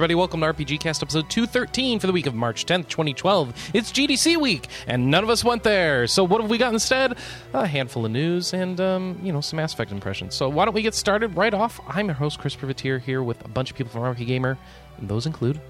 everybody. 0.00 0.14
Welcome 0.14 0.40
to 0.40 0.46
RPG 0.46 0.80
Cast 0.80 1.02
episode 1.02 1.28
213 1.28 2.00
for 2.00 2.06
the 2.06 2.12
week 2.14 2.24
of 2.24 2.34
March 2.34 2.64
10th, 2.64 2.88
2012. 2.88 3.70
It's 3.74 3.92
GDC 3.92 4.38
week, 4.38 4.66
and 4.86 5.10
none 5.10 5.22
of 5.22 5.28
us 5.28 5.44
went 5.44 5.62
there. 5.62 6.06
So, 6.06 6.24
what 6.24 6.40
have 6.40 6.48
we 6.48 6.56
got 6.56 6.72
instead? 6.72 7.18
A 7.52 7.66
handful 7.66 8.06
of 8.06 8.10
news 8.10 8.54
and, 8.54 8.80
um, 8.80 9.20
you 9.22 9.30
know, 9.30 9.42
some 9.42 9.58
Mass 9.58 9.74
Effect 9.74 9.92
impressions. 9.92 10.34
So, 10.34 10.48
why 10.48 10.64
don't 10.64 10.72
we 10.72 10.80
get 10.80 10.94
started 10.94 11.36
right 11.36 11.52
off? 11.52 11.82
I'm 11.86 12.06
your 12.06 12.14
host, 12.14 12.38
Chris 12.38 12.56
Privitere, 12.56 12.98
here 12.98 13.22
with 13.22 13.44
a 13.44 13.48
bunch 13.48 13.70
of 13.70 13.76
people 13.76 13.92
from 13.92 14.00
RPGamer, 14.00 14.56
and 14.96 15.06
those 15.06 15.26
include 15.26 15.60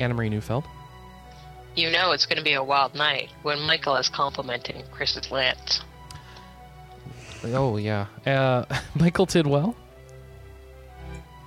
Anna 0.00 0.14
Marie 0.14 0.30
Neufeld. 0.30 0.64
You 1.76 1.90
know 1.90 2.12
it's 2.12 2.24
going 2.24 2.38
to 2.38 2.42
be 2.42 2.54
a 2.54 2.64
wild 2.64 2.94
night 2.94 3.28
when 3.42 3.60
Michael 3.60 3.96
is 3.96 4.08
complimenting 4.08 4.82
Chris's 4.92 5.30
lance. 5.30 5.82
Oh, 7.44 7.76
yeah. 7.76 8.06
Uh, 8.24 8.64
Michael 8.94 9.26
Tidwell. 9.26 9.76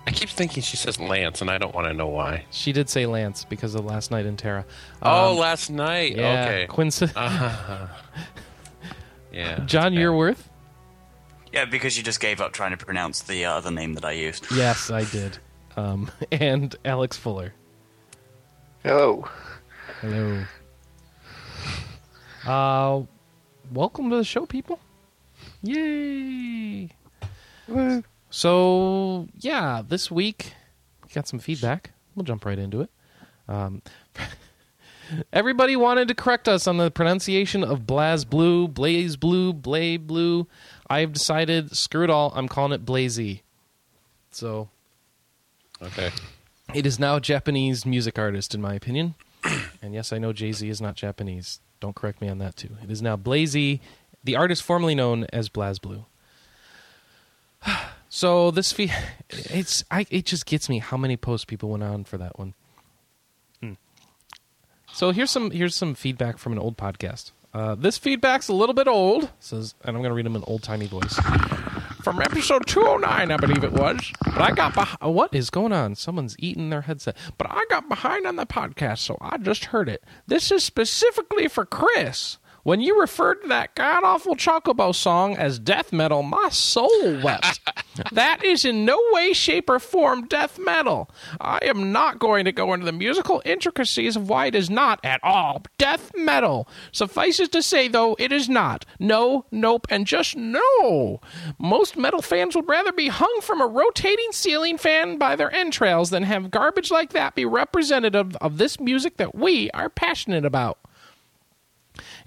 I 0.07 0.11
keep 0.11 0.29
thinking 0.29 0.63
she 0.63 0.77
says 0.77 1.01
Lance, 1.01 1.41
and 1.41 1.51
I 1.51 1.57
don't 1.57 1.75
want 1.75 1.87
to 1.87 1.93
know 1.93 2.07
why. 2.07 2.45
She 2.49 2.71
did 2.71 2.87
say 2.89 3.05
Lance 3.05 3.43
because 3.43 3.75
of 3.75 3.83
last 3.83 4.09
night 4.09 4.25
in 4.25 4.37
Terra. 4.37 4.65
oh, 5.01 5.31
Um, 5.33 5.37
last 5.37 5.69
night. 5.69 6.15
yeah, 6.15 6.43
Okay. 6.45 6.67
Quincy. 6.67 7.07
Uh-huh. 7.15 7.87
Yeah. 9.33 9.59
John 9.65 9.87
okay. 9.93 9.97
Yearworth. 10.03 10.39
Yeah, 11.51 11.65
because 11.65 11.97
you 11.97 12.03
just 12.03 12.21
gave 12.21 12.39
up 12.39 12.53
trying 12.53 12.71
to 12.71 12.77
pronounce 12.77 13.21
the 13.21 13.43
uh, 13.45 13.51
other 13.51 13.69
name 13.69 13.95
that 13.95 14.05
I 14.05 14.13
used. 14.13 14.47
Yes, 14.55 14.89
I 14.89 15.03
did. 15.03 15.39
Um, 15.75 16.09
and 16.31 16.73
Alex 16.85 17.17
Fuller. 17.17 17.53
Hello. 18.83 19.27
Hello. 19.99 20.43
Uh, 22.45 23.03
welcome 23.73 24.09
to 24.09 24.15
the 24.15 24.23
show, 24.23 24.45
people. 24.45 24.79
Yay! 25.63 26.91
So, 28.37 29.27
yeah, 29.39 29.81
this 29.81 30.11
week 30.11 30.53
we 31.01 31.09
got 31.11 31.27
some 31.27 31.39
feedback. 31.39 31.89
We'll 32.13 32.23
jump 32.23 32.45
right 32.45 32.59
into 32.59 32.81
it. 32.81 32.91
Um, 33.47 33.81
everybody 35.33 35.75
wanted 35.75 36.07
to 36.09 36.13
correct 36.13 36.47
us 36.47 36.67
on 36.67 36.77
the 36.77 36.91
pronunciation 36.91 37.63
of 37.63 37.87
Blaz 37.87 38.29
Blue, 38.29 38.67
Blaze 38.67 39.15
Blue, 39.15 39.53
Blay 39.53 39.97
Blue. 39.97 40.45
I've 40.87 41.13
decided, 41.13 41.75
screw 41.75 42.03
it 42.03 42.11
all, 42.11 42.31
I'm 42.35 42.47
calling 42.47 42.73
it 42.73 42.85
Blazy. 42.85 43.41
So, 44.29 44.69
Okay. 45.81 46.11
it 46.75 46.85
is 46.85 46.99
now 46.99 47.15
a 47.15 47.21
Japanese 47.21 47.87
music 47.87 48.19
artist, 48.19 48.53
in 48.53 48.61
my 48.61 48.75
opinion. 48.75 49.15
and 49.81 49.95
yes, 49.95 50.13
I 50.13 50.19
know 50.19 50.31
Jay 50.31 50.51
Z 50.51 50.69
is 50.69 50.79
not 50.79 50.93
Japanese. 50.93 51.59
Don't 51.79 51.95
correct 51.95 52.21
me 52.21 52.29
on 52.29 52.37
that, 52.37 52.55
too. 52.55 52.77
It 52.83 52.91
is 52.91 53.01
now 53.01 53.15
Blazy, 53.15 53.81
the 54.23 54.35
artist 54.35 54.61
formerly 54.61 54.93
known 54.93 55.25
as 55.33 55.49
BlazBlue. 55.49 56.05
so 58.09 58.51
this 58.51 58.71
fee, 58.71 58.91
it's 59.29 59.83
I, 59.91 60.05
it 60.09 60.25
just 60.25 60.45
gets 60.45 60.69
me 60.69 60.79
how 60.79 60.97
many 60.97 61.17
posts 61.17 61.45
people 61.45 61.69
went 61.69 61.83
on 61.83 62.03
for 62.03 62.17
that 62.17 62.37
one. 62.37 62.53
Hmm. 63.61 63.73
So 64.93 65.11
here's 65.11 65.31
some 65.31 65.51
here's 65.51 65.75
some 65.75 65.95
feedback 65.95 66.37
from 66.37 66.53
an 66.53 66.59
old 66.59 66.77
podcast. 66.77 67.31
Uh, 67.53 67.75
this 67.75 67.97
feedback's 67.97 68.49
a 68.49 68.53
little 68.53 68.75
bit 68.75 68.87
old, 68.87 69.31
says, 69.39 69.73
and 69.83 69.95
I'm 69.95 70.03
going 70.03 70.11
to 70.11 70.15
read 70.15 70.25
them 70.25 70.35
in 70.35 70.43
old 70.43 70.61
timey 70.63 70.85
voice 70.85 71.17
from 72.07 72.21
episode 72.21 72.65
209, 72.67 73.31
I 73.31 73.35
believe 73.35 73.65
it 73.65 73.73
was. 73.73 74.13
But 74.23 74.41
I 74.41 74.51
got 74.51 74.73
behind. 74.73 75.13
What 75.13 75.35
is 75.35 75.49
going 75.49 75.73
on? 75.73 75.95
Someone's 75.95 76.37
eating 76.39 76.69
their 76.69 76.83
headset. 76.83 77.17
But 77.37 77.47
I 77.49 77.65
got 77.69 77.89
behind 77.89 78.25
on 78.25 78.37
the 78.37 78.45
podcast, 78.45 78.99
so 78.99 79.17
I 79.19 79.37
just 79.37 79.65
heard 79.65 79.89
it. 79.89 80.05
This 80.25 80.49
is 80.49 80.63
specifically 80.63 81.49
for 81.49 81.65
Chris. 81.65 82.37
When 82.67 82.81
you 82.81 82.99
referred 82.99 83.43
to 83.43 83.47
that 83.47 83.75
god 83.75 84.03
awful 84.03 84.35
Chocobo 84.35 84.93
song 84.93 85.37
as 85.37 85.57
death 85.57 85.93
metal, 85.93 86.21
my 86.21 86.49
soul 86.49 87.21
wept. 87.23 87.61
that 88.11 88.43
is 88.43 88.65
in 88.65 88.83
no 88.83 88.99
way, 89.13 89.31
shape, 89.31 89.69
or 89.69 89.79
form 89.79 90.27
death 90.27 90.59
metal. 90.59 91.09
I 91.39 91.59
am 91.61 91.93
not 91.93 92.19
going 92.19 92.43
to 92.43 92.51
go 92.51 92.73
into 92.73 92.85
the 92.85 92.91
musical 92.91 93.41
intricacies 93.45 94.17
of 94.17 94.27
why 94.27 94.47
it 94.47 94.55
is 94.55 94.69
not 94.69 94.99
at 95.05 95.21
all 95.23 95.63
death 95.77 96.11
metal. 96.13 96.67
Suffices 96.91 97.47
to 97.47 97.61
say, 97.61 97.87
though, 97.87 98.17
it 98.19 98.33
is 98.33 98.49
not. 98.49 98.83
No, 98.99 99.45
nope, 99.49 99.87
and 99.89 100.05
just 100.05 100.35
no. 100.35 101.21
Most 101.57 101.95
metal 101.95 102.21
fans 102.21 102.53
would 102.53 102.67
rather 102.67 102.91
be 102.91 103.07
hung 103.07 103.39
from 103.41 103.61
a 103.61 103.65
rotating 103.65 104.33
ceiling 104.33 104.77
fan 104.77 105.17
by 105.17 105.37
their 105.37 105.55
entrails 105.55 106.09
than 106.09 106.23
have 106.23 106.51
garbage 106.51 106.91
like 106.91 107.13
that 107.13 107.33
be 107.33 107.45
representative 107.45 108.35
of 108.41 108.57
this 108.57 108.77
music 108.77 109.15
that 109.15 109.33
we 109.33 109.71
are 109.71 109.87
passionate 109.87 110.43
about. 110.43 110.79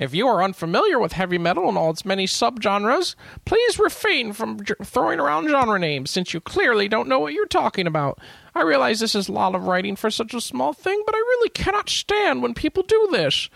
If 0.01 0.15
you 0.15 0.27
are 0.29 0.43
unfamiliar 0.43 0.99
with 0.99 1.13
heavy 1.13 1.37
metal 1.37 1.69
and 1.69 1.77
all 1.77 1.91
its 1.91 2.07
many 2.07 2.27
subgenres, 2.27 3.15
please 3.45 3.79
refrain 3.79 4.33
from 4.33 4.65
j- 4.65 4.73
throwing 4.83 5.21
around 5.21 5.51
genre 5.51 5.79
names 5.79 6.11
since 6.11 6.33
you 6.33 6.41
clearly 6.41 6.89
don't 6.89 7.07
know 7.07 7.19
what 7.21 7.35
you're 7.35 7.45
talking 7.45 7.87
about. 7.87 8.19
I 8.55 8.63
realize 8.63 8.99
this 8.99 9.15
is 9.15 9.29
a 9.29 9.33
lot 9.33 9.55
of 9.55 9.67
writing 9.67 9.97
for 9.97 10.11
such 10.11 10.33
a 10.33 10.41
small 10.41 10.73
thing, 10.73 11.03
but 11.05 11.15
I 11.15 11.19
really 11.19 11.51
cannot 11.51 11.91
stand 11.91 12.43
when 12.43 12.55
people 12.55 12.83
do 12.83 13.09
this. 13.13 13.51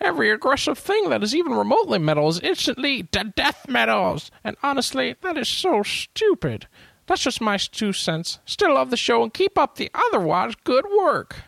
Every 0.00 0.30
aggressive 0.30 0.78
thing 0.78 1.10
that 1.10 1.24
is 1.24 1.34
even 1.34 1.52
remotely 1.52 1.98
metal 1.98 2.28
is 2.28 2.38
instantly 2.38 3.02
de- 3.02 3.32
death 3.34 3.68
metals, 3.68 4.30
and 4.44 4.56
honestly, 4.62 5.16
that 5.22 5.36
is 5.36 5.48
so 5.48 5.82
stupid. 5.82 6.68
That's 7.08 7.22
just 7.22 7.40
my 7.40 7.56
two 7.56 7.92
cents. 7.92 8.38
Still 8.46 8.74
love 8.74 8.90
the 8.90 8.96
show 8.96 9.24
and 9.24 9.34
keep 9.34 9.58
up 9.58 9.74
the 9.74 9.90
otherwise 9.94 10.54
good 10.62 10.84
work. 10.96 11.42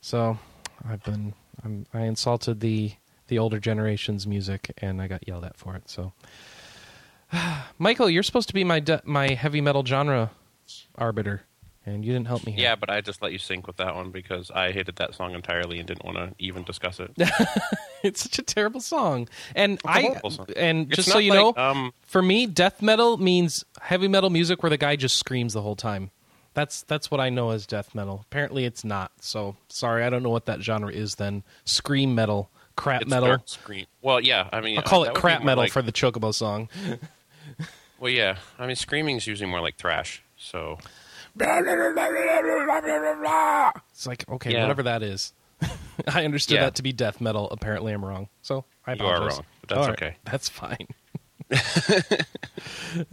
So, 0.00 0.38
I've 0.88 1.02
been 1.04 1.34
I'm, 1.64 1.86
I 1.92 2.02
insulted 2.02 2.60
the 2.60 2.92
the 3.28 3.38
older 3.38 3.60
generation's 3.60 4.26
music, 4.26 4.72
and 4.78 5.00
I 5.00 5.06
got 5.06 5.26
yelled 5.26 5.44
at 5.44 5.56
for 5.56 5.76
it. 5.76 5.88
So, 5.88 6.12
Michael, 7.78 8.10
you're 8.10 8.22
supposed 8.24 8.48
to 8.48 8.54
be 8.54 8.64
my 8.64 8.80
de- 8.80 9.02
my 9.04 9.34
heavy 9.34 9.60
metal 9.60 9.84
genre 9.84 10.30
arbiter, 10.96 11.42
and 11.86 12.04
you 12.04 12.12
didn't 12.12 12.26
help 12.26 12.44
me. 12.44 12.52
Here. 12.52 12.62
Yeah, 12.62 12.76
but 12.76 12.90
I 12.90 13.00
just 13.00 13.22
let 13.22 13.32
you 13.32 13.38
sink 13.38 13.66
with 13.66 13.76
that 13.76 13.94
one 13.94 14.10
because 14.10 14.50
I 14.50 14.72
hated 14.72 14.96
that 14.96 15.14
song 15.14 15.34
entirely 15.34 15.78
and 15.78 15.86
didn't 15.86 16.04
want 16.04 16.18
to 16.18 16.34
even 16.38 16.64
discuss 16.64 17.00
it. 17.00 17.12
it's 18.02 18.22
such 18.22 18.38
a 18.38 18.42
terrible 18.42 18.80
song. 18.80 19.28
And 19.54 19.80
I 19.86 20.18
song. 20.28 20.46
and 20.56 20.88
It's 20.88 20.96
just 20.96 21.08
so 21.10 21.18
you 21.18 21.30
like, 21.30 21.56
know, 21.56 21.62
um, 21.62 21.92
for 22.02 22.20
me, 22.20 22.46
death 22.46 22.82
metal 22.82 23.16
means 23.16 23.64
heavy 23.80 24.08
metal 24.08 24.30
music 24.30 24.62
where 24.62 24.70
the 24.70 24.78
guy 24.78 24.96
just 24.96 25.16
screams 25.16 25.52
the 25.52 25.62
whole 25.62 25.76
time. 25.76 26.10
That's 26.60 26.82
that's 26.82 27.10
what 27.10 27.20
I 27.20 27.30
know 27.30 27.52
as 27.52 27.66
death 27.66 27.94
metal. 27.94 28.20
Apparently, 28.26 28.66
it's 28.66 28.84
not. 28.84 29.12
So 29.20 29.56
sorry, 29.68 30.04
I 30.04 30.10
don't 30.10 30.22
know 30.22 30.28
what 30.28 30.44
that 30.44 30.60
genre 30.60 30.92
is. 30.92 31.14
Then 31.14 31.42
scream 31.64 32.14
metal, 32.14 32.50
crap 32.76 33.00
It's 33.00 33.10
metal. 33.10 33.38
screen. 33.46 33.86
Well, 34.02 34.20
yeah, 34.20 34.46
I 34.52 34.60
mean, 34.60 34.76
I'll 34.76 34.82
call 34.82 35.04
that 35.04 35.12
it 35.12 35.14
crap 35.14 35.42
metal 35.42 35.64
like- 35.64 35.72
for 35.72 35.80
the 35.80 35.92
Chocobo 35.92 36.34
song. 36.34 36.68
Well, 37.98 38.10
yeah, 38.10 38.36
I 38.58 38.66
mean, 38.66 38.76
screaming 38.76 39.16
is 39.18 39.26
usually 39.26 39.50
more 39.50 39.60
like 39.60 39.76
thrash. 39.76 40.22
So 40.38 40.78
It's 41.38 41.96
like 44.06 44.26
okay, 44.28 44.52
Yeah. 44.52 44.62
whatever 44.62 44.82
that 44.84 45.02
is. 45.02 45.32
I 46.08 46.24
understood 46.24 46.54
Yeah. 46.56 46.62
that 46.64 46.74
to 46.76 46.82
be 46.82 46.92
death 46.92 47.20
metal. 47.20 47.50
Apparently, 47.50 47.92
I'm 47.92 48.02
wrong. 48.04 48.28
So 48.42 48.64
I 48.86 48.92
apologize. 48.92 49.18
You 49.18 49.24
are 49.24 49.28
wrong, 49.28 49.44
but 49.60 49.68
that's 49.68 49.88
right, 49.88 50.02
okay. 50.02 50.16
That's 50.24 50.48
fine. 50.48 50.86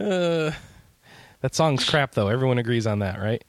uh, 0.00 0.52
that 1.40 1.54
song's 1.54 1.88
crap, 1.88 2.12
though. 2.12 2.28
Everyone 2.28 2.58
agrees 2.58 2.86
on 2.86 2.98
that, 3.00 3.20
right? 3.20 3.42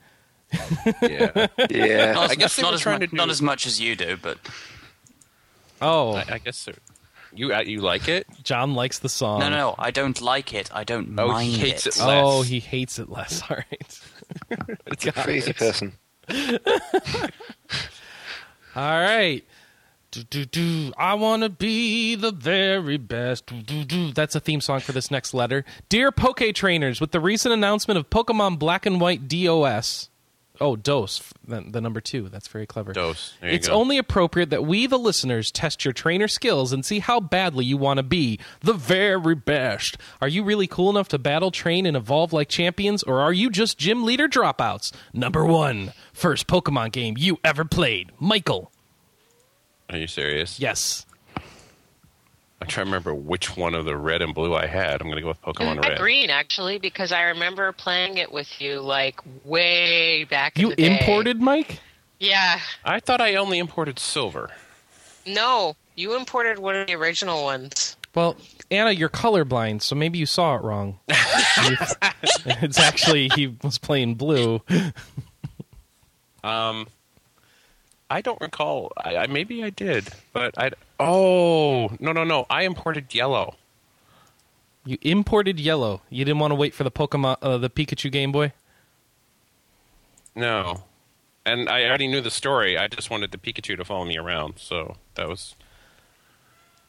yeah, 1.01 1.47
Yeah. 1.69 2.11
Not, 2.13 2.31
I 2.31 2.35
guess 2.35 2.55
they 2.55 2.61
not 2.63 2.73
as 2.73 2.81
trying 2.81 3.00
mu- 3.00 3.05
to 3.05 3.11
do- 3.11 3.16
not 3.17 3.29
as 3.29 3.41
much 3.41 3.66
as 3.67 3.79
you 3.79 3.95
do, 3.95 4.17
but 4.22 4.38
Oh, 5.81 6.13
I, 6.13 6.25
I 6.28 6.37
guess 6.40 6.58
so. 6.58 6.72
you 7.34 7.53
uh, 7.53 7.61
you 7.61 7.81
like 7.81 8.08
it. 8.09 8.25
John 8.43 8.73
likes 8.73 8.99
the 8.99 9.09
song. 9.09 9.40
no, 9.41 9.49
no, 9.49 9.75
I 9.78 9.91
don't 9.91 10.19
like 10.22 10.53
it. 10.53 10.69
I 10.73 10.84
don't 10.84 11.17
Oh, 11.19 11.37
he 11.37 11.52
hates 11.53 11.85
it. 11.87 11.97
Oh, 12.02 12.05
less. 12.08 12.23
Oh, 12.25 12.41
he 12.41 12.59
hates 12.59 12.97
it 12.99 13.09
less. 13.09 13.41
All 13.49 13.58
right. 13.58 13.99
It's 14.87 15.05
a 15.05 15.11
crazy 15.11 15.53
person. 15.53 15.93
All 18.75 18.99
right. 18.99 19.43
Do, 20.11 20.23
do, 20.23 20.46
do. 20.46 20.91
I 20.97 21.14
want 21.14 21.44
to 21.44 21.50
be 21.50 22.16
the 22.16 22.32
very 22.32 22.97
best. 22.97 23.46
Do, 23.46 23.61
do, 23.61 23.84
do. 23.84 24.11
That's 24.11 24.34
a 24.35 24.40
theme 24.40 24.59
song 24.59 24.79
for 24.79 24.91
this 24.91 25.11
next 25.11 25.35
letter. 25.35 25.64
Dear 25.88 26.11
Poke 26.11 26.41
Trainers, 26.56 27.00
with 27.00 27.11
the 27.11 27.20
recent 27.20 27.53
announcement 27.53 28.00
of 28.00 28.09
Pokemon 28.09 28.58
Black 28.58 28.88
and 28.88 29.00
White 29.00 29.28
DOS. 29.28 30.09
Oh, 30.61 30.76
DOS, 30.76 31.22
the, 31.47 31.61
the 31.61 31.79
number 31.79 32.02
two. 32.02 32.28
That's 32.28 32.47
very 32.47 32.66
clever. 32.66 32.91
Dose. 32.91 33.35
There 33.40 33.50
you 33.52 33.56
It's 33.56 33.67
go. 33.67 33.76
only 33.76 33.97
appropriate 34.00 34.50
that 34.50 34.66
we, 34.66 34.88
the 34.88 34.97
listeners, 34.97 35.52
test 35.52 35.85
your 35.85 35.94
trainer 35.94 36.28
skills 36.28 36.73
and 36.73 36.84
see 36.84 37.00
how 37.00 37.20
badly 37.22 37.64
you 37.64 37.78
want 37.78 37.97
to 37.97 38.03
be 38.03 38.40
the 38.62 38.73
very 38.73 39.35
best. 39.35 39.96
Are 40.22 40.28
you 40.28 40.44
really 40.44 40.67
cool 40.67 40.90
enough 40.90 41.08
to 41.09 41.20
battle, 41.20 41.52
train, 41.52 41.85
and 41.85 41.96
evolve 41.96 42.34
like 42.34 42.50
champions, 42.50 43.03
or 43.03 43.22
are 43.22 43.32
you 43.32 43.50
just 43.52 43.78
gym 43.78 44.03
leader 44.03 44.28
dropouts? 44.28 44.91
Number 45.14 45.46
one, 45.46 45.94
first 46.12 46.47
Pokemon 46.47 46.91
game 46.94 47.16
you 47.17 47.38
ever 47.44 47.64
played. 47.64 48.12
Michael. 48.20 48.72
Are 49.90 49.97
you 49.97 50.08
serious? 50.08 50.59
Yes. 50.59 51.06
I 52.62 52.66
try 52.66 52.84
to 52.84 52.88
remember 52.90 53.14
which 53.14 53.56
one 53.56 53.74
of 53.74 53.86
the 53.86 53.96
red 53.96 54.22
and 54.22 54.36
blue 54.36 54.53
I 54.53 54.68
had. 54.68 55.02
I'm 55.02 55.08
going 55.08 55.16
to 55.16 55.22
go 55.22 55.30
with 55.30 55.41
Pokemon 55.41 55.78
Uh, 55.78 55.90
Red. 55.90 55.97
green, 55.97 56.30
actually, 56.30 56.78
because 56.78 57.12
I 57.12 57.24
remember 57.24 57.72
playing 57.72 58.18
it 58.18 58.32
with 58.32 58.59
you 58.62 58.82
like 58.82 59.20
way 59.46 60.26
back. 60.26 60.58
in 60.58 60.62
You 60.62 60.70
the 60.72 60.76
day. 60.76 61.00
imported 61.00 61.41
Mike? 61.41 61.80
Yeah. 62.20 62.59
I 62.84 63.00
thought 63.00 63.22
I 63.22 63.36
only 63.36 63.59
imported 63.59 63.97
silver. 63.97 64.52
No, 65.26 65.76
you 65.96 66.16
imported 66.18 66.59
one 66.59 66.76
of 66.76 66.88
the 66.88 66.96
original 66.96 67.44
ones. 67.46 67.96
Well, 68.14 68.36
Anna, 68.70 68.91
you're 68.91 69.08
colorblind, 69.09 69.82
so 69.82 69.96
maybe 69.96 70.18
you 70.18 70.26
saw 70.26 70.56
it 70.58 70.62
wrong. 70.64 71.00
it's 71.08 72.80
actually 72.80 73.30
he 73.36 73.56
was 73.64 73.78
playing 73.78 74.16
blue. 74.16 74.62
Um, 76.44 76.88
I 78.09 78.22
don't 78.22 78.40
recall. 78.41 78.91
I, 78.97 79.17
I 79.17 79.28
maybe 79.28 79.64
I 79.64 79.70
did, 79.70 80.09
but 80.34 80.58
I. 80.58 80.72
Oh 81.00 81.90
no 82.00 82.11
no 82.11 82.23
no! 82.23 82.46
I 82.50 82.64
imported 82.64 83.14
yellow. 83.14 83.56
You 84.85 84.97
imported 85.02 85.59
yellow. 85.59 86.02
You 86.09 86.26
didn't 86.26 86.40
want 86.40 86.52
to 86.52 86.56
wait 86.56 86.73
for 86.73 86.84
the 86.84 86.91
Pokemon, 86.91 87.38
uh, 87.41 87.58
the 87.58 87.70
Pikachu 87.70 88.11
Game 88.11 88.32
Boy. 88.32 88.53
No, 90.35 90.84
and 91.46 91.70
I 91.70 91.84
already 91.85 92.08
knew 92.08 92.22
the 92.22 92.32
story. 92.32 92.78
I 92.78 92.88
just 92.88 93.09
wanted 93.09 93.32
the 93.32 93.38
Pikachu 93.38 93.78
to 93.78 93.85
follow 93.85 94.06
me 94.06 94.17
around, 94.17 94.55
so 94.58 94.96
that 95.16 95.28
was. 95.28 95.55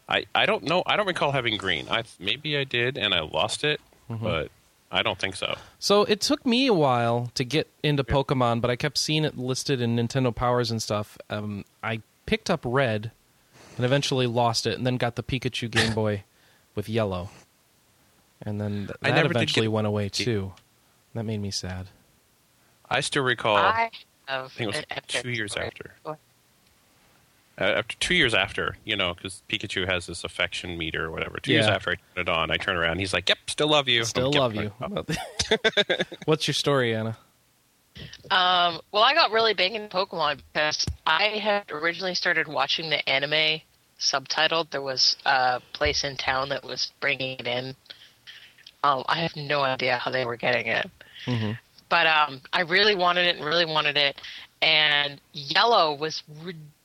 I 0.09 0.25
I 0.35 0.47
don't 0.47 0.65
know. 0.65 0.83
I 0.87 0.97
don't 0.97 1.07
recall 1.07 1.33
having 1.33 1.57
green. 1.57 1.87
I 1.91 2.05
maybe 2.19 2.57
I 2.57 2.65
did, 2.65 2.97
and 2.97 3.15
I 3.15 3.21
lost 3.21 3.65
it, 3.65 3.81
but 4.23 4.51
I 4.91 5.03
don't 5.03 5.19
think 5.19 5.37
so. 5.37 5.57
So 5.79 6.03
it 6.05 6.21
took 6.21 6.45
me 6.45 6.67
a 6.67 6.75
while 6.75 7.31
to 7.35 7.45
get 7.45 7.69
into 7.83 8.03
Pokemon, 8.03 8.61
but 8.61 8.71
I 8.71 8.77
kept 8.77 8.99
seeing 8.99 9.25
it 9.25 9.39
listed 9.39 9.81
in 9.81 9.97
Nintendo 9.97 10.35
Powers 10.35 10.71
and 10.71 10.83
stuff. 10.83 11.17
Um, 11.31 11.65
I 11.83 12.03
picked 12.27 12.51
up 12.51 12.61
Red, 12.65 13.13
and 13.77 13.85
eventually 13.87 14.27
lost 14.27 14.67
it, 14.67 14.77
and 14.77 14.85
then 14.87 14.97
got 14.97 15.15
the 15.17 15.23
Pikachu 15.23 15.71
Game 15.77 15.95
Boy 15.95 16.25
with 16.75 16.89
yellow, 16.89 17.31
and 18.43 18.61
then 18.61 18.87
th- 18.87 18.91
I 19.03 19.11
that 19.11 19.17
never 19.17 19.31
eventually 19.31 19.67
get- 19.67 19.73
went 19.73 19.87
away 19.87 20.09
too. 20.09 20.53
That 21.15 21.25
made 21.25 21.41
me 21.41 21.51
sad. 21.51 21.87
I 22.89 23.01
still 23.01 23.23
recall. 23.23 23.57
I 23.57 23.91
have 24.27 24.47
I 24.47 24.49
think 24.49 24.75
it 24.75 24.87
was 24.87 25.23
two 25.23 25.31
years 25.31 25.57
after. 25.57 25.95
Go 26.05 26.11
ahead. 26.11 26.21
Uh, 27.61 27.65
after 27.65 27.95
two 27.99 28.15
years 28.15 28.33
after, 28.33 28.77
you 28.85 28.97
know, 28.97 29.13
because 29.15 29.43
Pikachu 29.49 29.87
has 29.87 30.07
this 30.07 30.25
affection 30.25 30.79
meter 30.79 31.05
or 31.07 31.11
whatever. 31.11 31.39
Two 31.43 31.53
years 31.53 31.67
after 31.67 31.91
I 31.91 31.95
turn 31.95 32.23
it 32.23 32.29
on, 32.29 32.51
I 32.51 32.57
turn 32.57 32.77
around. 32.77 32.99
He's 33.01 33.13
like, 33.13 33.29
"Yep, 33.29 33.39
still 33.49 33.69
love 33.69 33.87
you. 33.87 34.05
Still 34.05 34.31
I'm, 34.35 34.55
love 34.55 34.55
you. 34.55 34.73
What's 36.25 36.49
your 36.49 36.55
story, 36.55 36.95
Anna? 36.95 37.19
Um, 38.31 38.81
well, 38.93 39.03
I 39.03 39.13
got 39.15 39.31
really 39.31 39.53
big 39.53 39.75
in 39.75 39.89
Pokemon 39.89 40.41
because 40.53 40.87
I 41.07 41.25
had 41.25 41.71
originally 41.71 42.15
started 42.15 42.49
watching 42.49 42.89
the 42.89 43.07
anime 43.09 43.61
subtitled. 43.99 44.71
There 44.71 44.81
was 44.81 45.17
a 45.27 45.61
place 45.75 46.03
in 46.05 46.17
town 46.17 46.49
that 46.51 46.65
was 46.65 46.93
bringing 47.01 47.39
it 47.39 47.47
in. 47.47 47.75
Um, 48.83 49.05
I 49.07 49.19
have 49.21 49.37
no 49.37 49.61
idea 49.61 49.99
how 49.99 50.11
they 50.11 50.25
were 50.25 50.37
getting 50.37 50.67
it, 50.67 50.91
Mhm. 51.27 51.59
but 51.91 52.07
um, 52.07 52.41
I 52.55 52.63
really 52.63 52.95
wanted 52.95 53.27
it 53.27 53.37
and 53.37 53.45
really 53.45 53.67
wanted 53.67 53.99
it. 53.99 54.19
And 54.63 55.21
Yellow 55.35 55.93
was 55.93 56.23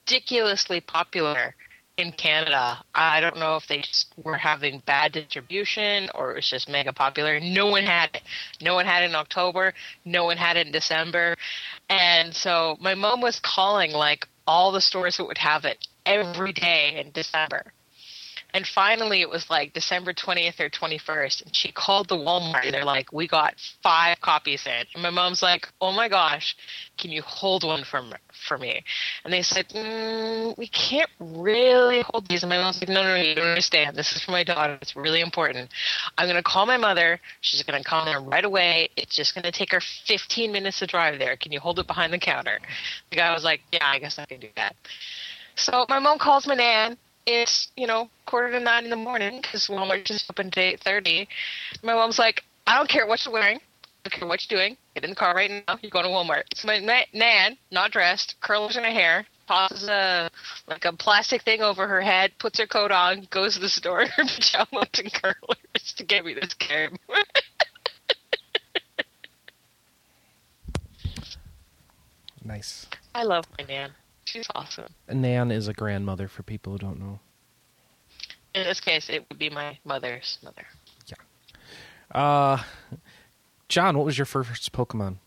ridiculously 0.05 0.81
popular 0.81 1.55
in 1.97 2.11
Canada. 2.11 2.77
I 2.93 3.21
don't 3.21 3.37
know 3.37 3.55
if 3.55 3.67
they 3.67 3.79
just 3.79 4.13
were 4.21 4.37
having 4.37 4.81
bad 4.85 5.13
distribution 5.13 6.09
or 6.13 6.31
it 6.31 6.35
was 6.35 6.49
just 6.49 6.69
mega 6.69 6.91
popular. 6.91 7.39
No 7.39 7.67
one 7.67 7.83
had 7.83 8.09
it. 8.13 8.21
No 8.61 8.75
one 8.75 8.85
had 8.85 9.03
it 9.03 9.09
in 9.09 9.15
October. 9.15 9.73
No 10.03 10.25
one 10.25 10.37
had 10.37 10.57
it 10.57 10.67
in 10.67 10.73
December. 10.73 11.35
And 11.89 12.35
so 12.35 12.77
my 12.81 12.95
mom 12.95 13.21
was 13.21 13.39
calling 13.39 13.91
like 13.91 14.27
all 14.45 14.71
the 14.71 14.81
stores 14.81 15.17
that 15.17 15.25
would 15.25 15.37
have 15.37 15.65
it 15.65 15.87
every 16.05 16.51
day 16.53 17.01
in 17.03 17.11
December. 17.11 17.71
And 18.55 18.65
finally, 18.65 19.19
it 19.19 19.29
was 19.29 19.49
like 19.49 19.73
December 19.73 20.13
20th 20.13 20.61
or 20.61 20.69
21st. 20.69 21.45
And 21.45 21.53
she 21.53 21.73
called 21.73 22.07
the 22.07 22.15
Walmart 22.15 22.63
and 22.63 22.73
they're 22.73 22.85
like, 22.85 23.11
We 23.11 23.27
got 23.27 23.55
five 23.83 24.21
copies 24.21 24.65
in. 24.65 24.85
And 24.93 25.03
my 25.03 25.09
mom's 25.09 25.43
like, 25.43 25.67
Oh 25.81 25.91
my 25.91 26.07
gosh, 26.07 26.55
can 26.97 27.11
you 27.11 27.21
hold 27.21 27.65
one 27.65 27.83
for, 27.83 28.01
for 28.47 28.57
me? 28.57 28.81
And 29.25 29.33
they 29.33 29.41
said, 29.41 29.67
mm, 29.67 30.57
We 30.57 30.67
can't 30.67 31.09
really 31.19 32.01
hold 32.03 32.29
these. 32.29 32.43
And 32.43 32.49
my 32.49 32.57
mom's 32.57 32.79
like, 32.79 32.87
No, 32.87 33.03
no, 33.03 33.09
no, 33.09 33.21
you 33.21 33.35
don't 33.35 33.45
understand. 33.45 33.97
This 33.97 34.15
is 34.15 34.23
for 34.23 34.31
my 34.31 34.45
daughter. 34.45 34.79
It's 34.81 34.95
really 34.95 35.19
important. 35.19 35.69
I'm 36.17 36.25
going 36.25 36.37
to 36.37 36.43
call 36.43 36.65
my 36.65 36.77
mother. 36.77 37.19
She's 37.41 37.61
going 37.61 37.83
to 37.83 37.87
come 37.87 38.05
there 38.05 38.21
right 38.21 38.45
away. 38.45 38.87
It's 38.95 39.17
just 39.17 39.35
going 39.35 39.43
to 39.43 39.51
take 39.51 39.73
her 39.73 39.81
15 40.07 40.53
minutes 40.53 40.79
to 40.79 40.87
drive 40.87 41.19
there. 41.19 41.35
Can 41.35 41.51
you 41.51 41.59
hold 41.59 41.77
it 41.79 41.87
behind 41.87 42.13
the 42.13 42.19
counter? 42.19 42.59
The 43.09 43.17
guy 43.17 43.33
was 43.33 43.43
like, 43.43 43.59
Yeah, 43.73 43.85
I 43.85 43.99
guess 43.99 44.17
I 44.17 44.23
can 44.23 44.39
do 44.39 44.47
that. 44.55 44.77
So 45.55 45.85
my 45.89 45.99
mom 45.99 46.19
calls 46.19 46.47
my 46.47 46.55
nan. 46.55 46.97
It's 47.25 47.69
you 47.75 47.87
know 47.87 48.09
quarter 48.25 48.51
to 48.51 48.59
nine 48.59 48.83
in 48.83 48.89
the 48.89 48.95
morning 48.95 49.41
because 49.41 49.67
Walmart 49.67 50.05
just 50.05 50.29
opened 50.29 50.57
at 50.57 50.57
eight 50.57 50.79
thirty. 50.79 51.27
My 51.83 51.93
mom's 51.93 52.19
like, 52.19 52.43
I 52.67 52.77
don't 52.77 52.89
care 52.89 53.07
what 53.07 53.25
you're 53.25 53.33
wearing, 53.33 53.57
I 53.57 54.09
don't 54.09 54.19
care 54.19 54.27
what 54.27 54.45
you're 54.49 54.59
doing. 54.59 54.77
Get 54.93 55.03
in 55.03 55.09
the 55.09 55.15
car 55.15 55.35
right 55.35 55.63
now. 55.67 55.79
You're 55.81 55.89
going 55.89 56.05
to 56.05 56.11
Walmart. 56.11 56.43
So 56.53 56.67
my 56.67 56.79
na- 56.79 57.05
nan, 57.13 57.57
not 57.71 57.91
dressed, 57.91 58.35
curlers 58.41 58.77
in 58.77 58.83
her 58.83 58.91
hair, 58.91 59.25
tosses 59.47 59.87
a 59.87 60.29
like 60.67 60.85
a 60.85 60.93
plastic 60.93 61.41
thing 61.43 61.61
over 61.61 61.87
her 61.87 62.01
head, 62.01 62.31
puts 62.39 62.59
her 62.59 62.67
coat 62.67 62.91
on, 62.91 63.27
goes 63.31 63.55
to 63.55 63.59
the 63.61 63.69
store 63.69 64.01
in 64.01 64.07
her 64.15 64.23
pajamas 64.23 64.89
and 64.99 65.11
curlers 65.13 65.93
to 65.97 66.03
get 66.03 66.23
me 66.23 66.33
this 66.33 66.53
game. 66.53 66.97
Nice. 72.43 72.85
I 73.15 73.23
love 73.23 73.45
my 73.57 73.65
nan. 73.65 73.91
She's 74.35 74.47
awesome. 74.53 74.87
Nan 75.09 75.49
is 75.49 75.69
a 75.69 75.73
grandmother 75.73 76.27
for 76.27 76.43
people 76.43 76.73
who 76.73 76.77
don't 76.79 76.99
know. 76.99 77.19
In 78.53 78.65
this 78.65 78.81
case, 78.81 79.09
it 79.09 79.23
would 79.29 79.39
be 79.39 79.49
my 79.49 79.77
mother's 79.85 80.39
mother. 80.43 80.65
Yeah. 81.07 82.19
Uh, 82.21 82.61
John, 83.69 83.97
what 83.97 84.05
was 84.05 84.17
your 84.17 84.25
first 84.25 84.73
Pokemon? 84.73 85.19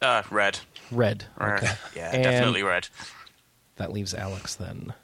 Uh, 0.00 0.22
red. 0.30 0.60
Red. 0.92 1.24
Red. 1.36 1.54
Okay. 1.64 1.72
Yeah, 1.96 2.10
And 2.12 2.22
definitely 2.22 2.62
red. 2.62 2.86
That 3.78 3.92
leaves 3.92 4.14
Alex 4.14 4.54
then. 4.54 4.94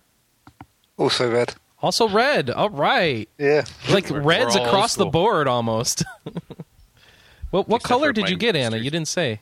Also 0.96 1.28
red. 1.28 1.54
Also 1.80 2.08
red. 2.08 2.48
All 2.48 2.70
right. 2.70 3.28
Yeah. 3.38 3.64
Like 3.90 4.08
We're- 4.08 4.22
reds 4.24 4.54
we're 4.54 4.60
all 4.60 4.66
across 4.68 4.94
the 4.94 5.06
board 5.06 5.48
almost. 5.48 6.04
what 7.50 7.66
what 7.68 7.78
Except 7.78 7.84
color 7.88 8.08
for 8.10 8.12
did 8.12 8.28
you 8.28 8.36
my 8.36 8.38
get, 8.38 8.54
Anna? 8.54 8.76
You 8.76 8.90
didn't 8.92 9.08
say. 9.08 9.40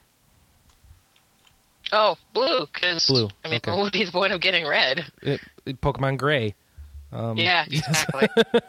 Oh, 1.92 2.16
blue, 2.32 2.66
because 2.72 3.06
Blue, 3.06 3.28
I 3.44 3.48
mean, 3.48 3.56
okay. 3.56 3.70
what 3.76 3.81
would 3.82 3.92
be 3.92 4.04
the 4.04 4.12
point 4.12 4.32
of 4.32 4.40
getting 4.40 4.66
red? 4.66 5.04
It, 5.22 5.40
it- 5.66 5.81
Pokemon 5.81 6.16
Gray. 6.19 6.54
Um, 7.12 7.37
yeah, 7.37 7.64
exactly. 7.70 8.29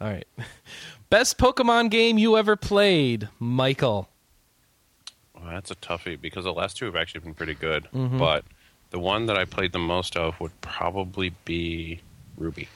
All 0.00 0.08
right. 0.10 0.26
Best 1.10 1.38
Pokemon 1.38 1.90
game 1.90 2.18
you 2.18 2.36
ever 2.36 2.56
played, 2.56 3.28
Michael. 3.38 4.08
Well, 5.34 5.50
that's 5.52 5.70
a 5.70 5.76
toughie 5.76 6.20
because 6.20 6.44
the 6.44 6.52
last 6.52 6.76
two 6.76 6.86
have 6.86 6.96
actually 6.96 7.20
been 7.20 7.34
pretty 7.34 7.54
good. 7.54 7.86
Mhm. 7.94 8.18
But 8.18 8.44
the 8.90 8.98
one 8.98 9.26
that 9.26 9.38
I 9.38 9.44
played 9.44 9.72
the 9.72 9.78
most 9.78 10.16
of 10.16 10.38
would 10.40 10.60
probably 10.60 11.32
be 11.44 12.00
Ruby. 12.36 12.68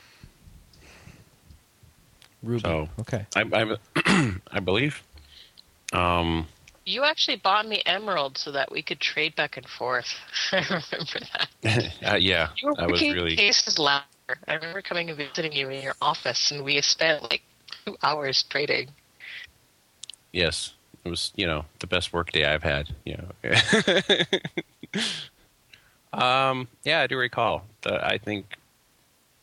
Ruby. 2.43 2.61
So- 2.61 2.89
Okay. 3.01 3.27
I, 3.35 3.77
I, 4.07 4.33
I 4.53 4.61
believe. 4.61 5.03
Um, 5.93 6.47
you 6.91 7.05
actually 7.05 7.37
bought 7.37 7.67
me 7.67 7.83
Emerald 7.87 8.37
so 8.37 8.51
that 8.53 8.71
we 8.71 8.83
could 8.83 9.01
trade 9.01 9.37
back 9.37 9.57
and 9.57 9.67
forth. 9.67 10.13
I 10.53 10.59
remember 10.69 11.21
that. 11.63 11.93
uh, 12.13 12.17
yeah, 12.17 12.49
You 12.57 12.69
were 12.69 12.81
I 12.81 12.87
was 12.87 13.01
really. 13.01 13.37
cases 13.37 13.79
louder. 13.79 14.05
I 14.47 14.55
remember 14.55 14.83
coming 14.83 15.09
and 15.09 15.17
visiting 15.17 15.53
you 15.53 15.71
in 15.71 15.83
your 15.83 15.95
office, 16.03 16.51
and 16.51 16.65
we 16.65 16.81
spent 16.81 17.23
like 17.23 17.43
two 17.85 17.97
hours 18.03 18.45
trading. 18.45 18.89
Yes, 20.33 20.75
it 21.05 21.09
was 21.09 21.33
you 21.35 21.47
know 21.47 21.65
the 21.81 21.87
best 21.87 22.13
work 22.13 22.33
day 22.33 22.45
I've 22.45 22.63
had. 22.63 22.95
You 23.05 23.17
know. 23.17 25.01
um, 26.13 26.69
yeah, 26.85 27.01
I 27.01 27.07
do 27.07 27.19
recall. 27.19 27.65
The, 27.83 28.05
I 28.05 28.19
think 28.19 28.57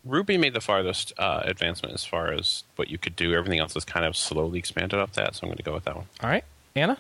Ruby 0.06 0.38
made 0.38 0.54
the 0.54 0.62
farthest 0.62 1.12
uh, 1.18 1.42
advancement 1.44 1.94
as 1.94 2.06
far 2.06 2.32
as 2.32 2.64
what 2.78 2.90
you 2.90 2.98
could 2.98 3.18
do. 3.18 3.34
Everything 3.34 3.60
else 3.60 3.76
is 3.76 3.84
kind 3.84 4.06
of 4.06 4.16
slowly 4.16 4.60
expanded 4.60 5.00
off 5.00 5.14
that, 5.14 5.36
so 5.36 5.42
I'm 5.44 5.50
going 5.50 5.58
to 5.58 5.64
go 5.64 5.74
with 5.74 5.84
that 5.84 5.98
one. 5.98 6.06
All 6.22 6.30
right. 6.30 6.46
Anna? 6.76 6.98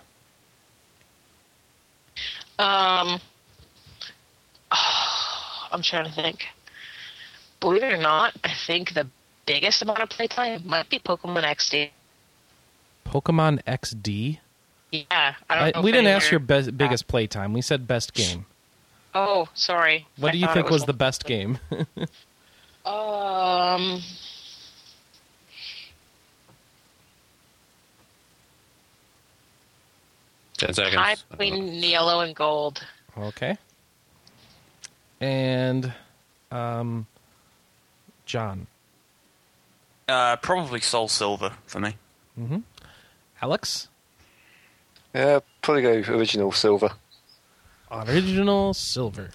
Um, 2.60 3.20
I'm 5.72 5.82
trying 5.82 6.06
to 6.06 6.12
think. 6.12 6.46
Believe 7.60 7.84
it 7.84 7.94
or 7.94 7.98
not, 7.98 8.34
I 8.44 8.52
think 8.66 8.94
the 8.94 9.08
biggest 9.46 9.82
amount 9.82 10.00
of 10.00 10.10
playtime 10.10 10.62
might 10.66 10.90
be 10.90 11.00
Pokemon 11.00 11.44
XD. 11.44 11.90
Pokemon 13.06 13.64
XD? 13.64 14.40
Yeah, 14.92 15.06
I 15.50 15.56
don't 15.56 15.64
I- 15.64 15.72
know. 15.76 15.82
we 15.82 15.92
didn't 15.92 16.08
ask 16.08 16.30
your 16.32 16.40
be- 16.40 16.72
biggest 16.72 17.08
playtime. 17.08 17.54
We 17.54 17.62
said 17.62 17.88
best 17.88 18.14
game. 18.14 18.46
Oh, 19.16 19.48
sorry. 19.54 20.06
What 20.18 20.30
I 20.30 20.32
do 20.34 20.38
you 20.38 20.48
think 20.48 20.68
it 20.68 20.72
was 20.72 20.86
the 20.86 20.94
best 20.94 21.26
game? 21.26 21.60
Um, 22.86 24.02
Ten 30.58 30.74
seconds. 30.74 30.96
high 30.96 31.16
between 31.30 31.74
yellow 31.76 32.22
and 32.22 32.36
gold. 32.36 32.84
okay. 33.18 33.58
And 35.20 35.94
um 36.52 37.08
John. 38.26 38.68
Uh, 40.08 40.36
probably 40.38 40.80
Soul 40.82 41.08
Silver 41.08 41.54
for 41.66 41.80
me. 41.80 41.96
Mm-hmm. 42.40 42.60
Alex? 43.42 43.88
Yeah, 45.14 45.40
probably 45.62 45.82
go 45.82 46.14
original 46.14 46.52
silver. 46.52 46.92
Original 47.92 48.74
silver. 48.74 49.32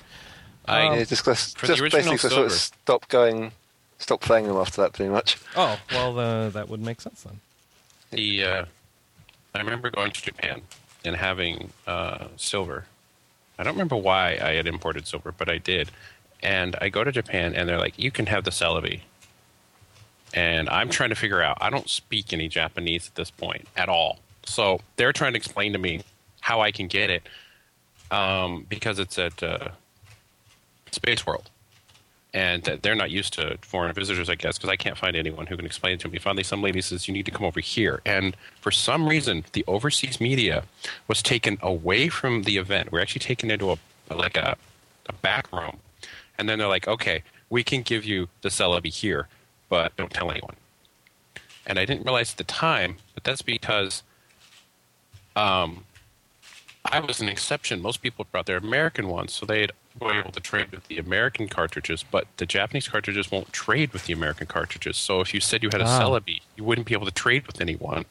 I, 0.67 0.87
Um, 0.87 0.99
yeah, 0.99 1.05
just, 1.05 1.25
just, 1.25 1.59
for 1.59 1.67
just 1.67 1.81
original 1.81 2.13
basically 2.13 2.31
sort 2.31 2.47
of 2.47 2.53
stop 2.53 3.09
going, 3.09 3.53
stop 3.99 4.21
playing 4.21 4.47
them 4.47 4.57
after 4.57 4.83
that, 4.83 4.93
pretty 4.93 5.11
much. 5.11 5.39
Oh, 5.57 5.79
well, 5.91 6.19
uh, 6.19 6.51
that 6.51 6.69
would 6.69 6.81
make 6.81 7.01
sense 7.01 7.23
then. 7.23 7.41
the 8.11 8.45
uh, 8.45 8.65
I 9.55 9.59
remember 9.59 9.91
going 9.91 10.13
to 10.13 10.23
Japan 10.23 10.63
and 11.05 11.17
having 11.17 11.73
uh, 11.87 12.29
silver, 12.37 12.87
I 13.59 13.63
don't 13.63 13.75
remember 13.75 13.97
why 13.97 14.39
I 14.43 14.53
had 14.53 14.67
imported 14.67 15.07
silver, 15.07 15.33
but 15.33 15.49
I 15.49 15.59
did. 15.59 15.91
And 16.43 16.77
I 16.81 16.89
go 16.89 17.05
to 17.05 17.13
Japan, 17.13 17.55
and 17.55 17.69
they're 17.69 17.79
like, 17.79 17.99
"You 17.99 18.11
can 18.11 18.27
have 18.27 18.45
the 18.45 18.51
Celebi." 18.51 19.03
And 20.35 20.69
I'm 20.69 20.89
trying 20.89 21.11
to 21.11 21.15
figure 21.15 21.43
out. 21.43 21.59
I 21.61 21.71
don't 21.71 21.89
speak 21.89 22.33
any 22.33 22.49
Japanese 22.49 23.07
at 23.07 23.15
this 23.15 23.31
point 23.31 23.69
at 23.77 23.89
all, 23.89 24.19
so 24.45 24.81
they're 24.97 25.13
trying 25.13 25.35
to 25.35 25.37
explain 25.37 25.73
to 25.73 25.79
me 25.79 26.03
how 26.41 26.61
I 26.61 26.73
can 26.73 26.89
get 26.89 27.11
it 27.11 27.23
um, 28.11 28.67
because 28.69 28.99
it's 28.99 29.19
at 29.19 29.43
uh, 29.43 29.69
Space 30.91 31.25
World, 31.27 31.51
and 32.35 32.63
they're 32.83 32.95
not 32.95 33.11
used 33.11 33.35
to 33.35 33.59
foreign 33.61 33.93
visitors, 33.93 34.31
I 34.31 34.37
guess, 34.37 34.57
because 34.57 34.71
I 34.71 34.77
can't 34.77 34.97
find 34.97 35.17
anyone 35.17 35.47
who 35.47 35.57
can 35.57 35.67
explain 35.67 35.95
it 35.95 36.01
to 36.01 36.09
me. 36.09 36.19
Finally, 36.19 36.45
some 36.45 36.63
lady 36.63 36.81
says 36.81 37.07
you 37.07 37.15
need 37.15 37.27
to 37.27 37.31
come 37.31 37.45
over 37.45 37.61
here, 37.61 38.01
and 38.07 38.37
for 38.61 38.71
some 38.71 39.09
reason, 39.09 39.45
the 39.53 39.65
overseas 39.67 40.21
media 40.21 40.65
was 41.09 41.23
taken 41.23 41.59
away 41.61 42.09
from 42.09 42.45
the 42.45 42.57
event. 42.57 42.91
We're 42.91 43.01
actually 43.01 43.21
taken 43.21 43.51
into 43.51 43.73
a 43.73 43.79
like 44.15 44.37
a, 44.37 44.57
a 45.09 45.13
back 45.13 45.53
room, 45.53 45.79
and 46.39 46.49
then 46.49 46.59
they're 46.59 46.69
like, 46.69 46.89
"Okay, 46.89 47.23
we 47.51 47.63
can 47.63 47.83
give 47.83 48.05
you 48.05 48.29
the 48.41 48.49
Celebi 48.49 48.93
here, 48.93 49.29
but 49.69 49.95
don't 49.97 50.13
tell 50.13 50.31
anyone." 50.31 50.57
And 51.67 51.79
I 51.79 51.85
didn't 51.85 52.05
realize 52.05 52.33
at 52.33 52.39
the 52.39 52.45
time, 52.45 52.97
but 53.15 53.25
that's 53.25 53.43
because 53.43 54.03
um, 55.37 55.85
I 56.85 57.01
was 57.01 57.21
an 57.21 57.29
exception. 57.29 57.81
Most 57.81 58.03
people 58.03 58.27
brought 58.31 58.47
their 58.47 58.57
American 58.57 59.09
ones, 59.09 59.33
so 59.33 59.47
they 59.47 59.69
were 60.01 60.19
able 60.19 60.33
to 60.33 60.41
trade 60.41 60.71
with 60.73 60.87
the 60.89 60.99
American 60.99 61.47
cartridges, 61.49 62.03
but 62.03 62.27
the 62.39 62.47
Japanese 62.47 62.89
cartridges 62.89 63.31
won't 63.31 63.53
trade 63.53 63.93
with 63.93 64.07
the 64.07 64.13
American 64.13 64.47
cartridges. 64.47 64.97
So 64.97 65.21
if 65.21 65.33
you 65.33 65.41
said 65.41 65.63
you 65.63 65.69
had 65.73 65.81
a 65.81 65.85
Ah. 65.87 66.01
Celebi, 66.01 66.41
you 66.57 66.65
wouldn't 66.65 66.87
be 66.87 66.95
able 66.95 67.07
to 67.07 67.13
trade 67.13 67.47
with 67.47 67.61
anyone 67.61 68.05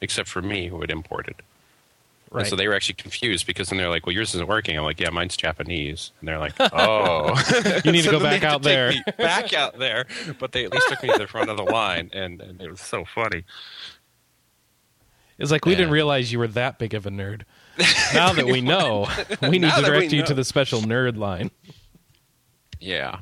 except 0.00 0.28
for 0.28 0.40
me 0.42 0.68
who 0.68 0.80
had 0.80 0.90
imported. 0.90 1.34
And 1.38 2.40
Right. 2.42 2.46
so 2.48 2.56
they 2.56 2.66
were 2.66 2.74
actually 2.74 2.94
confused 2.94 3.46
because 3.46 3.68
then 3.68 3.78
they're 3.78 3.88
like, 3.88 4.04
"Well, 4.06 4.14
yours 4.14 4.34
isn't 4.34 4.48
working." 4.48 4.76
I'm 4.76 4.82
like, 4.84 4.98
"Yeah, 4.98 5.10
mine's 5.10 5.36
Japanese," 5.36 6.10
and 6.20 6.28
they're 6.28 6.38
like, 6.38 6.54
"Oh, 6.58 7.34
You 7.84 7.92
need 7.92 8.02
to 8.04 8.10
go 8.10 8.18
back 8.20 8.42
out 8.42 8.62
there. 8.62 8.92
back 9.16 9.52
out 9.52 9.78
there." 9.78 10.06
But 10.40 10.52
they 10.52 10.64
at 10.64 10.72
least 10.72 10.88
took 10.88 11.02
me 11.02 11.12
to 11.12 11.18
the 11.18 11.26
front 11.28 11.50
of 11.50 11.56
the 11.56 11.62
line, 11.64 12.10
and, 12.12 12.40
and 12.40 12.60
it 12.60 12.70
was 12.70 12.80
so 12.80 13.04
funny. 13.04 13.44
It's 15.38 15.50
like 15.50 15.66
we 15.66 15.74
didn't 15.74 15.92
realize 15.92 16.32
you 16.32 16.38
were 16.38 16.48
that 16.48 16.78
big 16.78 16.94
of 16.94 17.06
a 17.06 17.10
nerd. 17.10 17.42
Now 18.14 18.32
that 18.32 18.46
we 18.46 18.60
know, 18.60 19.08
we 19.42 19.58
need 19.58 19.72
to 19.72 19.82
direct 19.82 20.12
you 20.12 20.22
to 20.24 20.34
the 20.34 20.44
special 20.44 20.80
nerd 20.80 21.16
line. 21.16 21.50
Yeah, 22.80 23.18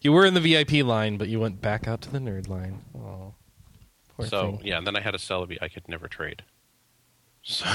You 0.00 0.12
were 0.12 0.24
in 0.26 0.34
the 0.34 0.40
VIP 0.40 0.84
line, 0.84 1.16
but 1.18 1.28
you 1.28 1.38
went 1.40 1.60
back 1.60 1.86
out 1.86 2.00
to 2.02 2.10
the 2.10 2.18
nerd 2.18 2.48
line. 2.48 2.80
Oh, 2.96 3.34
poor 4.16 4.26
so 4.26 4.52
thing. 4.56 4.60
yeah, 4.64 4.78
and 4.78 4.86
then 4.86 4.96
I 4.96 5.00
had 5.00 5.14
a 5.14 5.18
Celebi 5.18 5.58
I 5.62 5.68
could 5.68 5.88
never 5.88 6.08
trade. 6.08 6.42
So 7.42 7.66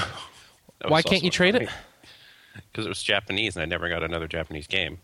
Why 0.88 1.02
can't 1.02 1.22
you 1.22 1.30
trade 1.30 1.54
funny. 1.54 1.64
it? 1.66 1.70
because 2.72 2.86
it 2.86 2.88
was 2.88 3.02
Japanese 3.02 3.54
and 3.56 3.62
I 3.62 3.66
never 3.66 3.88
got 3.88 4.02
another 4.02 4.26
Japanese 4.28 4.66
game. 4.66 4.98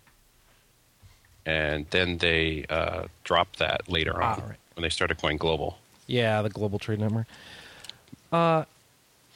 And 1.44 1.86
then 1.90 2.18
they 2.18 2.64
uh, 2.70 3.04
dropped 3.24 3.58
that 3.58 3.88
later 3.88 4.22
on 4.22 4.40
Ah, 4.40 4.46
right. 4.48 4.56
when 4.74 4.82
they 4.82 4.88
started 4.88 5.20
going 5.20 5.36
global. 5.38 5.78
Yeah, 6.06 6.40
the 6.42 6.50
global 6.50 6.78
trade 6.78 7.00
number. 7.00 7.26
Uh, 8.30 8.64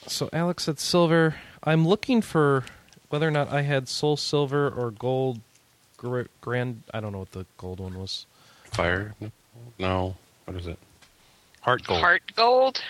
so 0.07 0.29
Alex 0.33 0.65
said 0.65 0.79
silver. 0.79 1.37
I'm 1.63 1.87
looking 1.87 2.21
for 2.23 2.65
whether 3.09 3.27
or 3.27 3.31
not 3.31 3.53
I 3.53 3.63
had 3.63 3.89
soul 3.89 4.17
silver 4.17 4.69
or 4.69 4.91
gold 4.91 5.41
gr- 5.97 6.23
grand. 6.41 6.83
I 6.93 7.01
don't 7.01 7.13
know 7.13 7.21
what 7.21 7.33
the 7.33 7.47
gold 7.59 7.81
one 7.81 7.99
was. 7.99 8.27
Fire? 8.65 9.15
No. 9.79 10.17
What 10.45 10.57
is 10.57 10.67
it? 10.67 10.79
Heart 11.61 11.85
gold. 11.87 12.01
Heart 12.01 12.23
gold. 12.37 12.83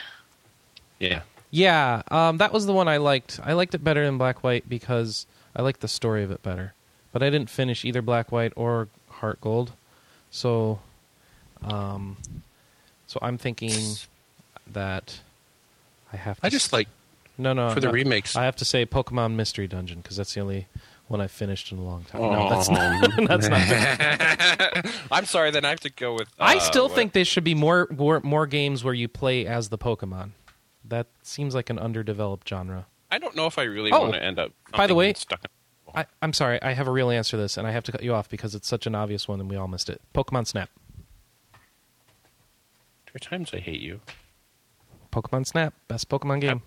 Yeah. 0.98 1.22
Yeah, 1.50 2.02
um, 2.10 2.38
that 2.38 2.52
was 2.52 2.66
the 2.66 2.72
one 2.72 2.88
I 2.88 2.98
liked. 2.98 3.40
I 3.42 3.52
liked 3.54 3.74
it 3.74 3.82
better 3.82 4.04
than 4.04 4.18
Black 4.18 4.42
White 4.42 4.68
because 4.68 5.26
I 5.54 5.62
liked 5.62 5.80
the 5.80 5.88
story 5.88 6.22
of 6.22 6.30
it 6.30 6.42
better. 6.42 6.74
But 7.12 7.22
I 7.22 7.30
didn't 7.30 7.48
finish 7.48 7.84
either 7.84 8.02
Black 8.02 8.30
White 8.30 8.52
or 8.56 8.88
Heart 9.08 9.40
Gold, 9.40 9.72
so, 10.30 10.80
um, 11.62 12.18
so 13.06 13.18
I'm 13.22 13.38
thinking 13.38 13.94
that 14.70 15.20
I 16.12 16.16
have. 16.16 16.38
To 16.40 16.46
I 16.46 16.50
just 16.50 16.74
like 16.74 16.88
no 17.38 17.52
no 17.52 17.70
for 17.70 17.80
the 17.80 17.86
no. 17.88 17.92
remakes. 17.92 18.36
I 18.36 18.44
have 18.44 18.56
to 18.56 18.64
say 18.64 18.86
Pokemon 18.86 19.34
Mystery 19.34 19.66
Dungeon 19.66 20.00
because 20.00 20.16
that's 20.16 20.34
the 20.34 20.40
only 20.40 20.66
one 21.08 21.20
I've 21.20 21.30
finished 21.30 21.70
in 21.72 21.78
a 21.78 21.84
long 21.84 22.04
time. 22.04 22.20
Oh. 22.20 22.30
No, 22.32 22.48
that's 22.50 22.68
not. 22.68 23.10
that's 23.28 23.48
not. 23.48 24.86
I'm 25.10 25.24
sorry. 25.24 25.50
Then 25.50 25.64
I 25.64 25.70
have 25.70 25.80
to 25.80 25.90
go 25.90 26.14
with. 26.14 26.28
I 26.38 26.56
uh, 26.56 26.60
still 26.60 26.86
what- 26.86 26.94
think 26.94 27.12
there 27.12 27.24
should 27.24 27.44
be 27.44 27.54
more, 27.54 27.88
more 27.90 28.20
more 28.20 28.46
games 28.46 28.82
where 28.82 28.94
you 28.94 29.08
play 29.08 29.46
as 29.46 29.68
the 29.68 29.78
Pokemon. 29.78 30.30
That 30.84 31.08
seems 31.22 31.54
like 31.54 31.68
an 31.70 31.78
underdeveloped 31.78 32.48
genre. 32.48 32.86
I 33.10 33.18
don't 33.18 33.34
know 33.36 33.46
if 33.46 33.58
I 33.58 33.62
really 33.64 33.90
Oh, 33.92 34.00
want 34.02 34.14
to 34.14 34.22
end 34.22 34.38
up. 34.38 34.52
by 34.72 34.86
the 34.86 34.94
way- 34.94 35.12
stuck. 35.14 35.44
In, 35.44 35.50
I, 35.94 36.06
I'm 36.20 36.32
sorry, 36.32 36.60
I 36.60 36.74
have 36.74 36.88
a 36.88 36.90
real 36.92 37.10
answer 37.10 37.32
to 37.32 37.36
this, 37.38 37.56
and 37.56 37.66
I 37.66 37.70
have 37.70 37.84
to 37.84 37.92
cut 37.92 38.02
you 38.02 38.12
off 38.12 38.28
because 38.28 38.54
it's 38.54 38.68
such 38.68 38.86
an 38.86 38.94
obvious 38.94 39.26
one, 39.28 39.40
and 39.40 39.48
we 39.48 39.56
all 39.56 39.68
missed 39.68 39.88
it. 39.88 40.00
Pokemon 40.14 40.46
Snap. 40.46 40.68
there 41.52 43.14
are 43.14 43.18
times 43.18 43.50
I 43.54 43.58
hate 43.60 43.80
you. 43.80 44.00
Pokemon 45.12 45.46
Snap, 45.46 45.72
best 45.88 46.08
Pokemon 46.08 46.40
game. 46.42 46.62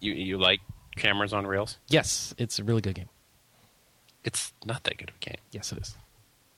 You 0.00 0.12
you 0.12 0.38
like 0.38 0.60
cameras 0.96 1.32
on 1.32 1.46
rails? 1.46 1.78
Yes, 1.88 2.34
it's 2.38 2.58
a 2.58 2.64
really 2.64 2.80
good 2.80 2.94
game. 2.94 3.08
It's 4.24 4.52
not 4.64 4.84
that 4.84 4.98
good 4.98 5.10
of 5.10 5.16
a 5.16 5.24
game 5.24 5.36
Yes, 5.52 5.72
it 5.72 5.78
is. 5.78 5.94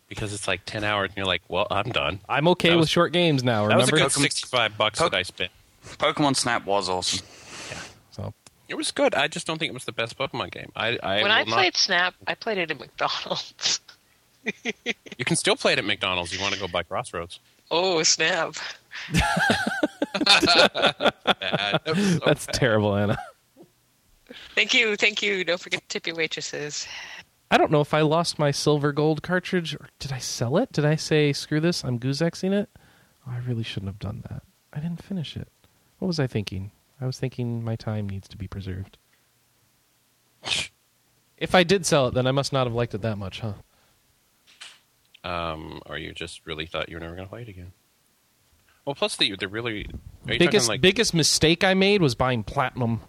because 0.09 0.33
it's 0.33 0.49
like 0.49 0.65
ten 0.65 0.83
hours, 0.85 1.09
and 1.11 1.17
you're 1.19 1.27
like, 1.27 1.43
"Well, 1.49 1.67
I'm 1.71 1.91
done." 1.91 2.21
I'm 2.29 2.49
okay 2.49 2.71
That 2.71 2.77
with 2.77 2.83
was- 2.85 2.91
short 2.91 3.13
games 3.13 3.43
now. 3.45 3.69
That 3.69 3.77
was 3.77 3.89
a 3.89 3.93
Remember? 3.93 4.11
good 4.15 4.21
sixty-five 4.23 4.77
bucks 4.77 4.99
Poke- 4.99 5.13
that 5.13 5.19
I 5.19 5.23
spent. 5.23 5.51
Pokemon 5.85 6.37
Snap 6.37 6.65
was 6.67 6.89
awesome. 6.89 7.25
Yeah. 7.71 7.79
So 8.11 8.35
It 8.69 8.75
was 8.77 8.91
good. 8.91 9.15
I 9.15 9.29
just 9.29 9.47
don't 9.47 9.59
think 9.59 9.71
it 9.71 9.75
was 9.75 9.85
the 9.85 9.93
best 9.93 10.19
Pokemon 10.19 10.51
game. 10.53 10.71
I, 10.77 10.99
I 11.03 11.23
when 11.23 11.31
I 11.31 11.41
will 11.43 11.51
not- 11.51 11.55
played 11.57 11.77
Snap, 11.77 12.15
I 12.27 12.35
played 12.35 12.59
it 12.59 12.71
at 12.71 12.79
McDonald's. 12.79 13.81
you 14.65 15.25
can 15.25 15.37
still 15.37 15.57
play 15.57 15.73
it 15.75 15.79
at 15.79 15.85
McDonald's. 15.85 16.33
You 16.35 16.41
want 16.41 16.55
to 16.55 16.61
go 16.61 16.67
by 16.69 16.83
Crossroads? 16.83 17.41
Oh 17.71 18.03
snap! 18.03 18.55
Bad. 20.25 21.81
That 21.85 21.95
was 21.97 22.13
so 22.15 22.19
that's 22.27 22.47
bad. 22.47 22.55
terrible, 22.55 22.97
Anna. 22.97 23.19
Thank 24.55 24.75
you, 24.75 24.97
thank 24.97 25.23
you. 25.23 25.45
Don't 25.45 25.61
forget 25.61 25.81
to 25.81 25.89
tip 25.89 26.07
your 26.07 26.17
waitresses. 26.17 26.87
I 27.51 27.59
don't 27.59 27.73
know 27.73 27.81
if 27.81 27.93
I 27.93 28.03
lost 28.03 28.39
my 28.39 28.53
silver 28.53 28.93
gold 28.93 29.23
cartridge 29.23 29.75
or 29.75 29.89
did 29.99 30.13
I 30.13 30.19
sell 30.19 30.57
it? 30.57 30.71
Did 30.73 30.85
I 30.85 30.95
say 30.97 31.33
screw 31.33 31.59
this? 31.61 31.85
I'm 31.85 31.99
goozexing 31.99 32.53
it. 32.53 32.71
Oh, 33.27 33.33
I 33.33 33.39
really 33.39 33.65
shouldn't 33.65 33.89
have 33.89 33.99
done 33.99 34.23
that. 34.31 34.43
I 34.73 34.79
didn't 34.79 35.03
finish 35.03 35.37
it. 35.37 35.49
What 35.99 36.07
was 36.07 36.21
I 36.21 36.27
thinking? 36.27 36.71
I 37.01 37.07
was 37.07 37.19
thinking 37.19 37.65
my 37.65 37.75
time 37.77 38.09
needs 38.09 38.29
to 38.29 38.37
be 38.37 38.47
preserved. 38.47 38.99
If 41.37 41.55
I 41.55 41.65
did 41.65 41.87
sell 41.87 42.09
it, 42.09 42.15
then 42.15 42.27
I 42.27 42.33
must 42.33 42.53
not 42.53 42.67
have 42.67 42.75
liked 42.75 42.95
it 42.95 43.03
that 43.03 43.19
much, 43.19 43.41
huh? 43.41 43.55
Um, 45.25 45.81
or 45.87 45.99
you 45.99 46.13
just 46.13 46.47
really 46.47 46.67
thought 46.67 46.89
you 46.89 46.97
were 46.97 47.01
never 47.01 47.15
going 47.15 47.27
to 47.27 47.31
play 47.31 47.43
it 47.43 47.49
again? 47.49 47.73
Well, 48.85 48.95
plus 48.95 49.17
the 49.17 49.35
they're 49.39 49.49
really 49.49 49.87
are 50.27 50.33
you 50.33 50.39
biggest 50.39 50.69
like 50.69 50.81
biggest 50.81 51.13
mistake 51.13 51.63
I 51.63 51.75
made 51.75 52.01
was 52.01 52.15
buying 52.15 52.43
platinum. 52.43 53.01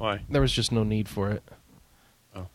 Why 0.00 0.20
There 0.28 0.40
was 0.42 0.52
just 0.52 0.72
no 0.72 0.82
need 0.82 1.08
for 1.08 1.30
it. 1.30 1.42
Oh. 2.34 2.46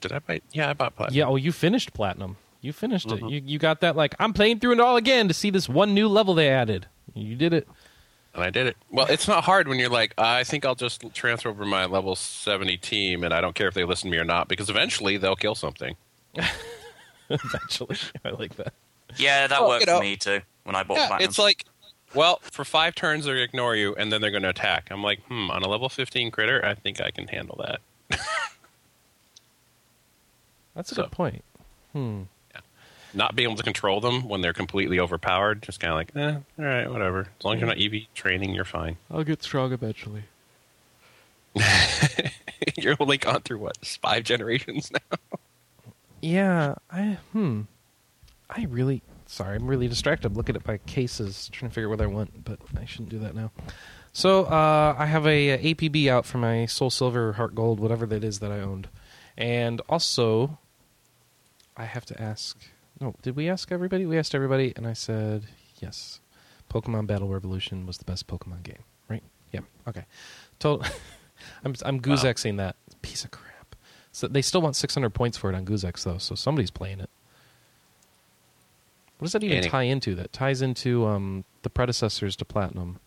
Did 0.00 0.12
I 0.12 0.18
buy? 0.18 0.40
Yeah, 0.52 0.70
I 0.70 0.72
bought 0.74 0.96
platinum. 0.96 1.16
Yeah, 1.16 1.24
oh, 1.26 1.36
you 1.36 1.52
finished 1.52 1.92
platinum. 1.94 2.36
You 2.60 2.72
finished 2.72 3.06
Mhm. 3.08 3.28
it. 3.28 3.30
You 3.30 3.42
you 3.46 3.58
got 3.58 3.80
that 3.80 3.94
like 3.96 4.14
I'm 4.18 4.32
playing 4.32 4.58
through 4.60 4.72
it 4.72 4.80
all 4.80 4.96
again 4.96 5.28
to 5.28 5.34
see 5.34 5.50
this 5.50 5.68
one 5.68 5.94
new 5.94 6.08
level 6.08 6.34
they 6.34 6.48
added. 6.50 6.86
You 7.14 7.36
did 7.36 7.52
it. 7.54 7.66
and 8.34 8.44
I 8.44 8.50
did 8.50 8.66
it. 8.68 8.76
Well, 8.90 9.06
it's 9.06 9.26
not 9.26 9.42
hard 9.44 9.66
when 9.68 9.78
you're 9.80 9.88
like, 9.88 10.12
I 10.18 10.44
think 10.44 10.64
I'll 10.64 10.74
just 10.76 11.02
transfer 11.14 11.48
over 11.48 11.64
my 11.64 11.86
level 11.86 12.14
seventy 12.14 12.76
team, 12.76 13.24
and 13.24 13.32
I 13.34 13.40
don't 13.40 13.54
care 13.54 13.66
if 13.68 13.74
they 13.74 13.84
listen 13.84 14.10
to 14.10 14.16
me 14.16 14.20
or 14.20 14.24
not, 14.24 14.46
because 14.48 14.68
eventually 14.70 15.16
they'll 15.16 15.34
kill 15.36 15.54
something. 15.56 15.96
Eventually, 17.30 17.96
I 18.24 18.30
like 18.30 18.56
that. 18.56 18.72
Yeah, 19.16 19.46
that 19.46 19.60
Well, 19.60 19.70
worked 19.70 19.80
you 19.82 19.86
know- 19.92 19.98
for 19.98 20.04
me 20.04 20.16
too 20.16 20.40
when 20.64 20.74
I 20.76 20.82
bought 20.82 20.98
Yeah, 20.98 21.06
Platinum. 21.08 21.28
it's 21.28 21.38
like, 21.38 21.64
well, 22.14 22.40
for 22.42 22.64
five 22.64 22.94
turns 22.94 23.24
they 23.26 23.40
ignore 23.42 23.74
you, 23.76 23.94
and 23.96 24.12
then 24.12 24.20
they're 24.20 24.30
going 24.30 24.42
to 24.42 24.48
attack. 24.48 24.88
I'm 24.90 25.02
like, 25.02 25.22
hmm, 25.24 25.50
on 25.50 25.62
a 25.62 25.68
level 25.68 25.88
fifteen 25.88 26.30
critter, 26.30 26.64
I 26.64 26.74
think 26.74 27.00
I 27.00 27.10
can 27.10 27.28
handle 27.28 27.62
that. 27.66 27.80
That's 30.74 30.92
a 30.92 30.94
So- 30.96 31.02
good 31.02 31.12
point. 31.12 31.44
Hmm. 31.92 32.22
Not 33.14 33.34
being 33.34 33.48
able 33.48 33.56
to 33.56 33.62
control 33.62 34.02
them 34.02 34.28
when 34.28 34.42
they're 34.42 34.52
completely 34.52 35.00
overpowered, 35.00 35.62
just 35.62 35.80
kind 35.80 35.90
of 35.92 35.96
like, 35.96 36.14
eh, 36.14 36.36
all 36.58 36.64
right, 36.64 36.90
whatever. 36.90 37.20
As 37.38 37.44
long 37.44 37.54
as 37.54 37.60
you're 37.60 37.68
not 37.68 37.78
EV 37.80 38.02
training, 38.14 38.54
you're 38.54 38.66
fine. 38.66 38.98
I'll 39.10 39.24
get 39.24 39.42
strong 39.42 39.72
eventually. 39.72 40.24
you're 42.76 42.96
only 43.00 43.16
gone 43.16 43.40
through 43.40 43.58
what 43.58 43.78
five 43.86 44.24
generations 44.24 44.92
now. 44.92 45.18
Yeah, 46.20 46.74
I 46.90 47.16
hmm. 47.32 47.62
I 48.50 48.66
really 48.68 49.00
sorry, 49.28 49.54
I'm 49.54 49.68
really 49.68 49.86
distracted. 49.86 50.26
I'm 50.26 50.34
looking 50.34 50.56
at 50.56 50.66
my 50.66 50.78
cases, 50.78 51.48
trying 51.52 51.70
to 51.70 51.74
figure 51.74 51.92
out 51.92 51.98
where 51.98 52.08
I 52.08 52.10
want, 52.10 52.44
but 52.44 52.58
I 52.76 52.84
shouldn't 52.84 53.10
do 53.10 53.20
that 53.20 53.36
now. 53.36 53.52
So 54.12 54.46
uh, 54.46 54.96
I 54.98 55.06
have 55.06 55.26
a, 55.26 55.52
uh 55.52 55.58
APB 55.58 56.08
out 56.08 56.26
for 56.26 56.38
my 56.38 56.66
Soul 56.66 56.90
Silver, 56.90 57.34
Heart 57.34 57.54
Gold, 57.54 57.78
whatever 57.78 58.06
that 58.06 58.24
is 58.24 58.40
that 58.40 58.50
I 58.50 58.58
owned, 58.60 58.88
and 59.36 59.80
also 59.88 60.58
I 61.76 61.84
have 61.84 62.04
to 62.06 62.20
ask. 62.20 62.58
No, 63.00 63.14
did 63.22 63.36
we 63.36 63.48
ask 63.48 63.70
everybody? 63.70 64.06
We 64.06 64.18
asked 64.18 64.34
everybody, 64.34 64.72
and 64.74 64.86
I 64.86 64.94
said 64.94 65.46
yes. 65.80 66.20
Pokemon 66.68 67.06
Battle 67.06 67.28
Revolution 67.28 67.86
was 67.86 67.98
the 67.98 68.04
best 68.04 68.26
Pokemon 68.26 68.62
game, 68.64 68.82
right? 69.08 69.22
Yeah. 69.52 69.60
Okay. 69.86 70.04
Total. 70.58 70.84
I'm 71.64 71.74
I'm 71.84 72.00
Goozexing 72.00 72.56
that 72.56 72.76
piece 73.02 73.24
of 73.24 73.30
crap. 73.30 73.76
So 74.10 74.26
they 74.26 74.42
still 74.42 74.60
want 74.60 74.74
600 74.74 75.10
points 75.10 75.38
for 75.38 75.50
it 75.50 75.54
on 75.54 75.64
Goozex 75.64 76.02
though, 76.02 76.18
so 76.18 76.34
somebody's 76.34 76.72
playing 76.72 76.98
it. 77.00 77.10
What 79.18 79.26
does 79.26 79.32
that 79.32 79.42
even 79.42 79.58
Any- 79.58 79.68
tie 79.68 79.82
into? 79.82 80.14
That 80.14 80.32
ties 80.32 80.62
into 80.62 81.06
um, 81.06 81.44
the 81.62 81.70
predecessors 81.70 82.36
to 82.36 82.44
Platinum, 82.44 83.00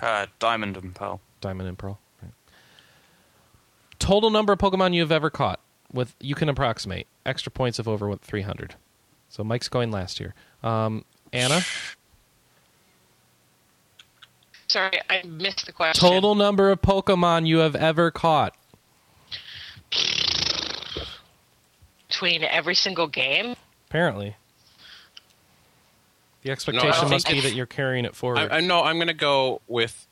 Uh, 0.00 0.26
Diamond 0.38 0.76
and 0.76 0.94
Pearl. 0.94 1.20
Diamond 1.40 1.68
and 1.68 1.78
Pearl. 1.78 1.98
Right. 2.22 2.32
Total 3.98 4.30
number 4.30 4.52
of 4.52 4.58
Pokemon 4.58 4.94
you 4.94 5.00
have 5.00 5.12
ever 5.12 5.30
caught 5.30 5.60
with 5.92 6.14
you 6.20 6.34
can 6.34 6.48
approximate 6.48 7.06
extra 7.26 7.50
points 7.50 7.78
of 7.78 7.88
over 7.88 8.08
what, 8.08 8.20
300. 8.20 8.74
So 9.28 9.42
Mike's 9.44 9.68
going 9.68 9.90
last 9.90 10.18
here. 10.18 10.34
Um, 10.62 11.04
Anna, 11.32 11.60
Sorry, 14.68 15.00
I 15.08 15.22
missed 15.24 15.66
the 15.66 15.72
question. 15.72 16.00
total 16.08 16.34
number 16.34 16.70
of 16.70 16.80
Pokemon 16.82 17.46
you 17.46 17.58
have 17.58 17.74
ever 17.74 18.10
caught. 18.10 18.54
between 22.08 22.42
every 22.44 22.74
single 22.74 23.06
game. 23.06 23.56
Apparently. 23.88 24.36
The 26.42 26.50
expectation 26.50 26.92
think 26.92 27.10
must 27.10 27.28
be 27.28 27.40
that 27.40 27.54
you're 27.54 27.66
carrying 27.66 28.04
it 28.04 28.14
forward. 28.16 28.50
I, 28.50 28.58
I 28.58 28.60
know 28.60 28.82
I'm 28.82 28.96
going 28.96 29.08
to 29.08 29.14
go 29.14 29.60
with 29.68 30.06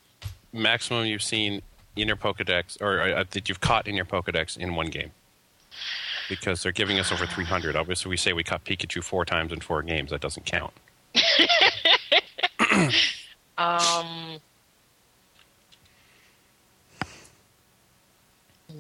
maximum 0.53 1.07
you've 1.07 1.23
seen 1.23 1.63
in 1.97 2.07
your 2.09 2.17
Pokedex, 2.17 2.81
or 2.81 3.01
uh, 3.01 3.25
that 3.31 3.49
you've 3.49 3.61
caught 3.61 3.89
in 3.89 3.95
your 3.95 4.05
Pokedex 4.05 4.57
in 4.57 4.75
one 4.75 4.87
game. 4.89 5.11
Because 6.29 6.63
they're 6.63 6.73
giving 6.73 6.99
us 6.99 7.11
over 7.11 7.25
300. 7.25 7.75
Obviously, 7.75 8.11
we 8.11 8.19
say 8.19 8.35
we 8.35 8.45
caught 8.45 8.65
Pikachu 8.65 9.03
four 9.03 9.25
times 9.25 9.53
in 9.53 9.61
four 9.61 9.83
games. 9.83 10.11
That 10.11 10.21
doesn't 10.21 10.45
count. 10.45 10.73
Um, 13.59 14.39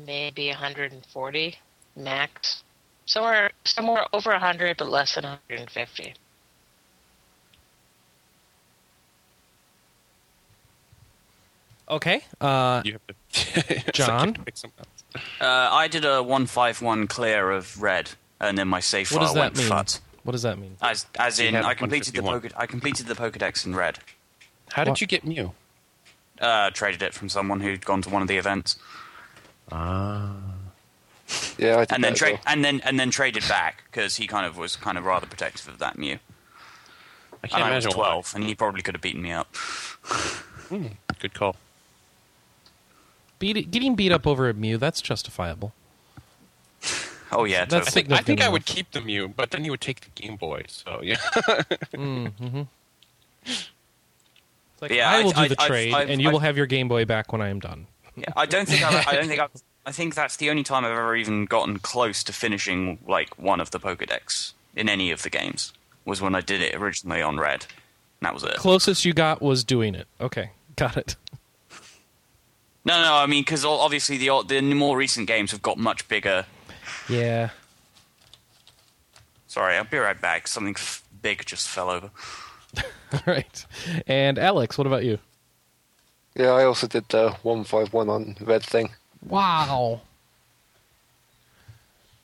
maybe 0.06 0.48
140 0.48 1.56
max. 1.96 2.62
Somewhere, 3.06 3.50
somewhere 3.64 4.04
over 4.12 4.30
100, 4.30 4.76
but 4.76 4.88
less 4.88 5.16
than 5.16 5.24
150. 5.24 6.14
Okay. 11.90 12.22
Uh, 12.40 12.82
You 12.84 12.92
have 12.94 13.06
to. 13.06 13.14
John? 13.92 14.28
like 14.28 14.44
pick 14.44 14.56
something 14.56 14.78
else. 14.78 15.24
Uh, 15.40 15.68
I 15.72 15.88
did 15.88 16.04
a 16.04 16.22
151 16.22 17.06
clear 17.06 17.50
of 17.50 17.80
red, 17.82 18.10
and 18.40 18.56
then 18.58 18.68
my 18.68 18.80
save 18.80 19.10
what 19.10 19.18
file 19.18 19.26
does 19.26 19.34
that 19.34 19.40
went 19.40 19.56
mean? 19.58 19.68
fut. 19.68 20.00
What 20.24 20.32
does 20.32 20.42
that 20.42 20.58
mean? 20.58 20.76
As, 20.82 21.06
as 21.18 21.40
in, 21.40 21.56
I 21.56 21.74
completed 21.74 22.14
the 22.14 22.22
Poke, 22.22 22.46
I 22.56 22.66
completed 22.66 23.06
the 23.06 23.14
Pokedex 23.14 23.64
in 23.64 23.74
red. 23.74 23.98
How 24.72 24.84
did 24.84 24.90
What? 24.90 25.00
you 25.00 25.06
get 25.06 25.24
Mew? 25.24 25.52
Uh, 26.40 26.70
traded 26.70 27.02
it 27.02 27.14
from 27.14 27.28
someone 27.28 27.60
who'd 27.60 27.84
gone 27.84 28.02
to 28.02 28.10
one 28.10 28.22
of 28.22 28.28
the 28.28 28.36
events, 28.36 28.76
Ah. 29.72 30.34
Yeah, 31.58 31.76
I 31.76 31.80
did 31.80 31.92
and 31.94 32.04
then 32.04 32.14
tra- 32.14 32.32
well. 32.32 32.40
and 32.46 32.64
then 32.64 32.80
and 32.84 32.98
then 32.98 33.10
traded 33.10 33.46
back 33.48 33.82
because 33.90 34.16
he 34.16 34.26
kind 34.26 34.46
of 34.46 34.56
was 34.56 34.76
kind 34.76 34.96
of 34.96 35.04
rather 35.04 35.26
protective 35.26 35.68
of 35.68 35.78
that 35.78 35.98
Mew. 35.98 36.18
I 37.42 37.46
can't 37.48 37.62
And 37.62 37.64
I 37.72 37.76
was 37.76 37.84
imagine 37.84 37.98
why. 37.98 38.06
12, 38.06 38.32
and 38.36 38.44
he 38.44 38.54
probably 38.54 38.82
could 38.82 38.94
have 38.94 39.02
beaten 39.02 39.20
me 39.22 39.32
up. 39.32 39.54
Good 41.18 41.34
call. 41.34 41.56
Beat, 43.38 43.70
getting 43.70 43.94
beat 43.94 44.10
up 44.12 44.26
over 44.26 44.48
a 44.48 44.54
Mew, 44.54 44.78
that's 44.78 45.00
justifiable. 45.00 45.72
Oh 47.30 47.44
yeah, 47.44 47.66
That's 47.66 47.88
I 47.88 47.90
think, 47.90 48.10
I, 48.10 48.18
think 48.22 48.40
I 48.40 48.48
would 48.48 48.64
keep 48.64 48.90
the 48.92 49.02
Mew, 49.02 49.28
but 49.28 49.50
then 49.50 49.62
you 49.62 49.70
would 49.70 49.82
take 49.82 50.00
the 50.00 50.08
Game 50.14 50.36
Boy. 50.36 50.62
So 50.66 51.00
yeah. 51.02 51.16
Mm-hmm. 51.92 52.62
It's 53.44 53.68
like, 54.80 54.90
Yeah, 54.92 55.10
I 55.10 55.18
I- 55.20 55.22
will 55.24 55.32
do 55.32 55.40
I- 55.42 55.48
the 55.48 55.60
I've- 55.60 55.68
trade, 55.68 55.92
I've- 55.94 56.10
and 56.12 56.22
you 56.22 56.28
will 56.30 56.38
I've- 56.38 56.46
have 56.46 56.56
your 56.56 56.64
Game 56.64 56.88
Boy 56.88 57.04
back 57.04 57.30
when 57.32 57.42
I 57.42 57.48
am 57.48 57.60
done. 57.60 57.86
Yeah, 58.16 58.24
I 58.34 58.46
don't 58.46 58.66
think 58.66 58.82
I've, 58.82 59.06
I 59.08 59.14
don't 59.14 59.28
think 59.28 59.40
I've, 59.40 59.50
I 59.84 59.92
think 59.92 60.14
that's 60.14 60.36
the 60.36 60.48
only 60.48 60.62
time 60.62 60.86
I've 60.86 60.90
ever 60.92 61.14
even 61.16 61.44
gotten 61.44 61.78
close 61.78 62.24
to 62.24 62.32
finishing 62.32 62.98
like 63.06 63.38
one 63.38 63.60
of 63.60 63.70
the 63.72 63.78
Pokedex 63.80 64.52
in 64.74 64.88
any 64.88 65.10
of 65.10 65.22
the 65.22 65.28
games 65.30 65.72
was 66.06 66.22
when 66.22 66.34
I 66.34 66.40
did 66.40 66.62
it 66.62 66.74
originally 66.74 67.20
on 67.20 67.38
red. 67.38 67.66
And 68.20 68.26
that 68.26 68.32
was 68.34 68.42
it. 68.42 68.54
Closest 68.56 69.04
you 69.04 69.12
got 69.12 69.42
was 69.42 69.64
doing 69.64 69.94
it. 69.94 70.06
Okay, 70.20 70.50
got 70.76 70.96
it. 70.96 71.16
No, 72.88 73.02
no, 73.02 73.16
I 73.16 73.26
mean 73.26 73.42
because 73.42 73.66
obviously 73.66 74.16
the 74.16 74.42
the 74.48 74.62
more 74.62 74.96
recent 74.96 75.26
games 75.26 75.50
have 75.50 75.60
got 75.60 75.76
much 75.76 76.08
bigger. 76.08 76.46
Yeah. 77.06 77.50
Sorry, 79.46 79.76
I'll 79.76 79.84
be 79.84 79.98
right 79.98 80.18
back. 80.18 80.48
Something 80.48 80.74
f- 80.74 81.04
big 81.20 81.44
just 81.44 81.68
fell 81.68 81.90
over. 81.90 82.10
All 83.12 83.20
right. 83.26 83.66
And 84.06 84.38
Alex, 84.38 84.78
what 84.78 84.86
about 84.86 85.04
you? 85.04 85.18
Yeah, 86.34 86.52
I 86.52 86.64
also 86.64 86.86
did 86.86 87.06
the 87.10 87.32
151 87.42 88.08
on 88.08 88.36
red 88.40 88.62
thing. 88.62 88.88
Wow. 89.22 90.00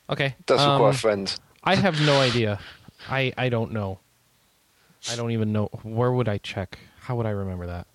Okay. 0.09 0.33
That's 0.47 0.63
um, 0.63 0.71
require 0.81 0.93
friends. 0.93 1.39
I 1.63 1.75
have 1.75 2.01
no 2.01 2.19
idea. 2.19 2.57
I 3.07 3.33
I 3.37 3.49
don't 3.49 3.71
know. 3.71 3.99
I 5.11 5.15
don't 5.15 5.29
even 5.29 5.53
know. 5.53 5.67
Where 5.83 6.11
would 6.11 6.27
I 6.27 6.39
check? 6.39 6.79
How 7.01 7.15
would 7.17 7.27
I 7.27 7.31
remember 7.31 7.67
that? 7.67 7.85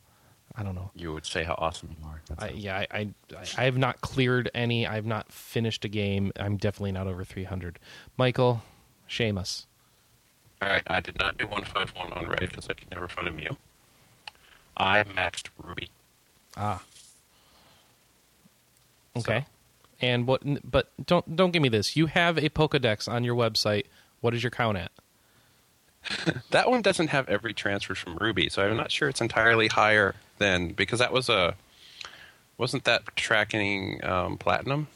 I 0.61 0.62
don't 0.62 0.75
know. 0.75 0.90
you 0.94 1.11
would 1.14 1.25
say 1.25 1.42
how 1.42 1.55
awesome 1.57 1.88
you 1.99 2.07
are. 2.07 2.20
I, 2.38 2.51
yeah, 2.51 2.85
I, 2.90 2.99
I 2.99 3.09
I 3.57 3.64
have 3.64 3.79
not 3.79 4.03
cleared 4.03 4.51
any. 4.55 4.87
I've 4.87 5.07
not 5.07 5.33
finished 5.33 5.87
a 5.87 5.88
game. 5.88 6.33
I'm 6.38 6.59
definitely 6.59 6.92
not 6.92 7.07
over 7.07 7.25
300. 7.25 7.79
Michael, 8.18 8.62
shame 9.07 9.38
us. 9.38 9.66
All 10.61 10.68
right, 10.68 10.83
I 10.87 11.01
did 11.01 11.18
not 11.18 11.38
do 11.38 11.46
151 11.46 12.12
on 12.12 12.29
Red 12.29 12.40
because 12.40 12.68
I 12.68 12.75
could 12.75 12.90
never 12.90 13.09
find 13.09 13.27
a 13.27 13.31
Mew. 13.31 13.57
I 14.77 15.03
maxed 15.05 15.49
Ruby. 15.62 15.88
Ah. 16.59 16.83
Okay. 19.16 19.46
And 20.03 20.27
what? 20.27 20.42
But 20.70 20.90
don't 21.07 21.37
don't 21.37 21.53
give 21.53 21.62
me 21.62 21.70
this. 21.70 21.96
You 21.96 22.05
have 22.07 22.37
a 22.37 22.51
Pokedex 22.51 23.11
on 23.11 23.25
your 23.25 23.35
website. 23.35 23.87
What 24.20 24.35
is 24.35 24.42
your 24.42 24.51
count 24.51 24.77
at? 24.77 24.90
That 26.50 26.68
one 26.70 26.82
doesn't 26.82 27.08
have 27.08 27.28
every 27.28 27.54
transfer 27.54 27.94
from 27.94 28.16
Ruby, 28.16 28.48
so 28.48 28.62
I'm 28.62 28.76
not 28.76 28.90
sure 28.90 29.08
it's 29.08 29.20
entirely 29.20 29.68
higher 29.68 30.14
than 30.38 30.68
because 30.68 30.98
that 30.98 31.12
was 31.12 31.28
a 31.28 31.54
wasn't 32.58 32.84
that 32.84 33.02
tracking 33.16 34.04
um, 34.04 34.36
platinum. 34.36 34.88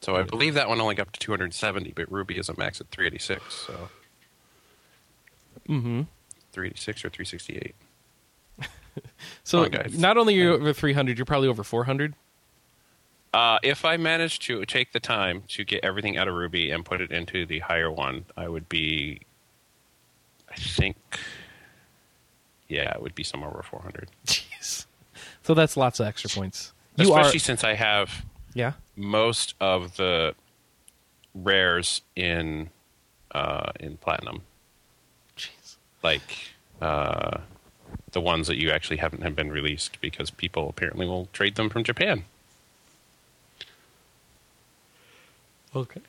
So 0.00 0.16
I 0.16 0.22
believe 0.22 0.54
that 0.54 0.68
one 0.68 0.80
only 0.80 0.94
got 0.94 1.08
up 1.08 1.12
to 1.12 1.20
270, 1.20 1.92
but 1.94 2.10
Ruby 2.10 2.38
is 2.38 2.48
a 2.48 2.56
max 2.56 2.80
at 2.80 2.88
386. 2.88 3.42
So 3.66 3.88
Mm-hmm. 5.68 6.02
386 6.52 7.04
or 7.04 7.10
368. 7.10 7.74
So 9.44 9.64
on, 9.64 9.70
not 9.98 10.18
only 10.18 10.34
are 10.34 10.42
you 10.42 10.52
over 10.54 10.72
300, 10.72 11.16
you're 11.16 11.24
probably 11.24 11.48
over 11.48 11.62
400. 11.62 12.14
Uh, 13.32 13.58
if 13.62 13.84
I 13.84 13.96
managed 13.96 14.42
to 14.42 14.64
take 14.66 14.92
the 14.92 14.98
time 15.00 15.44
to 15.48 15.64
get 15.64 15.84
everything 15.84 16.16
out 16.16 16.26
of 16.26 16.34
Ruby 16.34 16.70
and 16.70 16.84
put 16.84 17.00
it 17.00 17.12
into 17.12 17.46
the 17.46 17.60
higher 17.60 17.90
one, 17.90 18.24
I 18.36 18.48
would 18.48 18.68
be, 18.68 19.20
I 20.50 20.54
think, 20.56 20.96
yeah, 22.68 22.92
it 22.94 23.00
would 23.02 23.14
be 23.14 23.22
somewhere 23.22 23.50
over 23.50 23.62
400. 23.62 24.08
Jeez. 24.26 24.86
So 25.42 25.54
that's 25.54 25.76
lots 25.76 26.00
of 26.00 26.06
extra 26.06 26.28
points. 26.30 26.72
You 26.96 27.10
Especially 27.10 27.36
are. 27.36 27.40
since 27.40 27.62
I 27.64 27.74
have 27.74 28.24
Yeah. 28.54 28.72
most 28.96 29.54
of 29.60 29.96
the 29.96 30.34
rares 31.34 32.02
in 32.16 32.70
uh, 33.32 33.70
in 33.78 33.96
platinum, 33.96 34.42
Jeez. 35.36 35.76
like 36.02 36.50
uh, 36.82 37.38
the 38.10 38.20
ones 38.20 38.48
that 38.48 38.56
you 38.60 38.70
actually 38.72 38.96
haven't 38.96 39.22
have 39.22 39.36
been 39.36 39.50
released 39.52 40.00
because 40.00 40.30
people 40.30 40.68
apparently 40.68 41.06
will 41.06 41.26
trade 41.32 41.54
them 41.54 41.70
from 41.70 41.84
Japan. 41.84 42.24
Okay. 45.74 46.00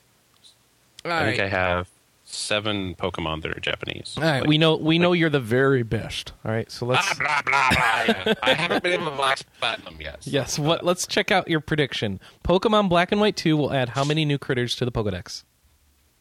I 1.05 1.25
think 1.25 1.39
I 1.41 1.47
have 1.47 1.89
seven 2.25 2.95
Pokemon 2.95 3.41
that 3.41 3.55
are 3.57 3.59
Japanese. 3.59 4.13
All 4.17 4.23
right, 4.23 4.39
Like- 4.41 4.47
we 4.49 4.57
know 4.57 4.75
we 4.75 4.99
know 4.99 5.13
you're 5.13 5.29
the 5.29 5.39
very 5.39 5.83
best. 5.83 6.31
All 6.45 6.51
right, 6.51 6.69
so 6.71 6.85
let's 6.85 7.17
blah 7.17 7.41
blah 7.41 7.69
blah. 7.71 8.23
blah. 8.23 8.33
I 8.43 8.53
haven't 8.53 8.83
been 8.83 8.93
able 8.93 9.09
to 9.11 9.15
black 9.17 9.39
platinum 9.59 9.97
yet. 9.99 10.23
so- 10.23 10.31
yes, 10.31 10.59
what 10.59 10.85
let's 10.85 11.07
check 11.07 11.31
out 11.31 11.47
your 11.47 11.59
prediction. 11.59 12.19
Pokemon 12.43 12.87
Black 12.89 13.11
and 13.11 13.19
White 13.19 13.35
2 13.35 13.57
will 13.57 13.73
add 13.73 13.89
how 13.89 14.03
many 14.03 14.25
new 14.25 14.37
critters 14.37 14.75
to 14.77 14.85
the 14.85 14.91
Pokédex? 14.91 15.43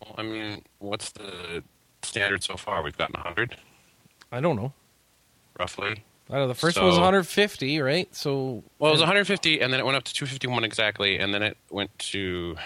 Well, 0.03 0.15
I 0.17 0.23
mean, 0.23 0.63
what's 0.79 1.11
the 1.13 1.63
standard 2.03 2.43
so 2.43 2.57
far? 2.57 2.83
We've 2.83 2.97
gotten 2.97 3.15
100, 3.15 3.57
I 4.33 4.41
don't 4.41 4.57
know. 4.57 4.73
roughly. 5.59 6.03
I 6.31 6.35
don't 6.35 6.43
know. 6.43 6.49
The 6.49 6.55
first 6.55 6.77
one 6.79 6.87
was 6.87 6.95
So- 6.95 7.01
150, 7.03 7.81
right? 7.81 8.09
So 8.15 8.63
Well, 8.79 8.91
it 8.91 8.95
was 8.95 9.01
150, 9.01 9.61
and 9.61 9.71
then 9.73 9.79
it 9.81 9.85
went 9.85 9.97
up 9.97 10.05
to 10.05 10.15
251 10.15 10.65
exactly, 10.65 11.19
and 11.19 11.35
then 11.35 11.43
it 11.43 11.59
went 11.71 11.97
to. 11.99 12.57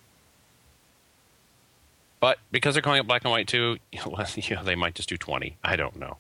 But 2.21 2.39
because 2.51 2.75
they're 2.75 2.83
calling 2.83 3.01
it 3.01 3.07
black 3.07 3.25
and 3.25 3.31
white 3.31 3.49
too, 3.49 3.79
you 3.93 4.57
know, 4.57 4.65
they 4.65 4.75
might 4.75 4.95
just 4.95 5.09
do 5.09 5.17
20. 5.17 5.57
I 5.63 5.77
don't 5.77 5.97
know. 5.97 6.19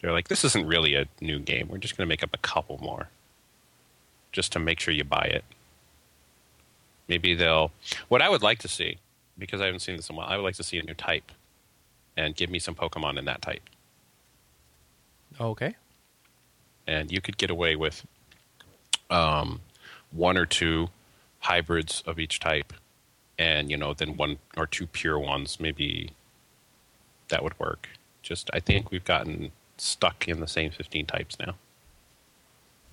They're 0.00 0.12
like, 0.12 0.28
this 0.28 0.44
isn't 0.44 0.66
really 0.66 0.94
a 0.94 1.06
new 1.20 1.38
game. 1.38 1.68
We're 1.68 1.78
just 1.78 1.96
going 1.96 2.06
to 2.06 2.08
make 2.08 2.22
up 2.22 2.30
a 2.32 2.38
couple 2.38 2.78
more 2.78 3.08
just 4.32 4.52
to 4.52 4.58
make 4.58 4.80
sure 4.80 4.94
you 4.94 5.04
buy 5.04 5.24
it. 5.24 5.44
Maybe 7.08 7.34
they'll. 7.34 7.72
What 8.08 8.22
I 8.22 8.28
would 8.28 8.42
like 8.42 8.60
to 8.60 8.68
see, 8.68 8.98
because 9.38 9.60
I 9.60 9.66
haven't 9.66 9.80
seen 9.80 9.96
this 9.96 10.08
in 10.08 10.14
a 10.14 10.18
while, 10.18 10.28
I 10.28 10.36
would 10.36 10.44
like 10.44 10.54
to 10.56 10.62
see 10.62 10.78
a 10.78 10.82
new 10.82 10.94
type 10.94 11.32
and 12.16 12.36
give 12.36 12.50
me 12.50 12.58
some 12.58 12.74
Pokemon 12.74 13.18
in 13.18 13.24
that 13.24 13.42
type. 13.42 13.62
Okay. 15.40 15.76
And 16.86 17.10
you 17.10 17.20
could 17.20 17.36
get 17.36 17.50
away 17.50 17.76
with 17.76 18.06
um, 19.10 19.60
one 20.12 20.36
or 20.36 20.46
two 20.46 20.88
hybrids 21.40 22.02
of 22.06 22.18
each 22.18 22.40
type, 22.40 22.72
and 23.38 23.70
you 23.70 23.76
know, 23.76 23.94
then 23.94 24.16
one 24.16 24.38
or 24.56 24.66
two 24.66 24.86
pure 24.86 25.18
ones. 25.18 25.58
Maybe 25.60 26.10
that 27.28 27.42
would 27.42 27.58
work. 27.58 27.88
Just, 28.22 28.50
I 28.52 28.60
think 28.60 28.90
we've 28.90 29.04
gotten 29.04 29.52
stuck 29.80 30.28
in 30.28 30.40
the 30.40 30.46
same 30.46 30.70
15 30.70 31.06
types 31.06 31.38
now. 31.38 31.54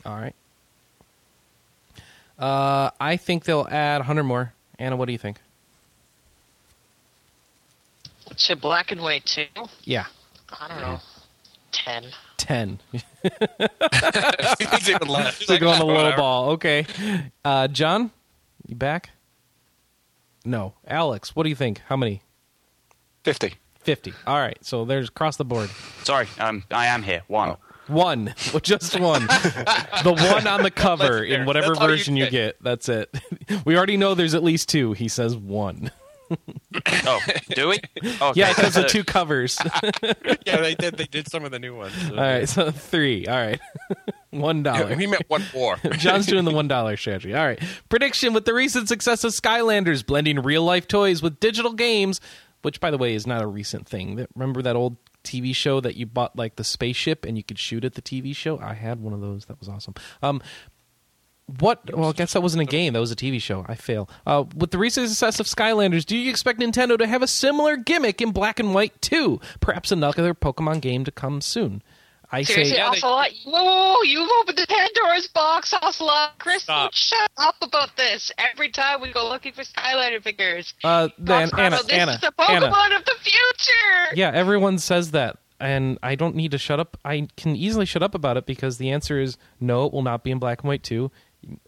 All 0.05 0.15
right. 0.15 0.35
Uh, 2.39 2.91
I 2.99 3.17
think 3.17 3.45
they'll 3.45 3.67
add 3.69 3.99
100 3.99 4.23
more. 4.23 4.53
Anna, 4.79 4.95
what 4.95 5.05
do 5.05 5.11
you 5.11 5.17
think? 5.17 5.39
To 8.35 8.55
black 8.55 8.91
and 8.91 9.01
white 9.01 9.25
too. 9.25 9.45
Yeah, 9.83 10.05
I 10.59 10.67
don't 10.67 10.81
know. 10.81 10.99
Ten. 11.71 12.05
10. 12.37 12.79
He's 12.91 13.03
even 14.89 15.07
less. 15.07 15.45
They're 15.45 15.59
going 15.59 15.81
a 15.81 15.85
low 15.85 16.15
ball. 16.15 16.51
Okay. 16.51 16.85
Uh, 17.43 17.67
John, 17.67 18.11
you 18.67 18.75
back? 18.75 19.09
No. 20.45 20.73
Alex, 20.87 21.35
what 21.35 21.43
do 21.43 21.49
you 21.49 21.55
think? 21.55 21.81
How 21.87 21.97
many? 21.97 22.21
50. 23.23 23.55
50. 23.87 24.13
All 24.27 24.35
right. 24.37 24.57
So 24.65 24.83
there's 24.83 25.07
across 25.07 25.37
the 25.37 25.45
board. 25.45 25.69
Sorry, 26.03 26.27
um, 26.39 26.65
I 26.69 26.87
am 26.87 27.03
here. 27.03 27.23
One. 27.27 27.55
One. 27.87 28.35
Well, 28.51 28.59
just 28.59 28.99
one. 28.99 29.27
the 29.27 30.13
one 30.33 30.45
on 30.45 30.61
the 30.61 30.71
cover 30.71 31.23
in 31.23 31.45
whatever 31.45 31.67
That's 31.67 31.79
all 31.79 31.85
you 31.87 31.93
version 31.93 32.17
you 32.17 32.25
get. 32.25 32.31
get. 32.31 32.63
That's 32.63 32.89
it. 32.89 33.15
We 33.65 33.77
already 33.77 33.95
know 33.95 34.13
there's 34.13 34.33
at 34.33 34.43
least 34.43 34.67
two. 34.67 34.91
He 34.91 35.07
says 35.07 35.37
one. 35.37 35.89
Oh, 37.05 37.19
do 37.55 37.69
we? 37.69 37.79
Okay. 38.21 38.39
Yeah, 38.41 38.53
because 38.53 38.73
the 38.73 38.83
two 38.83 39.05
covers. 39.05 39.57
yeah, 40.45 40.57
they 40.57 40.75
did. 40.75 40.97
They 40.97 41.05
did 41.05 41.29
some 41.29 41.45
of 41.45 41.51
the 41.51 41.59
new 41.59 41.75
ones. 41.77 41.93
All 42.09 42.17
right. 42.17 42.47
So 42.49 42.71
three. 42.71 43.25
All 43.25 43.35
right. 43.37 43.59
one 44.31 44.63
dollar. 44.63 44.93
we 44.97 45.07
meant 45.07 45.23
one 45.29 45.43
more. 45.53 45.77
John's 45.97 46.25
doing 46.25 46.43
the 46.43 46.51
one 46.51 46.67
dollar 46.67 46.97
strategy. 46.97 47.33
All 47.33 47.45
right. 47.45 47.61
Prediction 47.87 48.33
with 48.33 48.43
the 48.43 48.53
recent 48.53 48.89
success 48.89 49.23
of 49.23 49.31
Skylanders, 49.31 50.05
blending 50.05 50.41
real 50.41 50.63
life 50.63 50.87
toys 50.89 51.21
with 51.21 51.39
digital 51.39 51.71
games, 51.71 52.19
which 52.61 52.79
by 52.79 52.91
the 52.91 52.97
way 52.97 53.13
is 53.13 53.27
not 53.27 53.41
a 53.41 53.47
recent 53.47 53.87
thing. 53.87 54.25
Remember 54.35 54.61
that 54.61 54.75
old 54.75 54.97
TV 55.23 55.53
show 55.55 55.79
that 55.81 55.95
you 55.95 56.05
bought 56.05 56.35
like 56.35 56.55
the 56.55 56.63
spaceship 56.63 57.25
and 57.25 57.37
you 57.37 57.43
could 57.43 57.59
shoot 57.59 57.83
at 57.83 57.95
the 57.95 58.01
TV 58.01 58.35
show? 58.35 58.59
I 58.59 58.73
had 58.73 59.01
one 59.01 59.13
of 59.13 59.21
those. 59.21 59.45
That 59.45 59.59
was 59.59 59.69
awesome. 59.69 59.95
Um 60.21 60.41
what? 61.59 61.95
Well, 61.95 62.09
I 62.09 62.11
guess 62.11 62.33
that 62.33 62.41
wasn't 62.41 62.63
a 62.63 62.65
game. 62.65 62.91
That 62.91 62.99
was 62.99 63.11
a 63.11 63.15
TV 63.15 63.41
show. 63.41 63.65
I 63.69 63.75
fail. 63.75 64.09
Uh, 64.25 64.43
with 64.53 64.71
the 64.71 64.77
recent 64.77 65.07
success 65.07 65.39
of 65.39 65.45
Skylanders, 65.45 66.05
do 66.05 66.17
you 66.17 66.29
expect 66.29 66.59
Nintendo 66.59 66.97
to 66.97 67.07
have 67.07 67.21
a 67.21 67.27
similar 67.27 67.77
gimmick 67.77 68.21
in 68.21 68.31
black 68.31 68.59
and 68.59 68.73
white 68.73 69.01
too? 69.01 69.39
Perhaps 69.61 69.91
another 69.93 70.33
Pokemon 70.33 70.81
game 70.81 71.05
to 71.05 71.11
come 71.11 71.39
soon. 71.39 71.81
I 72.31 72.43
Seriously, 72.43 72.71
say 72.71 72.77
Yeah, 72.77 72.91
they- 72.91 72.97
Ocelot, 72.97 73.29
whoa, 73.45 74.01
you've 74.03 74.29
opened 74.41 74.57
the 74.57 74.67
Pandora's 74.67 75.27
box, 75.27 75.73
Ocelot. 75.73 76.37
Chris, 76.39 76.63
Stop. 76.63 76.93
shut 76.93 77.29
up 77.37 77.55
about 77.61 77.95
this. 77.95 78.31
Every 78.37 78.69
time 78.69 78.99
we 78.99 79.11
go 79.13 79.27
looking 79.29 79.53
for 79.53 79.61
Skylander 79.63 80.21
figures. 80.21 80.73
uh, 80.83 81.07
then 81.17 81.49
Anna, 81.57 81.77
this 81.77 81.87
Anna, 81.89 82.11
is 82.13 82.19
the 82.21 82.33
Pokemon 82.37 82.73
Anna. 82.85 82.95
of 82.97 83.05
the 83.05 83.15
future. 83.21 84.13
Yeah, 84.15 84.31
everyone 84.33 84.77
says 84.77 85.11
that, 85.11 85.37
and 85.61 85.97
I 86.03 86.15
don't 86.15 86.35
need 86.35 86.51
to 86.51 86.57
shut 86.57 86.81
up. 86.81 86.97
I 87.05 87.29
can 87.37 87.55
easily 87.55 87.85
shut 87.85 88.03
up 88.03 88.13
about 88.13 88.35
it 88.35 88.45
because 88.45 88.77
the 88.77 88.91
answer 88.91 89.21
is 89.21 89.37
no. 89.61 89.85
It 89.85 89.93
will 89.93 90.01
not 90.03 90.23
be 90.25 90.31
in 90.31 90.39
black 90.39 90.61
and 90.63 90.67
white 90.67 90.83
too. 90.83 91.11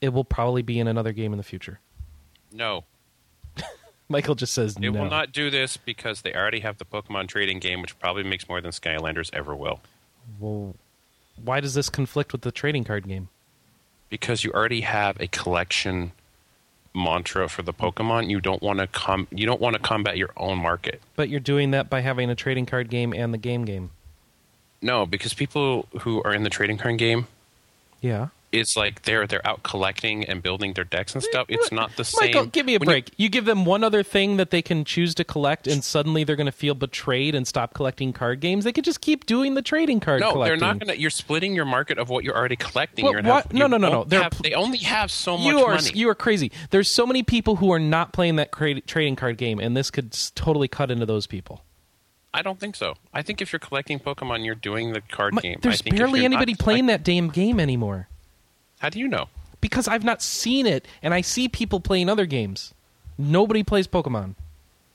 It 0.01 0.09
will 0.09 0.25
probably 0.25 0.61
be 0.61 0.77
in 0.79 0.87
another 0.89 1.13
game 1.13 1.31
in 1.31 1.37
the 1.37 1.43
future. 1.43 1.79
No, 2.51 2.83
Michael 4.09 4.35
just 4.35 4.53
says 4.53 4.75
it 4.75 4.81
no. 4.81 4.91
will 4.91 5.09
not 5.09 5.31
do 5.31 5.49
this 5.49 5.77
because 5.77 6.21
they 6.23 6.33
already 6.33 6.59
have 6.61 6.79
the 6.79 6.85
Pokemon 6.85 7.27
trading 7.29 7.59
game, 7.59 7.81
which 7.81 7.97
probably 7.99 8.23
makes 8.23 8.49
more 8.49 8.59
than 8.59 8.71
Skylanders 8.71 9.29
ever 9.31 9.55
will. 9.55 9.79
Well, 10.39 10.75
why 11.41 11.59
does 11.61 11.73
this 11.73 11.89
conflict 11.89 12.31
with 12.31 12.41
the 12.41 12.51
trading 12.51 12.83
card 12.83 13.07
game? 13.07 13.29
Because 14.09 14.43
you 14.43 14.51
already 14.51 14.81
have 14.81 15.19
a 15.21 15.27
collection 15.27 16.11
mantra 16.95 17.47
for 17.47 17.61
the 17.61 17.73
Pokemon. 17.73 18.29
You 18.29 18.41
don't 18.41 18.61
want 18.61 18.79
to 18.79 18.87
com- 18.87 19.27
You 19.31 19.45
don't 19.45 19.61
want 19.61 19.75
to 19.75 19.81
combat 19.81 20.17
your 20.17 20.31
own 20.37 20.57
market. 20.57 21.01
But 21.15 21.29
you're 21.29 21.39
doing 21.39 21.71
that 21.71 21.89
by 21.89 22.01
having 22.01 22.29
a 22.29 22.35
trading 22.35 22.65
card 22.65 22.89
game 22.89 23.13
and 23.13 23.33
the 23.33 23.37
game 23.37 23.63
game. 23.65 23.91
No, 24.81 25.05
because 25.05 25.33
people 25.33 25.87
who 26.01 26.23
are 26.23 26.33
in 26.33 26.43
the 26.43 26.49
trading 26.49 26.77
card 26.77 26.97
game, 26.97 27.27
Yeah. 28.01 28.29
It's 28.51 28.75
like 28.75 29.03
they're 29.03 29.27
they're 29.27 29.45
out 29.47 29.63
collecting 29.63 30.25
and 30.25 30.41
building 30.41 30.73
their 30.73 30.83
decks 30.83 31.13
and 31.13 31.23
stuff. 31.23 31.45
It's 31.49 31.71
not 31.71 31.95
the 31.97 32.03
same. 32.03 32.27
Michael, 32.31 32.45
give 32.47 32.65
me 32.65 32.75
a 32.75 32.79
When 32.79 32.87
break. 32.87 33.11
You, 33.17 33.29
give 33.29 33.45
them 33.45 33.63
one 33.65 33.83
other 33.83 34.01
thing 34.03 34.37
that 34.37 34.49
they 34.49 34.61
can 34.61 34.85
choose 34.85 35.13
to 35.15 35.23
collect, 35.23 35.67
and 35.67 35.83
suddenly 35.83 36.23
they're 36.23 36.35
going 36.35 36.45
to 36.47 36.51
feel 36.51 36.73
betrayed 36.73 37.35
and 37.35 37.47
stop 37.47 37.73
collecting 37.73 38.11
card 38.13 38.39
games. 38.39 38.63
They 38.63 38.71
could 38.71 38.83
just 38.85 39.01
keep 39.01 39.25
doing 39.25 39.53
the 39.53 39.61
trading 39.61 39.99
card 39.99 40.21
no, 40.21 40.31
collecting. 40.31 40.59
they're 40.59 40.67
not 40.67 40.79
going 40.79 40.95
to. 40.95 40.99
You're 40.99 41.09
splitting 41.11 41.53
your 41.55 41.65
market 41.65 41.97
of 41.99 42.09
what 42.09 42.23
you're 42.23 42.35
already 42.35 42.55
collecting. 42.55 43.05
What- 43.05 43.11
You're 43.11 43.21
what? 43.23 43.43
Have, 43.43 43.53
No, 43.53 43.65
you 43.65 43.69
no, 43.69 43.77
no, 43.77 44.03
no. 44.09 44.21
have- 44.21 44.41
they 44.41 44.53
only 44.53 44.79
have 44.79 45.11
so 45.11 45.37
much 45.37 45.47
you 45.47 45.59
are 45.59 45.75
money. 45.75 45.91
you 45.93 46.09
are 46.09 46.15
crazy. 46.15 46.51
There's 46.71 46.93
so 46.93 47.05
many 47.05 47.23
people 47.23 47.57
who 47.57 47.71
are 47.71 47.79
not 47.79 48.13
playing 48.13 48.35
that 48.37 48.51
cra- 48.51 48.81
trading 48.81 49.15
card 49.15 49.37
game, 49.37 49.59
and 49.59 49.77
this 49.77 49.91
could 49.91 50.11
totally 50.35 50.67
cut 50.67 50.89
into 50.91 51.05
those 51.05 51.27
people. 51.27 51.63
I 52.33 52.41
don't 52.41 52.59
think 52.59 52.75
so. 52.75 52.95
I 53.13 53.21
think 53.23 53.41
if 53.41 53.53
you're 53.53 53.59
collecting 53.59 53.99
Pokemon, 53.99 54.45
you're 54.45 54.53
doing 54.55 54.93
the 54.93 55.01
card 55.01 55.33
Mi- 55.35 55.41
game. 55.41 55.55
I 55.57 55.61
There's 55.61 55.81
think 55.81 55.95
barely 55.95 56.19
you're 56.21 56.29
not 56.29 56.37
anybody 56.37 56.55
playing 56.55 56.87
that 56.87 57.03
damn 57.03 57.29
game 57.29 57.59
anymore 57.59 58.08
How 58.79 58.89
do 58.89 58.99
you 58.99 59.07
know? 59.07 59.29
because 59.61 59.87
I've 59.87 60.03
not 60.03 60.21
seen 60.21 60.65
it, 60.65 60.87
and 61.01 61.13
I 61.13 61.21
see 61.21 61.47
people 61.47 61.79
playing 61.79 62.09
other 62.09 62.25
games. 62.25 62.73
Nobody 63.17 63.63
plays 63.63 63.87
Pokemon. 63.87 64.35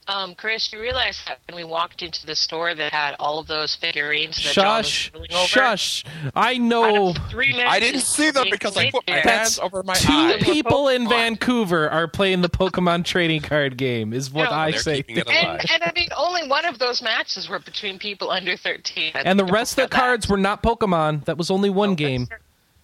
Um, 0.07 0.35
Chris, 0.35 0.71
you 0.71 0.81
realize 0.81 1.19
that 1.27 1.39
when 1.49 1.57
we 1.57 1.65
walked 1.65 2.03
into 2.03 2.27
the 2.27 2.35
store 2.35 2.75
that 2.75 2.93
had 2.93 3.17
all 3.19 3.39
of 3.39 3.47
those 3.47 3.75
figurines 3.75 4.37
that 4.37 4.53
John 4.53 4.79
was 4.79 4.87
Shush, 4.87 5.11
drooling 5.11 5.33
over, 5.33 5.47
shush! 5.47 6.05
I 6.35 6.59
know. 6.59 7.09
of 7.09 7.17
three 7.31 7.59
I 7.63 7.81
didn't 7.81 8.03
see 8.03 8.31
them 8.31 8.49
because 8.51 8.77
I 8.77 8.91
put 8.91 9.09
my 9.09 9.15
there, 9.15 9.23
hands 9.23 9.59
over 9.59 9.83
my 9.83 9.95
Two 9.95 10.13
eyes. 10.13 10.43
people 10.43 10.89
in 10.89 11.09
Vancouver 11.09 11.89
are 11.89 12.07
playing 12.07 12.43
the 12.43 12.51
Pokemon 12.51 13.07
trading 13.07 13.41
card 13.41 13.79
game. 13.79 14.13
Is 14.13 14.31
what 14.31 14.51
No, 14.51 14.57
I 14.57 14.73
say. 14.73 15.05
And, 15.09 15.19
and 15.27 15.83
I 15.83 15.93
mean, 15.95 16.09
only 16.15 16.47
one 16.49 16.67
of 16.67 16.79
those 16.79 17.01
matches 17.01 17.49
were 17.49 17.59
between 17.59 17.99
people 17.99 18.31
under 18.31 18.59
13. 18.59 19.13
And 19.15 19.39
the 19.41 19.47
rest 19.47 19.79
of 19.79 19.89
the 19.89 19.97
cards 19.97 20.29
were 20.29 20.37
not 20.37 20.63
Pokemon. 20.63 21.25
That 21.25 21.39
was 21.39 21.51
only 21.51 21.71
one 21.71 21.95
game. 21.95 22.29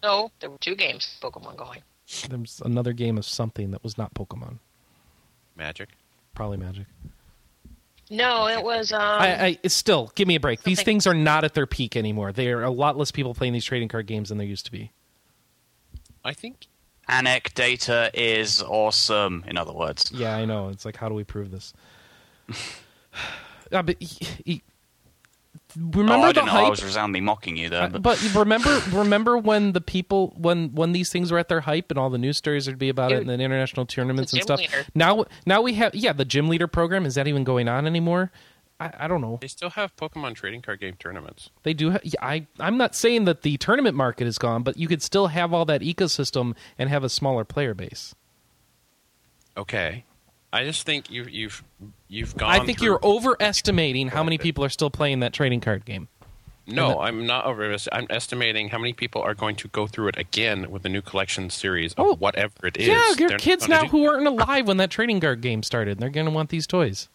No, 0.02 0.30
there 0.40 0.50
were 0.50 0.58
two 0.58 0.74
games 0.74 1.16
Pokemon 1.20 1.56
going. 1.56 1.80
There 2.28 2.38
was 2.38 2.60
another 2.64 2.92
game 2.92 3.18
of 3.18 3.24
something 3.24 3.70
that 3.70 3.82
was 3.84 3.96
not 3.98 4.14
Pokemon. 4.14 4.58
Magic. 5.56 5.90
Probably 6.34 6.56
Magic. 6.56 6.86
No, 8.10 8.48
it 8.48 8.64
was. 8.64 8.92
Um, 8.92 9.00
I, 9.00 9.58
I 9.62 9.68
still 9.68 10.10
give 10.16 10.26
me 10.26 10.34
a 10.34 10.40
break. 10.40 10.62
These 10.64 10.82
things 10.82 11.06
are 11.06 11.14
not 11.14 11.44
at 11.44 11.54
their 11.54 11.66
peak 11.66 11.96
anymore. 11.96 12.32
There 12.32 12.58
are 12.58 12.64
a 12.64 12.70
lot 12.70 12.96
less 12.96 13.12
people 13.12 13.34
playing 13.34 13.52
these 13.52 13.64
trading 13.64 13.86
card 13.88 14.06
games 14.08 14.30
than 14.30 14.38
there 14.38 14.46
used 14.46 14.64
to 14.66 14.72
be. 14.72 14.90
I 16.24 16.32
think 16.34 16.66
anecdata 17.08 18.10
is 18.14 18.62
awesome. 18.62 19.44
In 19.46 19.56
other 19.56 19.72
words, 19.72 20.10
Yeah, 20.12 20.34
I 20.34 20.44
know. 20.44 20.68
It's 20.70 20.84
like, 20.84 20.96
how 20.96 21.08
do 21.08 21.14
we 21.14 21.22
prove 21.22 21.52
this? 21.52 21.72
uh, 23.70 23.82
but 23.82 23.96
he, 24.02 24.26
he- 24.44 24.62
remember 25.76 26.12
oh, 26.14 26.22
I 26.22 26.26
the 26.28 26.32
didn't 26.34 26.46
know 26.46 26.66
I 26.66 26.68
was 26.70 26.82
resoundingly 26.84 27.20
mocking 27.20 27.56
you 27.56 27.68
there. 27.68 27.82
Uh, 27.82 27.88
But, 27.88 28.02
but 28.02 28.34
remember, 28.34 28.80
remember 28.92 29.38
when 29.38 29.72
the 29.72 29.80
people 29.80 30.34
when 30.36 30.72
when 30.74 30.92
these 30.92 31.10
things 31.10 31.30
were 31.32 31.38
at 31.38 31.48
their 31.48 31.60
hype 31.60 31.90
and 31.90 31.98
all 31.98 32.10
the 32.10 32.18
news 32.18 32.36
stories 32.36 32.66
would 32.66 32.78
be 32.78 32.88
about 32.88 33.12
it 33.12 33.20
Dude, 33.20 33.28
and 33.28 33.40
the 33.40 33.44
international 33.44 33.86
tournaments 33.86 34.32
the 34.32 34.38
and 34.38 34.42
stuff. 34.44 34.60
leader. 34.60 34.84
Now, 34.94 35.24
now 35.46 35.62
we 35.62 35.74
have 35.74 35.94
yeah, 35.94 36.12
the 36.12 36.24
gym 36.24 36.48
leader 36.48 36.66
program. 36.66 37.06
Is 37.06 37.14
that 37.14 37.26
even 37.28 37.44
going 37.44 37.68
on 37.68 37.86
anymore? 37.86 38.30
I, 38.78 38.92
I 39.00 39.08
don't 39.08 39.20
know. 39.20 39.38
they 39.40 39.46
still 39.48 39.70
have 39.70 39.94
Pokemon 39.96 40.34
trading 40.36 40.62
card 40.62 40.80
game 40.80 40.94
tournaments. 40.98 41.50
They 41.64 41.74
do. 41.74 41.90
Ha- 41.92 41.98
yeah, 42.02 42.14
I 42.22 42.46
I'm 42.58 42.76
not 42.78 42.94
saying 42.94 43.26
that 43.26 43.42
the 43.42 43.56
tournament 43.58 43.94
market 43.96 44.26
is 44.26 44.38
gone, 44.38 44.62
but 44.62 44.76
you 44.78 44.88
could 44.88 45.02
still 45.02 45.26
have 45.26 45.52
all 45.52 45.64
that 45.66 45.82
ecosystem 45.82 46.54
and 46.78 46.88
have 46.88 47.04
a 47.04 47.10
smaller 47.10 47.44
player 47.44 47.74
base. 47.74 48.14
Okay. 49.56 50.04
I 50.52 50.64
just 50.64 50.84
think 50.84 51.10
you, 51.10 51.24
you've 51.24 51.62
you've 52.08 52.36
gone. 52.36 52.50
I 52.50 52.64
think 52.64 52.80
you're 52.82 52.98
overestimating 53.04 54.08
how 54.08 54.24
many 54.24 54.36
people 54.38 54.64
are 54.64 54.68
still 54.68 54.90
playing 54.90 55.20
that 55.20 55.32
trading 55.32 55.60
card 55.60 55.84
game. 55.84 56.08
No, 56.66 57.00
I'm 57.00 57.26
not 57.26 57.46
over. 57.46 57.76
I'm 57.90 58.06
estimating 58.10 58.68
how 58.68 58.78
many 58.78 58.92
people 58.92 59.22
are 59.22 59.34
going 59.34 59.56
to 59.56 59.68
go 59.68 59.86
through 59.88 60.08
it 60.08 60.18
again 60.18 60.70
with 60.70 60.82
the 60.82 60.88
new 60.88 61.02
collection 61.02 61.50
series 61.50 61.94
of 61.94 62.06
Oh, 62.06 62.14
whatever 62.16 62.66
it 62.66 62.76
is. 62.76 62.86
yeah, 62.86 63.12
there 63.16 63.28
They're 63.30 63.38
kids 63.38 63.66
now 63.68 63.86
who 63.86 64.02
weren't 64.02 64.26
alive 64.26 64.68
when 64.68 64.76
that 64.76 64.90
trading 64.90 65.20
card 65.20 65.40
game 65.40 65.62
started. 65.64 65.98
They're 65.98 66.10
going 66.10 66.26
to 66.26 66.32
want 66.32 66.50
these 66.50 66.66
toys. 66.68 67.08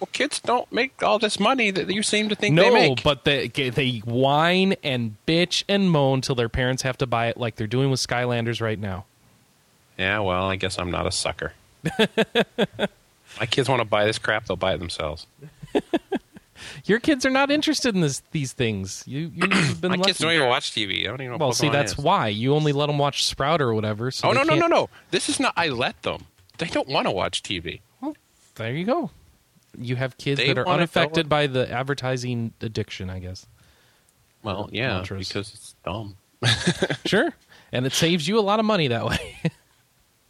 Well, 0.00 0.08
kids 0.12 0.40
don't 0.40 0.70
make 0.72 1.02
all 1.02 1.18
this 1.18 1.38
money 1.38 1.70
that 1.70 1.90
you 1.90 2.02
seem 2.02 2.28
to 2.30 2.34
think 2.34 2.54
no, 2.54 2.64
they 2.64 2.70
make. 2.90 3.02
but 3.02 3.24
they 3.24 3.48
they 3.48 3.98
whine 3.98 4.74
and 4.82 5.16
bitch 5.26 5.64
and 5.68 5.90
moan 5.90 6.20
till 6.20 6.34
their 6.34 6.48
parents 6.48 6.82
have 6.82 6.96
to 6.98 7.06
buy 7.06 7.28
it, 7.28 7.36
like 7.36 7.56
they're 7.56 7.66
doing 7.66 7.90
with 7.90 8.00
Skylanders 8.00 8.60
right 8.60 8.78
now. 8.78 9.04
yeah, 9.98 10.18
well, 10.20 10.44
I 10.48 10.56
guess 10.56 10.78
I'm 10.78 10.90
not 10.90 11.06
a 11.06 11.12
sucker. 11.12 11.52
My 13.40 13.46
kids 13.46 13.68
want 13.68 13.80
to 13.80 13.84
buy 13.84 14.04
this 14.04 14.18
crap; 14.18 14.46
they'll 14.46 14.56
buy 14.56 14.74
it 14.74 14.78
themselves. 14.78 15.26
Your 16.86 17.00
kids 17.00 17.26
are 17.26 17.30
not 17.30 17.50
interested 17.50 17.94
in 17.94 18.00
this, 18.00 18.22
these 18.30 18.52
things. 18.52 19.02
You, 19.06 19.30
you've 19.34 19.80
been 19.80 19.90
My 19.90 19.96
lucky. 19.96 20.10
kids 20.10 20.18
don't 20.20 20.32
even 20.32 20.48
watch 20.48 20.70
TV. 20.70 21.04
I 21.04 21.08
don't 21.08 21.20
even 21.20 21.32
know. 21.32 21.36
well, 21.38 21.52
see, 21.52 21.68
that's 21.68 21.92
is. 21.92 21.98
why 21.98 22.28
you 22.28 22.54
only 22.54 22.72
let 22.72 22.86
them 22.86 22.96
watch 22.96 23.24
Sprout 23.24 23.60
or 23.60 23.74
whatever. 23.74 24.10
So 24.10 24.28
Oh 24.28 24.32
no 24.32 24.42
no 24.44 24.54
no 24.54 24.66
no! 24.66 24.88
This 25.10 25.28
is 25.28 25.40
not. 25.40 25.52
I 25.56 25.68
let 25.68 26.00
them. 26.02 26.26
They 26.58 26.66
don't 26.66 26.88
want 26.88 27.06
to 27.06 27.10
watch 27.10 27.42
TV. 27.42 27.80
Well, 28.00 28.16
There 28.54 28.72
you 28.72 28.84
go. 28.84 29.10
You 29.76 29.96
have 29.96 30.16
kids 30.16 30.38
They 30.40 30.46
that 30.48 30.58
are 30.58 30.68
unaffected 30.68 31.28
by 31.28 31.48
the 31.48 31.68
advertising 31.70 32.52
addiction, 32.60 33.10
I 33.10 33.18
guess. 33.18 33.46
Well, 34.44 34.68
yeah, 34.72 34.94
Mantras. 34.94 35.26
because 35.28 35.52
it's 35.52 35.74
dumb. 35.84 36.16
Sure. 37.06 37.32
And 37.72 37.84
it 37.86 37.92
saves 37.92 38.28
you 38.28 38.38
a 38.38 38.40
lot 38.40 38.60
of 38.60 38.64
money 38.66 38.88
that 38.88 39.04
way. 39.04 39.36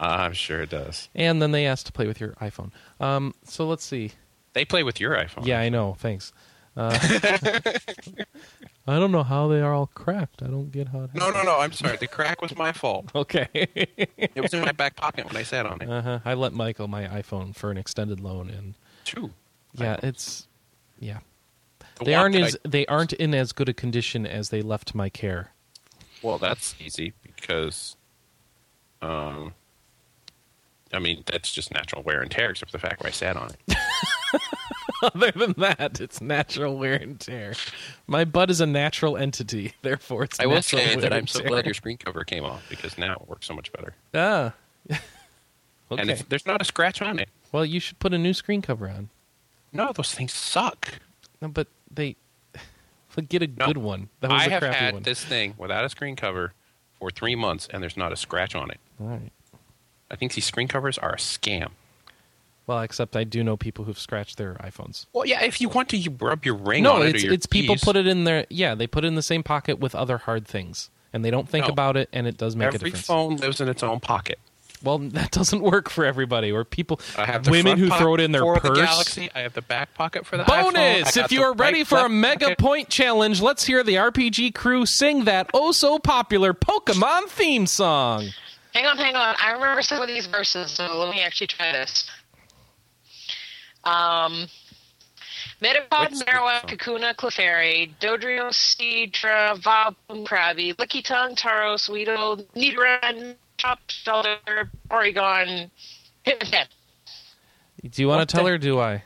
I'm 0.08 0.32
sure 0.32 0.62
it 0.62 0.70
does. 0.70 1.08
and 1.14 1.40
then 1.42 1.52
they 1.52 1.66
ask 1.66 1.86
to 1.86 1.92
play 1.92 2.06
with 2.06 2.20
your 2.20 2.30
iPhone. 2.40 2.70
Um, 3.00 3.34
so 3.44 3.66
let's 3.66 3.84
see. 3.84 4.12
They 4.52 4.64
play 4.64 4.82
with 4.82 5.00
your 5.00 5.12
iPhone. 5.16 5.46
Yeah, 5.46 5.60
I 5.60 5.68
know. 5.68 5.94
Thanks. 5.98 6.32
Uh, 6.76 6.96
I 8.86 8.98
don't 8.98 9.12
know 9.12 9.22
how 9.22 9.48
they 9.48 9.60
are 9.62 9.72
all 9.72 9.86
cracked. 9.86 10.42
I 10.42 10.46
don't 10.46 10.70
get 10.70 10.88
how. 10.88 11.04
It 11.04 11.14
No, 11.14 11.30
no, 11.30 11.42
no. 11.42 11.58
I'm 11.58 11.72
sorry. 11.72 11.96
The 11.96 12.06
crack 12.06 12.42
was 12.42 12.54
my 12.56 12.72
fault. 12.72 13.10
Okay. 13.14 13.48
It 13.52 14.40
was 14.40 14.52
in 14.52 14.60
my 14.60 14.72
back 14.72 14.96
pocket 14.96 15.26
when 15.26 15.36
I 15.36 15.42
sat 15.44 15.66
on 15.66 15.80
it. 15.80 15.88
uh-huh. 15.88 16.18
I 16.24 16.34
lent 16.34 16.54
Michael 16.54 16.88
my 16.88 17.04
iPhone 17.06 17.54
for 17.54 17.70
an 17.70 17.76
extended 17.78 18.20
loan, 18.20 18.50
and 18.50 18.74
Two. 19.04 19.30
yeah, 19.74 19.96
iPhones. 19.96 20.04
it's 20.04 20.48
yeah. 20.98 21.18
The 21.98 22.04
They 22.06 22.14
aren't 22.14 22.34
that 22.34 22.42
as 22.42 22.56
I- 22.64 22.68
they 22.68 22.86
aren't 22.86 23.12
in 23.14 23.34
as 23.34 23.52
good 23.52 23.68
a 23.68 23.74
condition 23.74 24.26
as 24.26 24.50
they 24.50 24.60
left 24.62 24.94
my 24.94 25.08
care. 25.08 25.52
well, 26.22 26.38
that's 26.38 26.74
easy 26.80 27.12
because, 27.22 27.96
um, 29.00 29.54
I 30.94 30.98
mean 30.98 31.22
that's 31.26 31.52
just 31.52 31.72
natural 31.72 32.02
wear 32.02 32.20
and 32.22 32.30
tear, 32.30 32.50
except 32.50 32.70
for 32.70 32.76
the 32.78 32.80
fact 32.86 33.02
where 33.02 33.08
I 33.08 33.12
sat 33.12 33.36
on 33.36 33.50
it. 33.68 33.76
Other 35.02 35.32
than 35.32 35.52
that, 35.58 36.00
it's 36.00 36.20
natural 36.20 36.78
wear 36.78 36.94
and 36.94 37.18
tear. 37.20 37.54
My 38.06 38.24
butt 38.24 38.50
is 38.50 38.60
a 38.60 38.66
natural 38.66 39.16
entity, 39.16 39.74
therefore 39.82 40.24
it's. 40.24 40.40
I 40.40 40.46
will 40.46 40.54
natural 40.56 40.82
say 40.82 40.96
that 40.96 41.12
I'm 41.12 41.26
so 41.26 41.40
tear. 41.40 41.48
glad 41.48 41.64
your 41.66 41.74
screen 41.74 41.98
cover 41.98 42.24
came 42.24 42.44
off 42.44 42.64
because 42.70 42.96
now 42.96 43.12
it 43.14 43.28
works 43.28 43.46
so 43.46 43.54
much 43.54 43.70
better. 43.72 43.94
Ah. 44.14 44.54
okay. 44.90 46.00
And 46.00 46.10
if 46.10 46.28
there's 46.28 46.46
not 46.46 46.62
a 46.62 46.64
scratch 46.64 47.02
on 47.02 47.18
it, 47.18 47.28
well, 47.52 47.64
you 47.64 47.80
should 47.80 47.98
put 47.98 48.14
a 48.14 48.18
new 48.18 48.32
screen 48.32 48.62
cover 48.62 48.88
on. 48.88 49.10
no, 49.72 49.92
those 49.92 50.14
things 50.14 50.32
suck. 50.32 50.94
No, 51.42 51.48
but 51.48 51.68
they 51.90 52.16
get 53.28 53.42
a 53.42 53.46
No. 53.46 53.66
good 53.66 53.78
one. 53.78 54.08
That 54.20 54.30
was 54.30 54.42
I 54.42 54.46
a 54.46 54.50
have 54.50 54.60
crappy 54.62 54.76
had 54.76 54.94
one. 54.94 55.02
this 55.02 55.24
thing 55.24 55.54
without 55.58 55.84
a 55.84 55.88
screen 55.88 56.16
cover 56.16 56.52
for 56.98 57.10
three 57.10 57.34
months, 57.34 57.68
and 57.70 57.82
there's 57.82 57.96
not 57.96 58.12
a 58.12 58.16
scratch 58.16 58.54
on 58.54 58.70
it. 58.70 58.78
All 59.00 59.08
right. 59.08 59.32
I 60.10 60.16
think 60.16 60.34
these 60.34 60.44
screen 60.44 60.68
covers 60.68 60.98
are 60.98 61.12
a 61.12 61.16
scam. 61.18 61.70
Well, 62.66 62.80
except 62.80 63.14
I 63.14 63.24
do 63.24 63.44
know 63.44 63.56
people 63.56 63.84
who've 63.84 63.98
scratched 63.98 64.38
their 64.38 64.54
iPhones. 64.54 65.06
Well, 65.12 65.26
yeah, 65.26 65.42
if 65.44 65.60
you 65.60 65.68
want 65.68 65.90
to, 65.90 65.98
you 65.98 66.16
rub 66.18 66.46
your 66.46 66.54
ring 66.54 66.84
no, 66.84 66.94
on 66.94 67.02
it 67.02 67.14
it's 67.14 67.24
it's 67.24 67.46
people 67.46 67.76
put 67.76 67.94
it 67.96 68.06
in 68.06 68.24
their 68.24 68.46
yeah 68.48 68.74
they 68.74 68.86
put 68.86 69.04
it 69.04 69.08
in 69.08 69.16
the 69.16 69.22
same 69.22 69.42
pocket 69.42 69.78
with 69.78 69.94
other 69.94 70.18
hard 70.18 70.46
things, 70.46 70.88
and 71.12 71.24
they 71.24 71.30
don't 71.30 71.48
think 71.48 71.66
No. 71.66 71.72
about 71.72 71.96
it, 71.96 72.08
and 72.12 72.26
it 72.26 72.38
does 72.38 72.56
make 72.56 72.68
a 72.68 72.72
difference. 72.72 72.94
Every 72.94 73.02
phone 73.02 73.36
lives 73.36 73.60
in 73.60 73.68
its 73.68 73.82
own 73.82 74.00
pocket. 74.00 74.38
Well, 74.82 74.98
that 75.12 75.30
doesn't 75.30 75.60
work 75.60 75.90
for 75.90 76.06
everybody. 76.06 76.52
Or 76.52 76.64
people, 76.64 77.00
I 77.18 77.26
have 77.26 77.44
the 77.44 77.50
women 77.50 77.78
who 77.78 77.90
throw 77.90 78.14
it 78.14 78.20
in 78.20 78.32
their 78.32 78.42
for 78.42 78.60
pure 78.60 78.74
the 78.74 78.80
purse. 78.80 78.88
Galaxy. 78.88 79.30
I 79.34 79.40
have 79.40 79.52
the 79.52 79.62
back 79.62 79.92
pocket 79.94 80.24
for 80.24 80.38
the 80.38 80.44
iPhone. 80.44 80.72
Bonus! 80.74 81.16
If 81.18 81.32
you 81.32 81.42
are 81.42 81.52
ready 81.54 81.80
right 81.80 81.86
for 81.86 81.98
a 81.98 82.08
mega 82.08 82.46
pocket. 82.46 82.58
point 82.58 82.88
challenge, 82.88 83.42
let's 83.42 83.64
hear 83.64 83.82
the 83.82 83.96
RPG 83.96 84.54
crew 84.54 84.86
sing 84.86 85.24
that 85.24 85.50
oh 85.52 85.72
so 85.72 85.98
popular 85.98 86.54
Pokemon 86.54 87.28
theme 87.28 87.66
song. 87.66 88.28
Hang 88.74 88.86
on, 88.86 88.96
hang 88.98 89.14
on. 89.14 89.36
I 89.40 89.52
remember 89.52 89.82
some 89.82 90.02
of 90.02 90.08
these 90.08 90.26
verses, 90.26 90.72
so 90.72 90.98
let 90.98 91.10
me 91.14 91.22
actually 91.22 91.46
try 91.46 91.72
this. 91.72 92.10
Um, 93.84 94.46
Metapod, 95.62 96.10
Marowak. 96.22 96.66
Kakuna, 96.68 97.14
Clefairy, 97.14 97.92
Dodrio, 98.00 98.50
Seadra, 98.50 99.56
Vileplume, 99.60 100.26
Krabby, 100.26 100.74
Licky 100.74 101.04
Tongue, 101.04 101.36
Tauros, 101.36 101.88
Weedle, 101.88 102.44
Nidoran, 102.56 103.36
Chop, 103.58 103.78
Shellder, 103.88 104.68
Oregon, 104.90 105.70
Hitmonchan. 106.26 106.66
Do 107.88 108.02
you 108.02 108.08
want 108.08 108.28
to 108.28 108.34
tell 108.34 108.44
the- 108.44 108.50
her? 108.50 108.54
or 108.56 108.58
Do 108.58 108.80
I? 108.80 109.02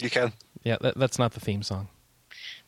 You 0.00 0.10
can. 0.10 0.32
Yeah, 0.64 0.76
that, 0.80 0.98
that's 0.98 1.18
not 1.18 1.32
the 1.32 1.40
theme 1.40 1.62
song. 1.62 1.88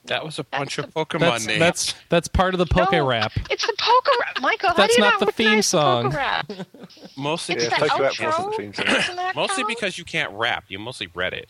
That 0.08 0.24
was 0.24 0.38
a 0.38 0.44
bunch 0.44 0.76
That's 0.76 0.88
of 0.88 0.94
Pokemon 0.94 1.20
That's 1.20 1.46
names. 1.46 1.58
that's 1.60 1.94
that's 2.08 2.28
part 2.28 2.54
of 2.54 2.58
the 2.58 2.66
Poke 2.66 2.92
No, 2.92 3.06
Rap. 3.06 3.32
It's 3.50 3.66
the 3.66 3.74
Poke 3.78 4.08
Rap. 4.20 4.38
Michael, 4.42 4.68
how 4.70 4.74
That's 4.74 4.96
do 4.96 5.02
you 5.02 5.08
not 5.08 5.20
the 5.20 5.32
theme 5.32 5.62
song. 5.62 6.12
Poke 6.12 6.66
mostly 7.16 7.56
Yeah, 7.56 7.68
because 7.68 7.88
Poke 7.90 8.00
Rap 8.00 8.12
outro. 8.12 8.26
wasn't 8.26 8.50
the 8.50 8.56
theme 8.56 8.74
song. 8.74 8.84
Doesn't 8.86 9.36
mostly 9.36 9.62
count? 9.64 9.68
because 9.68 9.98
you 9.98 10.04
can't 10.04 10.32
rap. 10.32 10.64
You 10.68 10.78
mostly 10.78 11.08
read 11.14 11.32
it. 11.34 11.48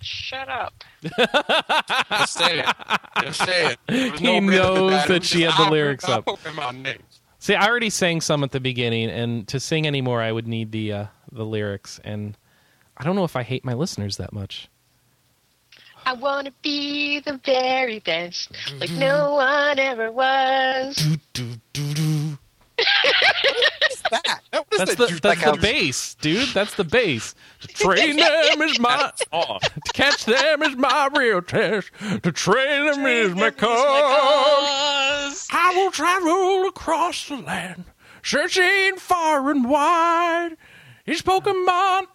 Shut 0.00 0.48
up. 0.48 0.84
Just 1.02 2.34
say 2.34 2.60
it. 2.60 2.66
Just 3.22 3.44
say 3.44 3.72
it. 3.72 3.78
There 3.88 4.12
He 4.16 4.40
no 4.40 4.40
knows 4.40 5.04
It 5.04 5.08
that 5.08 5.24
she 5.24 5.42
had 5.42 5.52
the 5.54 5.64
"Ah, 5.64 5.70
lyrics 5.70 6.08
up." 6.08 6.24
Pokemon 6.24 6.82
names. 6.82 7.20
See, 7.40 7.54
I 7.54 7.66
already 7.68 7.90
sang 7.90 8.20
some 8.20 8.42
at 8.44 8.50
the 8.52 8.60
beginning, 8.60 9.10
and 9.10 9.46
to 9.48 9.58
sing 9.60 9.86
anymore, 9.86 10.20
I 10.22 10.30
would 10.32 10.46
need 10.46 10.70
the 10.72 10.92
uh, 10.92 11.06
the 11.32 11.44
lyrics. 11.44 12.00
And 12.04 12.36
I 12.96 13.04
don't 13.04 13.16
know 13.16 13.24
if 13.24 13.36
I 13.36 13.42
hate 13.42 13.64
my 13.64 13.74
listeners 13.74 14.16
that 14.18 14.32
much. 14.32 14.68
I 16.08 16.14
want 16.14 16.46
to 16.46 16.52
be 16.62 17.20
the 17.20 17.38
very 17.44 17.98
best, 17.98 18.50
like 18.80 18.90
no 18.92 19.34
one 19.34 19.78
ever 19.78 20.10
was. 20.10 20.96
That 24.10 24.64
was 24.70 24.78
That's 24.78 24.94
the 24.94 25.06
that's 25.06 25.20
that 25.20 25.36
the 25.36 25.36
counts. 25.36 25.60
bass, 25.60 26.14
dude. 26.14 26.48
That's 26.54 26.74
the 26.76 26.84
bass. 26.84 27.34
To 27.60 27.68
train 27.74 28.16
them 28.16 28.62
is 28.62 28.80
my 28.80 29.12
Oh, 29.32 29.58
to 29.58 29.92
catch 29.92 30.24
them 30.24 30.62
is 30.62 30.76
my 30.76 31.10
real 31.14 31.42
test. 31.42 31.90
To 32.22 32.32
train 32.32 32.86
them 32.86 33.04
is 33.04 33.34
my 33.34 33.50
cause. 33.50 33.68
I 35.52 35.74
will 35.76 35.90
travel 35.90 36.68
across 36.68 37.28
the 37.28 37.36
land, 37.36 37.84
searching 38.22 38.96
far 38.96 39.50
and 39.50 39.68
wide. 39.68 40.56
Each 41.06 41.22
Pokemon. 41.22 42.06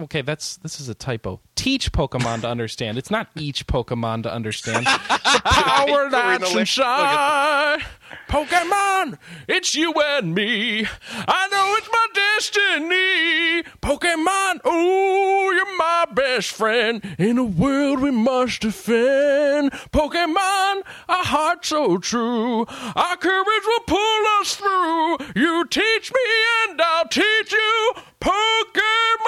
Okay, 0.00 0.22
that's 0.22 0.56
this 0.56 0.80
is 0.80 0.88
a 0.88 0.94
typo. 0.94 1.40
Teach 1.54 1.92
Pokemon 1.92 2.40
to 2.40 2.48
understand. 2.48 2.98
It's 2.98 3.12
not 3.12 3.28
each 3.36 3.68
Pokemon 3.68 4.24
to 4.24 4.32
understand. 4.32 4.86
the 5.08 5.40
power 5.44 6.10
that's 6.10 6.50
Look 6.50 6.60
inside. 6.60 7.80
Pokemon, 8.28 9.18
it's 9.46 9.74
you 9.76 9.92
and 9.92 10.34
me. 10.34 10.86
I 11.28 11.48
know 11.48 11.74
it's 11.76 11.88
my 11.92 12.06
destiny. 12.12 13.62
Pokemon, 13.80 14.60
oh, 14.64 15.52
you're 15.54 15.76
my 15.76 16.06
best 16.12 16.50
friend. 16.50 17.00
In 17.16 17.38
a 17.38 17.44
world 17.44 18.00
we 18.00 18.10
must 18.10 18.62
defend. 18.62 19.70
Pokemon, 19.92 20.82
a 21.08 21.22
heart 21.22 21.64
so 21.64 21.98
true. 21.98 22.66
Our 22.96 23.16
courage 23.16 23.64
will 23.64 23.84
pull 23.86 24.26
us 24.40 24.56
through. 24.56 25.18
You 25.36 25.66
teach 25.68 26.12
me 26.12 26.20
and 26.68 26.80
I'll 26.80 27.08
teach 27.08 27.52
you. 27.52 27.92
Pokemon. 28.20 29.23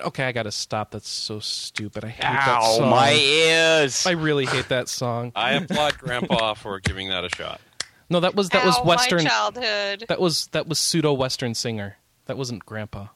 Okay, 0.00 0.24
I 0.24 0.32
gotta 0.32 0.50
stop. 0.52 0.90
That's 0.90 1.08
so 1.08 1.38
stupid. 1.40 2.04
I 2.04 2.08
hate 2.08 2.22
that 2.22 2.48
Ow, 2.62 2.76
song. 2.78 2.90
my 2.90 3.12
ears! 3.12 4.06
I 4.06 4.12
really 4.12 4.46
hate 4.46 4.68
that 4.68 4.88
song. 4.88 5.32
I 5.36 5.52
applaud 5.52 5.98
Grandpa 5.98 6.54
for 6.54 6.78
giving 6.80 7.08
that 7.08 7.24
a 7.24 7.28
shot. 7.34 7.60
No, 8.08 8.20
that 8.20 8.34
was 8.34 8.48
that 8.50 8.64
was 8.64 8.76
Ow, 8.78 8.84
Western. 8.84 9.24
My 9.24 9.30
childhood. 9.30 10.04
That 10.08 10.20
was 10.20 10.46
that 10.48 10.66
was 10.68 10.78
pseudo 10.78 11.12
Western 11.12 11.54
singer. 11.54 11.96
That 12.26 12.36
wasn't 12.36 12.64
Grandpa. 12.66 13.08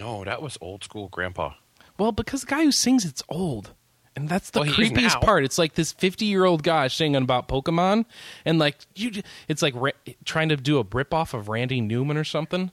No, 0.00 0.24
that 0.24 0.42
was 0.42 0.58
old 0.60 0.84
school 0.84 1.08
Grandpa. 1.08 1.54
Well, 1.98 2.12
because 2.12 2.42
the 2.42 2.46
guy 2.48 2.64
who 2.64 2.72
sings 2.72 3.04
it's 3.04 3.22
old. 3.28 3.72
And 4.14 4.28
that's 4.30 4.48
the 4.50 4.60
Well, 4.60 4.68
he 4.72 4.84
creepiest 4.90 5.14
now. 5.14 5.20
part. 5.20 5.44
It's 5.44 5.58
like 5.58 5.74
this 5.74 5.92
50-year-old 5.92 6.62
guy 6.62 6.88
singing 6.88 7.22
about 7.22 7.48
Pokemon 7.48 8.06
and 8.46 8.58
like 8.58 8.78
you 8.94 9.10
j- 9.10 9.22
it's 9.46 9.60
like 9.60 9.74
ra- 9.76 9.90
trying 10.24 10.48
to 10.48 10.56
do 10.56 10.78
a 10.78 10.86
rip 10.90 11.12
off 11.12 11.34
of 11.34 11.48
Randy 11.50 11.82
Newman 11.82 12.16
or 12.16 12.24
something. 12.24 12.70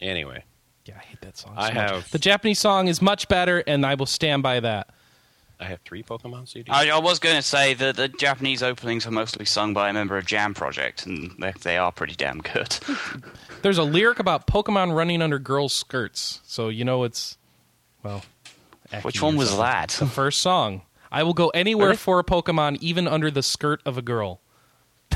Anyway, 0.00 0.44
Yeah, 0.88 0.94
I 0.96 1.04
hate 1.04 1.20
that 1.20 1.36
song. 1.36 1.52
I 1.56 1.66
much. 1.66 1.74
have- 1.74 2.10
The 2.10 2.18
Japanese 2.18 2.58
song 2.58 2.88
is 2.88 3.00
much 3.02 3.28
better 3.28 3.62
and 3.66 3.84
I 3.84 3.94
will 3.94 4.06
stand 4.06 4.42
by 4.42 4.60
that. 4.60 4.88
I 5.60 5.64
have 5.64 5.80
three 5.84 6.02
Pokemon 6.04 6.44
CDs. 6.46 6.66
I, 6.70 6.88
I 6.90 6.98
was 6.98 7.18
going 7.18 7.34
to 7.34 7.42
say 7.42 7.74
that 7.74 7.96
the 7.96 8.06
Japanese 8.08 8.62
openings 8.62 9.06
are 9.08 9.10
mostly 9.10 9.44
sung 9.44 9.74
by 9.74 9.88
a 9.90 9.92
member 9.92 10.16
of 10.16 10.24
Jam 10.24 10.54
Project, 10.54 11.04
and 11.04 11.34
they, 11.40 11.52
they 11.62 11.76
are 11.76 11.90
pretty 11.90 12.14
damn 12.14 12.38
good. 12.38 12.78
There's 13.62 13.76
a 13.78 13.82
lyric 13.82 14.20
about 14.20 14.46
Pokemon 14.46 14.94
running 14.94 15.20
under 15.20 15.40
girls' 15.40 15.74
skirts. 15.74 16.40
So 16.44 16.68
you 16.68 16.84
know 16.84 17.02
it's 17.02 17.38
well, 18.04 18.22
Which 19.02 19.20
one 19.20 19.36
was 19.36 19.56
that? 19.56 19.88
The 19.98 20.06
first 20.06 20.38
song. 20.40 20.82
I 21.10 21.24
will 21.24 21.34
go 21.34 21.48
anywhere 21.48 21.88
Really? 21.88 21.96
for 21.96 22.20
a 22.20 22.24
Pokemon, 22.24 22.78
even 22.80 23.08
under 23.08 23.28
the 23.28 23.42
skirt 23.42 23.80
of 23.84 23.98
a 23.98 24.02
girl. 24.02 24.40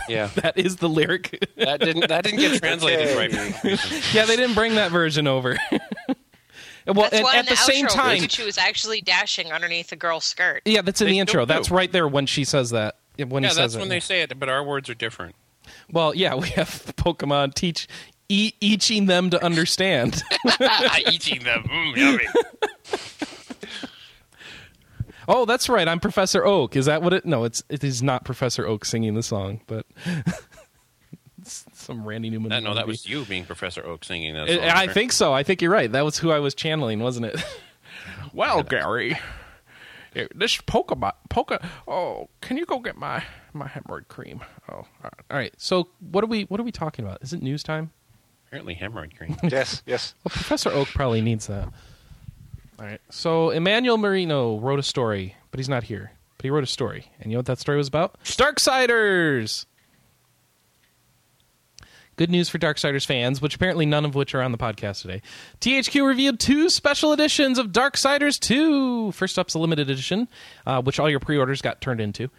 Yeah, 0.09 0.27
That 0.37 0.59
is 0.59 0.77
the 0.77 0.89
lyric. 0.89 1.49
that 1.57 1.81
didn't 1.81 2.09
that 2.09 2.25
didn't 2.25 2.41
get 2.41 2.61
translated 2.61 3.09
Okay. 3.09 3.17
right. 3.19 3.31
for 3.31 3.37
some 3.37 3.71
reason. 3.71 4.03
yeah, 4.13 4.25
they 4.25 4.37
didn't 4.37 4.55
bring 4.55 4.75
that 4.77 4.91
version 4.91 5.27
over. 5.27 5.59
well, 5.71 6.17
That's 6.87 7.15
and 7.15 7.25
why 7.25 7.35
in 7.35 7.39
at 7.41 7.45
the, 7.47 7.51
the, 7.51 7.57
same 7.57 7.87
outro, 7.87 7.95
time, 7.95 8.19
Pikachu 8.19 8.47
is 8.47 8.59
actually 8.59 9.01
dashing 9.01 9.53
underneath 9.53 9.93
a 9.93 9.97
girl's 9.97 10.25
skirt. 10.25 10.63
yeah, 10.65 10.83
that's 10.83 11.01
in 11.01 11.07
They 11.07 11.13
the 11.13 11.19
intro. 11.21 11.43
do. 11.43 11.47
That's 11.47 11.71
right 11.71 11.91
there 11.93 12.09
when 12.09 12.27
she 12.27 12.45
says 12.45 12.71
that. 12.71 12.97
When 13.17 13.43
yeah, 13.43 13.51
he 13.51 13.55
that's 13.55 13.75
says 13.75 13.77
when 13.79 13.89
they 13.89 14.01
say 14.01 14.23
it, 14.23 14.39
but 14.39 14.49
our 14.49 14.65
words 14.65 14.89
are 14.91 14.95
different. 14.95 15.35
Well, 15.91 16.15
yeah, 16.15 16.35
we 16.35 16.49
have 16.51 16.69
Pokemon 16.97 17.55
teach 17.55 17.87
e- 18.29 18.53
eaching 18.61 19.07
them 19.07 19.31
to 19.31 19.45
understand. 19.45 20.23
Eating 21.09 21.45
them. 21.45 21.63
Mm, 21.65 21.97
yummy. 21.97 22.27
Oh, 25.29 25.45
that's 25.45 25.69
right. 25.69 25.87
I'm 25.87 26.01
Professor 26.01 26.45
Oak. 26.45 26.77
Is 26.77 26.87
that 26.87 27.03
what 27.03 27.13
it? 27.13 27.25
No, 27.25 27.45
it's 27.45 27.63
it 27.69 27.85
is 27.85 28.03
not 28.03 28.25
Professor 28.25 28.67
Oak 28.67 28.85
singing 28.85 29.15
the 29.15 29.23
song, 29.23 29.61
but 29.67 29.87
it's 31.41 31.65
some 31.73 32.05
Randy 32.07 32.31
Newman. 32.31 32.53
Uh, 32.53 32.61
no, 32.61 32.75
that 32.75 32.87
was 32.87 33.09
you 33.09 33.25
being 33.25 33.45
Professor 33.45 33.85
Oak 33.85 34.05
singing 34.05 34.35
that 34.35 34.49
I- 34.49 34.57
song. 34.57 34.65
I 34.65 34.87
think 34.89 35.13
so. 35.13 35.33
I 35.33 35.43
think 35.43 35.63
you're 35.63 35.71
right. 35.71 35.91
That 35.91 36.05
was 36.05 36.19
who 36.19 36.31
I 36.31 36.39
was 36.39 36.55
channeling, 36.55 37.01
wasn't 37.01 37.27
it? 37.27 37.45
well, 38.33 38.63
Gary, 38.63 39.19
eh, 40.15 40.27
this 40.35 40.61
polka 40.61 40.95
bot, 40.95 41.17
polka. 41.29 41.67
Oh, 41.87 42.29
can 42.41 42.57
you 42.57 42.67
go 42.67 42.79
get 42.79 42.97
my 42.97 43.25
my 43.53 43.67
hemorrhoid 43.69 44.09
cream? 44.09 44.41
Oh, 44.71 44.75
all 44.77 44.87
right. 45.03 45.13
all 45.31 45.37
right. 45.37 45.55
So 45.57 45.89
what 45.99 46.25
are 46.25 46.29
we 46.29 46.45
what 46.45 46.61
are 46.61 46.65
we 46.65 46.73
talking 46.73 47.05
about? 47.05 47.23
Is 47.23 47.33
it 47.33 47.43
news 47.43 47.63
time? 47.63 47.91
Apparently 48.49 48.75
hemorrhoid 48.75 49.17
cream. 49.17 49.37
yes, 49.45 49.83
yes. 49.87 50.15
Well, 50.25 50.31
Professor 50.31 50.71
Oak 50.71 50.89
probably 50.89 51.23
needs 51.23 51.47
that. 51.47 51.69
All 52.83 52.89
right. 52.89 53.01
So 53.11 53.51
Emmanuel 53.51 53.97
Marino 53.97 54.59
wrote 54.59 54.81
a 54.81 54.83
story, 54.83 55.37
but 55.53 55.61
he's 55.61 55.69
not 55.69 55.85
here. 55.85 56.11
But 56.37 56.45
he 56.45 56.51
wrote 56.51 56.65
a 56.65 56.67
story, 56.67 57.13
and 57.21 57.31
you 57.31 57.37
know 57.37 57.39
what 57.39 57.47
that 57.47 57.61
story 57.61 57.79
was 57.79 57.87
about? 57.87 58.19
Darksiders. 58.25 59.67
Good 62.17 62.29
news 62.29 62.49
for 62.49 62.59
Darksiders 62.59 63.07
fans, 63.07 63.41
which 63.41 63.55
apparently 63.55 63.87
none 63.87 64.05
of 64.05 64.17
which 64.17 64.35
are 64.35 64.43
on 64.43 64.51
the 64.51 64.59
podcast 64.59 65.03
today. 65.03 65.23
THQ 65.61 66.05
revealed 66.05 66.41
two 66.41 66.69
special 66.69 67.13
editions 67.13 67.57
of 67.57 67.69
Darksiders 67.69 68.39
2. 68.41 69.13
First 69.13 69.39
up's 69.39 69.55
a 69.55 69.61
limited 69.61 69.89
edition, 69.89 70.27
uh, 70.67 70.83
which 70.83 70.99
all 70.99 71.09
your 71.09 71.21
pre-orders 71.21 71.63
got 71.63 71.81
turned 71.81 72.01
into. 72.01 72.31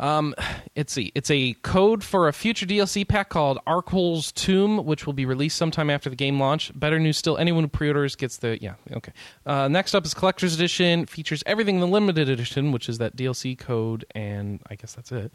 Um, 0.00 0.34
it's 0.74 0.96
a 0.96 1.12
it's 1.14 1.30
a 1.30 1.52
code 1.62 2.02
for 2.02 2.26
a 2.26 2.32
future 2.32 2.64
DLC 2.64 3.06
pack 3.06 3.28
called 3.28 3.58
Argul's 3.66 4.32
Tomb, 4.32 4.86
which 4.86 5.04
will 5.04 5.12
be 5.12 5.26
released 5.26 5.58
sometime 5.58 5.90
after 5.90 6.08
the 6.08 6.16
game 6.16 6.40
launch. 6.40 6.72
Better 6.74 6.98
news 6.98 7.18
still, 7.18 7.36
anyone 7.36 7.64
who 7.64 7.68
pre-orders 7.68 8.16
gets 8.16 8.38
the 8.38 8.58
yeah 8.62 8.74
okay. 8.92 9.12
Uh, 9.44 9.68
next 9.68 9.94
up 9.94 10.06
is 10.06 10.14
Collector's 10.14 10.54
Edition, 10.54 11.04
features 11.04 11.42
everything 11.44 11.74
in 11.76 11.80
the 11.82 11.86
limited 11.86 12.30
edition, 12.30 12.72
which 12.72 12.88
is 12.88 12.96
that 12.96 13.14
DLC 13.14 13.56
code, 13.56 14.06
and 14.14 14.60
I 14.70 14.74
guess 14.74 14.94
that's 14.94 15.12
it. 15.12 15.30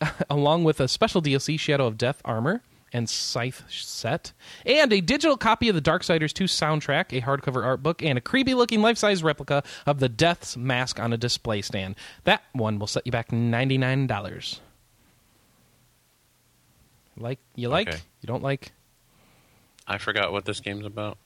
Along 0.30 0.62
with 0.62 0.78
a 0.78 0.86
special 0.86 1.22
DLC, 1.22 1.58
Shadow 1.58 1.86
of 1.86 1.96
Death 1.96 2.20
armor 2.22 2.62
and 2.94 3.10
Scythe 3.10 3.64
set, 3.68 4.32
and 4.64 4.90
a 4.92 5.02
digital 5.02 5.36
copy 5.36 5.68
of 5.68 5.74
the 5.74 5.82
Darksiders 5.82 6.32
2 6.32 6.44
soundtrack, 6.44 7.12
a 7.12 7.20
hardcover 7.20 7.62
art 7.64 7.82
book, 7.82 8.02
and 8.02 8.16
a 8.16 8.20
creepy 8.20 8.54
looking 8.54 8.80
life 8.80 8.96
size 8.96 9.22
replica 9.22 9.62
of 9.84 9.98
the 9.98 10.08
Death's 10.08 10.56
mask 10.56 10.98
on 10.98 11.12
a 11.12 11.18
display 11.18 11.60
stand. 11.60 11.96
That 12.22 12.42
one 12.52 12.78
will 12.78 12.86
set 12.86 13.04
you 13.04 13.12
back 13.12 13.28
$99. 13.30 14.60
Like 17.16 17.38
you 17.54 17.68
like? 17.68 17.88
Okay. 17.88 17.98
You 18.22 18.26
don't 18.26 18.42
like? 18.42 18.72
I 19.86 19.98
forgot 19.98 20.32
what 20.32 20.44
this 20.46 20.60
game's 20.60 20.86
about. 20.86 21.18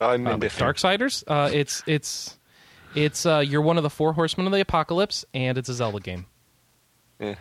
I'm 0.00 0.26
Um. 0.26 0.40
Darksiders? 0.40 1.24
Uh, 1.26 1.50
it's 1.52 1.82
it's 1.86 2.36
it's 2.94 3.24
uh, 3.26 3.38
you're 3.38 3.62
one 3.62 3.76
of 3.76 3.82
the 3.82 3.90
four 3.90 4.12
horsemen 4.12 4.46
of 4.46 4.52
the 4.52 4.60
apocalypse, 4.60 5.24
and 5.32 5.56
it's 5.56 5.68
a 5.68 5.74
Zelda 5.74 6.00
game. 6.00 6.26
Yeah. 7.18 7.36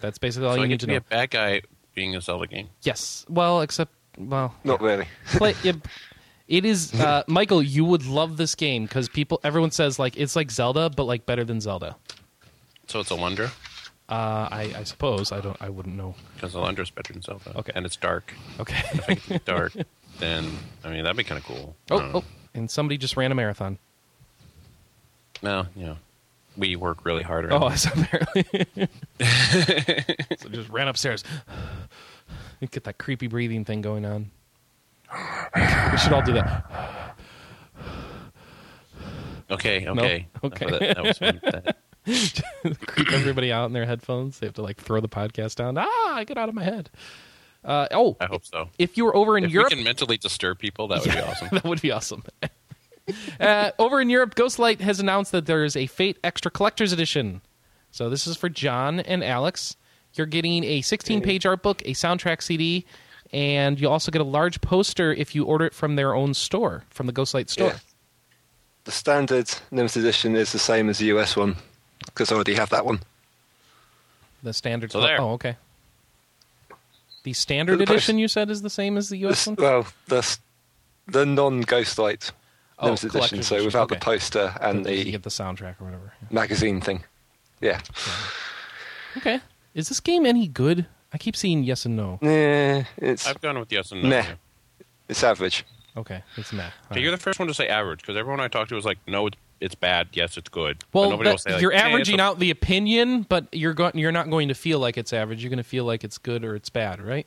That's 0.00 0.18
basically 0.18 0.48
all 0.48 0.54
so 0.54 0.62
you 0.62 0.66
get 0.66 0.74
need 0.74 0.80
to 0.80 0.86
to 0.86 0.86
be 0.86 0.92
know. 0.94 0.98
a 0.98 1.00
bad 1.02 1.30
guy 1.30 1.62
being 1.94 2.14
a 2.16 2.20
Zelda 2.20 2.46
game. 2.46 2.68
Yes. 2.82 3.26
Well, 3.28 3.60
except 3.60 3.92
well, 4.18 4.54
Not 4.64 4.80
really. 4.80 5.06
play, 5.26 5.54
yeah, 5.62 5.72
it 6.48 6.64
is 6.64 6.94
uh, 6.94 7.22
Michael. 7.26 7.62
You 7.62 7.84
would 7.84 8.06
love 8.06 8.36
this 8.36 8.54
game 8.54 8.84
because 8.84 9.08
people, 9.08 9.40
everyone 9.44 9.70
says 9.70 9.98
like 9.98 10.16
it's 10.16 10.34
like 10.34 10.50
Zelda, 10.50 10.90
but 10.90 11.04
like 11.04 11.26
better 11.26 11.44
than 11.44 11.60
Zelda. 11.60 11.96
So 12.86 13.00
it's 13.00 13.10
Alundra? 13.10 13.50
Uh, 14.08 14.48
I, 14.50 14.72
I 14.78 14.84
suppose 14.84 15.32
I 15.32 15.40
don't. 15.40 15.56
I 15.60 15.68
wouldn't 15.68 15.94
know. 15.94 16.14
Because 16.34 16.54
Alundra's 16.54 16.90
better 16.90 17.12
than 17.12 17.20
Zelda. 17.20 17.52
Okay. 17.58 17.72
And 17.74 17.84
it's 17.84 17.96
dark. 17.96 18.32
Okay. 18.58 18.78
If 18.94 19.08
it 19.08 19.22
can 19.22 19.40
dark, 19.44 19.74
then, 20.18 20.50
I 20.82 20.88
mean, 20.88 21.02
that'd 21.04 21.16
be 21.16 21.24
kind 21.24 21.38
of 21.38 21.44
cool. 21.44 21.76
Oh, 21.90 22.10
oh, 22.14 22.24
and 22.54 22.70
somebody 22.70 22.96
just 22.96 23.16
ran 23.16 23.30
a 23.30 23.34
marathon. 23.34 23.78
No, 25.42 25.66
you 25.76 25.86
know, 25.86 25.96
we 26.58 26.76
work 26.76 27.04
really 27.04 27.22
hard. 27.22 27.50
Oh, 27.52 27.68
around 27.68 27.76
so 27.78 27.90
apparently. 27.94 28.44
so 30.38 30.48
just 30.50 30.68
ran 30.68 30.88
upstairs. 30.88 31.24
Get 32.70 32.84
that 32.84 32.98
creepy 32.98 33.28
breathing 33.28 33.64
thing 33.64 33.80
going 33.80 34.04
on. 34.04 34.30
We 35.54 35.98
should 35.98 36.12
all 36.12 36.22
do 36.22 36.32
that. 36.34 37.14
Okay, 39.50 39.86
okay. 39.86 40.26
Okay. 40.44 40.66
That, 40.66 40.80
that 40.80 41.02
was. 41.04 41.18
That- 41.42 41.76
creep 42.86 43.12
everybody 43.12 43.52
out 43.52 43.66
in 43.66 43.74
their 43.74 43.84
headphones. 43.84 44.38
They 44.38 44.46
have 44.46 44.54
to 44.54 44.62
like 44.62 44.78
throw 44.78 45.00
the 45.00 45.08
podcast 45.08 45.56
down. 45.56 45.76
Ah, 45.76 46.14
I 46.14 46.24
get 46.24 46.38
out 46.38 46.48
of 46.48 46.54
my 46.54 46.64
head. 46.64 46.90
Uh, 47.64 47.86
oh, 47.92 48.16
I 48.20 48.26
hope 48.26 48.46
so. 48.46 48.70
if 48.78 48.96
you 48.96 49.04
were 49.04 49.14
over 49.14 49.36
in 49.36 49.44
If 49.44 49.50
Europe, 49.50 49.70
we 49.70 49.76
can 49.76 49.84
mentally 49.84 50.16
disturb 50.16 50.58
people, 50.58 50.88
that 50.88 51.00
would 51.02 51.12
be 51.12 51.18
awesome. 51.20 51.48
that 51.52 51.64
would 51.64 51.82
be 51.82 51.90
awesome. 51.90 52.22
uh, 53.40 53.70
over 53.78 54.00
in 54.00 54.10
Europe, 54.10 54.34
Ghostlight 54.34 54.80
has 54.80 55.00
announced 55.00 55.32
that 55.32 55.46
there 55.46 55.64
is 55.64 55.76
a 55.76 55.86
Fate 55.86 56.18
Extra 56.24 56.50
Collector's 56.50 56.92
Edition. 56.92 57.40
So 57.90 58.08
this 58.10 58.26
is 58.26 58.36
for 58.36 58.48
John 58.48 59.00
and 59.00 59.24
Alex. 59.24 59.76
You're 60.14 60.26
getting 60.26 60.64
a 60.64 60.80
16-page 60.82 61.46
art 61.46 61.62
book, 61.62 61.82
a 61.82 61.92
soundtrack 61.92 62.42
CD, 62.42 62.84
and 63.32 63.78
you 63.80 63.88
also 63.88 64.10
get 64.10 64.20
a 64.20 64.24
large 64.24 64.60
poster 64.60 65.12
if 65.12 65.34
you 65.34 65.44
order 65.44 65.66
it 65.66 65.74
from 65.74 65.96
their 65.96 66.14
own 66.14 66.34
store, 66.34 66.84
from 66.90 67.06
the 67.06 67.12
Ghostlight 67.12 67.48
store. 67.50 67.68
Yeah. 67.68 67.78
The 68.84 68.92
standard 68.92 69.50
limited 69.70 70.00
edition 70.00 70.34
is 70.34 70.52
the 70.52 70.58
same 70.58 70.88
as 70.88 70.98
the 70.98 71.06
US 71.06 71.36
one 71.36 71.56
because 72.06 72.32
I 72.32 72.34
already 72.36 72.54
have 72.54 72.70
that 72.70 72.86
one. 72.86 73.00
The 74.42 74.54
standard. 74.54 74.92
So 74.92 75.00
there. 75.02 75.20
Oh, 75.20 75.32
okay. 75.32 75.56
The 77.24 77.32
standard 77.34 77.78
The 77.78 77.84
post- 77.84 77.90
edition 77.96 78.18
you 78.18 78.28
said 78.28 78.50
is 78.50 78.62
the 78.62 78.70
same 78.70 78.96
as 78.96 79.08
the 79.10 79.18
US 79.26 79.44
The- 79.44 79.50
one. 79.50 79.56
well, 79.62 79.86
the 80.06 80.38
the 81.06 81.26
non-Ghostlight 81.26 82.30
Oh, 82.80 82.86
limited 82.86 83.14
edition, 83.14 83.42
so 83.42 83.64
without 83.64 83.84
okay. 83.90 83.96
the 83.96 84.00
poster 84.00 84.54
and 84.60 84.78
you 84.86 85.04
the 85.04 85.10
get 85.10 85.22
the 85.24 85.30
soundtrack 85.30 85.80
or 85.80 85.84
whatever. 85.86 86.12
magazine 86.30 86.80
thing. 86.80 87.02
Yeah. 87.60 87.80
Okay. 89.16 89.40
Is 89.74 89.88
this 89.88 90.00
game 90.00 90.24
any 90.26 90.46
good? 90.46 90.86
I 91.12 91.18
keep 91.18 91.34
seeing 91.36 91.64
yes 91.64 91.84
and 91.86 91.96
no. 91.96 92.18
Yeah, 92.22 92.84
it's 92.96 93.26
I've 93.26 93.40
gone 93.40 93.58
with 93.58 93.72
yes 93.72 93.90
and 93.92 94.02
no. 94.02 94.08
Nah. 94.10 94.16
yeah. 94.16 94.34
it's 95.08 95.24
average. 95.24 95.64
Okay, 95.96 96.22
it's 96.36 96.52
meh. 96.52 96.68
Okay, 96.92 97.00
you're 97.00 97.10
the 97.10 97.16
first 97.16 97.38
one 97.40 97.48
to 97.48 97.54
say 97.54 97.66
average 97.66 98.00
because 98.02 98.16
everyone 98.16 98.38
I 98.40 98.46
talked 98.48 98.68
to 98.68 98.76
was 98.76 98.84
like, 98.84 98.98
no, 99.08 99.26
it's, 99.26 99.36
it's 99.60 99.74
bad. 99.74 100.08
Yes, 100.12 100.36
it's 100.36 100.48
good. 100.48 100.84
But 100.92 101.00
Well, 101.00 101.10
nobody 101.10 101.28
that- 101.28 101.34
will 101.34 101.38
say 101.38 101.52
like, 101.54 101.62
you're 101.62 101.72
"Eh, 101.72 101.78
averaging 101.80 102.20
a-" 102.20 102.22
out 102.22 102.38
the 102.38 102.50
opinion, 102.50 103.22
but 103.22 103.48
you're 103.52 103.74
going 103.74 103.98
you're 103.98 104.12
not 104.12 104.30
going 104.30 104.48
to 104.48 104.54
feel 104.54 104.78
like 104.78 104.96
it's 104.96 105.12
average. 105.12 105.42
You're 105.42 105.50
going 105.50 105.56
to 105.56 105.64
feel 105.64 105.84
like 105.84 106.04
it's 106.04 106.18
good 106.18 106.44
or 106.44 106.54
it's 106.54 106.70
bad, 106.70 107.00
right? 107.00 107.26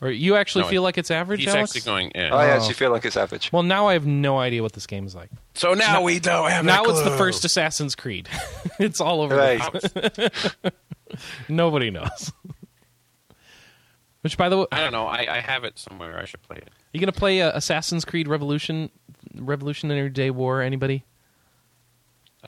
Or 0.00 0.10
you 0.10 0.36
actually 0.36 0.64
No, 0.64 0.68
feel 0.68 0.82
like 0.82 0.98
it's 0.98 1.10
average, 1.10 1.40
He's 1.40 1.54
Alex? 1.54 1.70
actually 1.74 1.90
going. 1.90 2.14
Eh. 2.14 2.26
I 2.28 2.30
Oh. 2.30 2.56
actually 2.56 2.74
feel 2.74 2.90
like 2.90 3.04
it's 3.06 3.16
average. 3.16 3.50
Well, 3.50 3.62
now 3.62 3.86
I 3.88 3.94
have 3.94 4.04
no 4.06 4.38
idea 4.38 4.62
what 4.62 4.72
this 4.74 4.86
game 4.86 5.06
is 5.06 5.14
like. 5.14 5.30
so 5.54 5.72
now 5.72 6.02
we 6.02 6.18
don't 6.20 6.50
have. 6.50 6.64
It. 6.64 6.66
Now 6.66 6.84
a 6.84 6.90
it's 6.90 6.98
the 7.02 7.08
clue. 7.08 7.16
first 7.18 7.44
Assassin's 7.46 7.94
Creed. 7.94 8.28
it's 8.78 9.00
all 9.00 9.22
over. 9.22 9.34
the 9.34 9.40
Right. 9.40 9.60
place. 10.62 10.72
Nobody 11.48 11.90
knows. 11.90 12.30
Which, 14.22 14.36
by 14.36 14.48
the 14.48 14.58
way, 14.58 14.66
I 14.72 14.80
don't 14.80 14.92
know. 14.92 15.06
I, 15.06 15.36
I 15.36 15.40
have 15.40 15.64
it 15.64 15.78
somewhere. 15.78 16.18
I 16.18 16.24
should 16.24 16.42
play 16.42 16.56
it. 16.56 16.68
you 16.92 16.98
going 17.00 17.12
to 17.12 17.18
play 17.18 17.40
uh, 17.42 17.52
Assassin's 17.54 18.04
Creed 18.04 18.26
Revolution, 18.26 18.90
Revolutionary 19.36 20.10
Day 20.10 20.30
War? 20.30 20.62
Anybody? 20.62 21.04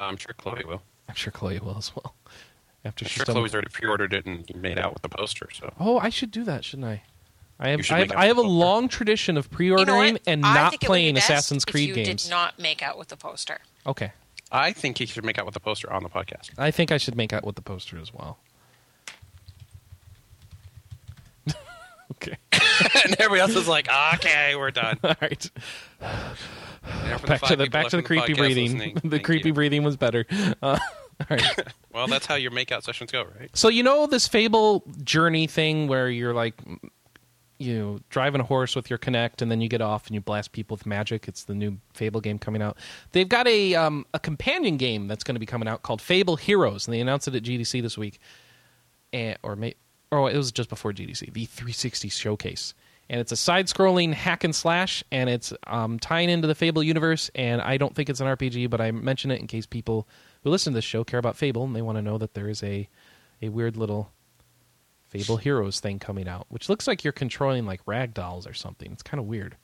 I'm 0.00 0.16
sure 0.16 0.34
Chloe 0.34 0.64
will. 0.66 0.82
I'm 1.08 1.14
sure 1.14 1.30
Chloe 1.30 1.58
will 1.60 1.78
as 1.78 1.94
well. 1.94 2.14
After 2.84 3.04
I'm 3.04 3.08
she's 3.08 3.16
sure 3.16 3.24
done 3.24 3.36
Chloe's 3.36 3.54
already 3.54 3.68
pre-ordered 3.70 4.12
it 4.12 4.26
and 4.26 4.44
made 4.56 4.78
out 4.78 4.92
with 4.92 5.02
the 5.02 5.08
poster. 5.08 5.48
So 5.52 5.72
Oh, 5.78 5.98
I 5.98 6.08
should 6.10 6.30
do 6.30 6.42
that, 6.44 6.64
shouldn't 6.64 6.88
I? 6.88 7.02
I 7.60 7.70
have 7.70 7.80
I 7.90 7.98
have, 8.00 8.12
I 8.12 8.26
have 8.26 8.38
a 8.38 8.42
with 8.42 8.46
the 8.46 8.54
poster. 8.54 8.64
long 8.66 8.88
tradition 8.88 9.36
of 9.36 9.50
pre-ordering 9.50 10.12
what? 10.14 10.22
and 10.26 10.44
I 10.46 10.54
not 10.54 10.70
think 10.70 10.82
it 10.84 10.86
would 10.88 10.94
be 10.94 10.98
playing 10.98 11.16
Assassin's 11.16 11.64
Creed 11.64 11.90
if 11.90 11.96
you 11.96 12.04
games. 12.04 12.24
did 12.24 12.30
not 12.30 12.58
make 12.58 12.82
out 12.82 12.96
with 12.98 13.08
the 13.08 13.16
poster. 13.16 13.58
Okay, 13.86 14.12
I 14.52 14.72
think 14.72 15.00
you 15.00 15.06
should 15.06 15.24
make 15.24 15.38
out 15.38 15.44
with 15.44 15.54
the 15.54 15.60
poster 15.60 15.92
on 15.92 16.02
the 16.04 16.08
podcast. 16.08 16.50
I 16.56 16.70
think 16.70 16.92
I 16.92 16.98
should 16.98 17.16
make 17.16 17.32
out 17.32 17.44
with 17.44 17.56
the 17.56 17.62
poster 17.62 17.98
as 17.98 18.14
well. 18.14 18.38
okay, 22.12 22.36
and 23.04 23.16
everybody 23.18 23.40
else 23.40 23.56
is 23.56 23.68
like, 23.68 23.88
okay, 24.14 24.54
we're 24.56 24.70
done. 24.70 24.98
all 25.04 25.14
right. 25.20 25.50
Back 27.26 27.42
to 27.42 27.56
the 27.56 27.68
back 27.68 27.88
to 27.88 27.96
the 27.96 28.02
creepy 28.02 28.32
podcast 28.34 28.36
breathing. 28.38 28.72
listening, 28.72 28.94
The 28.94 29.10
thank 29.10 29.24
creepy 29.24 29.48
you. 29.48 29.54
breathing 29.54 29.82
was 29.82 29.96
better. 29.96 30.26
Uh, 30.62 30.78
all 31.20 31.26
right. 31.28 31.42
Well, 31.92 32.06
that's 32.06 32.26
how 32.26 32.36
your 32.36 32.50
makeout 32.52 32.82
sessions 32.84 33.10
go, 33.10 33.24
right? 33.38 33.50
So 33.54 33.68
you 33.68 33.82
know 33.82 34.06
this 34.06 34.28
Fable 34.28 34.84
journey 35.02 35.46
thing 35.48 35.88
where 35.88 36.08
you're 36.08 36.32
like, 36.34 36.54
you 37.58 38.00
driving 38.08 38.40
a 38.40 38.44
horse 38.44 38.76
with 38.76 38.88
your 38.88 38.98
Kinect, 38.98 39.42
and 39.42 39.50
then 39.50 39.60
you 39.60 39.68
get 39.68 39.80
off 39.80 40.06
and 40.06 40.14
you 40.14 40.20
blast 40.20 40.52
people 40.52 40.76
with 40.76 40.86
magic. 40.86 41.28
It's 41.28 41.44
the 41.44 41.54
new 41.54 41.78
Fable 41.92 42.20
game 42.20 42.38
coming 42.38 42.62
out. 42.62 42.76
They've 43.12 43.28
got 43.28 43.46
a 43.46 43.74
um, 43.74 44.06
a 44.14 44.18
companion 44.18 44.76
game 44.76 45.08
that's 45.08 45.24
going 45.24 45.34
to 45.34 45.40
be 45.40 45.46
coming 45.46 45.68
out 45.68 45.82
called 45.82 46.00
Fable 46.00 46.36
Heroes, 46.36 46.86
and 46.86 46.94
they 46.94 47.00
announced 47.00 47.28
it 47.28 47.34
at 47.34 47.42
GDC 47.42 47.82
this 47.82 47.98
week, 47.98 48.18
and, 49.12 49.36
or 49.42 49.56
may, 49.56 49.74
oh, 50.12 50.26
it 50.26 50.36
was 50.36 50.52
just 50.52 50.68
before 50.68 50.92
GDC, 50.92 51.32
the 51.32 51.44
360 51.44 52.08
showcase. 52.08 52.74
And 53.10 53.22
it's 53.22 53.32
a 53.32 53.36
side-scrolling 53.36 54.12
hack 54.12 54.44
and 54.44 54.54
slash, 54.54 55.02
and 55.10 55.30
it's 55.30 55.54
um, 55.66 55.98
tying 55.98 56.28
into 56.28 56.46
the 56.46 56.54
Fable 56.54 56.82
universe. 56.82 57.30
And 57.34 57.62
I 57.62 57.78
don't 57.78 57.94
think 57.94 58.10
it's 58.10 58.20
an 58.20 58.26
RPG, 58.26 58.68
but 58.68 58.82
I 58.82 58.90
mention 58.90 59.30
it 59.30 59.40
in 59.40 59.46
case 59.46 59.64
people 59.64 60.06
who 60.44 60.50
listen 60.50 60.74
to 60.74 60.76
this 60.76 60.84
show 60.84 61.04
care 61.04 61.18
about 61.18 61.34
Fable 61.34 61.64
and 61.64 61.74
they 61.74 61.80
want 61.80 61.96
to 61.96 62.02
know 62.02 62.18
that 62.18 62.34
there 62.34 62.50
is 62.50 62.62
a 62.62 62.88
a 63.40 63.48
weird 63.48 63.76
little 63.76 64.10
Fable 65.08 65.38
Heroes 65.38 65.80
thing 65.80 65.98
coming 65.98 66.28
out, 66.28 66.46
which 66.48 66.68
looks 66.68 66.86
like 66.86 67.02
you're 67.02 67.12
controlling 67.12 67.66
like 67.66 67.80
rag 67.86 68.14
dolls 68.14 68.46
or 68.46 68.54
something. 68.54 68.92
It's 68.92 69.02
kind 69.02 69.18
of 69.18 69.26
weird. 69.26 69.56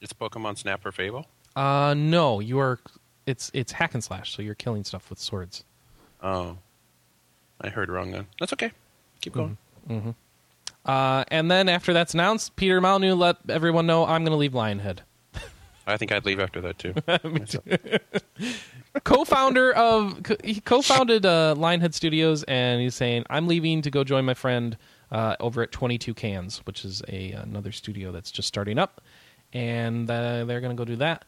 It's 0.00 0.12
Pokemon 0.12 0.58
Snap 0.58 0.84
or 0.86 0.92
Fable. 0.92 1.26
Uh, 1.54 1.94
no, 1.96 2.40
you 2.40 2.58
are. 2.58 2.78
It's 3.26 3.50
it's 3.54 3.72
hack 3.72 3.94
and 3.94 4.04
slash, 4.04 4.34
so 4.34 4.42
you're 4.42 4.54
killing 4.54 4.84
stuff 4.84 5.10
with 5.10 5.18
swords. 5.18 5.64
Oh, 6.22 6.58
I 7.60 7.68
heard 7.68 7.88
wrong 7.88 8.12
then. 8.12 8.26
That's 8.38 8.52
okay. 8.52 8.70
Keep 9.20 9.32
going. 9.32 9.56
Mm-hmm. 9.88 10.10
Uh, 10.84 11.24
and 11.28 11.50
then 11.50 11.68
after 11.68 11.92
that's 11.92 12.14
announced, 12.14 12.54
Peter 12.54 12.80
Molyneux 12.80 13.14
let 13.14 13.38
everyone 13.48 13.86
know 13.86 14.04
I'm 14.06 14.22
going 14.22 14.32
to 14.32 14.38
leave 14.38 14.52
Lionhead. 14.52 14.98
I 15.86 15.96
think 15.96 16.12
I'd 16.12 16.24
leave 16.26 16.40
after 16.40 16.60
that 16.62 16.78
too. 16.78 16.94
co-founder 19.04 19.72
of 19.74 20.20
he 20.44 20.60
co-founded 20.60 21.24
uh, 21.26 21.54
Lionhead 21.56 21.94
Studios, 21.94 22.42
and 22.44 22.80
he's 22.80 22.94
saying 22.94 23.24
I'm 23.30 23.46
leaving 23.46 23.82
to 23.82 23.90
go 23.90 24.04
join 24.04 24.24
my 24.24 24.34
friend 24.34 24.76
uh, 25.10 25.36
over 25.40 25.62
at 25.62 25.72
22 25.72 26.14
Cans, 26.14 26.58
which 26.66 26.84
is 26.84 27.02
a 27.08 27.32
another 27.32 27.72
studio 27.72 28.12
that's 28.12 28.30
just 28.30 28.48
starting 28.48 28.78
up, 28.78 29.00
and 29.52 30.10
uh, 30.10 30.44
they're 30.44 30.60
going 30.60 30.76
to 30.76 30.80
go 30.80 30.84
do 30.84 30.96
that. 30.96 31.24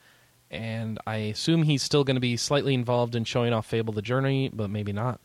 And 0.50 0.98
I 1.06 1.16
assume 1.16 1.62
he's 1.64 1.82
still 1.82 2.04
going 2.04 2.16
to 2.16 2.20
be 2.20 2.36
slightly 2.36 2.72
involved 2.74 3.14
in 3.14 3.24
showing 3.24 3.52
off 3.52 3.66
Fable: 3.66 3.92
The 3.92 4.02
Journey, 4.02 4.50
but 4.52 4.70
maybe 4.70 4.92
not. 4.92 5.20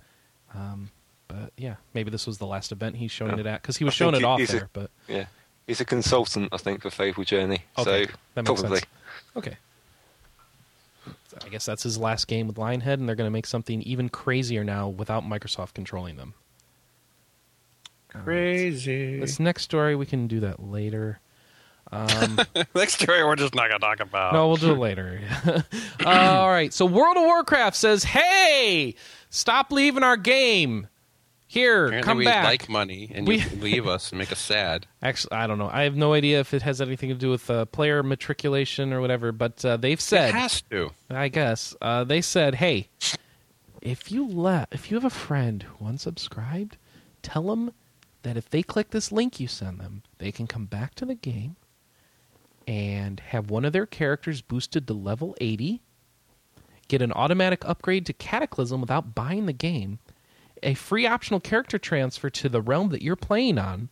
Um, 0.54 0.92
but 1.28 1.52
yeah, 1.58 1.76
maybe 1.94 2.12
this 2.12 2.28
was 2.28 2.38
the 2.38 2.46
last 2.46 2.72
event 2.72 2.98
he's 2.98 3.12
showing 3.12 3.34
Yeah. 3.36 3.40
it 3.40 3.46
at 3.48 3.62
because 3.62 3.78
he 3.78 3.86
was 3.86 3.94
I 3.94 3.96
showing 3.96 4.16
it 4.16 4.20
he- 4.20 4.24
off 4.26 4.40
he's 4.40 4.50
a- 4.54 4.58
there. 4.58 4.70
But 4.74 4.92
Yeah, 5.08 5.26
he's 5.66 5.80
a 5.82 5.86
consultant, 5.86 6.50
I 6.52 6.58
think, 6.58 6.82
for 6.82 6.90
Fable 6.90 7.24
Journey. 7.24 7.64
Okay, 7.78 8.06
so 8.08 8.12
that 8.36 8.46
makes 8.48 8.62
probably. 8.62 8.80
sense. 8.80 8.90
Okay. 9.36 9.58
I 11.44 11.50
guess 11.50 11.66
that's 11.66 11.84
his 11.84 11.98
last 11.98 12.28
game 12.28 12.48
with 12.48 12.58
Lionhead, 12.58 12.94
and 12.94 13.08
they're 13.08 13.16
going 13.16 13.28
to 13.28 13.32
make 13.32 13.48
something 13.48 13.82
even 13.82 14.10
crazier 14.10 14.64
now 14.64 14.88
without 14.90 15.24
Microsoft 15.24 15.74
controlling 15.74 16.16
them. 16.18 16.36
Crazy. 18.10 19.20
This 19.20 19.40
next 19.40 19.64
story, 19.64 19.96
we 19.96 20.06
can 20.06 20.28
do 20.28 20.42
that 20.42 20.62
later. 20.64 21.20
Um, 21.92 22.40
Next 22.76 23.00
story 23.02 23.24
we're 23.24 23.36
just 23.36 23.54
not 23.54 23.70
gonna 23.70 23.80
talk 23.80 24.00
about. 24.00 24.34
no, 24.34 24.48
we'll 24.48 24.58
do 24.58 24.72
it 24.72 24.80
later. 24.80 25.22
uh, 25.46 25.62
all 26.06 26.50
right. 26.50 26.74
So 26.74 26.86
World 26.86 27.18
of 27.18 27.24
Warcraft 27.24 27.76
says, 27.76 28.04
"Hey, 28.04 28.96
stop 29.30 29.72
leaving 29.72 30.02
our 30.02 30.18
game. 30.18 30.88
Here, 31.54 31.86
Apparently 31.86 32.04
come 32.04 32.18
we 32.18 32.26
back." 32.26 32.46
like 32.46 32.68
money 32.70 33.12
and 33.14 33.28
We- 33.28 33.42
you 33.42 33.50
leave 33.60 33.88
us 33.88 34.12
and 34.12 34.18
make 34.18 34.32
us 34.32 34.40
sad. 34.40 34.88
Actually, 35.04 35.34
I 35.34 35.46
don't 35.46 35.60
know. 35.60 35.70
I 35.72 35.84
have 35.84 35.96
no 35.96 36.14
idea 36.14 36.40
if 36.40 36.52
it 36.54 36.64
has 36.64 36.82
anything 36.82 37.10
to 37.10 37.16
do 37.16 37.30
with 37.30 37.48
uh, 37.50 37.66
player 37.66 38.02
matriculation 38.02 38.92
or 38.92 39.02
whatever. 39.02 39.32
But 39.32 39.64
uh, 39.64 39.78
they've 39.78 40.02
said 40.02 40.30
it 40.30 40.36
has 40.36 40.62
to. 40.72 40.90
I 41.12 41.28
guess 41.28 41.76
uh, 41.80 42.06
they 42.06 42.22
said, 42.22 42.56
"Hey, 42.56 42.90
if 43.84 44.12
you 44.12 44.28
let, 44.28 44.70
if 44.72 44.90
you 44.90 44.96
have 44.98 45.06
a 45.06 45.12
friend 45.12 45.62
who 45.64 45.86
unsubscribed, 45.86 46.74
tell 47.22 47.44
them 47.44 47.72
that 48.24 48.36
if 48.36 48.50
they 48.50 48.64
click 48.64 48.90
this 48.90 49.12
link 49.12 49.40
you 49.40 49.48
send 49.48 49.80
them, 49.80 50.02
they 50.18 50.32
can 50.32 50.48
come 50.48 50.66
back 50.66 50.96
to 50.96 51.06
the 51.06 51.14
game 51.16 51.56
and 52.68 53.20
have 53.20 53.50
one 53.52 53.66
of 53.66 53.74
their 53.74 53.86
characters 53.86 54.42
boosted 54.42 54.88
to 54.88 54.94
level 54.94 55.36
80, 55.42 55.82
get 56.88 57.02
an 57.02 57.12
automatic 57.12 57.64
upgrade 57.66 58.06
to 58.06 58.14
Cataclysm 58.14 58.80
without 58.80 59.14
buying 59.14 59.46
the 59.46 59.54
game, 59.54 60.00
a 60.64 60.74
free 60.74 61.06
optional 61.06 61.40
character 61.40 61.78
transfer 61.78 62.30
to 62.30 62.50
the 62.50 62.62
realm 62.62 62.90
that 62.90 63.02
you're 63.02 63.16
playing 63.16 63.58
on, 63.58 63.90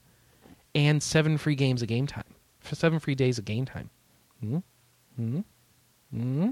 and 0.73 1.01
seven 1.03 1.37
free 1.37 1.55
games 1.55 1.81
of 1.81 1.87
game 1.87 2.07
time. 2.07 2.23
For 2.59 2.75
seven 2.75 2.99
free 2.99 3.15
days 3.15 3.37
of 3.37 3.45
game 3.45 3.65
time. 3.65 3.89
Hmm? 4.39 4.57
Hmm? 5.15 5.39
Hmm? 6.13 6.49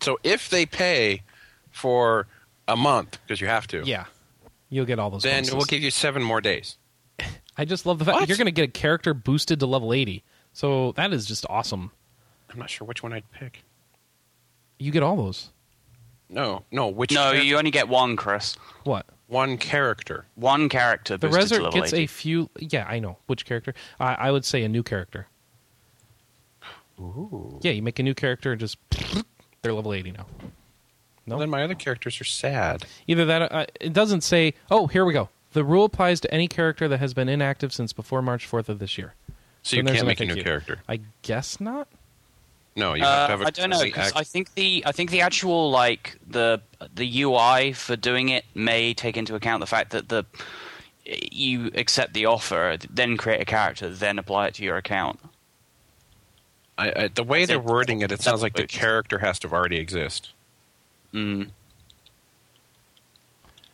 So 0.00 0.18
if 0.22 0.48
they 0.50 0.66
pay 0.66 1.22
for 1.70 2.26
a 2.68 2.76
month 2.76 3.18
because 3.26 3.40
you 3.40 3.46
have 3.46 3.66
to, 3.68 3.82
Yeah, 3.84 4.04
you'll 4.70 4.84
get 4.86 4.98
all 4.98 5.10
those. 5.10 5.22
then 5.22 5.36
bonuses. 5.42 5.54
we'll 5.54 5.64
give 5.66 5.82
you 5.82 5.90
seven 5.90 6.22
more 6.22 6.40
days. 6.40 6.76
I 7.56 7.64
just 7.64 7.86
love 7.86 7.98
the 7.98 8.04
fact 8.04 8.20
What? 8.20 8.28
you're 8.28 8.38
going 8.38 8.46
to 8.46 8.52
get 8.52 8.68
a 8.68 8.72
character 8.72 9.14
boosted 9.14 9.60
to 9.60 9.66
level 9.66 9.92
80. 9.92 10.24
So 10.52 10.92
that 10.92 11.12
is 11.12 11.26
just 11.26 11.44
awesome. 11.48 11.90
I'm 12.50 12.58
not 12.58 12.70
sure 12.70 12.86
which 12.86 13.02
one 13.02 13.12
I'd 13.12 13.30
pick. 13.32 13.64
You 14.78 14.90
get 14.90 15.02
all 15.02 15.16
those. 15.16 15.50
No, 16.30 16.64
no. 16.70 16.88
Which 16.88 17.12
No, 17.12 17.32
char- 17.32 17.36
you 17.36 17.56
only 17.58 17.70
get 17.70 17.88
one, 17.88 18.16
Chris. 18.16 18.56
What? 18.84 19.06
one 19.26 19.56
character. 19.58 20.26
One 20.36 20.68
character 20.68 21.16
The 21.16 21.28
boosted 21.28 21.40
to 21.48 21.54
Resort 21.56 21.62
level 21.64 21.80
gets 21.80 21.92
80. 21.92 22.04
a 22.04 22.06
few. 22.08 22.50
Yeah, 22.58 22.86
I 22.88 22.98
know 22.98 23.18
which 23.26 23.44
character. 23.46 23.74
I, 23.98 24.14
I 24.14 24.30
would 24.30 24.44
say 24.44 24.62
a 24.64 24.68
new 24.68 24.82
character. 24.82 25.26
Ooh. 27.00 27.58
Yeah, 27.62 27.72
you 27.72 27.82
make 27.82 27.98
a 27.98 28.02
new 28.02 28.14
character 28.14 28.52
and 28.52 28.60
just 28.60 28.76
they're 29.62 29.72
level 29.72 29.92
80 29.92 30.12
now. 30.12 30.26
No, 31.26 31.36
Well, 31.36 31.38
then 31.40 31.50
my 31.50 31.62
other 31.64 31.74
characters 31.74 32.20
are 32.20 32.24
sad. 32.24 32.84
either 33.06 33.24
that. 33.24 33.50
Uh, 33.50 33.66
it 33.80 33.92
doesn't 33.92 34.20
say. 34.22 34.54
Oh, 34.70 34.86
here 34.86 35.04
we 35.04 35.12
go. 35.12 35.30
The 35.52 35.64
rule 35.64 35.84
applies 35.84 36.20
to 36.20 36.32
any 36.34 36.46
character 36.48 36.86
that 36.88 36.98
has 36.98 37.14
been 37.14 37.28
inactive 37.28 37.72
since 37.72 37.92
before 37.92 38.20
March 38.22 38.48
4th 38.50 38.68
of 38.68 38.78
this 38.78 38.98
year. 38.98 39.14
So 39.62 39.76
you 39.76 39.82
then 39.82 39.86
there's 39.86 39.96
can't 40.02 40.02
an 40.02 40.06
make 40.08 40.20
a 40.20 40.24
new 40.26 40.34
FAQ. 40.42 40.44
character. 40.44 40.82
I 40.88 41.00
guess 41.22 41.60
not. 41.60 41.88
No, 42.76 42.94
you 42.94 43.04
have 43.04 43.12
Uh, 43.12 43.26
to 43.26 43.30
have 43.32 43.40
a 43.42 43.46
I 43.46 43.50
don't 43.50 43.70
know. 43.70 43.76
complete 43.76 43.94
'cause 43.94 44.08
act- 44.08 44.16
I 44.16 44.24
think 44.24 44.54
the 44.54 44.82
I 44.86 44.92
think 44.92 45.10
the 45.10 45.20
actual 45.20 45.70
like 45.70 46.16
the 46.26 46.60
the 46.94 47.22
UI 47.22 47.72
for 47.72 47.94
doing 47.96 48.28
it 48.30 48.44
may 48.54 48.92
take 48.94 49.16
into 49.16 49.34
account 49.36 49.60
the 49.60 49.66
fact 49.66 49.90
that 49.90 50.08
the 50.08 50.24
you 51.06 51.70
accept 51.74 52.14
the 52.14 52.26
offer, 52.26 52.76
then 52.90 53.16
create 53.16 53.40
a 53.40 53.44
character, 53.44 53.88
then 53.90 54.18
apply 54.18 54.46
it 54.48 54.54
to 54.54 54.64
your 54.64 54.76
account. 54.76 55.20
I, 56.76 56.92
I, 57.04 57.08
the 57.08 57.22
way 57.22 57.42
I 57.42 57.46
they're 57.46 57.58
think 57.58 57.68
wording 57.70 58.00
it, 58.00 58.10
it 58.10 58.20
sounds 58.22 58.42
like 58.42 58.54
the 58.54 58.66
character 58.66 59.18
has 59.20 59.38
to 59.40 59.48
already 59.52 59.76
exist. 59.76 60.30
Mm. 61.12 61.50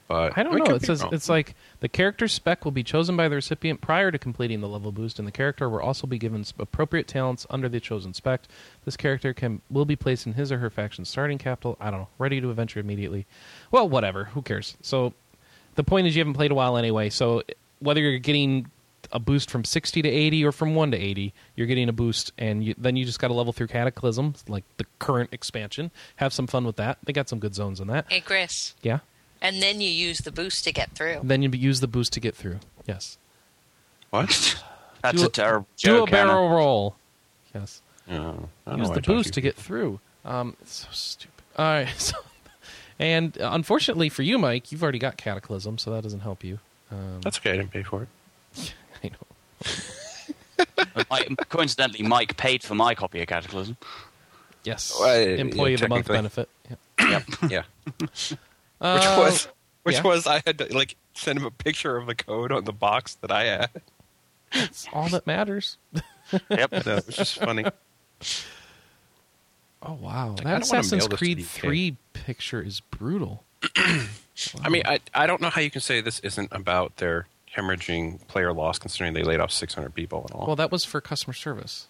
But 0.09 0.37
I 0.37 0.43
don't 0.43 0.59
know. 0.59 0.75
It 0.75 0.83
says 0.83 1.03
wrong. 1.03 1.15
it's 1.15 1.29
like 1.29 1.55
the 1.81 1.89
character 1.89 2.29
spec 2.29 2.65
will 2.65 2.73
be 2.73 2.83
chosen 2.83 3.17
by 3.17 3.29
the 3.29 3.37
recipient 3.37 3.81
prior 3.81 4.11
to 4.11 4.19
completing 4.19 4.61
the 4.61 4.69
level 4.69 4.93
boost, 4.93 5.19
and 5.19 5.27
the 5.27 5.33
character 5.33 5.69
will 5.69 5.81
also 5.81 6.07
be 6.07 6.19
given 6.19 6.45
appropriate 6.59 7.09
talents 7.09 7.47
under 7.51 7.69
the 7.69 7.81
chosen 7.81 8.15
spec. 8.15 8.43
This 8.85 8.97
character 8.97 9.33
can 9.35 9.61
will 9.71 9.85
be 9.87 9.97
placed 9.97 10.27
in 10.27 10.35
his 10.35 10.53
or 10.53 10.59
her 10.59 10.71
faction's 10.71 11.09
starting 11.09 11.39
capital. 11.39 11.77
I 11.81 11.91
don't 11.91 12.01
know, 12.01 12.09
ready 12.19 12.41
to 12.41 12.51
adventure 12.51 12.81
immediately. 12.81 13.27
Well, 13.71 13.89
whatever. 13.89 14.25
Who 14.27 14.43
cares? 14.43 14.77
So, 14.83 15.15
the 15.77 15.85
point 15.85 16.07
is, 16.07 16.15
you 16.17 16.21
haven't 16.21 16.35
played 16.35 16.51
a 16.51 16.55
while 16.55 16.77
anyway. 16.77 17.09
So, 17.11 17.43
whether 17.79 18.01
you're 18.01 18.19
getting 18.19 18.71
a 19.13 19.19
boost 19.19 19.51
from 19.51 19.65
60 19.65 20.03
to 20.03 20.09
80 20.09 20.45
or 20.45 20.53
from 20.53 20.75
1 20.75 20.91
to 20.93 20.97
80 20.97 21.33
you're 21.57 21.67
getting 21.67 21.89
a 21.89 21.93
boost 21.93 22.33
and 22.39 22.63
you, 22.63 22.75
then 22.77 22.95
you 22.97 23.05
just 23.07 23.19
got 23.19 23.29
to 23.29 23.35
level 23.35 23.53
through 23.53 23.67
cataclysm 23.67 24.35
like 24.47 24.63
the 24.77 24.85
current 25.01 25.31
expansion 25.33 25.91
have 26.17 26.33
some 26.35 26.47
fun 26.47 26.65
with 26.65 26.77
that 26.77 26.99
they 27.03 27.13
got 27.13 27.29
some 27.29 27.39
good 27.41 27.55
zones 27.55 27.81
in 27.81 27.89
that 27.89 28.05
Hey, 28.13 28.21
Chris. 28.21 28.75
yeah 28.83 28.99
And 29.43 29.63
then 29.63 29.81
you 29.81 29.89
use 29.89 30.19
the 30.19 30.33
boost 30.33 30.65
to 30.65 30.73
get 30.73 30.91
through. 30.93 31.21
then 31.23 31.43
you 31.43 31.51
use 31.51 31.81
the 31.81 31.87
boost 31.89 32.13
to 32.15 32.21
get 32.21 32.35
through 32.35 32.59
yes 32.87 33.17
what? 34.11 34.29
That's 35.03 35.17
Do 35.19 35.23
a 35.25 35.27
a- 35.27 35.31
terrible 35.31 35.69
do 35.79 35.95
a 35.95 35.99
joke. 36.01 36.13
Anna. 36.13 36.29
barrel 36.29 36.49
roll. 36.51 36.97
Yes. 37.55 37.81
Yeah, 38.07 38.33
I 38.67 38.71
don't 38.71 38.79
Use 38.81 38.91
the 38.91 39.01
boost 39.01 39.33
to 39.35 39.41
get 39.41 39.55
through. 39.57 39.99
Um, 40.25 40.57
it's 40.61 40.81
so 40.81 40.89
stupid. 40.93 41.43
All 41.57 41.65
right. 41.65 41.89
So, 41.99 42.17
and 42.99 43.41
uh, 43.41 43.49
unfortunately 43.53 44.11
for 44.11 44.23
you, 44.23 44.37
Mike, 44.39 44.71
you've 44.71 44.83
already 44.83 44.99
got 44.99 45.17
Cataclysm, 45.17 45.79
so 45.79 45.91
that 45.93 46.03
doesn't 46.03 46.21
help 46.21 46.45
you. 46.45 46.59
Um, 46.93 47.21
That's 47.23 47.39
okay. 47.39 47.53
I 47.53 47.57
didn't 47.57 47.71
pay 47.71 47.83
for 47.83 48.03
it. 48.03 48.75
I 49.03 49.09
know. 49.09 51.05
Mike, 51.11 51.49
coincidentally, 51.49 52.05
Mike 52.07 52.37
paid 52.37 52.63
for 52.63 52.75
my 52.75 52.95
copy 52.95 53.23
of 53.23 53.29
Cataclysm. 53.29 53.79
Yes. 54.65 54.95
Well, 55.01 55.19
yeah, 55.19 55.37
Employee 55.37 55.75
of 55.75 55.81
the 55.81 55.89
month 55.89 56.09
benefit. 56.09 56.49
Yeah. 57.01 57.23
Yeah. 57.49 57.63
Which 58.81 58.89
Uh, 59.05 59.17
was 59.19 59.49
which 59.85 59.97
yeah. 59.97 60.03
was 60.03 60.27
I 60.27 60.43
had 60.47 60.59
to 60.59 60.75
like 60.77 60.97
send 61.15 61.39
him 61.39 61.45
a 61.47 61.51
picture 61.51 61.97
of 61.97 62.07
the 62.07 62.15
code 62.15 62.51
on 62.53 62.65
the 62.65 62.73
box 62.73 63.15
that 63.17 63.31
I 63.31 63.45
had. 63.45 63.71
it's 64.53 64.87
all 64.93 65.09
that 65.11 65.27
matters. 65.27 65.77
Yep. 66.51 66.73
No, 66.87 66.97
it 66.97 67.07
was 67.07 67.17
just 67.17 67.39
funny. 67.41 67.65
Oh 69.83 69.95
wow, 69.95 70.31
Like, 70.31 70.37
that 70.39 70.47
I 70.47 70.51
don't 70.51 70.51
wanna 70.51 70.59
Assassin's 70.61 70.93
mail 70.93 71.09
this 71.09 71.09
to 71.09 71.17
Creed. 71.17 71.47
Three 71.47 71.97
picture 72.13 72.61
is 72.63 72.81
brutal. 72.81 73.45
I 73.77 74.69
mean, 74.69 74.83
I 74.87 75.01
I 75.15 75.27
don't 75.27 75.41
know 75.41 75.51
how 75.51 75.61
you 75.61 75.71
can 75.71 75.81
say 75.81 76.01
this 76.01 76.19
isn't 76.21 76.49
about 76.53 76.97
their 76.97 77.27
hemorrhaging 77.57 78.27
player 78.29 78.53
loss, 78.53 78.79
considering 78.79 79.13
they 79.15 79.23
laid 79.25 79.41
off 79.41 79.51
600 79.51 79.93
people 79.95 80.23
and 80.23 80.31
all, 80.33 80.47
Well, 80.47 80.57
that 80.57 80.71
was 80.71 80.85
for 80.85 81.01
customer 81.01 81.35
service. 81.35 81.89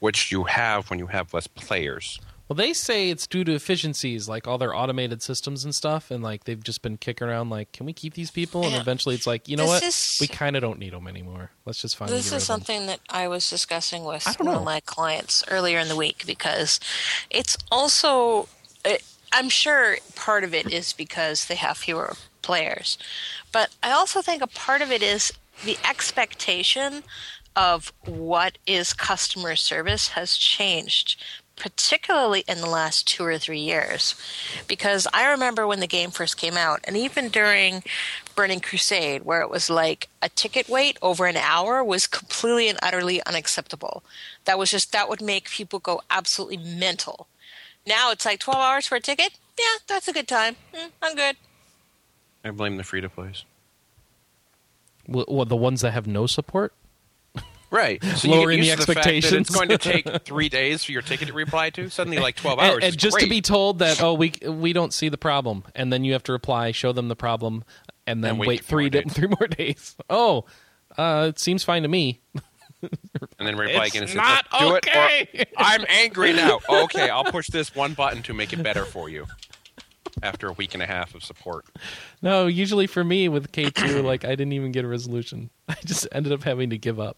which 0.00 0.32
you 0.32 0.44
have 0.44 0.90
when 0.90 0.98
you 0.98 1.06
have 1.06 1.32
less 1.32 1.46
players. 1.46 2.18
Well, 2.48 2.56
they 2.56 2.72
say 2.72 3.08
it's 3.08 3.26
due 3.26 3.44
to 3.44 3.52
efficiencies, 3.54 4.28
like 4.28 4.46
all 4.46 4.58
their 4.58 4.74
automated 4.74 5.22
systems 5.22 5.64
and 5.64 5.74
stuff, 5.74 6.10
and 6.10 6.22
like 6.22 6.44
they've 6.44 6.62
just 6.62 6.82
been 6.82 6.98
kicking 6.98 7.26
around, 7.28 7.48
like, 7.50 7.72
can 7.72 7.86
we 7.86 7.92
keep 7.92 8.14
these 8.14 8.30
people? 8.30 8.64
And 8.64 8.74
Yeah. 8.74 8.80
eventually, 8.80 9.14
it's 9.14 9.26
like, 9.26 9.48
you 9.48 9.56
know 9.56 9.62
This 9.64 9.70
what? 9.70 9.82
is- 9.84 10.18
we 10.20 10.26
kind 10.26 10.56
of 10.56 10.60
don't 10.62 10.78
need 10.78 10.92
them 10.92 11.06
anymore. 11.06 11.50
Let's 11.64 11.80
just 11.80 11.96
find. 11.96 12.10
This 12.12 12.32
is 12.32 12.44
something 12.44 12.86
that 12.86 13.00
I 13.08 13.28
was 13.28 13.48
discussing 13.48 14.04
with 14.04 14.26
one 14.38 14.54
of 14.56 14.64
my 14.64 14.80
clients 14.80 15.44
earlier 15.48 15.78
in 15.78 15.88
the 15.88 15.96
week 15.96 16.24
because 16.26 16.78
it's 17.30 17.56
also, 17.70 18.48
it, 18.84 19.02
I'm 19.32 19.48
sure 19.48 19.96
part 20.14 20.44
of 20.44 20.52
it 20.52 20.70
is 20.70 20.92
because 20.92 21.46
they 21.46 21.54
have 21.54 21.78
fewer 21.78 22.16
players, 22.42 22.98
but 23.50 23.70
I 23.82 23.92
also 23.92 24.20
think 24.20 24.42
a 24.42 24.46
part 24.46 24.82
of 24.82 24.90
it 24.90 25.02
is 25.02 25.32
the 25.64 25.78
expectation 25.88 27.04
of 27.54 27.92
what 28.04 28.56
is 28.66 28.92
customer 28.94 29.54
service 29.54 30.08
has 30.08 30.36
changed 30.36 31.22
particularly 31.62 32.42
in 32.48 32.60
the 32.60 32.66
last 32.66 33.06
two 33.06 33.24
or 33.24 33.38
three 33.38 33.60
years. 33.60 34.16
Because 34.66 35.06
I 35.14 35.30
remember 35.30 35.64
when 35.64 35.78
the 35.78 35.86
game 35.86 36.10
first 36.10 36.36
came 36.36 36.56
out, 36.56 36.80
and 36.82 36.96
even 36.96 37.28
during 37.28 37.84
Burning 38.34 38.58
Crusade, 38.58 39.22
where 39.22 39.42
it 39.42 39.48
was 39.48 39.70
like 39.70 40.08
a 40.20 40.28
ticket 40.28 40.68
wait 40.68 40.98
over 41.00 41.24
an 41.26 41.36
hour 41.36 41.84
was 41.84 42.08
completely 42.08 42.68
and 42.68 42.80
utterly 42.82 43.24
unacceptable. 43.26 44.02
That 44.44 44.58
was 44.58 44.72
just, 44.72 44.90
that 44.90 45.08
would 45.08 45.22
make 45.22 45.50
people 45.50 45.78
go 45.78 46.00
absolutely 46.10 46.56
mental. 46.56 47.28
Now 47.86 48.10
it's 48.10 48.26
like 48.26 48.40
12 48.40 48.60
hours 48.60 48.86
for 48.88 48.96
a 48.96 49.00
ticket? 49.00 49.38
Yeah, 49.56 49.78
that's 49.86 50.08
a 50.08 50.12
good 50.12 50.26
time. 50.26 50.56
Mm, 50.74 50.90
I'm 51.00 51.14
good. 51.14 51.36
I 52.44 52.50
blame 52.50 52.76
the 52.76 52.82
free 52.82 53.00
to 53.00 53.08
plays. 53.08 53.44
Well, 55.06 55.26
well, 55.28 55.44
the 55.44 55.54
ones 55.54 55.82
that 55.82 55.92
have 55.92 56.08
no 56.08 56.26
support. 56.26 56.72
Right. 57.72 58.00
So 58.16 58.28
Lowering 58.28 58.58
you 58.58 58.64
the 58.64 58.70
get 58.70 58.76
used 58.78 58.88
to 58.88 58.94
fact 58.94 59.04
that 59.06 59.14
expectations. 59.14 59.48
it's 59.48 59.56
going 59.56 59.68
to 59.70 59.78
take 59.78 60.22
three 60.24 60.48
days 60.50 60.84
for 60.84 60.92
your 60.92 61.00
ticket 61.02 61.28
to 61.28 61.34
reply 61.34 61.70
to. 61.70 61.88
Suddenly, 61.88 62.18
like 62.18 62.36
twelve 62.36 62.58
hours. 62.60 62.74
and, 62.84 62.84
is 62.84 62.96
just 62.96 63.18
to 63.18 63.26
be 63.28 63.40
told 63.40 63.78
that 63.80 64.02
oh 64.02 64.12
we 64.14 64.34
we 64.46 64.72
don't 64.74 64.92
see 64.92 65.08
the 65.08 65.16
problem, 65.18 65.64
and 65.74 65.90
then 65.92 66.04
you 66.04 66.12
have 66.12 66.22
to 66.24 66.32
reply, 66.32 66.70
show 66.72 66.92
them 66.92 67.08
the 67.08 67.16
problem, 67.16 67.64
and 68.06 68.22
then 68.22 68.32
And 68.32 68.38
wait 68.40 68.48
wait, 68.48 68.64
three 68.64 68.90
di- 68.90 69.00
days. 69.02 69.12
three 69.14 69.28
more 69.28 69.48
days. 69.48 69.96
Oh, 70.10 70.44
uh, 70.98 71.26
it 71.30 71.38
seems 71.38 71.64
fine 71.64 71.82
to 71.82 71.88
me. 71.88 72.20
and 72.82 72.90
then 73.38 73.56
reply 73.56 73.86
It's 73.86 73.92
again 73.94 74.02
and 74.02 74.10
say, 74.10 74.18
not 74.18 74.44
"Do 74.58 74.76
okay." 74.76 75.28
it." 75.32 75.48
I'm 75.56 75.84
angry 75.88 76.34
now. 76.34 76.60
okay, 76.68 77.08
I'll 77.08 77.24
push 77.24 77.48
this 77.48 77.74
one 77.74 77.94
button 77.94 78.22
to 78.24 78.34
make 78.34 78.52
it 78.52 78.62
better 78.62 78.84
for 78.84 79.08
you. 79.08 79.26
After 80.22 80.46
a 80.48 80.52
week 80.52 80.74
and 80.74 80.82
a 80.82 80.86
half 80.86 81.14
of 81.14 81.24
support, 81.24 81.64
No, 82.20 82.46
usually 82.46 82.86
for 82.86 83.02
me 83.02 83.30
with 83.30 83.50
K 83.50 83.70
two, 83.70 84.02
like 84.02 84.26
I 84.26 84.30
didn't 84.30 84.52
even 84.52 84.70
get 84.70 84.84
a 84.84 84.88
resolution. 84.88 85.48
I 85.68 85.76
just 85.86 86.06
ended 86.12 86.32
up 86.32 86.42
having 86.42 86.68
to 86.70 86.76
give 86.76 87.00
up. 87.00 87.16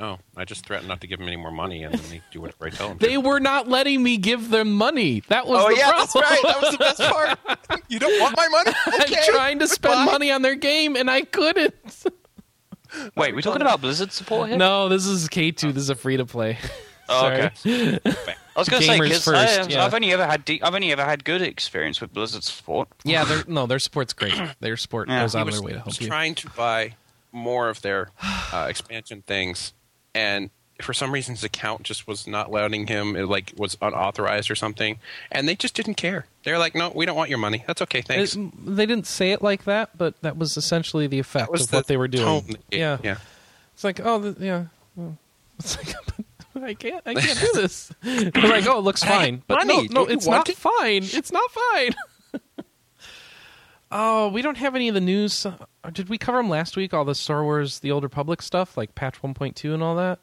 No, 0.00 0.18
I 0.36 0.44
just 0.44 0.64
threatened 0.66 0.88
not 0.88 1.00
to 1.02 1.06
give 1.06 1.18
them 1.18 1.28
any 1.28 1.36
more 1.36 1.50
money, 1.52 1.82
and 1.84 1.94
then 1.94 2.10
they 2.10 2.22
do 2.32 2.40
whatever 2.40 2.66
I 2.66 2.70
tell 2.70 2.88
them. 2.88 2.98
They 3.00 3.12
to. 3.12 3.20
were 3.20 3.38
not 3.38 3.68
letting 3.68 4.02
me 4.02 4.16
give 4.16 4.48
them 4.50 4.72
money. 4.72 5.22
That 5.28 5.46
was 5.46 5.62
Oh 5.62 5.68
the 5.68 5.76
yeah, 5.76 5.90
problem. 5.90 6.08
that's 6.14 6.30
right. 6.30 6.42
That 6.42 6.62
was 6.62 6.70
the 6.72 6.78
best 6.78 7.00
part. 7.00 7.38
You 7.88 7.98
don't 7.98 8.20
want 8.20 8.36
my 8.36 8.48
money? 8.48 8.72
Okay. 9.02 9.16
I'm 9.18 9.34
trying 9.34 9.58
to 9.60 9.68
spend 9.68 9.94
goodbye. 9.94 10.12
money 10.12 10.30
on 10.32 10.42
their 10.42 10.54
game, 10.54 10.96
and 10.96 11.10
I 11.10 11.22
couldn't. 11.22 11.74
Wait, 13.16 13.34
we're 13.34 13.40
talking 13.40 13.62
about 13.62 13.80
Blizzard 13.80 14.10
support 14.12 14.48
here? 14.48 14.58
No, 14.58 14.88
this 14.88 15.06
is 15.06 15.28
K 15.28 15.50
two. 15.52 15.72
This 15.72 15.84
is 15.84 15.90
a 15.90 15.94
free 15.94 16.16
to 16.16 16.26
play. 16.26 16.58
Oh, 17.08 17.26
okay. 17.26 17.50
I 18.04 18.58
was 18.60 18.68
going 18.68 18.82
to 18.82 18.86
say 18.86 18.98
Gamers 18.98 19.02
because 19.08 19.24
first, 19.24 19.70
yeah. 19.70 19.84
I've 19.84 19.94
only 19.94 20.12
ever 20.12 20.24
had 20.26 20.44
de- 20.44 20.62
I've 20.62 20.74
only 20.74 20.92
ever 20.92 21.04
had 21.04 21.24
good 21.24 21.42
experience 21.42 22.00
with 22.00 22.12
Blizzard 22.12 22.44
support. 22.44 22.88
Yeah, 23.04 23.24
their 23.24 23.42
no, 23.48 23.66
their 23.66 23.78
support's 23.80 24.12
great. 24.12 24.34
Their 24.60 24.76
support 24.76 25.08
Yeah. 25.08 25.22
goes 25.22 25.32
He 25.32 25.38
out 25.38 25.42
of 25.42 25.46
was, 25.46 25.54
their 25.56 25.62
way 25.66 25.72
to 25.72 25.78
was 25.84 25.96
help 25.96 26.00
you. 26.02 26.06
trying 26.08 26.34
to 26.36 26.50
buy 26.50 26.94
more 27.32 27.68
of 27.68 27.82
their 27.82 28.10
uh, 28.52 28.66
expansion 28.68 29.22
things, 29.26 29.72
and 30.14 30.50
for 30.80 30.94
some 30.94 31.12
reason 31.12 31.34
his 31.34 31.44
account 31.44 31.82
just 31.82 32.06
was 32.06 32.26
not 32.26 32.50
letting 32.50 32.86
him. 32.86 33.14
It 33.16 33.26
like 33.26 33.52
was 33.56 33.76
unauthorized 33.82 34.50
or 34.50 34.54
something, 34.54 34.98
and 35.30 35.46
they 35.48 35.54
just 35.54 35.74
didn't 35.74 35.94
care. 35.94 36.26
They're 36.44 36.58
like, 36.58 36.74
"No, 36.74 36.90
we 36.94 37.04
don't 37.06 37.16
want 37.16 37.28
your 37.28 37.38
money. 37.38 37.64
That's 37.66 37.82
okay, 37.82 38.00
thanks." 38.02 38.34
It- 38.34 38.50
they 38.76 38.86
didn't 38.86 39.06
say 39.06 39.32
it 39.32 39.42
like 39.42 39.64
that, 39.64 39.96
but 39.98 40.20
that 40.22 40.38
was 40.38 40.56
essentially 40.56 41.06
the 41.06 41.18
effect 41.18 41.52
of 41.54 41.72
what 41.72 41.86
they 41.86 41.96
were 41.98 42.08
doing. 42.08 42.56
yeah, 42.70 42.98
yeah. 43.02 43.18
it's 43.74 43.84
like, 43.84 44.00
oh, 44.00 44.22
th- 44.22 44.36
yeah. 44.40 44.64
well, 44.96 45.16
It's 45.58 45.76
like, 45.76 45.94
I 46.62 46.74
can't, 46.74 47.02
I 47.06 47.14
can't 47.14 47.38
do 47.40 47.52
this. 47.54 47.92
They're 48.02 48.30
like, 48.34 48.66
oh, 48.66 48.78
it 48.78 48.82
looks 48.82 49.02
fine, 49.14 49.42
but 49.46 49.58
money. 49.66 49.88
no, 49.88 50.04
no, 50.04 50.06
it's 50.10 50.26
not 50.26 50.48
it? 50.48 50.56
fine. 50.56 51.02
It's 51.04 51.30
not 51.32 51.50
fine. 51.50 51.94
Oh, 53.90 54.28
we 54.28 54.42
don't 54.42 54.56
have 54.56 54.74
any 54.74 54.88
of 54.88 54.94
the 54.94 55.00
news. 55.00 55.46
Did 55.92 56.08
we 56.08 56.18
cover 56.18 56.38
them 56.38 56.48
last 56.48 56.76
week? 56.76 56.94
All 56.94 57.04
the 57.04 57.14
Star 57.14 57.42
Wars: 57.42 57.80
The 57.80 57.90
Old 57.90 58.02
Republic 58.02 58.42
stuff, 58.42 58.76
like 58.76 58.94
patch 58.94 59.22
1.2 59.22 59.74
and 59.74 59.82
all 59.82 59.96
that. 59.96 60.18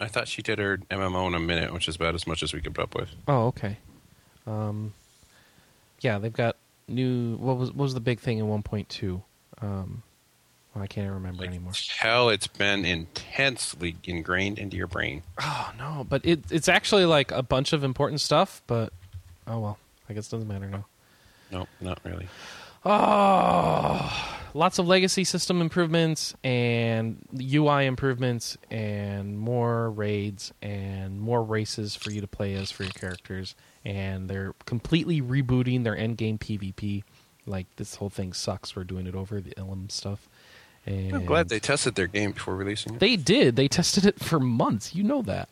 I 0.00 0.08
thought 0.08 0.28
she 0.28 0.42
did 0.42 0.58
her 0.58 0.78
MMO 0.90 1.28
in 1.28 1.34
a 1.34 1.40
minute, 1.40 1.72
which 1.72 1.88
is 1.88 1.96
about 1.96 2.14
as 2.14 2.26
much 2.26 2.42
as 2.42 2.52
we 2.52 2.60
could 2.60 2.74
put 2.74 2.84
up 2.84 2.94
with. 2.94 3.10
Oh, 3.28 3.46
okay. 3.46 3.78
Um, 4.46 4.92
yeah, 6.00 6.18
they've 6.18 6.32
got 6.32 6.56
new. 6.88 7.36
What 7.36 7.56
was 7.56 7.70
what 7.70 7.84
was 7.84 7.94
the 7.94 8.00
big 8.00 8.20
thing 8.20 8.38
in 8.38 8.46
1.2? 8.46 9.22
Um, 9.60 10.02
well, 10.74 10.82
I 10.82 10.86
can't 10.88 11.04
even 11.04 11.14
remember 11.14 11.44
anymore. 11.44 11.72
Hell, 11.98 12.30
it's 12.30 12.48
been 12.48 12.84
intensely 12.84 13.96
ingrained 14.04 14.58
into 14.58 14.76
your 14.76 14.88
brain. 14.88 15.22
Oh 15.40 15.72
no, 15.78 16.04
but 16.08 16.22
it 16.24 16.40
it's 16.50 16.68
actually 16.68 17.04
like 17.04 17.30
a 17.30 17.42
bunch 17.42 17.72
of 17.72 17.84
important 17.84 18.20
stuff. 18.20 18.60
But 18.66 18.92
oh 19.46 19.60
well, 19.60 19.78
I 20.08 20.14
guess 20.14 20.26
it 20.26 20.32
doesn't 20.32 20.48
matter 20.48 20.68
now. 20.68 20.86
No, 21.52 21.68
not 21.80 22.00
really. 22.04 22.26
Oh, 22.84 24.36
lots 24.52 24.78
of 24.78 24.86
legacy 24.86 25.24
system 25.24 25.60
improvements 25.60 26.34
and 26.44 27.18
UI 27.40 27.86
improvements 27.86 28.58
and 28.70 29.38
more 29.38 29.90
raids 29.90 30.52
and 30.62 31.20
more 31.20 31.42
races 31.42 31.96
for 31.96 32.10
you 32.10 32.20
to 32.20 32.26
play 32.26 32.54
as 32.54 32.70
for 32.70 32.82
your 32.84 32.92
characters. 32.92 33.54
And 33.84 34.28
they're 34.28 34.54
completely 34.66 35.20
rebooting 35.22 35.84
their 35.84 35.96
endgame 35.96 36.38
PvP. 36.38 37.04
Like 37.46 37.66
this 37.76 37.96
whole 37.96 38.10
thing 38.10 38.32
sucks. 38.32 38.74
We're 38.76 38.84
doing 38.84 39.06
it 39.06 39.14
over 39.14 39.40
the 39.40 39.50
Ilum 39.54 39.90
stuff. 39.90 40.28
And 40.86 41.14
I'm 41.14 41.24
glad 41.24 41.48
they 41.48 41.60
tested 41.60 41.94
their 41.94 42.06
game 42.06 42.32
before 42.32 42.54
releasing 42.56 42.94
it. 42.94 43.00
they 43.00 43.16
did. 43.16 43.56
They 43.56 43.68
tested 43.68 44.04
it 44.04 44.20
for 44.20 44.38
months. 44.38 44.94
You 44.94 45.02
know 45.02 45.22
that. 45.22 45.48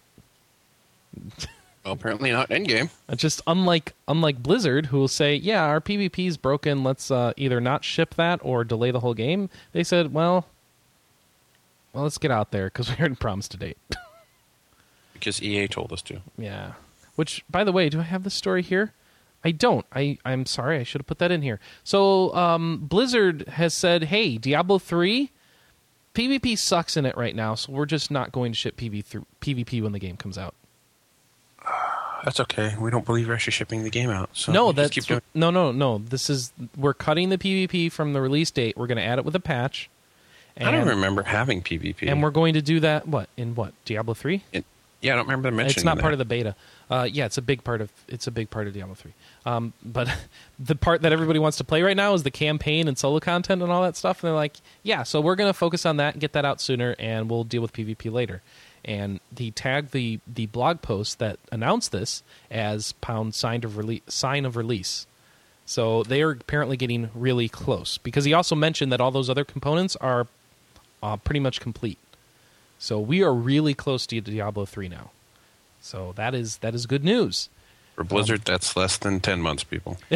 well, 1.85 1.95
apparently 1.95 2.31
not 2.31 2.49
Endgame. 2.51 2.91
Uh, 3.09 3.15
Just 3.17 3.41
unlike 3.47 3.93
unlike 4.09 4.43
Blizzard, 4.43 4.87
who 4.87 4.99
will 4.99 5.09
say, 5.09 5.35
"Yeah, 5.35 5.65
our 5.65 5.81
PvP 5.81 6.27
is 6.27 6.37
broken. 6.37 6.85
Let's 6.85 7.11
uh, 7.11 7.33
either 7.37 7.61
not 7.61 7.85
ship 7.85 8.15
that 8.15 8.41
or 8.43 8.65
delay 8.65 8.91
the 8.91 9.01
whole 9.01 9.15
game." 9.15 9.51
They 9.73 9.83
said, 9.85 10.13
"Well, 10.15 10.47
well, 11.93 12.05
let's 12.05 12.19
get 12.19 12.31
out 12.31 12.51
there 12.53 12.67
because 12.67 12.89
we 12.91 12.97
already 12.97 13.17
promised 13.17 13.55
a 13.55 13.57
date." 13.57 13.79
Because 15.15 15.41
EA 15.41 15.69
told 15.69 15.93
us 15.93 16.03
to. 16.03 16.21
yeah. 16.37 16.73
Which, 17.15 17.45
by 17.49 17.63
the 17.63 17.71
way, 17.71 17.89
do 17.89 18.01
I 18.01 18.03
have 18.03 18.25
this 18.25 18.35
story 18.35 18.61
here? 18.61 18.93
I 19.45 19.53
don't. 19.53 19.87
I 19.93 20.19
I'm 20.25 20.47
sorry. 20.47 20.81
I 20.81 20.83
should 20.83 21.01
have 21.01 21.07
put 21.07 21.19
that 21.21 21.31
in 21.31 21.43
here. 21.43 21.61
So, 21.85 22.35
um, 22.35 22.79
Blizzard 22.83 23.47
has 23.47 23.73
said, 23.73 24.05
"Hey, 24.05 24.37
Diablo 24.37 24.81
three, 24.81 25.31
PvP 26.15 26.59
sucks 26.59 26.97
in 26.97 27.07
it 27.07 27.17
right 27.17 27.37
now, 27.37 27.55
so 27.55 27.71
we're 27.73 27.87
just 27.87 28.11
not 28.11 28.33
going 28.33 28.51
to 28.51 28.59
ship 28.59 28.77
PV 28.77 29.09
th- 29.09 29.25
PvP 29.41 29.81
when 29.81 29.93
the 29.93 30.01
game 30.01 30.17
comes 30.17 30.37
out." 30.37 30.57
That's 32.25 32.39
okay. 32.41 32.77
We 32.79 32.91
don't 32.91 33.05
believe 33.05 33.27
you're 33.27 33.35
actually 33.35 33.53
shipping 33.53 33.83
the 33.83 33.91
game 33.91 34.11
out. 34.11 34.31
So 34.33 34.53
no, 34.53 34.73
that's 34.73 34.91
keep 34.91 35.05
doing. 35.05 35.23
no, 35.35 35.51
no, 35.51 35.73
no. 35.73 35.99
This 35.99 36.31
is 36.31 36.53
we're 36.77 36.95
cutting 36.95 37.31
the 37.31 37.39
PvP 37.39 37.91
from 37.91 38.13
the 38.13 38.21
release 38.21 38.51
date. 38.51 38.77
We're 38.77 38.87
going 38.87 38.99
to 38.99 39.05
add 39.05 39.19
it 39.19 39.25
with 39.25 39.35
a 39.35 39.41
patch. 39.41 39.91
And, 40.57 40.69
I 40.69 40.73
don't 40.73 40.89
remember 40.89 41.23
having 41.23 41.63
PvP. 41.63 42.09
And 42.09 42.23
we're 42.23 42.31
going 42.31 42.55
to 42.55 42.63
do 42.63 42.81
that. 42.81 43.09
What 43.09 43.29
in 43.37 43.55
what 43.55 43.73
Diablo 43.85 44.15
three? 44.15 44.45
Yeah, 44.53 45.15
I 45.15 45.17
don't 45.17 45.25
remember 45.27 45.51
mentioning. 45.51 45.79
It's 45.79 45.85
not 45.85 45.99
part 45.99 46.13
of 46.13 46.19
the 46.19 46.25
beta. 46.25 46.55
Uh, 46.89 47.09
yeah, 47.11 47.25
it's 47.25 47.39
a 47.39 47.43
big 47.43 47.65
part 47.65 47.81
of 47.81 47.91
it's 48.07 48.29
a 48.29 48.31
big 48.31 48.51
part 48.51 48.69
of 48.69 48.75
Diablo 48.75 48.95
three. 48.95 49.15
Um, 49.45 49.73
but 49.85 50.09
the 50.61 50.77
part 50.77 51.03
that 51.03 51.13
everybody 51.13 51.41
wants 51.41 51.57
to 51.59 51.65
play 51.65 51.83
right 51.83 51.97
now 51.97 52.15
is 52.15 52.23
the 52.23 52.31
campaign 52.31 52.87
and 52.87 52.97
solo 52.97 53.19
content 53.19 53.63
and 53.63 53.73
all 53.73 53.83
that 53.83 53.97
stuff. 53.97 54.23
And 54.23 54.29
they're 54.29 54.37
like, 54.37 54.59
yeah, 54.85 55.03
so 55.03 55.21
we're 55.21 55.35
going 55.35 55.49
to 55.49 55.59
focus 55.59 55.85
on 55.85 55.97
that 55.97 56.15
and 56.15 56.21
get 56.21 56.35
that 56.35 56.45
out 56.45 56.61
sooner, 56.61 56.95
and 57.01 57.29
we'll 57.29 57.45
deal 57.45 57.63
with 57.63 57.73
PvP 57.73 58.13
later. 58.13 58.43
And 58.85 59.21
he 59.37 59.51
tagged 59.51 59.93
the 59.93 60.19
the 60.27 60.47
blog 60.47 60.83
post 60.83 61.19
that 61.21 61.39
announced 61.51 61.93
this 61.93 62.23
as 62.51 62.93
pound 62.93 63.35
sign 63.35 63.65
of 63.65 63.77
release 63.77 64.03
sign 64.09 64.45
of 64.45 64.57
release. 64.57 65.07
So 65.65 66.03
they 66.03 66.23
are 66.23 66.33
apparently 66.33 66.77
getting 66.77 67.11
really 67.15 67.49
close 67.49 67.99
because 67.99 68.25
he 68.25 68.35
also 68.35 68.57
mentioned 68.57 68.93
that 68.93 69.01
all 69.01 69.13
those 69.13 69.31
other 69.31 69.45
components 69.45 69.95
are 69.97 70.27
uh, 71.03 71.17
pretty 71.17 71.41
much 71.41 71.61
complete. 71.61 71.99
So 72.79 72.99
we 72.99 73.23
are 73.23 73.33
really 73.33 73.75
close 73.75 74.07
to 74.09 74.21
Diablo 74.21 74.67
three 74.67 74.89
now. 74.89 75.13
So 75.81 76.13
that 76.17 76.35
is 76.35 76.59
that 76.59 76.75
is 76.75 76.87
good 76.87 77.05
news. 77.05 77.49
For 77.95 78.05
Blizzard, 78.05 78.43
that's 78.45 78.77
less 78.77 78.97
than 78.97 79.21
ten 79.21 79.41
months, 79.41 79.65
people. 79.65 79.99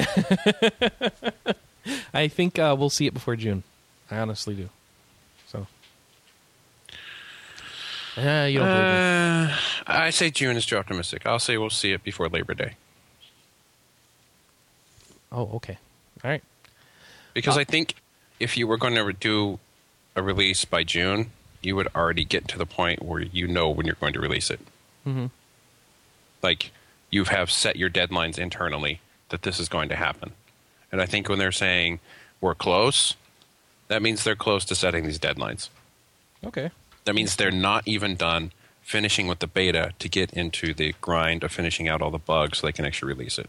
I 2.14 2.29
think 2.29 2.59
uh, 2.59 2.75
we'll 2.79 2.91
see 2.91 3.07
it 3.07 3.14
before 3.14 3.37
June. 3.37 3.62
I 4.11 4.19
honestly 4.19 4.55
do. 4.55 4.69
So, 5.49 5.67
uh, 8.17 8.47
you 8.47 8.59
don't? 8.59 8.69
Uh, 8.69 9.57
I 9.87 10.11
say 10.11 10.31
June 10.31 10.57
is 10.57 10.67
too 10.67 10.77
optimistic. 10.77 11.27
I'll 11.27 11.39
say 11.39 11.57
we'll 11.59 11.71
see 11.71 11.93
it 11.93 12.03
before 12.03 12.29
Labor 12.29 12.55
Day 12.55 12.73
Oh, 15.33 15.51
okay. 15.57 15.79
All 16.25 16.31
right. 16.31 16.43
because 17.35 17.59
I 17.59 17.64
think 17.64 17.95
if 18.41 18.57
you 18.57 18.67
were 18.67 18.77
going 18.79 18.95
to 18.95 19.12
do 19.12 19.59
a 20.14 20.23
release 20.23 20.64
by 20.64 20.83
June, 20.85 21.31
you 21.62 21.77
would 21.77 21.89
already 21.95 22.25
get 22.25 22.49
to 22.49 22.59
the 22.59 22.67
point 22.67 23.03
where 23.03 23.21
you 23.21 23.47
know 23.47 23.69
when 23.71 23.87
you're 23.87 23.97
going 23.97 24.12
to 24.14 24.21
release 24.21 24.51
it. 24.51 24.61
Mhm. 25.07 25.31
Like 26.43 26.71
you 27.11 27.25
have 27.25 27.51
set 27.51 27.77
your 27.77 27.91
deadlines 27.91 28.39
internally 28.39 29.01
that 29.29 29.43
this 29.43 29.59
is 29.61 29.69
going 29.69 29.89
to 29.89 29.97
happen, 29.97 30.33
and 30.93 31.01
I 31.03 31.07
think 31.07 31.29
when 31.29 31.39
they're 31.39 31.53
saying 31.53 31.99
we're 32.41 32.55
close, 32.55 33.14
that 33.89 34.01
means 34.03 34.23
they're 34.25 34.37
close 34.37 34.64
to 34.67 34.75
setting 34.75 35.05
these 35.05 35.19
deadlines. 35.19 35.69
Okay. 36.45 36.71
That 37.07 37.15
means 37.15 37.35
they're 37.37 37.51
not 37.51 37.89
even 37.89 38.15
done 38.17 38.53
finishing 38.83 39.27
with 39.27 39.39
the 39.41 39.47
beta 39.47 39.93
to 39.99 40.09
get 40.09 40.33
into 40.35 40.73
the 40.75 40.95
grind 41.01 41.43
of 41.43 41.51
finishing 41.51 41.89
out 41.89 42.03
all 42.03 42.11
the 42.11 42.19
bugs 42.19 42.59
so 42.59 42.67
they 42.67 42.73
can 42.73 42.85
actually 42.85 43.09
release 43.15 43.39
it. 43.39 43.49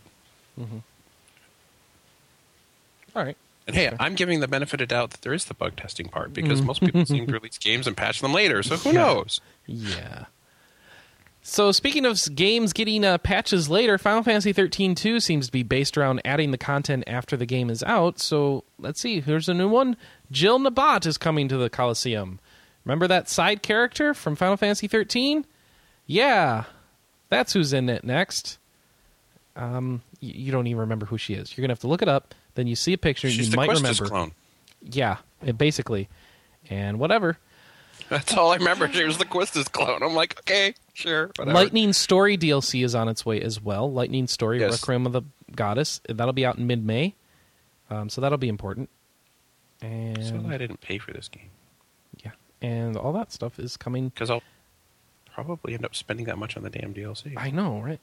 All 3.15 3.23
right. 3.23 3.37
And 3.67 3.75
hey, 3.75 3.91
I'm 3.99 4.15
giving 4.15 4.39
the 4.39 4.47
benefit 4.47 4.79
of 4.79 4.87
doubt 4.87 5.09
that 5.11 5.21
there 5.21 5.33
is 5.33 5.45
the 5.45 5.53
bug 5.53 5.75
testing 5.75 6.07
part 6.07 6.33
because 6.33 6.61
most 6.61 6.79
people 6.81 7.05
seem 7.05 7.27
to 7.27 7.33
release 7.39 7.57
games 7.57 7.85
and 7.85 7.97
patch 7.97 8.21
them 8.21 8.33
later. 8.33 8.63
So 8.63 8.77
who 8.77 8.89
Yeah. 8.91 8.95
knows? 8.95 9.41
Yeah. 9.65 10.25
So 11.43 11.71
speaking 11.71 12.05
of 12.05 12.19
games 12.35 12.73
getting 12.73 13.03
uh, 13.05 13.17
patches 13.17 13.69
later, 13.69 13.97
Final 13.97 14.23
Fantasy 14.23 14.53
13 14.53 14.95
2 14.95 15.19
seems 15.19 15.47
to 15.47 15.51
be 15.51 15.63
based 15.63 15.97
around 15.97 16.21
adding 16.25 16.51
the 16.51 16.57
content 16.57 17.03
after 17.07 17.35
the 17.37 17.45
game 17.45 17.69
is 17.69 17.83
out. 17.83 18.19
So 18.19 18.63
let's 18.79 18.99
see. 19.01 19.19
Here's 19.21 19.49
a 19.49 19.53
new 19.53 19.67
one. 19.69 19.97
Jihl 20.31 20.65
Nabaat 20.65 21.05
is 21.05 21.17
coming 21.17 21.47
to 21.49 21.57
the 21.57 21.69
Coliseum. 21.69 22.39
Remember 22.87 23.07
that 23.07 23.27
side 23.27 23.61
character 23.61 24.13
from 24.13 24.37
Final 24.37 24.55
Fantasy 24.55 24.87
13? 24.87 25.45
Yeah, 26.05 26.63
that's 27.27 27.51
who's 27.51 27.73
in 27.73 27.89
it 27.89 28.05
next. 28.05 28.59
Um, 29.57 30.01
y- 30.21 30.31
you 30.35 30.51
don't 30.53 30.67
even 30.67 30.79
remember 30.79 31.05
who 31.05 31.17
she 31.17 31.33
is. 31.33 31.57
You're 31.57 31.63
gonna 31.63 31.73
have 31.73 31.79
to 31.81 31.87
look 31.87 32.01
it 32.01 32.07
up. 32.07 32.33
Then 32.55 32.65
you 32.65 32.77
see 32.77 32.93
a 32.93 32.97
picture, 32.97 33.29
She's 33.29 33.47
you 33.47 33.51
the 33.51 33.57
might 33.57 33.69
Quistis 33.69 33.75
remember. 33.99 34.05
clone. 34.05 34.31
Yeah, 34.81 35.17
it 35.45 35.57
basically, 35.57 36.07
and 36.69 36.97
whatever. 36.97 37.37
That's 38.07 38.33
all 38.37 38.53
I 38.53 38.55
remember. 38.55 38.87
She 38.93 39.03
was 39.03 39.17
the 39.17 39.25
Quistis 39.25 39.69
clone. 39.69 40.01
I'm 40.01 40.13
like, 40.13 40.39
okay, 40.39 40.73
sure, 40.93 41.27
whatever. 41.35 41.53
Lightning 41.53 41.91
Story 41.91 42.37
DLC 42.37 42.85
is 42.85 42.95
on 42.95 43.09
its 43.09 43.25
way 43.25 43.41
as 43.41 43.61
well. 43.61 43.91
Lightning 43.91 44.27
Story, 44.27 44.61
Yes. 44.61 44.81
Requiem 44.81 45.05
of 45.05 45.11
the 45.11 45.23
Goddess. 45.53 45.99
That'll 46.07 46.31
be 46.33 46.45
out 46.45 46.57
in 46.57 46.67
mid 46.67 46.85
May. 46.85 47.15
Um, 47.89 48.07
so 48.07 48.21
that'll 48.21 48.37
be 48.37 48.47
important. 48.47 48.89
And 49.81 50.23
So 50.25 50.41
I 50.49 50.57
didn't 50.57 50.79
pay 50.79 50.99
for 50.99 51.11
this 51.11 51.27
game 51.27 51.49
yeah, 52.23 52.31
and 52.61 52.97
all 52.97 53.13
that 53.13 53.31
stuff 53.31 53.59
is 53.59 53.77
coming. 53.77 54.09
because 54.09 54.29
I'll 54.29 54.43
probably 55.33 55.73
end 55.73 55.85
up 55.85 55.95
spending 55.95 56.25
that 56.25 56.37
much 56.37 56.57
on 56.57 56.63
the 56.63 56.69
damn 56.69 56.93
DLC. 56.93 57.33
I 57.37 57.51
know, 57.51 57.79
right? 57.79 57.99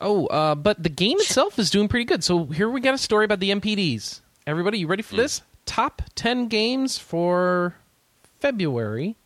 Oh, 0.00 0.26
uh, 0.26 0.54
but 0.54 0.82
the 0.82 0.88
game 0.88 1.18
itself 1.18 1.58
is 1.58 1.70
doing 1.70 1.88
pretty 1.88 2.04
good. 2.04 2.24
So 2.24 2.46
here 2.46 2.68
we 2.68 2.80
got 2.80 2.94
a 2.94 2.98
story 2.98 3.24
about 3.24 3.40
the 3.40 3.50
NPDs. 3.50 4.20
Everybody, 4.46 4.78
you 4.78 4.86
ready 4.86 5.02
for 5.02 5.16
this? 5.16 5.42
Top 5.66 6.02
ten 6.14 6.48
games 6.48 6.98
for 6.98 7.76
February. 8.40 9.16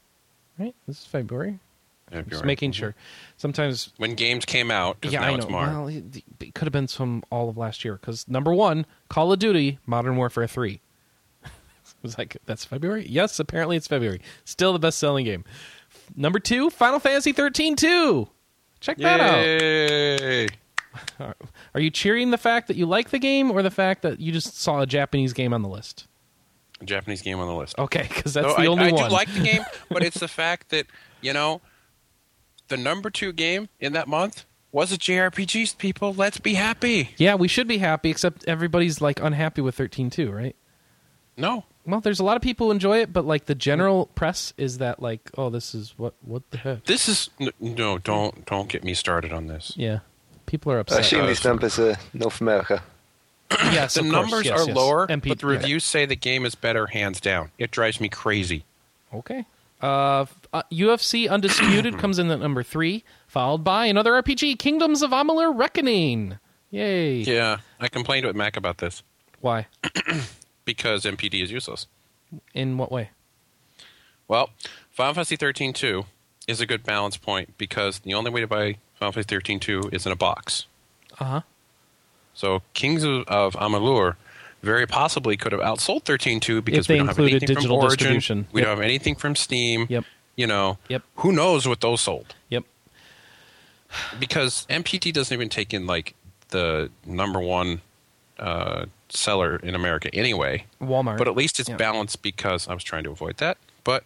Right, 0.59 0.74
this 0.86 1.01
is 1.01 1.07
February. 1.07 1.59
February. 2.07 2.30
Just 2.30 2.45
making 2.45 2.72
sure. 2.72 2.95
Sometimes 3.36 3.93
when 3.97 4.14
games 4.14 4.45
came 4.45 4.70
out, 4.70 4.99
yeah, 5.03 5.20
now 5.20 5.26
I 5.26 5.30
know. 5.30 5.36
It's 5.36 5.49
March. 5.49 5.68
Well, 5.70 5.89
it, 5.89 6.22
it 6.41 6.55
could 6.55 6.64
have 6.66 6.72
been 6.72 6.86
from 6.86 7.22
all 7.30 7.49
of 7.49 7.57
last 7.57 7.84
year 7.84 7.95
because 7.95 8.28
number 8.28 8.53
one, 8.55 8.86
Call 9.09 9.32
of 9.32 9.39
Duty: 9.39 9.78
Modern 9.86 10.16
Warfare 10.16 10.47
Three. 10.47 10.80
It 11.99 12.03
was 12.03 12.18
like 12.18 12.36
that's 12.46 12.64
February. 12.64 13.07
Yes, 13.09 13.38
apparently 13.40 13.76
it's 13.76 13.86
February. 13.86 14.20
Still 14.44 14.72
the 14.72 14.78
best-selling 14.78 15.24
game. 15.24 15.44
Number 16.16 16.38
two, 16.38 16.70
Final 16.70 16.99
Fantasy 17.01 17.32
13 17.32 17.76
2. 17.76 18.28
Check 18.80 18.99
that 18.99 19.20
out. 19.20 20.51
Are- 21.20 21.36
Are 21.74 21.80
you 21.80 21.90
cheering 21.90 22.30
the 22.30 22.38
fact 22.38 22.68
that 22.68 22.76
you 22.76 22.86
like 22.86 23.11
the 23.11 23.18
game 23.18 23.51
or 23.51 23.62
the 23.62 23.70
fact 23.70 24.03
that 24.03 24.20
you 24.20 24.32
just 24.32 24.57
saw 24.59 24.80
a 24.80 24.86
Japanese 24.86 25.32
game 25.32 25.53
on 25.53 25.62
the 25.62 25.68
list? 25.68 26.07
A 26.80 26.84
Japanese 26.84 27.22
game 27.22 27.38
on 27.40 27.46
the 27.49 27.55
list. 27.55 27.76
Okay, 27.78 28.07
because 28.09 28.34
that's 28.34 28.46
No, 28.46 28.55
the 28.55 28.62
I, 28.62 28.66
only 28.66 28.88
I 28.88 28.92
one. 28.92 29.09
do 29.09 29.12
like 29.14 29.32
the 29.32 29.40
game, 29.40 29.62
but 29.90 30.03
it's 30.05 30.18
the 30.20 30.28
fact 30.28 30.70
that 30.70 30.86
you 31.20 31.32
know 31.32 31.61
the 32.68 32.76
number 32.76 33.11
two 33.11 33.32
game 33.32 33.68
in 33.80 33.92
that 33.94 34.07
month 34.09 34.44
was 34.72 34.92
a 34.92 34.99
JRPG. 34.99 35.76
People, 35.78 36.14
let's 36.14 36.38
be 36.38 36.55
happy. 36.55 37.11
yeah, 37.16 37.34
we 37.34 37.49
should 37.49 37.66
be 37.68 37.78
happy, 37.78 38.11
except 38.11 38.44
everybody's 38.46 39.01
like 39.01 39.20
unhappy 39.20 39.61
with 39.61 39.74
13 39.74 40.11
2, 40.11 40.30
right? 40.30 40.57
No, 41.36 41.64
Well, 41.89 42.01
there's 42.01 42.20
a 42.20 42.24
lot 42.24 42.36
of 42.36 42.43
people 42.43 42.66
who 42.66 42.72
enjoy 42.72 42.99
it, 42.99 43.14
but 43.14 43.24
like 43.24 43.47
the 43.47 43.55
general 43.55 44.07
press 44.14 44.53
is 44.59 44.76
that 44.76 45.01
like, 45.01 45.30
oh, 45.39 45.49
this 45.49 45.74
is 45.74 45.95
what 45.97 46.12
what 46.20 46.43
the 46.51 46.59
heck? 46.59 46.84
this 46.84 47.09
is 47.09 47.30
n- 47.41 47.51
no. 47.61 47.97
Don't 47.97 48.45
don't 48.45 48.68
get 48.68 48.84
me 48.84 48.93
started 48.93 49.32
on 49.32 49.47
this. 49.47 49.72
Yeah, 49.74 50.01
people 50.45 50.70
are 50.70 50.76
I 50.76 50.80
upset. 50.80 51.01
assume 51.01 51.22
uh, 51.22 51.26
these 51.28 51.43
numbers 51.43 51.78
are 51.78 51.97
North 52.12 52.43
America. 52.43 52.82
yes, 53.51 53.95
the 53.95 54.01
of 54.01 54.07
numbers 54.07 54.45
yes, 54.45 54.61
are 54.61 54.66
yes. 54.66 54.76
lower, 54.76 55.07
MP 55.07 55.28
but 55.28 55.39
the 55.39 55.47
yeah. 55.47 55.53
reviews 55.55 55.82
say 55.82 56.05
the 56.05 56.14
game 56.14 56.45
is 56.45 56.55
better, 56.55 56.89
hands 56.89 57.22
down. 57.22 57.53
It 57.57 57.70
drives 57.70 58.03
me 58.03 58.11
crazy. 58.11 58.64
Okay. 59.14 59.47
Uh, 59.80 60.26
uh, 60.53 60.62
UFC 60.70 61.26
Undisputed 61.30 61.99
comes 61.99 62.18
in 62.18 62.30
at 62.30 62.41
number 62.41 62.62
three, 62.62 63.03
followed 63.28 63.64
by 63.64 63.86
another 63.86 64.12
RPG, 64.12 64.59
Kingdoms 64.59 65.01
of 65.01 65.12
Amalur 65.12 65.57
Reckoning. 65.57 66.39
Yay! 66.70 67.20
Yeah, 67.20 67.59
I 67.80 67.89
complained 67.89 68.26
with 68.26 68.36
Mac 68.36 68.59
about 68.59 68.76
this 68.76 69.03
Why? 69.41 69.68
because 70.68 71.04
NPD 71.04 71.42
is 71.42 71.50
useless. 71.50 71.86
In 72.52 72.76
what 72.76 72.92
way? 72.92 73.08
Well, 74.28 74.50
Final 74.90 75.14
Fantasy 75.14 75.36
13 75.36 75.72
2 75.72 76.04
is 76.46 76.60
a 76.60 76.66
good 76.66 76.82
balance 76.84 77.16
point 77.16 77.56
because 77.56 78.00
the 78.00 78.12
only 78.12 78.30
way 78.30 78.42
to 78.42 78.46
buy 78.46 78.76
Final 78.96 79.12
Fantasy 79.12 79.34
13 79.34 79.60
2 79.60 79.88
is 79.92 80.04
in 80.04 80.12
a 80.12 80.16
box. 80.16 80.66
Uh 81.18 81.24
huh. 81.24 81.40
So 82.34 82.60
Kings 82.74 83.02
of, 83.02 83.24
of 83.28 83.54
Amalur 83.54 84.16
very 84.62 84.86
possibly 84.86 85.38
could 85.38 85.52
have 85.52 85.62
outsold 85.62 86.02
13.2 86.04 86.62
because 86.62 86.86
we 86.86 86.98
don't 86.98 87.06
have 87.08 87.18
anything 87.18 87.38
digital 87.40 87.62
from 87.62 87.72
Origin. 87.72 87.88
distribution. 87.96 88.46
We 88.52 88.60
don't 88.60 88.70
have 88.76 88.80
anything 88.84 89.14
from 89.14 89.34
Steam. 89.34 89.86
Yep. 89.88 90.04
You 90.36 90.46
know, 90.46 90.76
Yep. 90.88 91.02
who 91.16 91.32
knows 91.32 91.66
what 91.66 91.80
those 91.80 92.02
sold? 92.02 92.34
Yep. 92.50 92.64
Because 94.20 94.66
MPT 94.68 95.12
doesn't 95.14 95.32
even 95.34 95.48
take 95.48 95.72
in 95.72 95.86
like 95.86 96.14
the 96.50 96.90
number 97.06 97.40
one 97.40 97.80
uh, 98.38 98.84
seller 99.11 99.56
in 99.56 99.74
America 99.74 100.12
anyway. 100.14 100.64
Walmart. 100.80 101.18
But 101.18 101.28
at 101.28 101.36
least 101.36 101.61
it's 101.61 101.68
Yeah. 101.68 101.76
balanced 101.76 102.22
because 102.22 102.68
I 102.68 102.74
was 102.74 102.84
trying 102.84 103.04
to 103.04 103.11
avoid 103.11 103.38
that. 103.38 103.59
But 103.84 104.04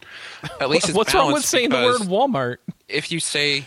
at 0.60 0.68
least 0.70 0.84
it's 0.88 0.96
What's 0.96 1.14
wrong 1.14 1.32
with 1.32 1.44
saying 1.44 1.70
the 1.70 1.76
word 1.76 2.00
Walmart? 2.02 2.58
if 2.88 3.10
you 3.10 3.20
say 3.20 3.66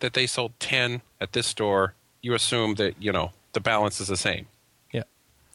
that 0.00 0.12
they 0.12 0.26
sold 0.26 0.52
10 0.60 1.02
at 1.20 1.32
this 1.32 1.46
store, 1.46 1.94
you 2.20 2.34
assume 2.34 2.74
that, 2.74 2.94
you 3.00 3.12
know, 3.12 3.32
the 3.52 3.60
balance 3.60 4.00
is 4.00 4.08
the 4.08 4.16
same. 4.16 4.46
Yeah. 4.92 5.04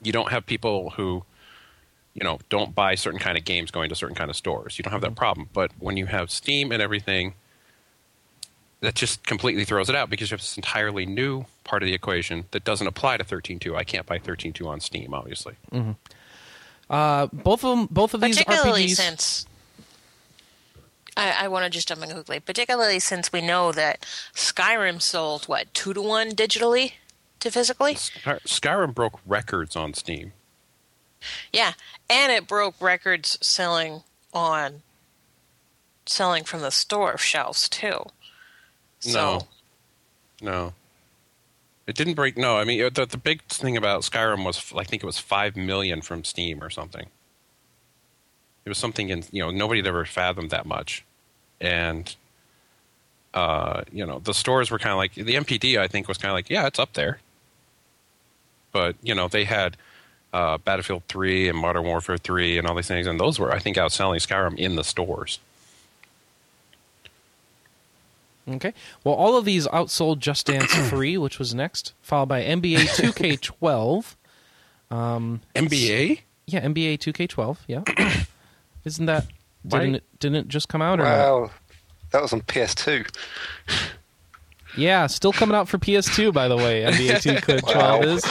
You 0.01 0.11
don't 0.11 0.32
have 0.32 0.45
people 0.45 0.91
who, 0.91 1.23
you 2.13 2.23
know, 2.23 2.39
don't 2.49 2.73
buy 2.73 2.95
certain 2.95 3.19
kind 3.19 3.38
of 3.38 3.45
games 3.45 3.71
going 3.71 3.89
to 3.89 3.95
certain 3.95 4.15
kind 4.15 4.30
of 4.30 4.36
stores. 4.36 4.77
You 4.77 4.84
don't 4.84 4.93
have 4.93 5.01
that 5.01 5.07
mm-hmm. 5.07 5.15
problem. 5.15 5.49
But 5.53 5.71
when 5.80 5.97
you 5.97 6.07
have 6.07 6.32
Steam 6.32 6.71
and 6.71 6.82
everything, 6.82 7.36
that 8.82 8.95
just 8.95 9.25
completely 9.25 9.65
throws 9.65 9.89
it 9.89 9.95
out 9.95 10.09
because 10.09 10.32
you 10.32 10.36
have 10.36 10.41
this 10.41 10.55
entirely 10.57 11.05
new 11.05 11.45
part 11.63 11.84
of 11.84 11.88
the 11.88 11.93
equation 11.93 12.45
that 12.51 12.63
doesn't 12.63 12.88
apply 12.88 13.17
to 13.17 13.23
13.2. 13.23 13.75
I 13.75 13.84
can't 13.84 14.05
buy 14.05 14.19
13.2 14.19 14.65
on 14.65 14.80
Steam, 14.80 15.13
obviously. 15.13 15.55
Uh, 16.89 17.27
both 17.34 17.63
of 17.63 17.77
them, 17.77 17.88
both 17.91 18.13
of 18.13 18.21
these 18.21 18.38
particularly 18.38 18.86
RPGs. 18.86 18.95
since 18.95 19.45
I, 21.17 21.45
I 21.45 21.47
want 21.49 21.65
to 21.65 21.69
just 21.69 21.88
jump 21.88 22.03
in 22.03 22.09
quickly, 22.11 22.39
particularly 22.39 22.99
since 22.99 23.32
we 23.32 23.41
know 23.41 23.71
that 23.73 24.05
Skyrim 24.34 25.01
sold 25.01 25.45
what 25.45 25.73
two 25.73 25.93
to 25.93 26.01
one 26.01 26.32
digitally 26.32 26.93
to 27.41 27.51
physically. 27.51 27.95
Sky- 27.95 28.39
Skyrim 28.45 28.95
broke 28.95 29.19
records 29.25 29.75
on 29.75 29.93
Steam. 29.93 30.32
Yeah, 31.51 31.73
and 32.09 32.32
it 32.32 32.47
broke 32.47 32.75
records 32.82 33.38
selling 33.41 34.03
on 34.34 34.82
selling 36.05 36.43
from 36.45 36.61
the 36.61 36.71
store 36.71 37.17
shelves 37.17 37.67
too. 37.69 38.05
So, 38.99 39.11
No. 39.11 39.47
No. 40.41 40.73
It 41.89 41.95
didn't 41.95 42.13
break. 42.13 42.37
No, 42.37 42.57
I 42.57 42.65
mean 42.65 42.87
the 42.93 43.07
the 43.07 43.17
big 43.17 43.41
thing 43.45 43.75
about 43.75 44.03
Skyrim 44.03 44.45
was 44.45 44.71
I 44.77 44.83
think 44.83 45.01
it 45.01 45.07
was 45.07 45.17
five 45.17 45.55
million 45.55 46.01
from 46.03 46.23
Steam 46.23 46.63
or 46.63 46.69
something. 46.69 47.07
It 48.63 48.69
was 48.69 48.77
something 48.77 49.09
in 49.09 49.23
you 49.31 49.41
know 49.41 49.49
nobody 49.49 49.79
had 49.79 49.87
ever 49.87 50.05
fathomed 50.05 50.51
that 50.51 50.67
much, 50.67 51.03
and 51.59 52.15
uh, 53.33 53.81
you 53.91 54.05
know 54.05 54.19
the 54.19 54.35
stores 54.35 54.69
were 54.69 54.77
kind 54.77 54.91
of 54.91 54.97
like 54.97 55.15
the 55.15 55.33
NPD. 55.33 55.79
I 55.79 55.87
think 55.87 56.07
was 56.07 56.19
kind 56.19 56.29
of 56.29 56.35
like 56.35 56.51
yeah, 56.51 56.67
it's 56.67 56.77
up 56.77 56.93
there, 56.93 57.21
but 58.71 58.95
you 59.01 59.15
know 59.15 59.27
they 59.27 59.45
had 59.45 59.75
uh, 60.31 60.59
Battlefield 60.59 61.01
Three 61.07 61.49
and 61.49 61.57
Modern 61.57 61.85
Warfare 61.85 62.17
Three 62.17 62.59
and 62.59 62.67
all 62.67 62.75
these 62.75 62.87
things, 62.87 63.07
and 63.07 63.19
those 63.19 63.39
were 63.39 63.51
I 63.51 63.57
think 63.57 63.77
outselling 63.77 64.17
Skyrim 64.17 64.59
in 64.59 64.75
the 64.75 64.83
stores. 64.83 65.39
Okay. 68.55 68.73
Well, 69.03 69.15
all 69.15 69.37
of 69.37 69.45
these 69.45 69.67
outsold 69.67 70.19
Just 70.19 70.47
Dance 70.47 70.73
3, 70.89 71.17
which 71.17 71.37
was 71.39 71.53
next, 71.53 71.93
followed 72.01 72.27
by 72.29 72.41
NBA 72.43 72.77
2K12. 72.89 74.15
NBA. 74.91 76.19
Yeah, 76.47 76.61
NBA 76.61 76.97
2K12. 76.97 77.57
Yeah. 77.67 77.83
Isn't 78.85 79.05
that 79.05 79.27
Why- 79.63 79.79
didn't 79.79 79.95
it, 79.95 80.03
didn't 80.19 80.35
it 80.37 80.47
just 80.47 80.67
come 80.69 80.81
out 80.81 80.99
or 80.99 81.03
not? 81.03 81.51
That 82.11 82.21
was 82.23 82.33
on 82.33 82.41
PS2. 82.41 83.07
Yeah, 84.77 85.07
still 85.07 85.33
coming 85.33 85.55
out 85.55 85.67
for 85.67 85.77
PS2 85.77 86.33
by 86.33 86.47
the 86.47 86.55
way. 86.57 86.83
NBA 86.83 87.41
2K12 87.41 87.63
Wow. 87.75 88.01
is. 88.01 88.23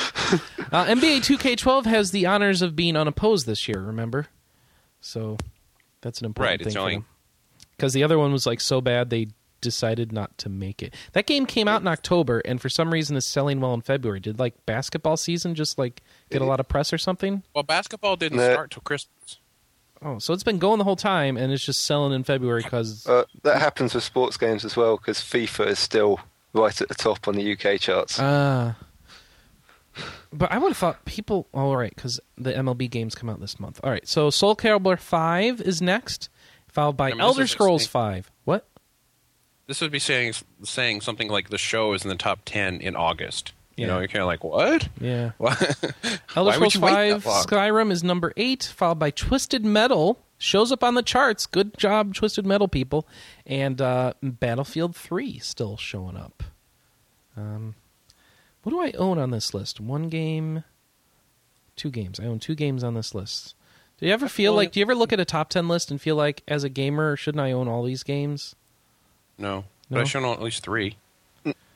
Uh, 0.73 0.85
NBA 0.87 1.19
2K12 1.19 1.85
has 1.87 2.11
the 2.11 2.27
honors 2.27 2.63
of 2.63 2.75
being 2.77 2.97
unopposed 2.97 3.47
this 3.47 3.69
year. 3.69 3.81
Remember, 3.81 4.27
so 5.01 5.37
that's 6.01 6.21
an 6.21 6.27
important 6.27 6.51
Right, 6.51 6.59
thing 6.61 6.67
it's 6.69 6.77
only- 6.77 7.05
Because 7.77 7.93
the 7.93 8.03
other 8.05 8.19
one 8.19 8.33
was 8.33 8.47
like 8.47 8.61
so 8.61 8.81
bad 8.81 9.11
they 9.11 9.29
decided 9.61 10.13
not 10.13 10.37
to 10.39 10.49
make 10.49 10.83
it. 10.83 10.95
That 11.13 11.27
game 11.27 11.47
came 11.47 11.69
out 11.69 11.81
in 11.81 11.89
October, 11.89 12.41
and 12.41 12.61
for 12.61 12.69
some 12.69 12.93
reason 12.93 13.17
is 13.17 13.27
selling 13.27 13.61
well 13.61 13.75
in 13.75 13.81
February. 13.83 14.21
Did 14.21 14.39
like 14.39 14.55
basketball 14.67 15.17
season 15.17 15.55
just 15.55 15.79
like 15.79 16.03
get 16.31 16.43
a 16.43 16.45
lot 16.45 16.61
of 16.61 16.69
press 16.69 16.93
or 16.93 16.99
something? 16.99 17.43
Well, 17.55 17.65
basketball 17.65 18.17
didn't 18.17 18.39
No. 18.39 18.53
start 18.53 18.71
till 18.71 18.83
Christmas. 18.83 19.39
Oh, 20.01 20.19
so 20.21 20.33
it's 20.33 20.45
been 20.45 20.59
going 20.59 20.79
the 20.79 20.85
whole 20.85 20.95
time, 20.95 21.37
and 21.37 21.53
it's 21.53 21.65
just 21.65 21.85
selling 21.85 22.13
in 22.13 22.23
February 22.23 22.63
because 22.63 23.05
Uh, 23.07 23.25
that 23.43 23.59
happens 23.61 23.95
with 23.95 24.05
sports 24.05 24.37
games 24.37 24.65
as 24.65 24.77
well 24.77 24.97
because 24.97 25.19
FIFA 25.19 25.67
is 25.69 25.79
still 25.81 26.21
right 26.53 26.81
at 26.81 26.89
the 26.89 26.95
top 26.95 27.27
on 27.27 27.35
the 27.35 27.53
UK 27.53 27.79
charts. 27.81 28.17
Ah. 28.21 28.77
but 30.33 30.53
I 30.53 30.59
would 30.59 30.69
have 30.69 30.77
thought 30.77 31.05
people. 31.05 31.49
All 31.53 31.77
right, 31.77 31.93
because 31.95 32.21
the 32.37 32.53
MLB 32.53 32.89
games 32.89 33.15
come 33.17 33.29
out 33.29 33.41
this 33.41 33.59
month. 33.59 33.81
All 33.83 33.91
right, 33.91 34.07
so 34.07 34.31
Soul 34.31 34.55
Calibur 34.55 34.99
Five 34.99 35.61
is 35.63 35.83
next, 35.83 36.29
followed 36.69 36.97
by 36.97 37.09
Yeah, 37.09 37.15
but 37.17 37.19
this 37.19 37.25
Elder 37.39 37.47
Scrolls. 37.49 37.87
Five. 37.89 38.31
What? 38.45 38.68
This 39.69 39.81
would 39.81 39.93
be 39.93 40.01
saying 40.01 40.33
saying 40.65 41.03
something 41.03 41.29
like 41.29 41.51
the 41.51 41.59
show 41.59 41.93
is 41.93 42.03
in 42.03 42.09
the 42.09 42.17
top 42.17 42.41
ten 42.45 42.81
in 42.81 42.97
August. 42.97 43.53
You 43.77 43.87
Yeah. 43.87 43.93
know, 43.93 43.99
you're 44.01 44.09
kind 44.09 44.23
of 44.23 44.27
like, 44.27 44.43
what? 44.43 44.89
Yeah. 45.01 45.31
What? 45.39 45.61
Elder 46.35 46.53
Scrolls 46.53 46.75
Five? 46.75 47.23
Skyrim 47.23 47.93
is 47.93 48.03
number 48.03 48.33
eight, 48.37 48.65
followed 48.65 48.99
by 48.99 49.11
Twisted 49.13 49.65
Metal. 49.65 50.19
Shows 50.41 50.71
up 50.73 50.83
on 50.85 50.95
the 50.95 51.03
charts. 51.03 51.47
Good 51.47 51.77
job, 51.79 52.15
Twisted 52.15 52.45
Metal 52.47 52.67
people. 52.69 53.07
And 53.47 53.81
uh, 53.81 54.15
Battlefield 54.23 54.97
Three 54.97 55.39
still 55.39 55.77
showing 55.77 56.17
up. 56.17 56.43
Um, 57.37 57.75
what 58.63 58.71
do 58.73 58.81
I 58.81 58.91
own 58.99 59.19
on 59.19 59.31
this 59.31 59.55
list? 59.55 59.81
One 59.81 60.09
game, 60.09 60.65
two 61.77 61.91
games. 61.91 62.19
I 62.19 62.25
own 62.25 62.39
two 62.41 62.55
games 62.57 62.83
on 62.83 62.95
this 62.95 63.15
list. 63.15 63.55
Do 63.99 64.07
you 64.07 64.13
ever 64.13 64.29
feel 64.29 64.55
like? 64.55 64.73
Do 64.73 64.81
you 64.81 64.85
ever 64.87 64.95
look 64.95 65.13
at 65.13 65.21
a 65.21 65.25
top 65.25 65.51
ten 65.51 65.69
list 65.69 65.91
and 65.91 66.01
feel 66.01 66.17
like, 66.17 66.43
as 66.49 66.65
a 66.65 66.69
gamer, 66.69 67.17
shouldn't 67.17 67.41
I 67.43 67.53
own 67.53 67.69
all 67.69 67.83
these 67.85 68.03
games? 68.03 68.55
No, 69.39 69.65
but 69.91 70.01
I 70.01 70.05
should 70.05 70.23
know 70.23 70.33
at 70.33 70.43
least 70.43 70.63
three. 70.63 70.97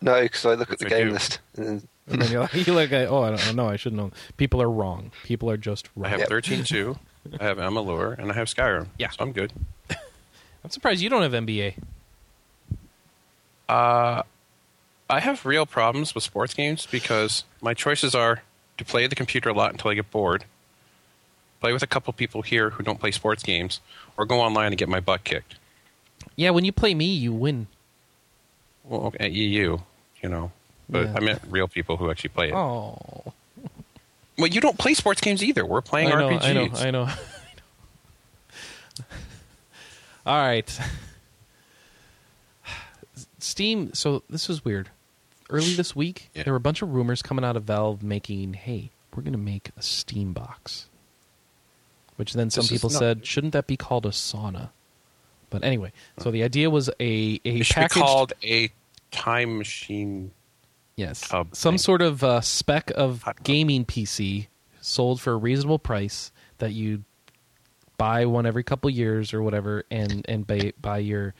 No, 0.01 0.21
because 0.21 0.45
I 0.45 0.55
look 0.55 0.73
at 0.73 0.79
the 0.81 0.87
I 0.87 0.89
game 0.89 1.07
do. 1.09 1.13
list. 1.15 1.39
And 1.57 1.87
And 2.09 2.21
then 2.23 2.31
you're 2.33 2.41
like, 2.53 2.67
you're 2.67 2.75
like, 2.77 2.93
oh, 2.93 3.23
I 3.23 3.31
don't 3.37 3.55
know. 3.55 3.69
I 3.69 3.77
shouldn't 3.77 4.03
know. 4.03 4.11
People 4.37 4.61
are 4.61 4.69
wrong. 4.71 5.13
People 5.23 5.49
are 5.51 5.57
just 5.57 5.89
wrong. 5.95 6.07
I 6.07 6.09
wrong. 6.09 6.11
have 6.11 6.21
Yep. 6.21 6.29
thirteen 6.29 6.65
two. 6.65 6.99
I 7.41 7.45
have 7.45 7.59
Amalur, 7.59 8.19
and 8.19 8.33
I 8.33 8.35
have 8.35 8.49
Skyrim. 8.49 8.89
Yeah. 8.99 9.11
so 9.11 9.19
I'm 9.23 9.31
good. 9.33 9.53
I'm 9.91 10.71
surprised 10.71 11.01
you 11.01 11.09
don't 11.09 11.23
have 11.23 11.33
NBA. 11.33 11.75
Uh, 13.69 14.23
I 15.09 15.21
have 15.21 15.47
real 15.47 15.67
problems 15.67 16.15
with 16.15 16.25
sports 16.25 16.53
games 16.55 16.87
because 16.91 17.45
my 17.61 17.75
choices 17.75 18.15
are 18.15 18.43
to 18.79 18.85
play 18.85 19.07
the 19.07 19.15
computer 19.15 19.51
a 19.51 19.53
lot 19.55 19.71
until 19.71 19.91
I 19.91 19.95
get 19.95 20.11
bored, 20.11 20.45
play 21.61 21.73
with 21.73 21.83
a 21.83 21.87
couple 21.87 22.13
people 22.13 22.43
here 22.43 22.71
who 22.71 22.83
don't 22.83 22.99
play 22.99 23.13
sports 23.13 23.43
games, 23.43 23.81
or 24.17 24.25
go 24.27 24.41
online 24.41 24.69
and 24.69 24.77
get 24.79 24.89
my 24.89 25.01
butt 25.01 25.25
kicked. 25.25 25.55
Yeah, 26.37 26.51
when 26.51 26.65
you 26.65 26.73
play 26.73 26.95
me, 26.95 27.07
you 27.07 27.33
win. 27.33 27.67
Well, 28.85 29.03
okay, 29.07 29.27
at 29.27 29.33
EU, 29.33 29.79
you 30.23 30.29
know, 30.29 30.51
but 30.89 31.07
Yeah. 31.07 31.15
I 31.17 31.21
meant 31.21 31.43
real 31.49 31.69
people 31.69 31.97
who 31.97 32.11
actually 32.11 32.31
play 32.31 32.49
it. 32.49 32.55
Oh, 32.55 33.33
Well, 34.39 34.47
you 34.49 34.61
don't 34.61 34.79
play 34.79 34.95
sports 34.95 35.21
games 35.21 35.43
either. 35.45 35.65
We're 35.67 35.83
playing 35.83 36.11
I 36.11 36.19
know, 36.21 36.29
RPGs. 36.31 36.45
I 36.45 36.53
know, 36.53 36.69
I 36.75 36.91
know. 36.91 37.09
All 40.27 40.39
right. 40.39 40.81
Steam. 43.39 43.93
So 43.95 44.23
this 44.31 44.49
was 44.49 44.65
weird. 44.65 44.89
Early 45.51 45.75
this 45.75 45.95
week, 45.95 46.31
Yeah. 46.35 46.45
there 46.45 46.53
were 46.55 46.59
a 46.59 46.61
bunch 46.61 46.81
of 46.81 46.95
rumors 46.95 47.21
coming 47.23 47.45
out 47.45 47.57
of 47.57 47.65
Valve 47.65 48.03
making, 48.03 48.55
"Hey, 48.55 48.91
we're 49.15 49.23
going 49.23 49.33
to 49.33 49.39
make 49.39 49.71
a 49.77 49.83
Steam 49.83 50.33
box," 50.33 50.87
which 52.17 52.33
then 52.33 52.49
some 52.51 52.63
This 52.63 52.73
is 52.73 52.79
people 52.79 52.91
not- 52.91 52.99
said, 52.99 53.27
"Shouldn't 53.27 53.53
that 53.53 53.67
be 53.67 53.77
called 53.77 54.07
a 54.07 54.11
sauna?" 54.11 54.71
But 55.53 55.63
anyway, 55.65 55.93
so 56.19 56.31
the 56.33 56.43
idea 56.43 56.69
was 56.71 56.89
a 56.89 57.41
a 57.45 57.59
It 57.61 57.67
should 57.67 57.83
be 57.83 57.89
called 58.01 58.33
a 58.43 58.71
time 59.11 59.59
machine. 59.59 60.33
Yes. 60.97 61.21
tub 61.29 61.55
Some 61.55 61.75
thing. 61.75 61.79
sort 61.79 62.03
of 62.03 62.25
uh, 62.25 62.41
spec 62.41 62.91
of 62.97 63.23
Hot 63.23 63.37
tub. 63.37 63.45
gaming 63.45 63.85
PC 63.85 64.49
sold 64.81 65.21
for 65.21 65.33
a 65.35 65.37
reasonable 65.37 65.79
price 65.79 66.33
that 66.59 66.73
you 66.73 67.05
buy 67.99 68.27
one 68.27 68.47
every 68.47 68.65
couple 68.65 68.91
years 68.91 69.33
or 69.33 69.43
whatever 69.43 69.85
and 69.91 70.25
and 70.29 70.47
buy, 70.47 70.73
buy 70.81 70.99
your 70.99 71.35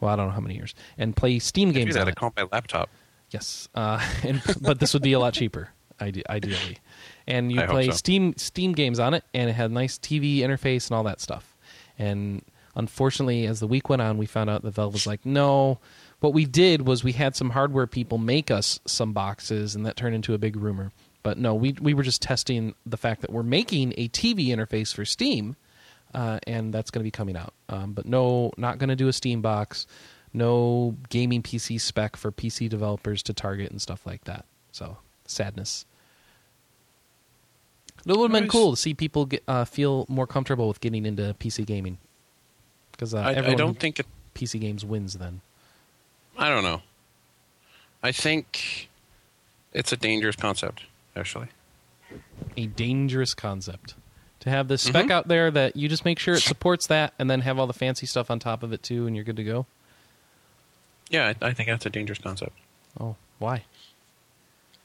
well 0.00 0.10
I 0.12 0.16
don't 0.16 0.26
know 0.28 0.32
how 0.32 0.40
many 0.40 0.54
years 0.54 0.74
and 0.96 1.14
play 1.14 1.38
Steam 1.38 1.68
I 1.70 1.72
do 1.72 1.78
games 1.80 1.94
that. 1.94 2.02
on 2.02 2.06
I 2.08 2.10
it. 2.10 2.16
call 2.16 2.32
my 2.36 2.44
laptop. 2.50 2.88
Yes. 3.30 3.68
Uh, 3.74 4.00
and 4.22 4.40
but 4.60 4.80
this 4.80 4.94
would 4.94 5.02
be 5.02 5.12
a 5.12 5.18
lot 5.18 5.34
cheaper 5.34 5.70
ide- 6.00 6.24
ideally. 6.30 6.78
And 7.26 7.52
you 7.52 7.58
I 7.60 7.64
hope 7.64 7.70
play 7.72 7.86
so. 7.86 7.92
Steam 7.92 8.34
Steam 8.36 8.72
games 8.72 8.98
on 8.98 9.14
it 9.14 9.24
and 9.34 9.50
it 9.50 9.52
had 9.52 9.70
a 9.70 9.74
nice 9.74 9.98
TV 9.98 10.38
interface 10.38 10.88
and 10.88 10.96
all 10.96 11.02
that 11.04 11.20
stuff. 11.20 11.56
And 11.98 12.42
unfortunately 12.78 13.46
as 13.46 13.60
the 13.60 13.66
week 13.66 13.90
went 13.90 14.00
on 14.00 14.16
we 14.16 14.24
found 14.24 14.48
out 14.48 14.62
that 14.62 14.70
Valve 14.70 14.94
was 14.94 15.06
like, 15.06 15.26
"No, 15.26 15.78
what 16.20 16.32
we 16.32 16.44
did 16.46 16.86
was 16.86 17.04
we 17.04 17.12
had 17.12 17.36
some 17.36 17.50
hardware 17.50 17.86
people 17.86 18.18
make 18.18 18.50
us 18.50 18.80
some 18.86 19.12
boxes 19.12 19.74
and 19.74 19.84
that 19.86 19.96
turned 19.96 20.14
into 20.14 20.34
a 20.34 20.38
big 20.38 20.56
rumor. 20.56 20.92
But 21.22 21.38
no, 21.38 21.54
we 21.54 21.74
we 21.80 21.94
were 21.94 22.02
just 22.02 22.22
testing 22.22 22.74
the 22.86 22.96
fact 22.96 23.20
that 23.22 23.32
we're 23.32 23.42
making 23.42 23.92
a 23.96 24.08
TV 24.08 24.48
interface 24.48 24.94
for 24.94 25.04
Steam, 25.04 25.56
uh, 26.14 26.38
and 26.46 26.72
that's 26.72 26.90
going 26.90 27.00
to 27.00 27.04
be 27.04 27.10
coming 27.10 27.36
out. 27.36 27.52
Um, 27.68 27.92
but 27.92 28.06
no, 28.06 28.52
not 28.56 28.78
going 28.78 28.88
to 28.88 28.96
do 28.96 29.08
a 29.08 29.12
Steam 29.12 29.42
box. 29.42 29.86
No 30.32 30.96
gaming 31.08 31.42
PC 31.42 31.80
spec 31.80 32.16
for 32.16 32.30
PC 32.30 32.68
developers 32.68 33.22
to 33.24 33.32
target 33.32 33.70
and 33.70 33.82
stuff 33.82 34.06
like 34.06 34.24
that. 34.24 34.44
So 34.72 34.98
sadness. 35.26 35.84
It 38.06 38.16
would 38.16 38.30
have 38.30 38.40
been 38.40 38.48
cool 38.48 38.70
to 38.70 38.76
see 38.76 38.94
people 38.94 39.26
get, 39.26 39.42
uh, 39.48 39.64
feel 39.64 40.06
more 40.08 40.26
comfortable 40.26 40.68
with 40.68 40.80
getting 40.80 41.04
into 41.04 41.34
PC 41.40 41.66
gaming 41.66 41.98
because 42.98 43.14
uh, 43.14 43.18
I, 43.20 43.52
I 43.52 43.54
don't 43.54 43.78
think 43.78 44.00
it. 44.00 44.06
PC 44.34 44.60
games 44.60 44.84
wins 44.84 45.14
then. 45.14 45.40
I 46.36 46.48
don't 46.50 46.62
know. 46.64 46.82
I 48.02 48.12
think 48.12 48.88
it's 49.72 49.92
a 49.92 49.96
dangerous 49.96 50.36
concept, 50.36 50.82
actually. 51.16 51.48
a 52.56 52.66
dangerous 52.66 53.34
concept 53.34 53.94
to 54.40 54.50
have 54.50 54.68
this 54.68 54.82
spec 54.82 55.06
Mhm. 55.06 55.10
out 55.10 55.28
there 55.28 55.50
that 55.50 55.76
you 55.76 55.88
just 55.88 56.04
make 56.04 56.18
sure 56.20 56.34
it 56.34 56.40
supports 56.42 56.86
that 56.86 57.12
and 57.18 57.28
then 57.28 57.40
have 57.40 57.58
all 57.58 57.66
the 57.66 57.72
fancy 57.72 58.06
stuff 58.06 58.30
on 58.30 58.38
top 58.38 58.62
of 58.62 58.72
it 58.72 58.82
too 58.84 59.06
and 59.06 59.16
you're 59.16 59.24
good 59.24 59.36
to 59.36 59.42
go 59.44 59.66
Yeah, 61.10 61.32
I, 61.42 61.48
I 61.48 61.52
think 61.52 61.68
that's 61.68 61.84
a 61.86 61.90
dangerous 61.90 62.18
concept 62.20 62.56
oh 63.00 63.16
why 63.40 63.64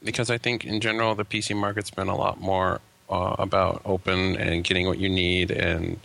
because 0.02 0.28
I 0.28 0.36
think 0.38 0.64
in 0.64 0.80
general 0.80 1.14
the 1.14 1.24
PC 1.24 1.56
market's 1.56 1.90
been 1.90 2.08
a 2.08 2.16
lot 2.16 2.40
more 2.40 2.80
uh, 3.08 3.36
about 3.38 3.80
open 3.84 4.36
and 4.36 4.64
getting 4.64 4.86
what 4.86 4.98
you 4.98 5.08
need, 5.08 5.50
and 5.50 5.98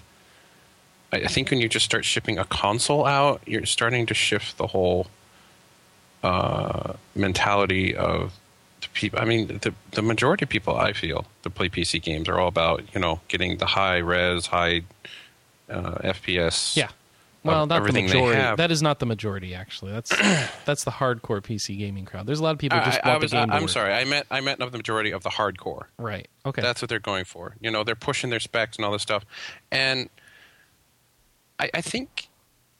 I, 1.11 1.17
I 1.17 1.27
think 1.27 1.49
when 1.49 1.59
you 1.59 1.69
just 1.69 1.85
start 1.85 2.05
shipping 2.05 2.37
a 2.37 2.45
console 2.45 3.05
out, 3.05 3.41
you're 3.45 3.65
starting 3.65 4.05
to 4.07 4.13
shift 4.13 4.57
the 4.57 4.67
whole 4.67 5.07
uh, 6.23 6.93
mentality 7.15 7.95
of 7.95 8.33
the 8.81 8.87
people. 8.93 9.19
I 9.19 9.25
mean, 9.25 9.47
the 9.47 9.73
the 9.91 10.01
majority 10.01 10.43
of 10.43 10.49
people 10.49 10.75
I 10.77 10.93
feel 10.93 11.25
that 11.43 11.51
play 11.51 11.69
PC 11.69 12.01
games 12.01 12.27
are 12.29 12.39
all 12.39 12.47
about 12.47 12.83
you 12.93 12.99
know 12.99 13.21
getting 13.27 13.57
the 13.57 13.65
high 13.65 13.97
res, 13.97 14.47
high 14.47 14.83
uh, 15.69 15.95
FPS. 16.03 16.75
yeah 16.75 16.89
well 17.43 17.65
not 17.65 17.85
the 17.85 17.93
majority 17.93 18.55
that 18.57 18.69
is 18.69 18.81
not 18.81 18.99
the 18.99 19.05
majority 19.05 19.55
actually 19.55 19.91
that's 19.91 20.09
that's 20.65 20.83
the 20.83 20.91
hardcore 20.91 21.41
pc 21.41 21.77
gaming 21.77 22.03
crowd 22.03 22.27
there's 22.27 22.39
a 22.39 22.43
lot 22.43 22.51
of 22.51 22.57
people 22.57 22.77
just 22.79 22.99
I, 23.03 23.13
I 23.13 23.17
was, 23.17 23.31
the 23.31 23.37
game 23.37 23.47
to 23.47 23.53
I'm 23.53 23.67
sorry. 23.67 23.93
I 23.93 24.03
meant 24.03 24.27
I 24.29 24.41
meant 24.41 24.61
of 24.61 24.71
the 24.71 24.77
majority 24.77 25.11
of 25.11 25.23
the 25.23 25.29
hardcore. 25.29 25.83
right 25.97 26.27
okay 26.45 26.61
That's 26.61 26.81
what 26.81 26.89
they're 26.89 26.99
going 26.99 27.25
for. 27.25 27.55
You 27.61 27.71
know, 27.71 27.83
they're 27.83 27.95
pushing 27.95 28.29
their 28.29 28.39
specs 28.39 28.77
and 28.77 28.85
all 28.85 28.91
this 28.91 29.01
stuff. 29.01 29.25
And 29.71 30.09
I, 31.59 31.69
I 31.73 31.81
think 31.81 32.27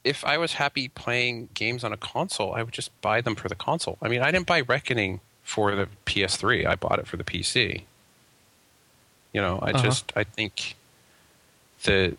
if 0.04 0.24
I 0.24 0.38
was 0.38 0.54
happy 0.54 0.88
playing 0.88 1.50
games 1.54 1.84
on 1.84 1.92
a 1.92 1.98
console, 1.98 2.54
I 2.54 2.64
would 2.64 2.74
just 2.74 2.90
buy 3.02 3.22
them 3.22 3.36
for 3.36 3.50
the 3.50 3.56
console. 3.56 3.98
I 4.02 4.08
mean, 4.08 4.22
I 4.22 4.32
didn't 4.32 4.48
buy 4.48 4.62
Reckoning 4.62 5.20
for 5.44 5.76
the 5.76 5.88
PS3. 6.06 6.66
I 6.66 6.76
bought 6.76 7.00
it 7.00 7.08
for 7.08 7.18
the 7.18 7.24
PC. 7.24 7.84
You 9.34 9.42
know, 9.42 9.60
I 9.62 9.72
Uh-huh. 9.72 9.84
just 9.84 10.14
I 10.16 10.24
think 10.24 10.76
that 11.84 12.18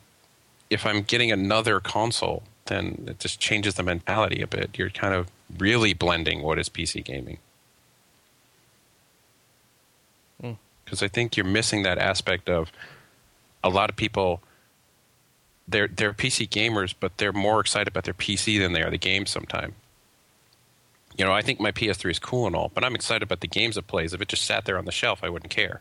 if 0.68 0.86
I'm 0.86 1.02
getting 1.02 1.32
another 1.32 1.80
console, 1.80 2.42
then 2.66 3.04
it 3.08 3.18
just 3.18 3.40
changes 3.40 3.74
the 3.74 3.82
mentality 3.82 4.40
a 4.42 4.46
bit. 4.46 4.78
You're 4.78 4.90
kind 4.90 5.14
of 5.14 5.28
really 5.58 5.92
blending 5.94 6.42
what 6.42 6.58
is 6.58 6.68
PC 6.68 7.02
gaming. 7.04 7.38
Mm. 10.42 10.56
Because 10.84 11.02
I 11.02 11.08
think 11.08 11.36
you're 11.36 11.46
missing 11.46 11.82
that 11.82 11.98
aspect 11.98 12.48
of 12.48 12.70
a 13.64 13.68
lot 13.68 13.90
of 13.90 13.96
people. 13.96 14.40
They're 15.70 15.88
they're 15.88 16.12
PC 16.12 16.48
gamers, 16.48 16.94
but 16.98 17.18
they're 17.18 17.32
more 17.32 17.60
excited 17.60 17.88
about 17.88 18.04
their 18.04 18.14
PC 18.14 18.58
than 18.58 18.72
they 18.72 18.82
are 18.82 18.90
the 18.90 18.98
game. 18.98 19.26
Sometime, 19.26 19.74
you 21.16 21.24
know, 21.24 21.32
I 21.32 21.42
think 21.42 21.60
my 21.60 21.72
PS3 21.72 22.10
is 22.10 22.18
cool 22.18 22.46
and 22.46 22.56
all, 22.56 22.70
but 22.74 22.84
I'm 22.84 22.94
excited 22.94 23.22
about 23.22 23.40
the 23.40 23.46
games 23.46 23.76
it 23.76 23.86
plays. 23.86 24.12
If 24.12 24.20
it 24.20 24.28
just 24.28 24.44
sat 24.44 24.64
there 24.64 24.78
on 24.78 24.84
the 24.84 24.92
shelf, 24.92 25.20
I 25.22 25.28
wouldn't 25.28 25.50
care. 25.50 25.80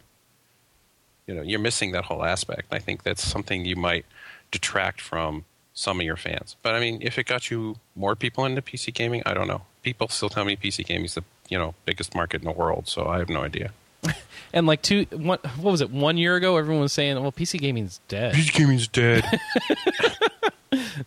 You 1.28 1.36
know, 1.36 1.42
you're 1.42 1.60
missing 1.60 1.92
that 1.92 2.06
whole 2.06 2.24
aspect. 2.24 2.74
I 2.74 2.80
think 2.80 3.04
that's 3.04 3.26
something 3.26 3.66
you 3.66 3.76
might 3.76 4.06
detract 4.52 5.00
from 5.00 5.46
some 5.74 6.00
of 6.00 6.06
your 6.06 6.18
fans. 6.18 6.56
But 6.62 6.76
I 6.76 6.80
mean, 6.80 7.00
if 7.02 7.18
it 7.18 7.26
got 7.26 7.50
you 7.50 7.78
more 7.96 8.16
people 8.16 8.46
into 8.46 8.62
PC 8.62 8.94
gaming, 8.94 9.24
I 9.26 9.34
don't 9.34 9.48
know. 9.48 9.62
People 9.82 10.08
still 10.10 10.30
tell 10.30 10.44
me 10.44 10.56
PC 10.56 10.86
gaming 10.86 11.06
is 11.06 11.16
the 11.16 11.24
you 11.50 11.58
know 11.58 11.74
biggest 11.86 12.14
market 12.14 12.42
in 12.42 12.46
the 12.46 12.52
world, 12.52 12.88
so 12.88 13.08
I 13.08 13.20
have 13.20 13.30
no 13.30 13.44
idea. 13.44 13.72
and 14.54 14.66
like 14.68 14.82
two 14.82 15.06
one 15.12 15.40
what 15.58 15.72
was 15.72 15.82
it 15.82 15.92
one 15.92 16.18
year 16.18 16.36
ago 16.36 16.58
everyone 16.58 16.82
was 16.82 16.94
saying 16.94 17.20
well 17.22 17.32
pc 17.32 17.60
gaming's 17.60 18.00
dead 18.08 18.34
PC 18.34 18.54
gaming's 18.54 18.88
dead. 18.88 19.24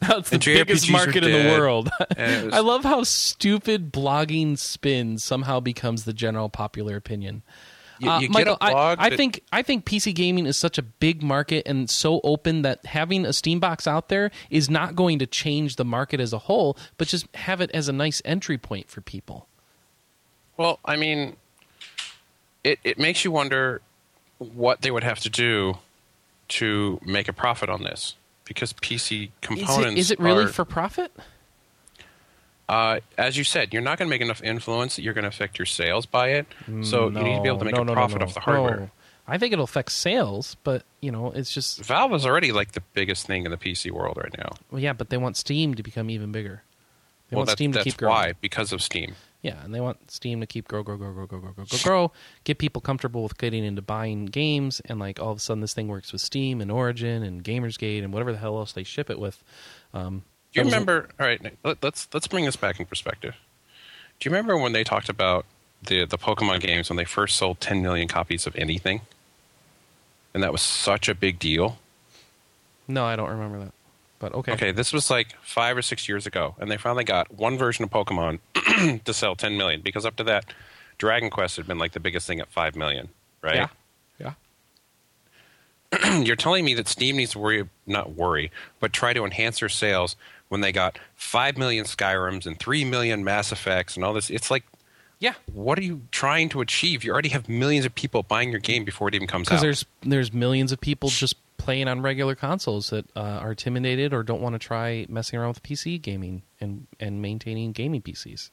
that's 0.00 0.30
the 0.30 0.36
And 0.36 0.44
biggest 0.44 0.86
JRPGs 0.86 0.92
market 0.92 1.24
in 1.24 1.32
the 1.32 1.50
world 1.58 1.88
was- 2.18 2.52
i 2.52 2.58
love 2.60 2.82
how 2.84 3.02
stupid 3.04 3.92
blogging 3.92 4.58
spin 4.58 5.18
somehow 5.18 5.60
becomes 5.60 6.04
the 6.04 6.12
general 6.12 6.48
popular 6.48 6.96
opinion 6.96 7.42
You, 8.00 8.10
Uh, 8.10 8.20
Michael, 8.22 8.56
get 8.56 8.68
a 8.68 8.72
blog. 8.72 8.98
I, 8.98 9.06
I 9.06 9.10
that- 9.10 9.16
think 9.16 9.42
I 9.52 9.62
think 9.62 9.84
PC 9.84 10.12
gaming 10.14 10.46
is 10.46 10.58
such 10.58 10.76
a 10.78 10.82
big 10.82 11.22
market 11.22 11.62
and 11.68 11.88
so 11.88 12.20
open 12.24 12.62
that 12.62 12.84
having 12.86 13.24
a 13.24 13.32
Steam 13.32 13.60
box 13.60 13.86
out 13.86 14.08
there 14.08 14.32
is 14.50 14.68
not 14.68 14.96
going 14.96 15.20
to 15.20 15.26
change 15.26 15.76
the 15.76 15.84
market 15.84 16.18
as 16.18 16.32
a 16.32 16.38
whole, 16.38 16.76
but 16.98 17.06
just 17.06 17.26
have 17.36 17.60
it 17.60 17.70
as 17.72 17.86
a 17.88 17.92
nice 17.92 18.20
entry 18.24 18.58
point 18.58 18.88
for 18.90 19.00
people. 19.02 19.46
Well, 20.56 20.80
I 20.84 20.96
mean, 20.96 21.36
it 22.64 22.78
it 22.84 22.98
makes 22.98 23.24
you 23.24 23.30
wonder 23.30 23.80
what 24.38 24.82
they 24.82 24.90
would 24.90 25.04
have 25.04 25.20
to 25.20 25.30
do 25.30 25.78
to 26.48 27.00
make 27.04 27.28
a 27.28 27.32
profit 27.32 27.68
on 27.68 27.82
this 27.82 28.14
because 28.44 28.72
PC 28.74 29.24
Is 29.24 29.30
components 29.40 29.92
it, 29.92 29.98
is 29.98 30.10
it 30.10 30.20
really 30.20 30.44
are- 30.44 30.48
for 30.48 30.64
profit? 30.64 31.12
uh, 32.68 33.00
as 33.18 33.36
you 33.36 33.44
said, 33.44 33.72
you're 33.72 33.82
not 33.82 33.98
going 33.98 34.08
to 34.08 34.10
make 34.10 34.20
enough 34.22 34.42
influence 34.42 34.96
that 34.96 35.02
you're 35.02 35.14
going 35.14 35.22
to 35.24 35.28
affect 35.28 35.58
your 35.58 35.66
sales 35.66 36.06
by 36.06 36.28
it. 36.30 36.46
So 36.82 37.08
you 37.08 37.22
need 37.22 37.36
to 37.36 37.42
be 37.42 37.48
able 37.48 37.58
to 37.58 37.64
make 37.64 37.74
No, 37.74 37.82
a 37.82 37.84
no, 37.84 37.92
no, 37.92 37.94
profit 37.94 38.20
no, 38.20 38.26
off 38.26 38.34
the 38.34 38.40
hardware. 38.40 38.76
no. 38.80 38.90
I 39.28 39.38
think 39.38 39.52
it'll 39.52 39.64
affect 39.64 39.92
sales, 39.92 40.56
but 40.64 40.82
you 41.00 41.12
know, 41.12 41.30
it's 41.32 41.52
just 41.52 41.84
Valve 41.84 42.12
is 42.14 42.26
already 42.26 42.50
like 42.50 42.72
the 42.72 42.82
biggest 42.94 43.26
thing 43.26 43.44
in 43.44 43.50
the 43.50 43.56
PC 43.56 43.90
world 43.90 44.16
right 44.16 44.36
now. 44.38 44.52
well, 44.70 44.80
yeah. 44.80 44.92
But 44.92 45.10
they 45.10 45.16
want 45.16 45.36
Steam 45.36 45.74
to 45.74 45.82
become 45.82 46.10
even 46.10 46.32
bigger. 46.32 46.62
They 47.30 47.36
well, 47.36 47.40
want 47.40 47.50
that, 47.50 47.56
Steam 47.58 47.72
to 47.72 47.82
keep 47.84 47.96
growing. 47.98 48.14
why 48.14 48.32
because 48.40 48.72
of 48.72 48.82
Steam. 48.82 49.14
Yeah, 49.42 49.62
and 49.64 49.74
they 49.74 49.80
want 49.80 50.08
Steam 50.08 50.40
to 50.40 50.46
keep 50.46 50.68
grow, 50.68 50.84
grow, 50.84 50.96
grow, 50.96 51.12
grow, 51.12 51.26
grow, 51.26 51.40
grow, 51.40 51.52
grow, 51.52 51.64
grow, 51.64 51.78
grow. 51.82 52.12
Get 52.44 52.58
people 52.58 52.80
comfortable 52.80 53.24
with 53.24 53.36
getting 53.38 53.64
into 53.64 53.82
buying 53.82 54.26
games, 54.26 54.80
and 54.84 55.00
like 55.00 55.18
all 55.20 55.32
of 55.32 55.38
a 55.38 55.40
sudden, 55.40 55.60
this 55.60 55.74
thing 55.74 55.88
works 55.88 56.12
with 56.12 56.20
Steam 56.20 56.60
and 56.60 56.70
Origin 56.70 57.24
and 57.24 57.42
GamersGate 57.42 58.04
and 58.04 58.12
whatever 58.12 58.30
the 58.30 58.38
hell 58.38 58.56
else 58.56 58.72
they 58.72 58.84
ship 58.84 59.10
it 59.10 59.18
with. 59.18 59.42
Um, 59.92 60.22
Do 60.52 60.60
you 60.60 60.64
remember? 60.64 61.08
All 61.18 61.26
right, 61.26 61.42
Nick, 61.42 61.56
let, 61.64 61.82
let's 61.82 62.08
let's 62.14 62.28
bring 62.28 62.44
this 62.44 62.54
back 62.54 62.78
in 62.78 62.86
perspective. 62.86 63.34
Do 64.20 64.28
you 64.28 64.34
remember 64.34 64.56
when 64.56 64.72
they 64.72 64.84
talked 64.84 65.08
about 65.08 65.44
the 65.82 66.04
the 66.04 66.18
Pokemon 66.18 66.60
games 66.60 66.88
when 66.88 66.96
they 66.96 67.04
first 67.04 67.34
sold 67.34 67.60
10 67.60 67.82
million 67.82 68.06
copies 68.06 68.46
of 68.46 68.54
anything, 68.54 69.00
and 70.34 70.42
that 70.44 70.52
was 70.52 70.62
such 70.62 71.08
a 71.08 71.16
big 71.16 71.40
deal? 71.40 71.78
No, 72.86 73.04
I 73.04 73.16
don't 73.16 73.30
remember 73.30 73.58
that. 73.58 73.72
But 74.22 74.34
okay. 74.34 74.52
Okay, 74.52 74.70
this 74.70 74.92
was 74.92 75.10
like 75.10 75.34
five 75.42 75.76
or 75.76 75.82
six 75.82 76.08
years 76.08 76.28
ago, 76.28 76.54
and 76.60 76.70
they 76.70 76.76
finally 76.76 77.02
got 77.02 77.34
one 77.34 77.58
version 77.58 77.82
of 77.82 77.90
Pokemon 77.90 78.38
to 79.04 79.12
sell 79.12 79.34
10 79.34 79.56
million 79.56 79.80
because 79.80 80.06
up 80.06 80.14
to 80.14 80.22
that, 80.24 80.44
Dragon 80.96 81.28
Quest 81.28 81.56
had 81.56 81.66
been 81.66 81.78
like 81.78 81.90
the 81.90 81.98
biggest 81.98 82.28
thing 82.28 82.38
at 82.38 82.48
5 82.48 82.76
million, 82.76 83.08
right? 83.42 83.68
Yeah. 84.20 84.34
Yeah. 86.00 86.20
You're 86.22 86.36
telling 86.36 86.64
me 86.64 86.74
that 86.74 86.86
Steam 86.86 87.16
needs 87.16 87.32
to 87.32 87.40
worry, 87.40 87.68
not 87.84 88.14
worry, 88.14 88.52
but 88.78 88.92
try 88.92 89.12
to 89.12 89.24
enhance 89.24 89.58
their 89.58 89.68
sales 89.68 90.14
when 90.48 90.60
they 90.60 90.70
got 90.70 91.00
5 91.16 91.58
million 91.58 91.84
Skyrims 91.84 92.46
and 92.46 92.56
3 92.60 92.84
million 92.84 93.24
Mass 93.24 93.50
Effects 93.50 93.96
and 93.96 94.04
all 94.04 94.12
this. 94.14 94.30
It's 94.30 94.52
like, 94.52 94.62
Yeah. 95.18 95.34
what 95.52 95.78
are 95.80 95.82
you 95.82 96.02
trying 96.12 96.48
to 96.50 96.60
achieve? 96.60 97.02
You 97.02 97.10
already 97.12 97.30
have 97.30 97.48
millions 97.48 97.84
of 97.86 97.94
people 97.96 98.22
buying 98.22 98.52
your 98.52 98.60
game 98.60 98.84
before 98.84 99.08
it 99.08 99.16
even 99.16 99.26
comes 99.26 99.48
out. 99.48 99.50
Because 99.50 99.62
there's 99.62 99.84
there's 100.02 100.32
millions 100.32 100.70
of 100.70 100.80
people 100.80 101.08
just 101.08 101.34
playing 101.62 101.88
on 101.88 102.02
regular 102.02 102.34
consoles 102.34 102.90
that 102.90 103.06
uh, 103.16 103.20
are 103.20 103.50
intimidated 103.50 104.12
or 104.12 104.22
don't 104.22 104.40
want 104.42 104.54
to 104.54 104.58
try 104.58 105.06
messing 105.08 105.38
around 105.38 105.48
with 105.48 105.62
PC 105.62 106.00
gaming 106.02 106.42
and 106.60 106.86
and 107.00 107.22
maintaining 107.22 107.72
gaming 107.72 108.02
PCs. 108.02 108.50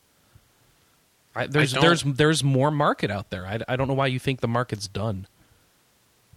I, 1.35 1.47
there's 1.47 1.73
don't- 1.73 1.81
there's 1.83 2.03
there's 2.03 2.43
more 2.43 2.71
market 2.71 3.09
out 3.11 3.29
there. 3.29 3.45
I, 3.45 3.59
I 3.67 3.75
don't 3.75 3.87
know 3.87 3.93
why 3.93 4.07
you 4.07 4.19
think 4.19 4.41
the 4.41 4.47
market's 4.47 4.87
done. 4.87 5.27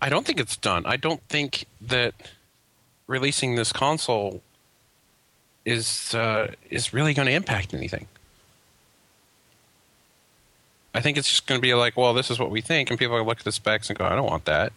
I 0.01 0.09
don't 0.09 0.27
think 0.27 0.41
it's 0.41 0.57
done. 0.57 0.85
I 0.87 0.97
don't 0.97 1.23
think 1.29 1.67
that 1.81 2.15
releasing 3.07 3.55
this 3.55 3.73
console 3.73 4.43
is 5.65 6.15
uh, 6.15 6.53
is 6.71 6.93
really 6.93 7.15
going 7.15 7.27
to 7.27 7.33
impact 7.33 7.73
anything. 7.75 8.09
I 10.95 11.01
think 11.01 11.17
it's 11.17 11.29
just 11.29 11.47
going 11.47 11.59
to 11.59 11.63
be 11.63 11.73
like, 11.75 11.97
well, 11.97 12.13
this 12.13 12.31
is 12.31 12.39
what 12.39 12.51
we 12.51 12.61
think, 12.61 12.91
and 12.91 12.99
people 12.99 13.15
are 13.15 13.19
going 13.21 13.25
to 13.27 13.29
look 13.31 13.39
at 13.39 13.45
the 13.45 13.53
specs 13.53 13.89
and 13.89 13.99
go, 13.99 14.05
I 14.05 14.15
don't 14.15 14.27
want 14.27 14.45
that. 14.45 14.73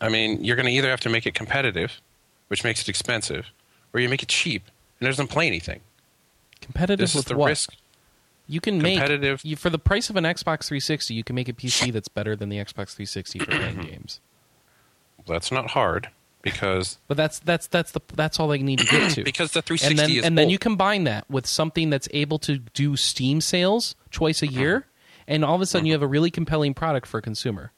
I 0.00 0.08
mean, 0.08 0.44
you're 0.44 0.56
going 0.56 0.66
to 0.66 0.72
either 0.72 0.90
have 0.90 1.00
to 1.00 1.08
make 1.08 1.26
it 1.26 1.34
competitive, 1.34 2.00
which 2.48 2.62
makes 2.64 2.80
it 2.82 2.88
expensive, 2.88 3.46
or 3.92 4.00
you 4.00 4.08
make 4.08 4.22
it 4.22 4.28
cheap 4.28 4.62
and 5.00 5.06
it 5.06 5.10
doesn't 5.10 5.28
play 5.28 5.46
anything. 5.46 5.80
Competitive 6.60 6.98
This 6.98 7.10
is 7.10 7.16
with 7.16 7.26
the 7.26 7.36
what? 7.36 7.48
risk. 7.48 7.74
You 8.46 8.60
can 8.60 8.80
make 8.80 8.98
Competitive- 8.98 9.44
you, 9.44 9.56
for 9.56 9.70
the 9.70 9.78
price 9.78 10.08
of 10.10 10.16
an 10.16 10.24
Xbox 10.24 10.64
360. 10.68 11.14
You 11.14 11.22
can 11.24 11.34
make 11.36 11.48
a 11.48 11.52
PC 11.52 11.92
that's 11.92 12.08
better 12.08 12.34
than 12.34 12.48
the 12.48 12.56
Xbox 12.56 12.94
360 12.94 13.40
for 13.40 13.46
playing 13.46 13.80
games. 13.82 14.20
That's 15.26 15.52
not 15.52 15.70
hard 15.72 16.08
because 16.42 16.98
But 17.08 17.16
that's 17.16 17.38
that's 17.40 17.66
that's 17.66 17.92
the 17.92 18.00
that's 18.14 18.40
all 18.40 18.48
they 18.48 18.58
need 18.58 18.78
to 18.78 18.86
get 18.86 19.10
to. 19.12 19.22
because 19.24 19.52
the 19.52 19.60
360 19.62 19.90
and 19.90 19.98
then 19.98 20.10
is 20.18 20.24
and 20.24 20.38
then 20.38 20.48
you 20.48 20.58
combine 20.58 21.04
that 21.04 21.28
with 21.30 21.46
something 21.46 21.90
that's 21.90 22.08
able 22.12 22.38
to 22.40 22.58
do 22.58 22.96
Steam 22.96 23.40
sales 23.40 23.94
twice 24.10 24.42
a 24.42 24.46
Mm-hmm. 24.46 24.58
year, 24.58 24.86
and 25.26 25.44
all 25.44 25.54
of 25.56 25.60
a 25.60 25.66
sudden 25.66 25.84
you 25.86 25.92
have 25.92 26.02
a 26.02 26.06
really 26.06 26.30
compelling 26.30 26.72
product 26.72 27.06
for 27.06 27.18
a 27.18 27.22
consumer. 27.22 27.72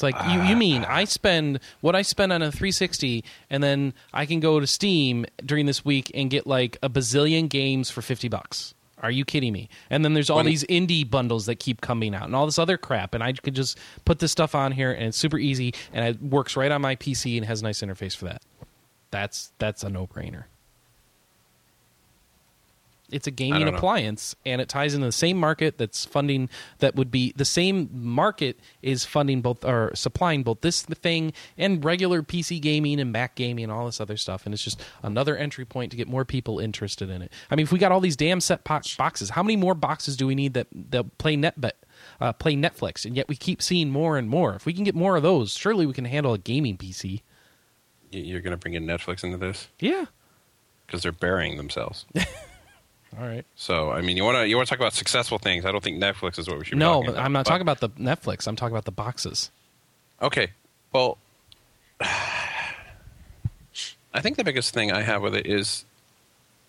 It's 0.00 0.16
like 0.16 0.32
you, 0.32 0.40
you 0.42 0.56
mean 0.56 0.84
I 0.84 1.04
spend 1.04 1.60
what 1.82 1.94
I 1.94 2.00
spend 2.00 2.32
on 2.32 2.40
a 2.40 2.50
360, 2.50 3.22
and 3.50 3.62
then 3.62 3.92
I 4.14 4.24
can 4.24 4.40
go 4.40 4.58
to 4.58 4.66
Steam 4.66 5.26
during 5.44 5.66
this 5.66 5.84
week 5.84 6.10
and 6.14 6.30
get 6.30 6.46
like 6.46 6.78
a 6.82 6.88
bazillion 6.88 7.50
games 7.50 7.90
for 7.90 8.00
50 8.00 8.28
bucks. 8.28 8.74
Are 9.02 9.10
you 9.10 9.26
kidding 9.26 9.52
me? 9.52 9.68
And 9.90 10.02
then 10.02 10.14
there's 10.14 10.30
all 10.30 10.42
these 10.42 10.64
indie 10.64 11.08
bundles 11.08 11.46
that 11.46 11.56
keep 11.56 11.82
coming 11.82 12.14
out 12.14 12.24
and 12.24 12.34
all 12.34 12.46
this 12.46 12.58
other 12.58 12.78
crap, 12.78 13.14
and 13.14 13.22
I 13.22 13.32
could 13.34 13.54
just 13.54 13.78
put 14.06 14.20
this 14.20 14.32
stuff 14.32 14.54
on 14.54 14.72
here, 14.72 14.90
and 14.90 15.04
it's 15.04 15.18
super 15.18 15.38
easy, 15.38 15.74
and 15.92 16.06
it 16.06 16.22
works 16.22 16.56
right 16.56 16.70
on 16.72 16.80
my 16.80 16.96
PC 16.96 17.36
and 17.36 17.44
has 17.44 17.60
a 17.60 17.64
nice 17.64 17.80
interface 17.80 18.16
for 18.16 18.24
that. 18.24 18.42
That's 19.10 19.52
that's 19.58 19.82
a 19.84 19.90
no 19.90 20.06
brainer. 20.06 20.44
It's 23.12 23.26
a 23.26 23.30
gaming 23.30 23.68
appliance, 23.68 24.34
and 24.46 24.60
it 24.60 24.68
ties 24.68 24.94
into 24.94 25.06
the 25.06 25.12
same 25.12 25.36
market 25.36 25.78
that's 25.78 26.04
funding. 26.04 26.48
That 26.78 26.94
would 26.96 27.10
be 27.10 27.32
the 27.36 27.44
same 27.44 27.88
market 27.92 28.58
is 28.82 29.04
funding 29.04 29.40
both 29.42 29.64
or 29.64 29.90
supplying 29.94 30.42
both 30.42 30.60
this 30.60 30.82
thing 30.82 31.32
and 31.58 31.84
regular 31.84 32.22
PC 32.22 32.60
gaming 32.60 33.00
and 33.00 33.12
Mac 33.12 33.34
gaming 33.34 33.64
and 33.64 33.72
all 33.72 33.86
this 33.86 34.00
other 34.00 34.16
stuff. 34.16 34.44
And 34.46 34.54
it's 34.54 34.62
just 34.62 34.80
another 35.02 35.36
entry 35.36 35.64
point 35.64 35.90
to 35.90 35.96
get 35.96 36.08
more 36.08 36.24
people 36.24 36.58
interested 36.60 37.10
in 37.10 37.22
it. 37.22 37.32
I 37.50 37.56
mean, 37.56 37.64
if 37.64 37.72
we 37.72 37.78
got 37.78 37.92
all 37.92 38.00
these 38.00 38.16
damn 38.16 38.40
set 38.40 38.64
boxes, 38.64 39.30
how 39.30 39.42
many 39.42 39.56
more 39.56 39.74
boxes 39.74 40.16
do 40.16 40.26
we 40.26 40.34
need 40.34 40.54
that 40.54 40.68
that 40.90 41.18
play 41.18 41.36
NetBet, 41.36 41.72
uh, 42.20 42.32
play 42.32 42.54
Netflix? 42.54 43.04
And 43.04 43.16
yet 43.16 43.28
we 43.28 43.36
keep 43.36 43.60
seeing 43.62 43.90
more 43.90 44.16
and 44.16 44.28
more. 44.28 44.54
If 44.54 44.66
we 44.66 44.72
can 44.72 44.84
get 44.84 44.94
more 44.94 45.16
of 45.16 45.22
those, 45.22 45.52
surely 45.52 45.86
we 45.86 45.92
can 45.92 46.04
handle 46.04 46.32
a 46.34 46.38
gaming 46.38 46.76
PC. 46.76 47.22
You're 48.12 48.40
going 48.40 48.52
to 48.52 48.56
bring 48.56 48.74
in 48.74 48.86
Netflix 48.86 49.22
into 49.22 49.36
this 49.36 49.68
Yeah. 49.78 50.06
because 50.86 51.02
they're 51.02 51.12
burying 51.12 51.56
themselves. 51.56 52.06
All 53.18 53.26
right. 53.26 53.44
So 53.56 53.90
I 53.90 54.02
mean, 54.02 54.16
you 54.16 54.24
want 54.24 54.38
to 54.38 54.48
you 54.48 54.56
want 54.56 54.68
to 54.68 54.70
talk 54.70 54.80
about 54.80 54.92
successful 54.92 55.38
things. 55.38 55.64
I 55.64 55.72
don't 55.72 55.82
think 55.82 56.02
Netflix 56.02 56.38
is 56.38 56.48
what 56.48 56.58
we 56.58 56.64
should. 56.64 56.72
be 56.72 56.78
No, 56.78 56.94
talking 56.94 57.06
but 57.06 57.12
about. 57.12 57.24
I'm 57.24 57.32
not 57.32 57.46
talking 57.46 57.62
about 57.62 57.80
the 57.80 57.88
Netflix. 57.90 58.46
I'm 58.46 58.56
talking 58.56 58.74
about 58.74 58.84
the 58.84 58.92
boxes. 58.92 59.50
Okay, 60.22 60.50
well, 60.92 61.18
I 62.00 62.74
think 64.20 64.36
the 64.36 64.44
biggest 64.44 64.74
thing 64.74 64.92
I 64.92 65.02
have 65.02 65.22
with 65.22 65.34
it 65.34 65.46
is, 65.46 65.84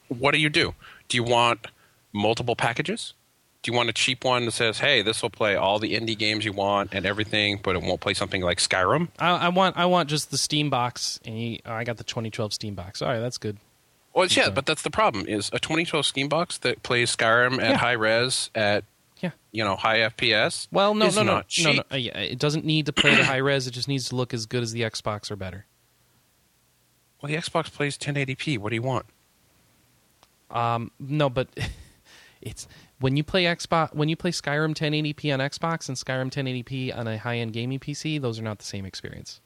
what 0.08 0.32
do 0.32 0.40
you 0.40 0.50
do? 0.50 0.74
Do 1.10 1.18
you 1.18 1.24
want 1.24 1.68
multiple 2.14 2.56
packages? 2.56 3.14
Do 3.64 3.72
you 3.72 3.78
want 3.78 3.90
a 3.90 3.94
cheap 3.94 4.24
one 4.24 4.46
that 4.46 4.54
says, 4.54 4.80
"Hey, 4.80 5.04
this 5.04 5.22
will 5.22 5.30
play 5.30 5.56
all 5.56 5.78
the 5.78 5.94
indie 5.94 6.18
games 6.18 6.46
you 6.46 6.52
want 6.54 6.94
and 6.94 7.06
everything, 7.06 7.60
but 7.62 7.76
it 7.76 7.84
won't 7.84 8.02
play 8.02 8.16
something 8.16 8.42
like 8.42 8.58
Skyrim"? 8.58 9.10
I, 9.20 9.30
I 9.30 9.50
want 9.50 9.78
I 9.78 9.86
want 9.86 10.10
just 10.10 10.32
the 10.32 10.38
Steam 10.38 10.72
box, 10.72 11.20
and 11.26 11.40
you, 11.40 11.60
I 11.66 11.84
got 11.84 11.98
the 11.98 12.04
2012 12.04 12.54
Steam 12.54 12.74
box. 12.74 13.04
All 13.04 13.10
right, 13.10 13.20
that's 13.20 13.38
good. 13.38 13.58
Well, 14.14 14.28
yeah, 14.28 14.50
but 14.50 14.66
that's 14.66 14.82
the 14.82 14.90
problem: 14.92 15.26
is 15.28 15.50
a 15.54 15.60
2012 15.60 16.06
Steam 16.06 16.28
box 16.30 16.58
that 16.60 16.84
plays 16.84 17.16
Skyrim 17.16 17.62
at 17.62 17.70
Yeah. 17.72 17.78
high 17.78 17.92
res 17.94 18.50
at 18.54 18.84
Yeah. 19.22 19.32
you 19.52 19.64
know 19.64 19.76
high 19.76 20.00
FPS. 20.00 20.68
Well, 20.72 20.94
no, 20.94 21.06
is 21.06 21.16
no, 21.16 21.24
no, 21.24 21.34
not 21.36 21.46
no, 21.60 21.64
no. 21.72 21.74
cheap. 21.78 21.94
uh, 21.94 21.96
yeah, 21.96 22.18
it 22.20 22.40
doesn't 22.40 22.66
need 22.66 22.86
to 22.88 22.94
play 22.94 23.16
the 23.16 23.24
high 23.26 23.38
res. 23.38 23.68
It 23.68 23.72
just 23.72 23.88
needs 23.88 24.10
to 24.10 24.16
look 24.16 24.34
as 24.34 24.46
good 24.46 24.64
as 24.64 24.74
the 24.74 24.82
Xbox 24.82 25.32
or 25.32 25.36
better. 25.36 25.66
Well, 27.22 27.32
the 27.32 27.38
Xbox 27.38 27.72
plays 27.72 27.98
1080p. 27.98 28.58
What 28.58 28.70
do 28.70 28.76
you 28.76 28.82
want? 28.82 29.06
Um, 30.50 30.92
no, 31.00 31.30
but 31.30 31.48
it's 32.42 32.68
when 33.00 33.16
you 33.16 33.24
play 33.24 33.44
Xbox 33.46 33.94
when 33.96 34.10
you 34.10 34.16
play 34.16 34.32
Skyrim 34.32 34.76
1080p 34.76 35.34
on 35.34 35.40
Xbox 35.40 35.88
and 35.88 35.98
Skyrim 35.98 36.30
1080p 36.32 36.96
on 36.98 37.08
a 37.08 37.18
high 37.18 37.38
end 37.38 37.54
gaming 37.54 37.80
PC, 37.80 38.20
those 38.22 38.40
are 38.40 38.44
not 38.44 38.58
the 38.60 38.66
same 38.66 38.86
experience. 38.86 39.40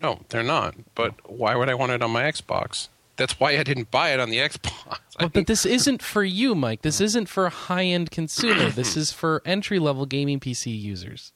No, 0.00 0.20
they're 0.30 0.42
not. 0.42 0.74
But 0.94 1.14
why 1.30 1.54
would 1.54 1.68
I 1.68 1.74
want 1.74 1.92
it 1.92 2.02
on 2.02 2.10
my 2.10 2.22
Xbox? 2.22 2.88
That's 3.16 3.38
why 3.38 3.56
I 3.58 3.62
didn't 3.62 3.90
buy 3.90 4.10
it 4.10 4.20
on 4.20 4.30
the 4.30 4.38
Xbox. 4.38 4.98
But, 5.18 5.34
but 5.34 5.46
this 5.46 5.66
isn't 5.66 6.02
for 6.02 6.24
you, 6.24 6.54
Mike. 6.54 6.80
This 6.82 6.98
isn't 7.00 7.26
for 7.28 7.44
a 7.46 7.50
high 7.50 7.84
end 7.84 8.10
consumer. 8.10 8.70
this 8.70 8.96
is 8.96 9.12
for 9.12 9.42
entry 9.44 9.78
level 9.78 10.06
gaming 10.06 10.40
PC 10.40 10.80
users. 10.80 11.32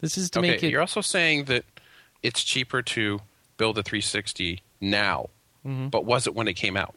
This 0.00 0.16
is 0.16 0.30
to 0.30 0.38
okay, 0.40 0.48
make 0.52 0.62
it. 0.64 0.70
you're 0.70 0.80
also 0.80 1.02
saying 1.02 1.44
that 1.44 1.64
it's 2.22 2.42
cheaper 2.42 2.80
to 2.82 3.20
build 3.58 3.76
a 3.78 3.82
360 3.82 4.62
now, 4.80 5.28
Mm-hmm. 5.64 5.88
but 5.88 6.04
was 6.06 6.26
it 6.26 6.34
when 6.34 6.48
it 6.48 6.54
came 6.54 6.76
out? 6.76 6.96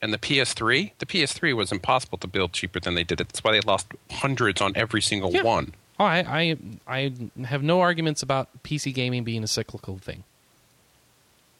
And 0.00 0.12
the 0.12 0.18
PS3, 0.18 0.92
the 0.98 1.04
PS3 1.06 1.54
was 1.54 1.70
impossible 1.72 2.16
to 2.18 2.26
build 2.26 2.52
cheaper 2.54 2.80
than 2.80 2.94
they 2.94 3.04
did 3.04 3.20
it. 3.20 3.28
That's 3.28 3.44
why 3.44 3.52
they 3.52 3.60
lost 3.60 3.88
hundreds 4.10 4.60
on 4.62 4.72
every 4.76 5.02
single 5.02 5.32
Yeah. 5.32 5.42
one. 5.42 5.74
Oh, 6.00 6.04
I, 6.04 6.18
I 6.40 6.56
I 6.86 7.12
have 7.44 7.62
no 7.62 7.80
arguments 7.80 8.22
about 8.22 8.62
PC 8.62 8.94
gaming 8.94 9.22
being 9.24 9.44
a 9.44 9.46
cyclical 9.48 9.98
thing. 9.98 10.24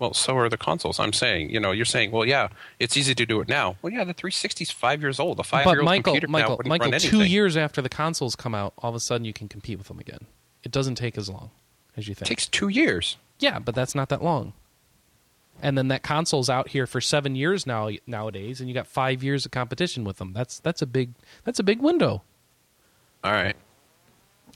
Well, 0.02 0.14
so 0.14 0.36
are 0.36 0.48
the 0.48 0.56
consoles. 0.56 0.98
I'm 0.98 1.12
saying, 1.12 1.50
you 1.50 1.60
know, 1.60 1.70
you're 1.70 1.84
saying, 1.84 2.10
well, 2.10 2.24
yeah, 2.24 2.48
it's 2.80 2.96
easy 2.96 3.14
to 3.14 3.24
do 3.24 3.40
it 3.40 3.46
now. 3.46 3.76
Well, 3.82 3.92
yeah, 3.92 4.02
the 4.02 4.12
360 4.12 4.64
is 4.64 4.70
five 4.72 5.00
years 5.00 5.20
old. 5.20 5.38
A 5.38 5.44
five 5.44 5.64
year 5.64 5.78
old 5.78 5.84
Michael, 5.84 6.14
computer 6.14 6.26
now 6.26 6.32
Michael, 6.32 6.56
wouldn't 6.56 6.68
Michael, 6.70 6.90
run 6.90 6.98
two 7.00 7.22
years 7.22 7.56
after 7.56 7.80
the 7.80 7.88
consoles 7.88 8.34
come 8.34 8.52
out, 8.52 8.72
all 8.78 8.90
of 8.90 8.96
a 8.96 9.00
sudden 9.00 9.24
you 9.24 9.32
can 9.32 9.46
compete 9.46 9.78
with 9.78 9.86
them 9.86 10.00
again. 10.00 10.26
It 10.64 10.72
doesn't 10.72 10.96
take 10.96 11.16
as 11.16 11.30
long 11.30 11.52
as 11.96 12.08
you 12.08 12.16
think. 12.16 12.26
It 12.26 12.30
takes 12.30 12.48
two 12.48 12.66
years. 12.66 13.16
yeah, 13.38 13.60
but 13.60 13.76
that's 13.76 13.94
not 13.94 14.08
that 14.08 14.24
long. 14.24 14.54
And 15.62 15.78
then 15.78 15.86
that 15.86 16.02
console's 16.02 16.50
out 16.50 16.70
here 16.70 16.88
for 16.88 17.00
seven 17.00 17.36
years 17.36 17.64
now 17.64 17.88
nowadays, 18.04 18.58
and 18.58 18.68
you 18.68 18.74
got 18.74 18.88
five 18.88 19.22
years 19.22 19.46
of 19.46 19.52
competition 19.52 20.02
with 20.02 20.16
them. 20.16 20.32
That's 20.32 20.58
that's 20.58 20.82
a 20.82 20.86
big 20.86 21.10
that's 21.44 21.60
a 21.60 21.62
big 21.62 21.80
window. 21.80 22.22
All 23.22 23.30
right. 23.30 23.54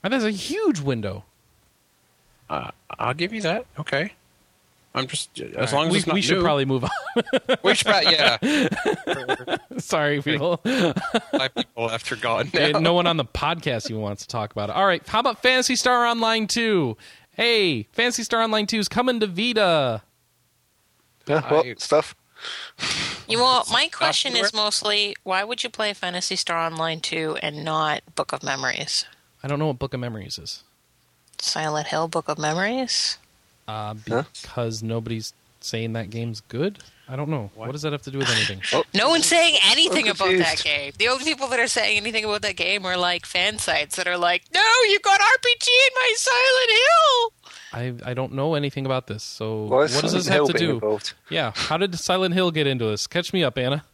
And 0.02 0.12
that's 0.12 0.24
a 0.24 0.32
huge 0.32 0.80
window. 0.80 1.22
Uh, 2.50 2.72
I'll 2.98 3.14
give 3.14 3.32
you 3.32 3.42
that. 3.42 3.66
Okay. 3.78 4.14
I'm 4.96 5.06
just 5.06 5.38
as 5.40 5.54
All 5.54 5.60
right, 5.62 5.72
long 5.72 5.86
as 5.88 5.92
we, 5.92 5.98
it's 5.98 6.06
not 6.06 6.14
we 6.14 6.22
should 6.22 6.38
new. 6.38 6.42
probably 6.42 6.64
move 6.64 6.84
on. 6.84 6.90
We 7.62 7.74
should 7.74 7.86
probably, 7.86 8.12
yeah. 8.12 9.56
Sorry, 9.78 10.22
people. 10.22 10.60
My 10.64 11.48
people 11.48 11.90
after 11.90 12.16
gone 12.16 12.50
Uh, 12.54 12.68
now. 12.68 12.78
no 12.78 12.94
one 12.94 13.06
on 13.06 13.16
the 13.18 13.24
podcast 13.24 13.90
even 13.90 14.00
wants 14.02 14.22
to 14.22 14.28
talk 14.28 14.52
about 14.52 14.70
it. 14.70 14.76
All 14.76 14.86
right, 14.86 15.06
how 15.06 15.20
about 15.20 15.42
Phantasy 15.42 15.76
Star 15.76 16.06
Online 16.06 16.46
2? 16.46 16.96
Hey, 17.30 17.82
Phantasy 17.92 18.22
Star 18.22 18.42
Online 18.42 18.66
2 18.66 18.78
is 18.78 18.88
coming 18.88 19.20
to 19.20 19.26
Vita. 19.26 20.02
Yeah, 21.26 21.42
well, 21.50 21.62
I- 21.64 21.74
stuff? 21.78 22.14
You 23.28 23.38
know, 23.38 23.64
my 23.72 23.88
question 23.88 24.36
is 24.36 24.54
mostly 24.54 25.16
why 25.24 25.42
would 25.42 25.64
you 25.64 25.68
play 25.68 25.92
Phantasy 25.92 26.36
Star 26.36 26.58
Online 26.58 27.00
2 27.00 27.38
and 27.42 27.64
not 27.64 28.02
Book 28.14 28.32
of 28.32 28.44
Memories? 28.44 29.04
I 29.42 29.48
don't 29.48 29.58
know 29.58 29.66
what 29.66 29.80
Book 29.80 29.94
of 29.94 29.98
Memories 29.98 30.38
is. 30.38 30.62
Silent 31.40 31.88
Hill 31.88 32.06
Book 32.06 32.28
of 32.28 32.38
Memories? 32.38 33.18
Uh, 33.68 33.94
Huh? 34.08 34.22
because 34.42 34.82
nobody's 34.82 35.32
saying 35.60 35.92
that 35.94 36.10
game's 36.10 36.40
good? 36.42 36.78
I 37.08 37.14
don't 37.16 37.28
know. 37.28 37.50
What, 37.54 37.66
What? 37.68 37.72
does 37.72 37.82
that 37.82 37.92
have 37.92 38.02
to 38.02 38.10
do 38.10 38.18
with 38.18 38.30
anything? 38.30 38.60
Oh, 38.72 38.84
No 38.92 39.08
one's 39.10 39.26
saying 39.26 39.56
anything 39.64 40.06
I'm 40.08 40.14
about 40.16 40.36
that 40.38 40.60
game. 40.62 40.92
The 40.98 41.08
only 41.08 41.24
people 41.24 41.46
that 41.48 41.58
are 41.60 41.68
saying 41.68 41.96
anything 41.96 42.24
about 42.24 42.42
that 42.42 42.56
game 42.56 42.84
are 42.84 42.96
like 42.96 43.26
fan 43.26 43.58
sites 43.58 43.94
that 43.96 44.06
are 44.08 44.18
like, 44.18 44.42
"No, 44.52 44.60
you 44.88 44.98
got 45.00 45.20
RPG 45.20 45.68
in 45.68 45.94
my 45.94 46.14
Silent 46.16 46.70
Hill." 46.80 47.32
I 48.04 48.10
I 48.10 48.14
don't 48.14 48.32
know 48.32 48.54
anything 48.54 48.86
about 48.86 49.06
this. 49.06 49.22
So 49.22 49.64
Why 49.64 49.76
what 49.76 49.90
is 49.90 50.00
does 50.00 50.12
this 50.12 50.26
Hill 50.28 50.46
have 50.48 50.56
to 50.56 50.58
do? 50.66 50.70
involved? 50.74 51.14
Yeah, 51.30 51.52
how 51.54 51.76
did 51.76 51.96
Silent 51.98 52.34
Hill 52.34 52.50
get 52.50 52.66
into 52.66 52.86
this? 52.86 53.06
Catch 53.06 53.32
me 53.32 53.44
up, 53.44 53.56
Anna. 53.58 53.84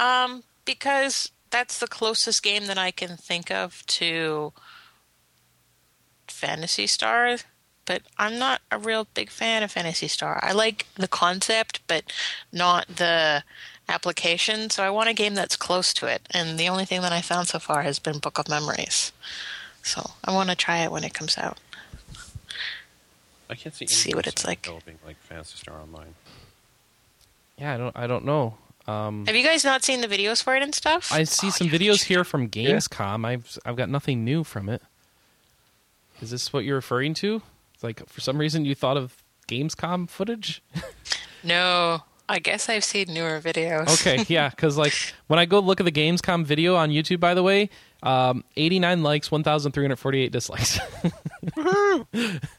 Um, 0.00 0.44
because 0.64 1.30
that's 1.50 1.78
the 1.78 1.88
closest 1.88 2.42
game 2.42 2.66
that 2.66 2.78
I 2.78 2.90
can 2.90 3.16
think 3.16 3.50
of 3.50 3.84
to 3.86 4.52
Phantasy 6.26 6.86
Star. 6.86 7.38
But 7.88 8.02
I'm 8.18 8.38
not 8.38 8.60
a 8.70 8.78
real 8.78 9.06
big 9.14 9.30
fan 9.30 9.62
of 9.62 9.72
Phantasy 9.72 10.08
Star. 10.08 10.38
I 10.42 10.52
like 10.52 10.84
the 10.96 11.08
concept, 11.08 11.80
but 11.88 12.04
not 12.52 12.86
the 12.86 13.42
application. 13.88 14.68
So 14.68 14.84
I 14.84 14.90
want 14.90 15.08
a 15.08 15.14
game 15.14 15.34
that's 15.34 15.56
close 15.56 15.94
to 15.94 16.06
it. 16.06 16.20
And 16.30 16.58
the 16.60 16.68
only 16.68 16.84
thing 16.84 17.00
that 17.00 17.12
I 17.14 17.22
found 17.22 17.48
so 17.48 17.58
far 17.58 17.82
has 17.82 17.98
been 17.98 18.18
Book 18.18 18.38
of 18.38 18.46
Memories. 18.46 19.10
So 19.82 20.10
I 20.22 20.32
want 20.34 20.50
to 20.50 20.54
try 20.54 20.78
it 20.84 20.92
when 20.92 21.02
it 21.02 21.14
comes 21.14 21.38
out. 21.38 21.56
I 23.48 23.54
can't 23.54 23.74
see, 23.74 23.86
See 23.86 24.14
what 24.14 24.26
it's 24.26 24.46
like. 24.46 24.60
Developing 24.62 24.98
like 25.06 25.16
Phantasy 25.22 25.56
Star 25.56 25.80
Online. 25.80 26.14
Yeah, 27.56 27.74
I 27.74 27.76
don't 27.78 27.96
I 27.96 28.06
don't 28.06 28.24
know. 28.26 28.58
Um, 28.86 29.24
Have 29.26 29.34
you 29.36 29.42
guys 29.44 29.64
not 29.64 29.82
seen 29.82 30.02
the 30.02 30.08
videos 30.08 30.42
for 30.42 30.54
it 30.56 30.62
and 30.62 30.74
stuff? 30.74 31.10
I 31.10 31.24
see 31.24 31.46
Oh, 31.46 31.50
some 31.50 31.66
you 31.68 31.72
videos 31.72 32.04
here 32.04 32.24
from 32.24 32.50
Gamescom. 32.50 33.24
I've 33.26 33.58
I've 33.64 33.76
got 33.76 33.88
nothing 33.88 34.24
new 34.24 34.44
from 34.44 34.68
it. 34.68 34.82
Is 36.20 36.30
this 36.30 36.52
what 36.52 36.64
you're 36.64 36.76
referring 36.76 37.14
to? 37.14 37.40
It's 37.78 37.84
like 37.84 38.08
for 38.08 38.20
some 38.20 38.38
reason 38.38 38.64
you 38.64 38.74
thought 38.74 38.96
of 38.96 39.22
Gamescom 39.46 40.10
footage? 40.10 40.64
No, 41.44 42.02
I 42.28 42.40
guess 42.40 42.68
I've 42.68 42.82
seen 42.82 43.14
newer 43.14 43.40
videos. 43.40 44.00
Okay, 44.00 44.24
yeah, 44.34 44.48
because 44.48 44.76
like 44.76 44.92
when 45.28 45.38
I 45.38 45.44
go 45.44 45.60
look 45.60 45.78
at 45.78 45.84
the 45.84 45.92
Gamescom 45.92 46.44
video 46.44 46.74
on 46.74 46.90
YouTube, 46.90 47.20
by 47.20 47.34
the 47.34 47.42
way, 47.44 47.70
um, 48.02 48.42
89 48.56 49.04
likes, 49.04 49.30
1,348 49.30 50.32
dislikes. 50.32 50.80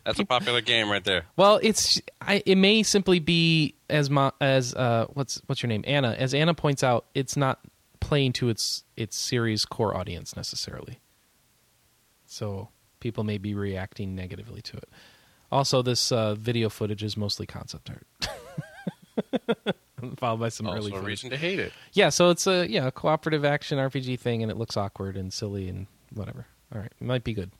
That's 0.05 0.19
a 0.19 0.25
popular 0.25 0.61
game 0.61 0.89
right 0.89 1.03
there. 1.03 1.25
well, 1.35 1.59
it's 1.61 2.01
I, 2.21 2.41
it 2.45 2.55
may 2.55 2.81
simply 2.83 3.19
be 3.19 3.75
as 3.89 4.09
ma, 4.09 4.31
as 4.39 4.73
uh, 4.73 5.07
what's 5.15 5.41
what's 5.47 5.61
your 5.61 5.67
name, 5.67 5.83
Anna? 5.85 6.15
As 6.17 6.33
Anna 6.33 6.53
points 6.53 6.81
out, 6.81 7.07
it's 7.13 7.35
not 7.35 7.59
playing 7.99 8.31
to 8.31 8.47
its 8.47 8.85
its 8.95 9.17
series 9.17 9.65
core 9.65 9.97
audience 9.97 10.37
necessarily. 10.37 11.01
So 12.25 12.69
people 12.99 13.23
may 13.23 13.37
be 13.37 13.53
reacting 13.53 14.15
negatively 14.15 14.61
to 14.61 14.77
it. 14.77 14.89
Also, 15.51 15.81
this 15.81 16.11
uh, 16.11 16.35
video 16.35 16.69
footage 16.69 17.03
is 17.03 17.17
mostly 17.17 17.45
concept 17.45 17.89
art, 17.89 18.05
followed 20.17 20.39
by 20.39 20.49
some 20.49 20.67
early 20.67 20.91
Also 20.91 21.03
reason 21.03 21.29
to 21.31 21.37
hate 21.37 21.59
it. 21.59 21.71
Yeah, 21.93 22.09
so 22.09 22.29
it's 22.29 22.45
a 22.45 22.69
yeah 22.69 22.89
cooperative 22.91 23.43
action 23.43 23.77
RPG 23.79 24.19
thing, 24.19 24.43
and 24.43 24.51
it 24.51 24.57
looks 24.57 24.77
awkward 24.77 25.17
and 25.17 25.33
silly 25.33 25.67
and 25.67 25.87
whatever. 26.13 26.45
All 26.73 26.79
right, 26.81 26.91
it 26.99 27.03
might 27.03 27.23
be 27.23 27.33
good. 27.33 27.51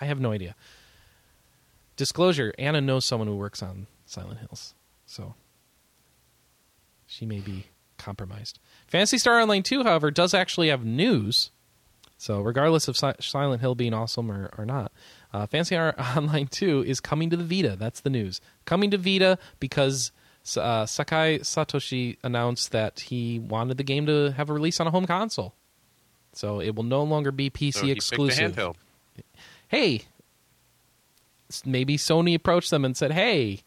I 0.00 0.04
have 0.04 0.20
no 0.20 0.30
idea. 0.32 0.54
Disclosure: 1.96 2.54
Anna 2.58 2.80
knows 2.80 3.04
someone 3.04 3.26
who 3.28 3.36
works 3.36 3.62
on 3.62 3.86
Silent 4.06 4.38
Hills, 4.38 4.74
so 5.04 5.34
she 7.06 7.26
may 7.26 7.40
be 7.40 7.66
compromised. 7.98 8.58
Phantasy 8.86 9.18
Star 9.18 9.40
Online 9.40 9.62
2, 9.62 9.84
however, 9.84 10.10
does 10.10 10.32
actually 10.34 10.68
have 10.68 10.84
news. 10.84 11.50
So, 12.18 12.40
regardless 12.40 12.86
of 12.88 12.96
Si- 12.96 13.12
Silent 13.20 13.60
Hill 13.60 13.74
being 13.74 13.92
awesome 13.94 14.30
or, 14.30 14.50
or 14.56 14.64
not, 14.64 14.92
uh, 15.32 15.46
Phantasy 15.46 15.76
Online 16.16 16.46
2 16.46 16.84
is 16.86 17.00
coming 17.00 17.30
to 17.30 17.36
the 17.36 17.44
Vita. 17.44 17.76
That's 17.76 18.00
the 18.00 18.10
news. 18.10 18.40
Coming 18.64 18.90
to 18.90 18.98
Vita 18.98 19.38
because 19.60 20.12
uh, 20.56 20.86
Sakai 20.86 21.38
Satoshi 21.40 22.16
announced 22.22 22.72
that 22.72 23.00
he 23.00 23.38
wanted 23.38 23.76
the 23.76 23.84
game 23.84 24.06
to 24.06 24.32
have 24.32 24.50
a 24.50 24.52
release 24.52 24.80
on 24.80 24.86
a 24.86 24.90
home 24.90 25.06
console. 25.06 25.54
So, 26.34 26.60
it 26.60 26.74
will 26.74 26.84
no 26.84 27.02
longer 27.02 27.30
be 27.30 27.50
PC 27.50 27.74
So 27.74 27.86
exclusive. 27.88 28.58
Hey, 29.68 30.02
maybe 31.64 31.96
Sony 31.98 32.34
approached 32.34 32.70
them 32.70 32.84
and 32.84 32.96
said, 32.96 33.12
hey, 33.12 33.60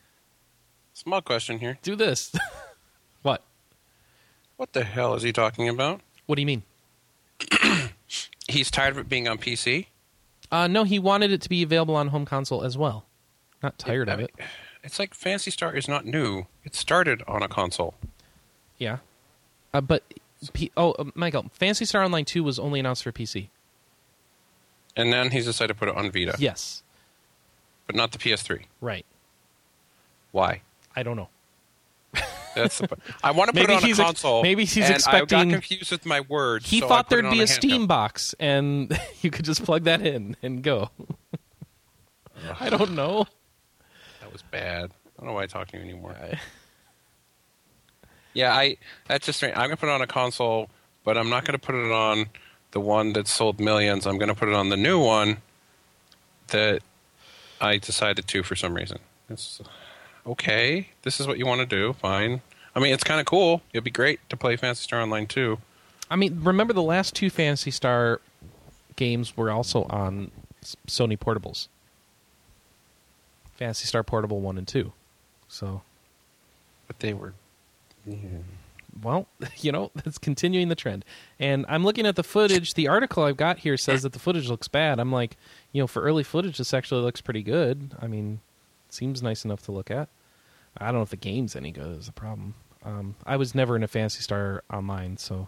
Small 0.93 1.21
question 1.21 1.59
here. 1.59 1.77
do 1.83 1.95
this. 1.95 2.33
what? 3.21 3.43
What 4.57 4.73
the 4.73 4.83
hell 4.83 5.13
is 5.13 5.23
he 5.23 5.33
talking 5.33 5.67
about? 5.67 6.01
What 6.25 6.35
do 6.35 6.41
you 6.41 6.45
mean? 6.45 6.63
He's 8.47 8.71
tired 8.71 8.91
of 8.91 8.97
it 8.99 9.09
being 9.09 9.27
on 9.27 9.37
PC. 9.37 9.87
Uh, 10.51 10.67
no, 10.67 10.83
he 10.83 10.99
wanted 10.99 11.31
it 11.31 11.41
to 11.41 11.49
be 11.49 11.63
available 11.63 11.95
on 11.95 12.09
home 12.09 12.25
console 12.25 12.63
as 12.63 12.77
well. 12.77 13.05
Not 13.63 13.77
tired 13.79 14.09
of 14.09 14.19
it. 14.19 14.31
It's 14.83 14.99
like 14.99 15.13
Phantasy 15.13 15.49
Star 15.51 15.75
is 15.75 15.87
not 15.87 16.05
new. 16.05 16.45
It 16.63 16.75
started 16.75 17.23
on 17.27 17.41
a 17.41 17.47
console. 17.47 17.95
Yeah. 18.77 18.97
Uh, 19.73 19.81
but, 19.81 20.03
P- 20.53 20.71
oh, 20.77 20.91
uh, 20.93 21.05
Michael, 21.15 21.49
Phantasy 21.53 21.85
Star 21.85 22.03
Online 22.03 22.25
2 22.25 22.43
was 22.43 22.59
only 22.59 22.79
announced 22.79 23.03
for 23.03 23.11
PC. 23.11 23.49
And 24.95 25.11
then 25.11 25.31
he's 25.31 25.45
decided 25.45 25.73
to 25.73 25.79
put 25.79 25.89
it 25.89 25.95
on 25.97 26.11
Vita, 26.11 26.35
Yes. 26.37 26.83
but 27.87 27.95
not 27.95 28.11
the 28.11 28.17
PS3. 28.19 28.65
Right. 28.79 29.05
Why? 30.31 30.61
I 30.95 31.03
don't 31.03 31.17
know. 31.17 31.29
That's 32.55 32.77
the, 32.79 32.97
I 33.23 33.31
want 33.31 33.49
to 33.49 33.53
put 33.53 33.67
Maybe 33.67 33.73
it 33.73 33.77
on 33.77 33.83
a 33.83 33.87
he's 33.87 33.99
ex- 33.99 34.07
console. 34.07 34.41
maybe 34.43 34.65
he's 34.65 34.77
and 34.85 34.93
I 34.93 34.95
expecting- 34.95 35.49
got 35.49 35.53
confused 35.53 35.91
with 35.91 36.05
my 36.05 36.21
words. 36.21 36.69
He 36.69 36.79
so 36.79 36.87
thought 36.87 37.09
there'd 37.09 37.29
be 37.29 37.41
a 37.41 37.43
handheld. 37.43 37.49
Steam 37.49 37.87
box 37.87 38.33
and 38.39 38.97
you 39.21 39.29
could 39.31 39.45
just 39.45 39.63
plug 39.63 39.83
that 39.83 40.01
in 40.05 40.35
and 40.41 40.63
go. 40.63 40.89
I 42.59 42.69
don't 42.69 42.91
know. 42.91 43.25
That 44.21 44.31
was 44.31 44.41
bad. 44.41 44.91
I 44.91 45.21
don't 45.21 45.27
know 45.27 45.33
why 45.33 45.43
I 45.43 45.47
talk 45.47 45.67
to 45.69 45.77
you 45.77 45.83
anymore. 45.83 46.15
I- 46.21 46.39
Yeah, 48.33 48.53
I. 48.53 48.77
That's 49.07 49.25
just. 49.25 49.37
strange. 49.39 49.55
I'm 49.55 49.63
gonna 49.67 49.77
put 49.77 49.87
it 49.89 49.93
on 49.93 50.01
a 50.01 50.07
console, 50.07 50.69
but 51.03 51.17
I'm 51.17 51.29
not 51.29 51.45
gonna 51.45 51.57
put 51.57 51.75
it 51.75 51.91
on 51.91 52.25
the 52.71 52.79
one 52.81 53.13
that 53.13 53.27
sold 53.27 53.59
millions. 53.59 54.05
I'm 54.05 54.17
gonna 54.17 54.35
put 54.35 54.49
it 54.49 54.55
on 54.55 54.69
the 54.69 54.75
new 54.77 54.99
one 54.99 55.37
that 56.47 56.81
I 57.61 57.77
decided 57.77 58.27
to 58.27 58.43
for 58.43 58.55
some 58.55 58.73
reason. 58.73 58.99
It's 59.29 59.61
okay. 60.27 60.89
This 61.03 61.19
is 61.19 61.27
what 61.27 61.37
you 61.37 61.45
want 61.45 61.61
to 61.61 61.65
do. 61.67 61.93
Fine. 61.93 62.41
I 62.75 62.79
mean, 62.79 62.93
it's 62.93 63.03
kind 63.03 63.19
of 63.19 63.25
cool. 63.25 63.61
It'd 63.73 63.83
be 63.83 63.91
great 63.91 64.19
to 64.29 64.37
play 64.37 64.55
Phantasy 64.55 64.83
Star 64.83 65.01
Online 65.01 65.27
too. 65.27 65.59
I 66.09 66.15
mean, 66.15 66.41
remember 66.43 66.73
the 66.73 66.83
last 66.83 67.15
two 67.15 67.29
Phantasy 67.29 67.71
Star 67.71 68.21
games 68.95 69.35
were 69.37 69.49
also 69.49 69.83
on 69.83 70.31
Sony 70.87 71.17
portables. 71.17 71.67
Phantasy 73.55 73.85
Star 73.85 74.03
Portable 74.03 74.41
1 74.41 74.57
and 74.57 74.67
2. 74.67 74.91
So, 75.47 75.81
But 76.87 76.99
they 76.99 77.13
were. 77.13 77.33
Yeah. 78.05 78.17
well, 79.01 79.27
you 79.57 79.71
know, 79.71 79.91
that's 79.95 80.17
continuing 80.17 80.67
the 80.67 80.75
trend. 80.75 81.05
And 81.39 81.65
I'm 81.69 81.83
looking 81.85 82.05
at 82.05 82.17
the 82.17 82.23
footage. 82.23 82.73
The 82.73 82.87
article 82.89 83.23
I've 83.23 83.37
got 83.37 83.59
here 83.59 83.77
says 83.77 84.03
that 84.03 84.11
the 84.13 84.19
footage 84.19 84.49
looks 84.49 84.67
bad. 84.67 84.99
I'm 84.99 85.11
like, 85.11 85.37
you 85.71 85.81
know, 85.81 85.87
for 85.87 86.01
early 86.01 86.23
footage, 86.23 86.57
this 86.57 86.73
actually 86.73 87.01
looks 87.01 87.21
pretty 87.21 87.41
good. 87.41 87.95
I 88.01 88.07
mean, 88.07 88.41
seems 88.89 89.23
nice 89.23 89.45
enough 89.45 89.63
to 89.63 89.71
look 89.71 89.89
at. 89.89 90.09
I 90.77 90.85
don't 90.87 90.95
know 90.95 91.01
if 91.01 91.09
the 91.09 91.15
game's 91.15 91.55
any 91.55 91.71
good 91.71 91.97
is 91.99 92.05
the 92.07 92.11
problem. 92.11 92.53
Um, 92.83 93.15
I 93.25 93.35
was 93.37 93.55
never 93.55 93.75
in 93.75 93.83
a 93.83 93.87
Phantasy 93.87 94.21
Star 94.21 94.63
Online, 94.71 95.17
so 95.17 95.47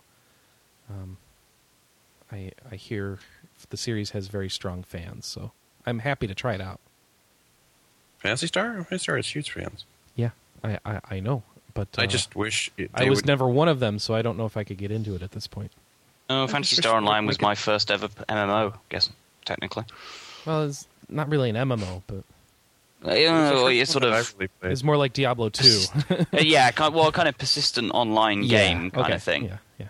um, 0.89 1.17
I 2.31 2.51
I 2.71 2.75
hear 2.75 3.19
the 3.69 3.77
series 3.77 4.11
has 4.11 4.27
very 4.27 4.49
strong 4.49 4.83
fans. 4.83 5.25
So 5.25 5.51
I'm 5.85 5.99
happy 5.99 6.27
to 6.27 6.33
try 6.35 6.53
it 6.55 6.61
out. 6.61 6.79
Phantasy 8.19 8.47
Star. 8.47 8.73
Phantasy 8.73 8.97
Star 8.99 9.15
has 9.17 9.27
huge 9.27 9.51
fans. 9.51 9.85
Yeah, 10.15 10.31
I 10.63 10.79
I, 10.85 10.99
I 11.11 11.19
know, 11.19 11.43
but 11.73 11.89
uh, 11.97 12.01
I 12.01 12.07
just 12.07 12.35
wish 12.35 12.71
it, 12.77 12.89
I 12.93 13.07
was 13.09 13.19
would- 13.19 13.27
never 13.27 13.47
one 13.47 13.67
of 13.67 13.79
them, 13.79 13.99
so 13.99 14.15
I 14.15 14.21
don't 14.21 14.37
know 14.37 14.45
if 14.45 14.57
I 14.57 14.63
could 14.63 14.77
get 14.77 14.91
into 14.91 15.13
it 15.15 15.21
at 15.21 15.31
this 15.31 15.45
point. 15.47 15.71
Oh, 16.29 16.45
Phantasy 16.47 16.75
Star 16.77 16.97
Online 16.97 17.25
was 17.25 17.39
my 17.39 17.55
first 17.55 17.89
ever 17.91 18.07
MMO, 18.07 18.73
I 18.73 18.77
guess, 18.89 19.09
technically. 19.45 19.85
Well, 20.45 20.63
it's 20.63 20.85
not 21.07 21.29
really 21.29 21.49
an 21.49 21.55
MMO, 21.55 22.01
but 22.07 22.23
It's 23.03 23.09
the 23.09 23.55
well, 23.55 23.67
first 23.69 23.91
sort 23.91 24.03
of, 24.03 24.13
I've 24.13 24.33
really 24.37 24.47
played. 24.59 24.71
it's 24.71 24.83
more 24.83 24.97
like 24.97 25.13
Diablo 25.13 25.49
2. 25.49 25.83
uh, 26.09 26.25
yeah, 26.41 26.71
kind 26.71 26.93
well, 26.93 27.11
kind 27.11 27.27
of 27.27 27.37
persistent 27.37 27.91
online 27.93 28.47
game 28.47 28.91
kind 28.91 29.05
okay. 29.05 29.15
of 29.15 29.23
thing. 29.23 29.45
Yeah, 29.45 29.57
yeah. 29.79 29.87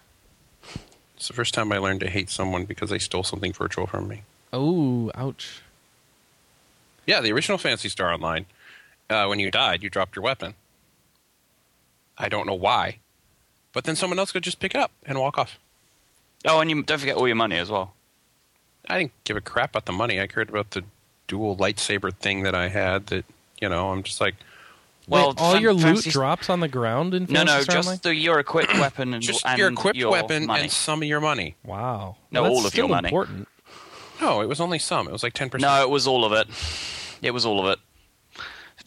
It's 1.15 1.27
the 1.27 1.33
first 1.33 1.53
time 1.53 1.71
I 1.71 1.77
learned 1.77 2.01
to 2.01 2.09
hate 2.09 2.29
someone 2.29 2.65
because 2.65 2.89
they 2.89 2.99
stole 2.99 3.23
something 3.23 3.53
virtual 3.53 3.87
from 3.87 4.07
me. 4.07 4.23
Oh, 4.53 5.11
ouch. 5.15 5.61
Yeah, 7.05 7.21
the 7.21 7.31
original 7.31 7.57
Phantasy 7.57 7.89
Star 7.89 8.13
Online. 8.13 8.45
uh, 9.09 9.25
when 9.27 9.39
you 9.39 9.49
died, 9.49 9.81
you 9.83 9.89
dropped 9.89 10.15
your 10.15 10.23
weapon. 10.23 10.53
I 12.17 12.29
don't 12.29 12.45
know 12.45 12.55
why, 12.55 12.97
but 13.73 13.85
then 13.85 13.95
someone 13.95 14.19
else 14.19 14.31
could 14.31 14.43
just 14.43 14.59
pick 14.59 14.75
it 14.75 14.81
up 14.81 14.91
and 15.05 15.19
walk 15.19 15.37
off. 15.37 15.59
Oh, 16.45 16.59
and 16.59 16.69
you 16.69 16.83
don't 16.83 16.99
forget 16.99 17.15
all 17.15 17.27
your 17.27 17.35
money 17.35 17.57
as 17.57 17.69
well. 17.69 17.93
I 18.89 18.99
didn't 18.99 19.11
give 19.23 19.37
a 19.37 19.41
crap 19.41 19.71
about 19.71 19.85
the 19.85 19.91
money. 19.91 20.19
I 20.19 20.27
cared 20.27 20.49
about 20.49 20.71
the 20.71 20.83
dual 21.27 21.55
lightsaber 21.57 22.13
thing 22.13 22.43
that 22.43 22.55
I 22.55 22.67
had. 22.69 23.07
That 23.07 23.25
you 23.61 23.69
know, 23.69 23.89
I'm 23.91 24.03
just 24.03 24.21
like, 24.21 24.35
Well, 25.07 25.29
Wait, 25.29 25.39
all 25.41 25.53
Fan- 25.53 25.61
your 25.61 25.73
loot 25.73 25.81
Phantasy- 25.83 26.11
drops 26.11 26.49
on 26.49 26.59
the 26.59 26.67
ground 26.67 27.13
in 27.13 27.25
No, 27.29 27.43
no, 27.43 27.63
just 27.63 27.87
Online? 27.87 27.99
the, 28.03 28.15
your 28.15 28.39
equipped 28.39 28.73
weapon 28.79 29.13
and, 29.13 29.23
just 29.23 29.45
and 29.45 29.57
your 29.57 29.69
equipped 29.69 29.97
your 29.97 30.11
weapon 30.11 30.45
money. 30.47 30.63
and 30.63 30.71
some 30.71 31.01
of 31.01 31.07
your 31.07 31.19
money. 31.21 31.55
Wow. 31.63 32.17
No, 32.31 32.43
Well, 32.43 32.51
all 32.51 32.65
of 32.65 32.75
your 32.75 32.87
money. 32.87 33.07
Important. 33.09 33.47
No, 34.21 34.41
it 34.41 34.47
was 34.47 34.59
only 34.59 34.79
some. 34.79 35.07
It 35.07 35.11
was 35.11 35.23
like 35.23 35.33
ten 35.33 35.49
percent. 35.49 35.69
No, 35.71 35.81
it 35.83 35.89
was 35.89 36.07
all 36.07 36.25
of 36.25 36.33
it. 36.33 36.47
It 37.21 37.31
was 37.31 37.45
all 37.45 37.59
of 37.65 37.71
it. 37.71 37.79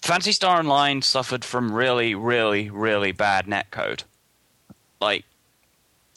Phantasy 0.02 0.32
Star 0.32 0.58
Online 0.58 1.02
suffered 1.02 1.44
from 1.44 1.72
really, 1.72 2.14
really, 2.14 2.70
really 2.70 3.12
bad 3.12 3.46
netcode. 3.46 4.04
Like, 5.00 5.24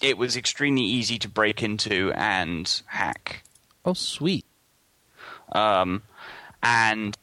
it 0.02 0.18
was 0.18 0.36
extremely 0.38 0.84
easy 0.84 1.18
to 1.20 1.28
break 1.28 1.62
into 1.62 2.12
and 2.16 2.82
hack. 2.88 3.44
Oh, 3.86 3.94
sweet. 3.94 4.46
Um, 5.52 6.02
and 6.64 7.18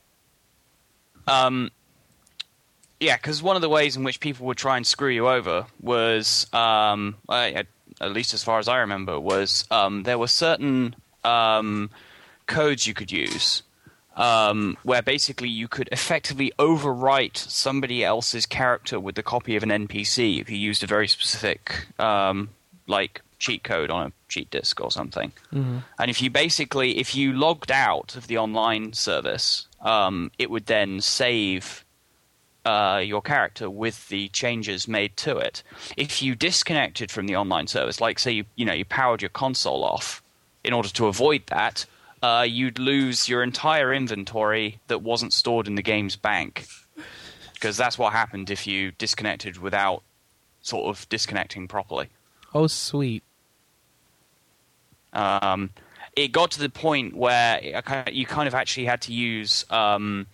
um, 1.26 1.70
yeah, 3.00 3.16
because 3.16 3.42
one 3.42 3.56
of 3.56 3.62
the 3.62 3.68
ways 3.68 3.96
in 3.96 4.04
which 4.04 4.20
people 4.20 4.46
would 4.46 4.58
try 4.58 4.76
and 4.76 4.86
screw 4.86 5.08
you 5.08 5.28
over 5.28 5.66
was, 5.80 6.46
um, 6.52 7.16
at 7.28 7.66
least 8.02 8.34
as 8.34 8.44
far 8.44 8.58
as 8.58 8.68
I 8.68 8.78
remember, 8.78 9.18
was 9.18 9.66
um, 9.70 10.02
there 10.02 10.18
were 10.18 10.28
certain 10.28 10.94
um, 11.24 11.90
codes 12.46 12.86
you 12.86 12.94
could 12.94 13.10
use. 13.10 13.62
Um, 14.16 14.76
where 14.82 15.00
basically 15.00 15.48
you 15.48 15.66
could 15.66 15.88
effectively 15.92 16.52
overwrite 16.58 17.38
somebody 17.38 18.04
else's 18.04 18.44
character 18.44 19.00
with 19.00 19.14
the 19.14 19.22
copy 19.22 19.56
of 19.56 19.62
an 19.62 19.70
NPC 19.70 20.40
if 20.40 20.50
you 20.50 20.58
used 20.58 20.82
a 20.82 20.86
very 20.86 21.08
specific, 21.08 21.86
um, 21.98 22.50
like 22.86 23.22
cheat 23.40 23.64
code 23.64 23.90
on 23.90 24.06
a 24.06 24.12
cheat 24.28 24.48
disk 24.50 24.80
or 24.80 24.92
something. 24.92 25.32
And 25.98 26.10
if 26.10 26.22
you 26.22 26.30
basically, 26.30 26.98
if 26.98 27.16
you 27.16 27.32
logged 27.32 27.72
out 27.72 28.14
of 28.14 28.28
the 28.28 28.38
online 28.38 28.92
service, 28.92 29.66
um, 29.80 30.30
it 30.38 30.50
would 30.50 30.66
then 30.66 31.00
save 31.00 31.84
uh, 32.64 33.02
your 33.04 33.22
character 33.22 33.68
with 33.68 34.08
the 34.10 34.28
changes 34.28 34.86
made 34.86 35.16
to 35.16 35.38
it. 35.38 35.62
If 35.96 36.22
you 36.22 36.34
disconnected 36.34 37.10
from 37.10 37.26
the 37.26 37.34
online 37.34 37.66
service, 37.66 38.00
like 38.00 38.18
say 38.18 38.30
you 38.30 38.44
you 38.54 38.66
know 38.66 38.74
you 38.74 38.84
powered 38.84 39.22
your 39.22 39.30
console 39.30 39.82
off, 39.82 40.22
in 40.62 40.72
order 40.74 40.90
to 40.90 41.06
avoid 41.06 41.42
that, 41.46 41.86
uh, 42.22 42.46
you'd 42.46 42.78
lose 42.78 43.28
your 43.28 43.42
entire 43.42 43.94
inventory 43.94 44.78
that 44.88 45.00
wasn't 45.02 45.32
stored 45.32 45.66
in 45.66 45.74
the 45.74 45.82
game's 45.82 46.16
bank, 46.16 46.66
because 47.54 47.78
that's 47.78 47.96
what 47.96 48.12
happened 48.12 48.50
if 48.50 48.66
you 48.66 48.92
disconnected 48.92 49.56
without 49.56 50.02
sort 50.60 50.94
of 50.94 51.08
disconnecting 51.08 51.66
properly. 51.66 52.08
Oh, 52.52 52.66
sweet. 52.66 53.22
Um, 55.12 55.70
it 56.16 56.32
got 56.32 56.50
to 56.52 56.60
the 56.60 56.68
point 56.68 57.14
where 57.14 57.58
it 57.62 58.12
you 58.12 58.26
kind 58.26 58.48
of 58.48 58.54
actually 58.54 58.86
had 58.86 59.00
to 59.02 59.12
use 59.12 59.64
um, 59.70 60.26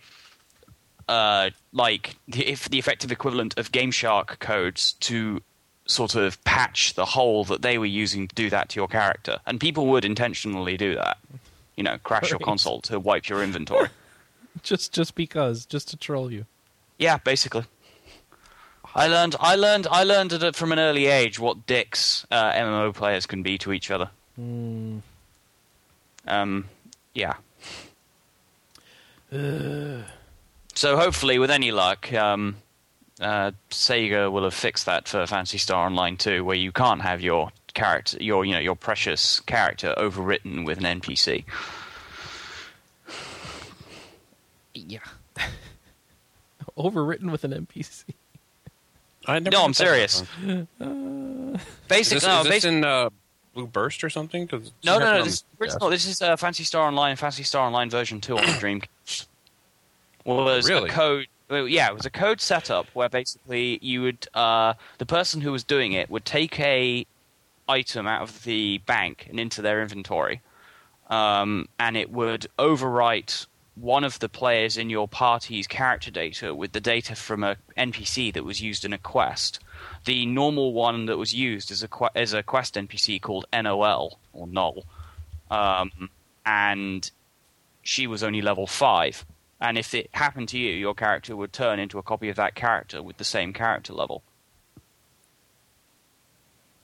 uh, 1.07 1.49
like 1.71 2.15
the, 2.27 2.47
if 2.47 2.69
the 2.69 2.79
effective 2.79 3.11
equivalent 3.11 3.57
of 3.57 3.71
GameShark 3.71 4.39
codes 4.39 4.93
to 4.93 5.41
sort 5.85 6.15
of 6.15 6.43
patch 6.43 6.95
the 6.95 7.05
hole 7.05 7.45
that 7.45 7.61
they 7.61 7.77
were 7.77 7.85
using 7.85 8.27
to 8.27 8.35
do 8.35 8.49
that 8.49 8.69
to 8.69 8.79
your 8.79 8.87
character, 8.87 9.39
and 9.45 9.59
people 9.59 9.87
would 9.87 10.03
intentionally 10.03 10.77
do 10.77 10.95
that. 10.95 11.17
You 11.75 11.83
know, 11.83 11.97
crash 12.03 12.31
your 12.31 12.39
console 12.39 12.81
to 12.81 12.99
wipe 12.99 13.29
your 13.29 13.43
inventory. 13.43 13.89
Just 14.63 14.91
just 14.91 15.13
because, 15.13 15.67
just 15.67 15.87
to 15.89 15.97
troll 15.97 16.31
you. 16.31 16.47
yeah, 16.97 17.17
basically. 17.19 17.65
I 18.95 19.07
learned, 19.07 19.35
I 19.39 19.55
learned, 19.55 19.85
I 19.91 20.03
learned 20.03 20.33
at 20.33 20.55
from 20.55 20.71
an 20.71 20.79
early 20.79 21.05
age 21.05 21.37
what 21.37 21.67
dicks 21.67 22.25
uh, 22.31 22.51
MMO 22.53 22.91
players 22.91 23.27
can 23.27 23.43
be 23.43 23.59
to 23.59 23.71
each 23.71 23.91
other. 23.91 24.09
Hmm. 24.37 24.99
Um, 26.27 26.65
yeah. 27.13 27.33
So 30.75 30.95
hopefully, 30.95 31.39
with 31.39 31.49
any 31.49 31.71
luck, 31.71 32.13
um, 32.13 32.57
uh, 33.19 33.49
Sega 33.71 34.31
will 34.31 34.43
have 34.43 34.53
fixed 34.53 34.85
that 34.85 35.07
for 35.07 35.25
Phantasy 35.25 35.57
Star 35.57 35.87
Online 35.87 36.17
2, 36.17 36.45
where 36.45 36.55
you 36.55 36.71
can't 36.71 37.01
have 37.01 37.19
your 37.19 37.49
character, 37.73 38.17
your 38.21 38.45
you 38.45 38.53
know 38.53 38.59
your 38.59 38.75
precious 38.75 39.39
character, 39.39 39.95
overwritten 39.97 40.67
with 40.67 40.77
an 40.77 41.01
NPC. 41.01 41.45
Yeah. 44.75 44.99
Overwritten 46.77 47.31
with 47.31 47.43
an 47.43 47.53
NPC. 47.65 48.03
I 49.25 49.39
never 49.39 49.49
No, 49.55 49.63
I'm 49.63 49.71
that 49.71 49.75
serious. 49.77 50.21
before. 50.21 50.67
Is 50.79 51.59
Basically, 51.87 52.15
this, 52.17 52.23
no, 52.27 52.41
is 52.41 52.47
this 52.49 52.65
in 52.65 52.83
uh, 52.85 53.09
Blue 53.57 53.65
Burst 53.67 54.03
or 54.03 54.09
something? 54.09 54.47
'Cause 54.47 54.71
no, 54.83 54.99
no, 54.99 55.17
no. 55.17 55.23
This, 55.23 55.43
original, 55.59 55.89
this 55.89 56.05
is 56.05 56.21
uh, 56.21 56.35
Phantasy 56.35 56.63
Star 56.63 56.87
Online, 56.87 57.15
Phantasy 57.15 57.41
Star 57.43 57.65
Online 57.65 57.89
version 57.89 58.21
two 58.21 58.37
on 58.37 58.45
the 58.45 58.51
Dreamcast. 58.51 59.25
Was 60.25 60.69
Really? 60.69 60.89
a 60.89 60.93
code. 60.93 61.27
Well, 61.49 61.67
yeah, 61.67 61.87
it 61.87 61.95
was 61.95 62.05
a 62.05 62.09
code 62.11 62.39
setup 62.39 62.85
where 62.93 63.09
basically 63.09 63.79
you 63.81 64.01
would 64.03 64.27
uh, 64.35 64.73
the 64.99 65.05
person 65.07 65.41
who 65.41 65.51
was 65.51 65.63
doing 65.63 65.93
it 65.93 66.09
would 66.09 66.25
take 66.25 66.59
a 66.59 67.05
item 67.67 68.05
out 68.05 68.21
of 68.21 68.43
the 68.43 68.77
bank 68.79 69.25
and 69.29 69.39
into 69.39 69.61
their 69.63 69.81
inventory, 69.81 70.41
um, 71.09 71.67
and 71.79 71.97
it 71.97 72.11
would 72.11 72.45
overwrite 72.59 73.47
one 73.79 74.03
of 74.03 74.19
the 74.19 74.29
players 74.29 74.77
in 74.77 74.89
your 74.89 75.07
party's 75.07 75.67
character 75.67 76.09
data 76.09 76.53
with 76.55 76.71
the 76.71 76.79
data 76.79 77.15
from 77.15 77.43
a 77.43 77.57
NPC 77.77 78.33
that 78.33 78.43
was 78.43 78.61
used 78.61 78.83
in 78.83 78.93
a 78.93 78.97
quest. 78.97 79.59
The 80.05 80.25
normal 80.25 80.73
one 80.73 81.05
that 81.05 81.17
was 81.17 81.33
used 81.33 81.69
is 81.69 81.83
a 81.83 81.87
que- 81.87 82.09
is 82.15 82.33
a 82.33 82.43
quest 82.43 82.75
NPC 82.75 83.21
called 83.21 83.45
NOL 83.53 84.19
or 84.33 84.47
Null, 84.47 84.85
um, 85.51 86.09
and 86.45 87.09
she 87.83 88.07
was 88.07 88.23
only 88.23 88.41
level 88.41 88.65
five. 88.65 89.25
And 89.59 89.77
if 89.77 89.93
it 89.93 90.09
happened 90.13 90.49
to 90.49 90.59
you, 90.59 90.73
your 90.73 90.93
character 90.93 91.35
would 91.35 91.53
turn 91.53 91.79
into 91.79 91.97
a 91.97 92.03
copy 92.03 92.29
of 92.29 92.35
that 92.35 92.55
character 92.55 93.01
with 93.01 93.17
the 93.17 93.23
same 93.23 93.53
character 93.53 93.93
level. 93.93 94.23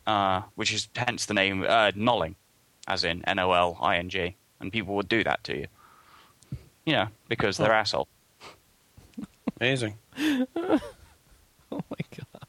Uh, 0.05 0.41
which 0.55 0.73
is 0.73 0.89
hence 0.95 1.25
the 1.25 1.33
name 1.33 1.63
uh, 1.63 1.91
Nolling, 1.91 2.35
as 2.87 3.03
in 3.03 3.23
N 3.25 3.39
O 3.39 3.51
L 3.51 3.77
I 3.81 3.97
N 3.97 4.09
G. 4.09 4.35
And 4.59 4.71
people 4.71 4.95
would 4.95 5.09
do 5.09 5.23
that 5.23 5.43
to 5.45 5.57
you. 5.57 5.67
You 6.85 6.93
know, 6.93 7.07
because 7.29 7.57
they're 7.57 7.71
assholes. 7.71 8.07
Amazing. 9.59 9.97
Oh 11.73 11.81
my 11.89 11.97
gosh. 12.11 12.41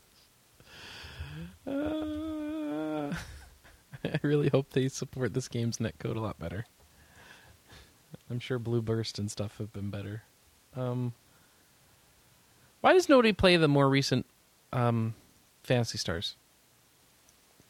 Uh, 1.67 3.15
I 4.05 4.19
really 4.23 4.49
hope 4.49 4.71
they 4.71 4.89
support 4.89 5.33
this 5.33 5.49
game's 5.49 5.79
netcode 5.79 6.17
a 6.17 6.21
lot 6.21 6.39
better. 6.39 6.67
I'm 8.31 8.41
sure 8.41 8.59
Blue 8.59 8.83
Burst 8.83 9.19
and 9.19 9.31
stuff 9.31 9.59
have 9.59 9.73
been 9.73 9.91
better. 9.91 10.23
Um, 10.77 11.15
why 12.81 12.93
does 12.93 13.09
nobody 13.09 13.33
play 13.33 13.57
the 13.57 13.69
more 13.69 13.89
recent 13.89 14.27
um, 14.73 15.15
Phantasy 15.63 15.99
Stars? 15.99 16.37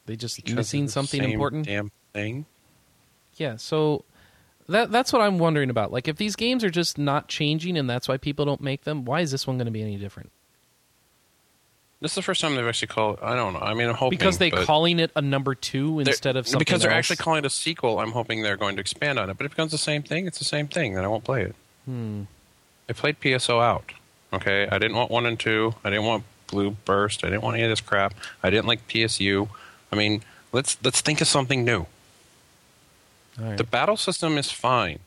They 0.07 0.16
just 0.16 0.36
Because 0.36 0.55
missing 0.55 0.82
of 0.82 0.86
the 0.89 0.93
something 0.93 1.20
same 1.20 1.31
important. 1.31 1.66
Damn 1.66 1.93
thing. 2.12 2.47
Yeah, 3.36 3.57
so 3.57 4.05
that 4.69 4.91
that's 4.91 5.12
what 5.12 5.23
I'm 5.23 5.39
wondering 5.39 5.70
about. 5.70 5.93
Like, 5.93 6.09
if 6.09 6.16
these 6.16 6.36
games 6.36 6.65
are 6.65 6.70
just 6.70 6.99
not 6.99 7.28
changing, 7.28 7.77
and 7.77 7.89
that's 7.89 8.09
why 8.09 8.16
people 8.16 8.45
don't 8.45 8.61
make 8.61 8.85
them, 8.85 9.05
why 9.05 9.20
is 9.20 9.31
this 9.31 9.47
one 9.47 9.57
going 9.59 9.66
to 9.66 9.73
be 9.73 9.82
any 9.82 9.97
different? 9.97 10.31
This 12.01 12.11
is 12.11 12.16
the 12.16 12.23
first 12.23 12.41
time 12.43 12.55
they've 12.55 12.66
actually 12.66 12.89
called. 12.89 13.19
I 13.23 13.35
don't 13.35 13.55
know. 13.55 13.61
I 13.61 13.73
mean, 13.73 13.89
I'm 13.89 13.95
hoping 13.95 14.19
Because 14.19 14.36
they're 14.36 14.51
calling 14.51 14.99
it 14.99 15.11
a 15.16 15.23
number 15.23 15.55
two 15.55 16.01
instead 16.01 16.36
of 16.36 16.47
something 16.47 16.59
because 16.59 16.82
they're 16.82 16.91
else? 16.91 16.99
actually 16.99 17.16
calling 17.16 17.39
it 17.39 17.47
a 17.47 17.51
sequel. 17.51 17.99
I'm 17.99 18.12
hoping 18.12 18.43
they're 18.43 18.59
going 18.59 18.77
to 18.77 18.81
expand 18.81 19.19
on 19.19 19.31
it. 19.31 19.39
But 19.39 19.47
if 19.47 19.53
it 19.53 19.57
becomes 19.57 19.73
the 19.73 19.78
same 19.78 20.03
thing, 20.03 20.27
it's 20.27 20.39
the 20.39 20.45
same 20.45 20.69
thing. 20.69 20.95
Then 20.95 21.05
I 21.05 21.09
won't 21.09 21.24
play 21.24 21.43
it. 21.45 21.55
Hmm. 21.86 22.23
I 22.91 22.93
played 22.93 23.20
PSO 23.20 23.62
out. 23.62 23.93
Okay, 24.35 24.69
I 24.70 24.78
didn't 24.78 24.97
want 24.97 25.11
one 25.11 25.24
and 25.24 25.39
two. 25.41 25.74
I 25.82 25.91
didn't 25.91 26.05
want 26.05 26.24
Blue 26.49 26.73
Burst. 26.85 27.24
I 27.24 27.28
didn't 27.28 27.43
want 27.43 27.55
any 27.57 27.65
of 27.65 27.70
this 27.70 27.81
crap. 27.81 28.12
I 28.43 28.51
didn't 28.51 28.66
like 28.66 28.86
PSU. 28.89 29.49
I 29.91 29.97
mean, 29.97 30.23
let's 30.53 30.77
let's 30.85 31.01
think 31.01 31.20
of 31.23 31.27
something 31.28 31.65
new. 31.65 31.86
Right. 33.39 33.56
The 33.56 33.65
battle 33.65 33.97
system 33.97 34.39
is 34.39 34.51
fine, 34.51 35.01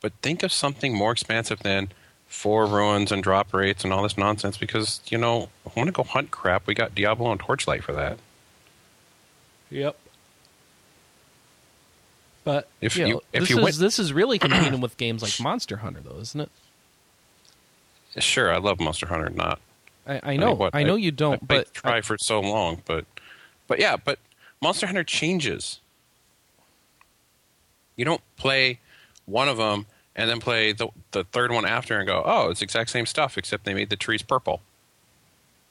but 0.00 0.12
think 0.22 0.42
of 0.42 0.52
something 0.52 0.94
more 0.94 1.12
expansive 1.12 1.60
than 1.60 1.90
four 2.26 2.66
ruins 2.66 3.12
and 3.12 3.22
drop 3.22 3.52
rates 3.52 3.84
and 3.84 3.92
all 3.92 4.02
this 4.02 4.16
nonsense. 4.18 4.56
Because 4.56 5.00
you 5.08 5.18
know, 5.18 5.48
I 5.66 5.70
want 5.76 5.88
to 5.88 5.92
go 5.92 6.02
hunt 6.02 6.30
crap. 6.30 6.66
We 6.66 6.74
got 6.74 6.94
Diablo 6.94 7.30
and 7.30 7.40
Torchlight 7.40 7.84
for 7.84 7.92
that. 7.92 8.18
Yep. 9.70 9.96
But 12.44 12.68
If 12.80 12.96
you 12.96 13.06
you- 13.06 13.22
if 13.32 13.40
this 13.42 13.50
you 13.50 13.58
is 13.58 13.64
went- 13.64 13.76
this 13.76 13.98
is 13.98 14.12
really 14.12 14.38
competing 14.40 14.80
with 14.80 14.96
games 14.96 15.22
like 15.22 15.38
Monster 15.40 15.78
Hunter, 15.78 16.00
though, 16.00 16.18
isn't 16.20 16.40
it? 16.40 16.50
Sure, 18.22 18.52
I 18.52 18.56
love 18.58 18.80
Monster 18.80 19.06
Hunter. 19.06 19.28
Not 19.28 19.60
I, 20.06 20.20
I 20.32 20.36
know, 20.38 20.48
mean, 20.48 20.58
what, 20.58 20.74
I 20.74 20.82
know 20.82 20.96
you 20.96 21.10
don't, 21.10 21.42
I, 21.42 21.46
but 21.46 21.66
I 21.68 21.70
try 21.78 22.00
for 22.00 22.16
so 22.18 22.40
long, 22.40 22.80
but 22.86 23.04
but 23.66 23.78
yeah, 23.78 23.96
but 23.96 24.18
Monster 24.62 24.86
Hunter 24.86 25.04
changes. 25.04 25.80
You 27.98 28.06
don't 28.06 28.22
play 28.36 28.80
one 29.26 29.48
of 29.50 29.58
them 29.58 29.84
and 30.16 30.30
then 30.30 30.40
play 30.40 30.72
the 30.72 30.88
the 31.10 31.24
third 31.24 31.52
one 31.52 31.66
after 31.66 31.98
and 31.98 32.06
go, 32.06 32.22
oh, 32.24 32.48
it's 32.48 32.62
exact 32.62 32.88
same 32.88 33.04
stuff 33.04 33.36
except 33.36 33.64
they 33.66 33.74
made 33.74 33.90
the 33.90 33.96
trees 33.96 34.22
purple. 34.22 34.62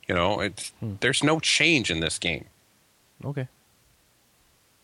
You 0.07 0.13
know, 0.13 0.39
it's 0.41 0.69
Hmm. 0.79 0.95
there's 0.99 1.23
no 1.23 1.39
change 1.39 1.89
in 1.89 1.99
this 2.01 2.19
game. 2.19 2.45
Okay. 3.25 3.47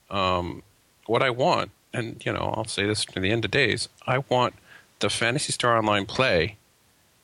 Um, 0.10 0.64
what 1.06 1.22
I 1.22 1.30
want, 1.30 1.72
and 1.94 2.22
you 2.26 2.34
know, 2.34 2.54
I'll 2.58 2.66
say 2.66 2.86
this 2.86 3.06
to 3.06 3.20
the 3.20 3.30
end 3.32 3.46
of 3.46 3.52
days, 3.52 3.90
I 4.08 4.20
want 4.30 4.56
the 5.00 5.10
Phantasy 5.10 5.52
Star 5.54 5.78
Online 5.78 6.06
play 6.06 6.58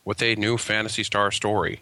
with 0.05 0.21
a 0.21 0.35
new 0.35 0.57
Phantasy 0.57 1.03
Star 1.03 1.31
story. 1.31 1.81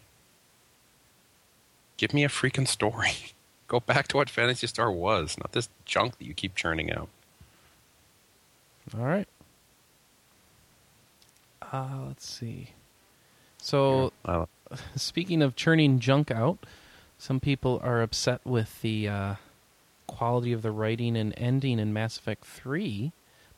Give 1.98 2.14
me 2.14 2.24
a 2.24 2.30
freaking 2.30 2.68
story. 2.68 3.12
Go 3.68 3.80
back 3.80 4.08
to 4.10 4.18
what 4.18 4.30
Phantasy 4.30 4.68
Star 4.68 4.92
was, 4.92 5.38
not 5.38 5.52
this 5.52 5.70
junk 5.86 6.18
that 6.18 6.26
you 6.26 6.34
keep 6.34 6.56
churning 6.56 6.92
out. 6.92 7.10
All 8.96 9.06
right. 9.06 9.28
Uh, 11.72 12.06
let's 12.08 12.28
see. 12.28 12.70
So, 13.62 14.14
Uh, 14.24 14.46
speaking 14.96 15.42
of 15.42 15.56
churning 15.56 16.00
junk 16.00 16.32
out, 16.32 16.60
some 17.18 17.40
people 17.40 17.80
are 17.84 18.02
upset 18.02 18.42
with 18.46 18.82
the 18.82 19.08
uh, 19.10 19.36
quality 20.06 20.54
of 20.54 20.62
the 20.62 20.72
writing 20.72 21.18
and 21.18 21.34
ending 21.38 21.80
in 21.80 21.92
Mass 21.92 22.18
Effect 22.18 22.46
3, 22.46 23.12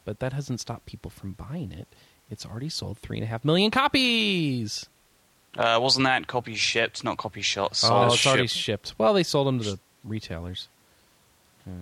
but 0.06 0.20
that 0.20 0.34
hasn't 0.34 0.60
stopped 0.60 0.86
people 0.86 1.12
from 1.12 1.34
buying 1.34 1.72
it. 1.72 1.88
It's 2.32 2.46
already 2.46 2.70
sold 2.70 2.98
three 3.00 3.18
and 3.18 3.24
a 3.24 3.28
half 3.28 3.44
million 3.44 3.70
copies. 3.72 4.88
Uh, 5.58 5.80
wasn't 5.82 6.06
that 6.06 6.28
copies 6.28 6.60
shipped, 6.60 7.04
not 7.04 7.18
copies 7.18 7.46
shot? 7.46 7.72
oh, 7.72 7.74
Sold. 7.74 8.14
it's 8.14 8.26
already 8.26 8.48
shipped. 8.48 8.88
shipped. 8.88 9.00
Well, 9.00 9.14
they 9.14 9.24
sold 9.24 9.48
them 9.48 9.60
to 9.60 9.72
the 9.72 9.80
retailers. 10.04 10.68
Yeah. 11.66 11.74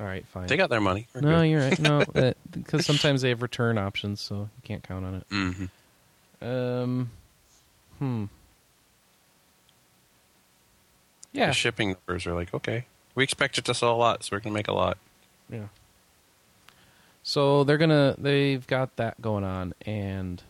All 0.00 0.06
right, 0.06 0.26
fine. 0.26 0.48
they 0.48 0.56
got 0.56 0.70
their 0.70 0.80
money. 0.80 1.06
We're 1.14 1.20
no, 1.20 1.40
good. 1.42 1.48
you're 1.50 1.60
right. 1.60 1.78
No, 1.78 2.04
because 2.50 2.84
sometimes 2.84 3.22
they 3.22 3.28
have 3.28 3.42
return 3.42 3.78
options, 3.78 4.20
so 4.20 4.34
you 4.34 4.48
can't 4.64 4.82
count 4.82 5.04
on 5.04 5.14
it. 5.14 5.28
Mhm. 5.30 5.70
Um, 6.42 7.10
hmm. 7.98 8.24
Yeah, 11.32 11.48
The 11.48 11.52
shipping 11.52 11.88
numbers 12.06 12.26
are 12.26 12.34
like, 12.34 12.52
okay, 12.54 12.86
we 13.14 13.24
expect 13.24 13.58
it 13.58 13.64
to 13.66 13.74
sell 13.74 13.92
a 13.92 13.96
lot, 13.96 14.24
so 14.24 14.30
we're 14.32 14.40
going 14.40 14.52
to 14.52 14.58
make 14.58 14.68
a 14.68 14.72
lot. 14.72 14.98
yeah. 15.48 15.66
So 17.26 17.64
they're 17.64 17.78
gonna, 17.78 18.14
they've 18.18 18.66
got 18.66 18.96
that 18.96 19.22
going 19.22 19.44
on, 19.44 19.72
and 19.86 20.42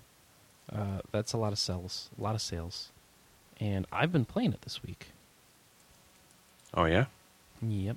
uh, 0.74 0.98
that's 1.12 1.32
a 1.32 1.36
lot 1.36 1.52
of 1.52 1.58
sales, 1.60 2.08
a 2.18 2.22
lot 2.22 2.34
of 2.34 2.40
sales, 2.42 2.88
and 3.60 3.86
I've 3.92 4.10
been 4.10 4.24
playing 4.24 4.52
it 4.52 4.62
this 4.62 4.82
week. 4.82 5.06
Oh, 6.74 6.84
yeah? 6.86 7.04
Yep, 7.62 7.96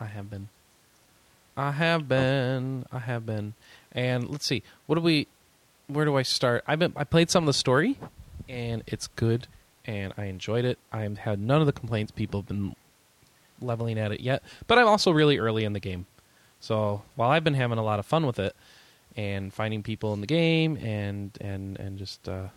I 0.00 0.06
have 0.06 0.28
been. 0.28 0.48
I 1.60 1.72
have 1.72 2.08
been. 2.08 2.86
I 2.90 2.98
have 3.00 3.26
been. 3.26 3.52
And 3.92 4.28
let's 4.30 4.46
see. 4.46 4.62
What 4.86 4.94
do 4.94 5.02
we? 5.02 5.26
Where 5.88 6.04
do 6.04 6.16
I 6.16 6.22
start? 6.22 6.64
I've 6.66 6.78
been. 6.78 6.92
I 6.96 7.04
played 7.04 7.30
some 7.30 7.44
of 7.44 7.46
the 7.46 7.52
story, 7.52 7.98
and 8.48 8.82
it's 8.86 9.08
good, 9.08 9.46
and 9.84 10.12
I 10.16 10.24
enjoyed 10.24 10.64
it. 10.64 10.78
I've 10.92 11.18
had 11.18 11.38
none 11.38 11.60
of 11.60 11.66
the 11.66 11.72
complaints 11.72 12.12
people 12.12 12.40
have 12.40 12.48
been 12.48 12.74
leveling 13.60 13.98
at 13.98 14.10
it 14.10 14.20
yet, 14.20 14.42
but 14.66 14.78
I'm 14.78 14.86
also 14.86 15.10
really 15.10 15.38
early 15.38 15.64
in 15.64 15.74
the 15.74 15.80
game. 15.80 16.06
So 16.60 17.02
while 17.16 17.30
I've 17.30 17.44
been 17.44 17.54
having 17.54 17.76
a 17.78 17.82
lot 17.84 17.98
of 17.98 18.06
fun 18.06 18.24
with 18.26 18.38
it, 18.38 18.54
and 19.16 19.52
finding 19.52 19.82
people 19.82 20.14
in 20.14 20.20
the 20.22 20.26
game, 20.26 20.76
and 20.78 21.36
and 21.40 21.78
and 21.78 21.98
just 21.98 22.26
uh, 22.28 22.48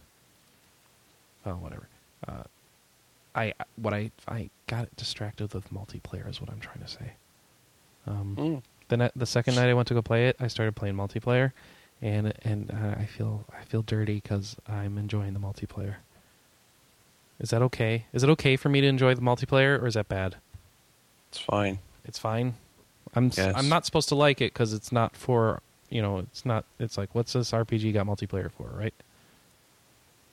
well, 1.45 1.55
whatever. 1.55 1.87
Uh, 2.27 2.43
I 3.35 3.53
what 3.75 3.93
I 3.93 4.11
I 4.27 4.49
got 4.67 4.95
distracted 4.95 5.53
with 5.53 5.73
multiplayer 5.73 6.29
is 6.29 6.39
what 6.39 6.49
I'm 6.49 6.59
trying 6.61 6.79
to 6.81 6.87
say. 6.87 7.13
Um, 8.05 8.35
Mm. 8.37 8.61
The 8.93 9.05
ni- 9.05 9.11
the 9.15 9.25
second 9.25 9.55
night 9.55 9.69
I 9.69 9.73
went 9.73 9.87
to 9.87 9.93
go 9.95 10.01
play 10.03 10.27
it, 10.27 10.35
I 10.39 10.47
started 10.47 10.75
playing 10.75 10.95
multiplayer, 10.95 11.51
and 12.01 12.33
and 12.43 12.69
uh, 12.71 12.99
I 12.99 13.05
feel 13.05 13.43
I 13.59 13.63
feel 13.65 13.81
dirty 13.81 14.15
because 14.15 14.55
I'm 14.67 14.97
enjoying 14.99 15.33
the 15.33 15.39
multiplayer. 15.39 15.95
Is 17.39 17.49
that 17.49 17.61
okay? 17.63 18.05
Is 18.13 18.23
it 18.23 18.29
okay 18.29 18.55
for 18.55 18.69
me 18.69 18.81
to 18.81 18.87
enjoy 18.87 19.15
the 19.15 19.21
multiplayer, 19.21 19.81
or 19.81 19.87
is 19.87 19.95
that 19.95 20.07
bad? 20.07 20.35
It's 21.29 21.39
fine. 21.39 21.79
It's 22.05 22.19
fine. 22.19 22.53
I'm 23.15 23.31
Yes. 23.35 23.55
am 23.57 23.67
not 23.67 23.85
supposed 23.85 24.09
to 24.09 24.15
like 24.15 24.41
it 24.41 24.53
because 24.53 24.73
it's 24.73 24.91
not 24.91 25.15
for 25.15 25.61
you 25.89 26.01
know 26.01 26.19
it's 26.19 26.45
not 26.45 26.65
it's 26.79 26.97
like 26.97 27.15
what's 27.15 27.33
this 27.33 27.51
RPG 27.51 27.93
got 27.93 28.05
multiplayer 28.05 28.51
for, 28.51 28.69
right? 28.75 28.93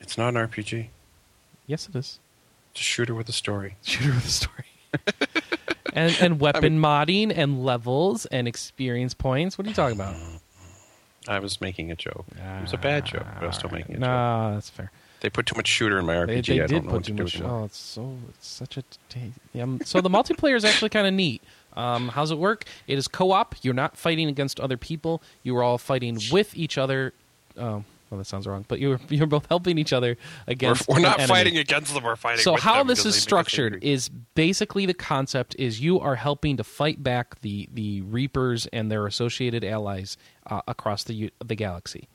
It's 0.00 0.18
not 0.18 0.28
an 0.36 0.48
RPG. 0.48 0.88
Yes, 1.66 1.88
it 1.88 1.96
is. 1.96 2.18
It's 2.72 2.80
a 2.80 2.84
shooter 2.84 3.14
with 3.14 3.28
a 3.30 3.32
story. 3.32 3.76
shooter 3.82 4.12
with 4.14 4.26
a 4.26 4.28
story. 4.28 4.64
and 5.94 6.16
and 6.20 6.40
weapon 6.40 6.80
modding 6.80 7.32
and 7.36 7.64
levels 7.64 8.26
and 8.26 8.46
experience 8.48 9.14
points. 9.14 9.56
What 9.58 9.66
are 9.66 9.70
you 9.70 9.74
talking 9.74 9.96
about? 9.96 10.16
I 11.28 11.38
was 11.38 11.60
making 11.60 11.90
a 11.90 11.96
joke. 11.96 12.24
It 12.36 12.62
was 12.62 12.72
a 12.72 12.78
bad 12.78 13.04
joke, 13.06 13.26
but 13.34 13.44
I 13.44 13.46
was 13.46 13.56
still 13.56 13.70
making 13.70 13.96
a 13.96 13.98
joke. 13.98 14.00
Nah, 14.00 14.54
that's 14.54 14.70
fair. 14.70 14.90
They 15.20 15.28
put 15.28 15.44
too 15.44 15.54
much 15.54 15.68
shooter 15.68 15.98
in 15.98 16.06
my 16.06 16.14
RPG. 16.14 16.26
They, 16.26 16.40
they 16.40 16.62
I 16.62 16.66
did 16.66 16.68
don't 16.68 16.84
know 16.86 16.90
put 16.92 16.96
what 16.96 17.04
too 17.04 17.12
to 17.16 17.16
do 17.16 17.22
much. 17.24 17.40
Oh, 17.42 17.64
it's 17.64 17.76
so 17.78 18.16
it's 18.30 18.46
such 18.48 18.76
a. 18.78 18.82
t- 19.10 19.32
Yeah, 19.52 19.64
um, 19.64 19.80
so 19.84 20.00
the 20.00 20.08
multiplayer 20.08 20.56
is 20.56 20.64
actually 20.64 20.88
kind 20.88 21.06
of 21.06 21.12
neat. 21.12 21.42
Um, 21.76 22.08
how's 22.08 22.30
it 22.30 22.38
work? 22.38 22.64
It 22.88 22.96
is 22.98 23.06
co-op. 23.06 23.54
You're 23.62 23.74
not 23.74 23.96
fighting 23.98 24.28
against 24.28 24.58
other 24.58 24.76
people. 24.78 25.22
You 25.42 25.56
are 25.58 25.62
all 25.62 25.76
fighting 25.78 26.18
with 26.32 26.56
each 26.56 26.78
other. 26.78 27.12
Oh, 27.58 27.84
well, 28.10 28.18
that 28.18 28.26
sounds 28.26 28.46
wrong. 28.46 28.64
But 28.66 28.80
you're 28.80 29.00
you're 29.08 29.26
both 29.26 29.46
helping 29.46 29.78
each 29.78 29.92
other 29.92 30.16
We're, 30.46 30.52
against. 30.52 30.88
we're 30.88 30.96
an 30.96 31.02
not 31.02 31.20
fighting 31.22 31.56
against 31.56 31.94
them. 31.94 32.02
We're 32.04 32.16
fighting. 32.16 32.42
So 32.42 32.56
how 32.56 32.82
this 32.82 33.00
is 33.00 33.04
they 33.04 33.08
make 33.08 33.16
us 33.16 33.22
structured 33.22 33.84
is 33.84 34.08
basically 34.08 34.86
the 34.86 34.94
concept 34.94 35.54
is 35.58 35.80
you 35.80 36.00
are 36.00 36.16
helping 36.16 36.56
to 36.56 36.64
fight 36.64 37.02
back 37.02 37.40
the 37.40 37.68
the 37.72 38.00
Reapers 38.02 38.66
and 38.66 38.90
their 38.90 39.06
associated 39.06 39.64
allies 39.64 40.16
uh, 40.46 40.60
across 40.66 41.04
the 41.04 41.32
the 41.44 41.54
galaxy. 41.54 42.08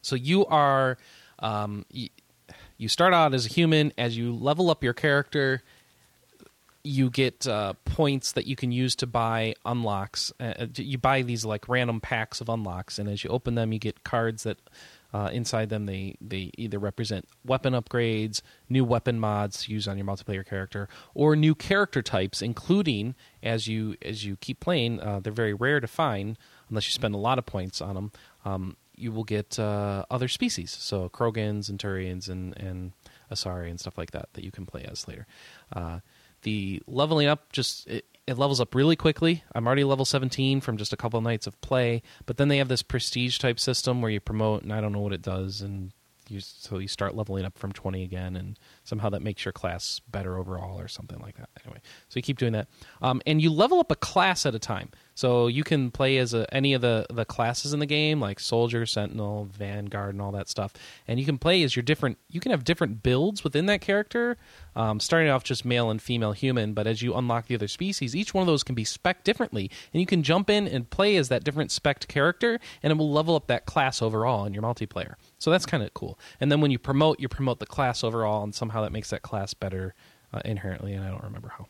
So 0.00 0.16
you 0.16 0.46
are 0.46 0.98
um, 1.40 1.84
y- 1.92 2.10
you 2.76 2.88
start 2.88 3.14
out 3.14 3.34
as 3.34 3.46
a 3.46 3.48
human. 3.48 3.92
As 3.98 4.16
you 4.16 4.32
level 4.34 4.70
up 4.70 4.82
your 4.82 4.94
character, 4.94 5.62
you 6.84 7.10
get 7.10 7.46
uh, 7.46 7.74
points 7.84 8.32
that 8.32 8.46
you 8.46 8.56
can 8.56 8.72
use 8.72 8.96
to 8.96 9.06
buy 9.06 9.54
unlocks. 9.64 10.32
Uh, 10.40 10.66
you 10.74 10.98
buy 10.98 11.22
these 11.22 11.44
like 11.44 11.68
random 11.68 12.00
packs 12.00 12.40
of 12.40 12.48
unlocks, 12.48 12.98
and 12.98 13.08
as 13.08 13.22
you 13.22 13.30
open 13.30 13.54
them, 13.54 13.72
you 13.72 13.78
get 13.78 14.02
cards 14.04 14.42
that 14.42 14.58
uh, 15.14 15.28
inside 15.32 15.68
them 15.68 15.86
they 15.86 16.16
they 16.20 16.50
either 16.56 16.78
represent 16.78 17.28
weapon 17.44 17.74
upgrades, 17.74 18.40
new 18.68 18.84
weapon 18.84 19.20
mods 19.20 19.64
to 19.64 19.72
use 19.72 19.86
on 19.86 19.96
your 19.96 20.06
multiplayer 20.06 20.44
character, 20.44 20.88
or 21.14 21.36
new 21.36 21.54
character 21.54 22.02
types, 22.02 22.42
including 22.42 23.14
as 23.42 23.68
you 23.68 23.96
as 24.02 24.24
you 24.24 24.36
keep 24.36 24.58
playing. 24.58 25.00
Uh, 25.00 25.20
they're 25.20 25.32
very 25.32 25.54
rare 25.54 25.80
to 25.80 25.86
find 25.86 26.36
unless 26.68 26.86
you 26.86 26.92
spend 26.92 27.14
a 27.14 27.18
lot 27.18 27.38
of 27.38 27.46
points 27.46 27.80
on 27.80 27.94
them. 27.94 28.12
Um, 28.44 28.76
you 28.96 29.12
will 29.12 29.24
get 29.24 29.58
uh, 29.58 30.04
other 30.10 30.28
species, 30.28 30.70
so 30.70 31.08
Krogans 31.08 31.68
and 31.68 31.78
Turians 31.78 32.28
and 32.28 32.56
and 32.56 32.92
Asari 33.30 33.70
and 33.70 33.78
stuff 33.78 33.98
like 33.98 34.12
that 34.12 34.30
that 34.32 34.44
you 34.44 34.50
can 34.50 34.66
play 34.66 34.84
as 34.84 35.06
later. 35.06 35.26
Uh, 35.72 36.00
the 36.42 36.82
leveling 36.86 37.26
up 37.26 37.52
just 37.52 37.88
it, 37.88 38.04
it 38.26 38.38
levels 38.38 38.60
up 38.60 38.74
really 38.74 38.96
quickly. 38.96 39.42
I'm 39.54 39.66
already 39.66 39.84
level 39.84 40.04
17 40.04 40.60
from 40.60 40.76
just 40.76 40.92
a 40.92 40.96
couple 40.96 41.20
nights 41.20 41.46
of 41.46 41.60
play, 41.60 42.02
but 42.26 42.36
then 42.36 42.48
they 42.48 42.58
have 42.58 42.68
this 42.68 42.82
prestige 42.82 43.38
type 43.38 43.58
system 43.58 44.00
where 44.00 44.10
you 44.10 44.20
promote, 44.20 44.62
and 44.62 44.72
I 44.72 44.80
don't 44.80 44.92
know 44.92 45.00
what 45.00 45.12
it 45.12 45.22
does, 45.22 45.60
and 45.60 45.92
you 46.28 46.40
so 46.40 46.78
you 46.78 46.88
start 46.88 47.16
leveling 47.16 47.44
up 47.44 47.58
from 47.58 47.72
20 47.72 48.02
again, 48.02 48.36
and 48.36 48.58
somehow 48.84 49.08
that 49.10 49.22
makes 49.22 49.44
your 49.44 49.52
class 49.52 50.00
better 50.10 50.38
overall 50.38 50.78
or 50.78 50.88
something 50.88 51.18
like 51.20 51.36
that. 51.36 51.48
Anyway, 51.64 51.80
so 52.08 52.18
you 52.18 52.22
keep 52.22 52.38
doing 52.38 52.52
that, 52.52 52.68
um, 53.00 53.22
and 53.26 53.40
you 53.40 53.50
level 53.50 53.80
up 53.80 53.90
a 53.90 53.96
class 53.96 54.46
at 54.46 54.54
a 54.54 54.58
time. 54.58 54.90
So 55.14 55.46
you 55.46 55.62
can 55.62 55.90
play 55.90 56.16
as 56.16 56.32
a, 56.32 56.52
any 56.54 56.72
of 56.72 56.80
the 56.80 57.06
the 57.10 57.26
classes 57.26 57.74
in 57.74 57.80
the 57.80 57.86
game, 57.86 58.18
like 58.18 58.40
soldier, 58.40 58.86
sentinel, 58.86 59.44
vanguard, 59.44 60.14
and 60.14 60.22
all 60.22 60.32
that 60.32 60.48
stuff. 60.48 60.72
And 61.06 61.20
you 61.20 61.26
can 61.26 61.36
play 61.36 61.62
as 61.62 61.76
your 61.76 61.82
different. 61.82 62.16
You 62.30 62.40
can 62.40 62.50
have 62.50 62.64
different 62.64 63.02
builds 63.02 63.44
within 63.44 63.66
that 63.66 63.82
character, 63.82 64.38
um, 64.74 65.00
starting 65.00 65.30
off 65.30 65.44
just 65.44 65.66
male 65.66 65.90
and 65.90 66.00
female 66.00 66.32
human. 66.32 66.72
But 66.72 66.86
as 66.86 67.02
you 67.02 67.14
unlock 67.14 67.46
the 67.46 67.54
other 67.54 67.68
species, 67.68 68.16
each 68.16 68.32
one 68.32 68.40
of 68.40 68.46
those 68.46 68.62
can 68.62 68.74
be 68.74 68.84
spec 68.84 69.22
differently, 69.22 69.70
and 69.92 70.00
you 70.00 70.06
can 70.06 70.22
jump 70.22 70.48
in 70.48 70.66
and 70.66 70.88
play 70.88 71.16
as 71.16 71.28
that 71.28 71.44
different 71.44 71.70
spec 71.70 72.08
character, 72.08 72.58
and 72.82 72.90
it 72.90 72.96
will 72.96 73.12
level 73.12 73.36
up 73.36 73.48
that 73.48 73.66
class 73.66 74.00
overall 74.00 74.46
in 74.46 74.54
your 74.54 74.62
multiplayer. 74.62 75.16
So 75.38 75.50
that's 75.50 75.66
kind 75.66 75.82
of 75.82 75.92
cool. 75.92 76.18
And 76.40 76.50
then 76.50 76.62
when 76.62 76.70
you 76.70 76.78
promote, 76.78 77.20
you 77.20 77.28
promote 77.28 77.58
the 77.58 77.66
class 77.66 78.02
overall, 78.02 78.42
and 78.42 78.54
somehow 78.54 78.71
that 78.80 78.92
makes 78.92 79.10
that 79.10 79.20
class 79.20 79.52
better 79.52 79.94
uh, 80.32 80.40
inherently. 80.44 80.94
And 80.94 81.04
I 81.04 81.10
don't 81.10 81.22
remember 81.22 81.52
how. 81.56 81.66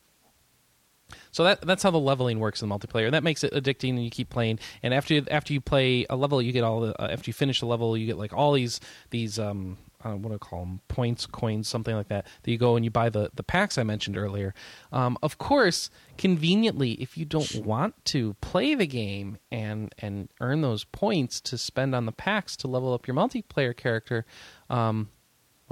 So 1.31 1.45
that 1.45 1.61
that's 1.63 1.83
how 1.83 1.91
the 1.91 1.99
leveling 1.99 2.39
works 2.39 2.63
in 2.63 2.69
multiplayer. 2.69 3.11
That 3.11 3.23
makes 3.23 3.45
it 3.45 3.53
addicting, 3.53 3.91
and 3.91 4.05
you 4.05 4.11
keep 4.11 4.31
playing. 4.31 4.61
And 4.83 4.95
after 4.95 5.21
after 5.31 5.53
you 5.53 5.61
play 5.61 6.07
a 6.09 6.17
level, 6.17 6.41
you 6.41 6.53
get 6.53 6.65
all 6.65 6.81
the. 6.81 7.03
Uh, 7.03 7.09
after 7.09 7.29
you 7.29 7.35
finish 7.35 7.61
a 7.61 7.67
level, 7.67 7.97
you 7.97 8.07
get 8.07 8.17
like 8.17 8.33
all 8.33 8.53
these 8.53 8.81
these 9.11 9.39
um 9.39 9.77
uh, 10.05 10.15
what 10.15 10.31
do 10.31 10.35
I 10.35 10.39
call 10.39 10.61
them 10.61 10.81
points, 10.89 11.27
coins, 11.27 11.69
something 11.69 11.95
like 11.95 12.09
that. 12.09 12.27
That 12.43 12.51
you 12.51 12.59
go 12.59 12.77
and 12.77 12.85
you 12.85 12.91
buy 12.91 13.09
the 13.09 13.31
the 13.35 13.43
packs 13.43 13.79
I 13.79 13.83
mentioned 13.83 14.17
earlier. 14.17 14.55
Um, 14.91 15.17
of 15.23 15.39
course, 15.39 15.91
conveniently, 16.19 16.93
if 16.93 17.17
you 17.17 17.25
don't 17.25 17.65
want 17.65 18.05
to 18.07 18.35
play 18.41 18.75
the 18.75 18.87
game 18.87 19.39
and 19.51 19.95
and 19.99 20.29
earn 20.41 20.61
those 20.61 20.85
points 20.85 21.41
to 21.43 21.59
spend 21.59 21.95
on 21.95 22.07
the 22.07 22.13
packs 22.13 22.57
to 22.59 22.69
level 22.69 22.93
up 22.93 23.07
your 23.07 23.17
multiplayer 23.17 23.77
character, 23.77 24.27
um, 24.69 25.11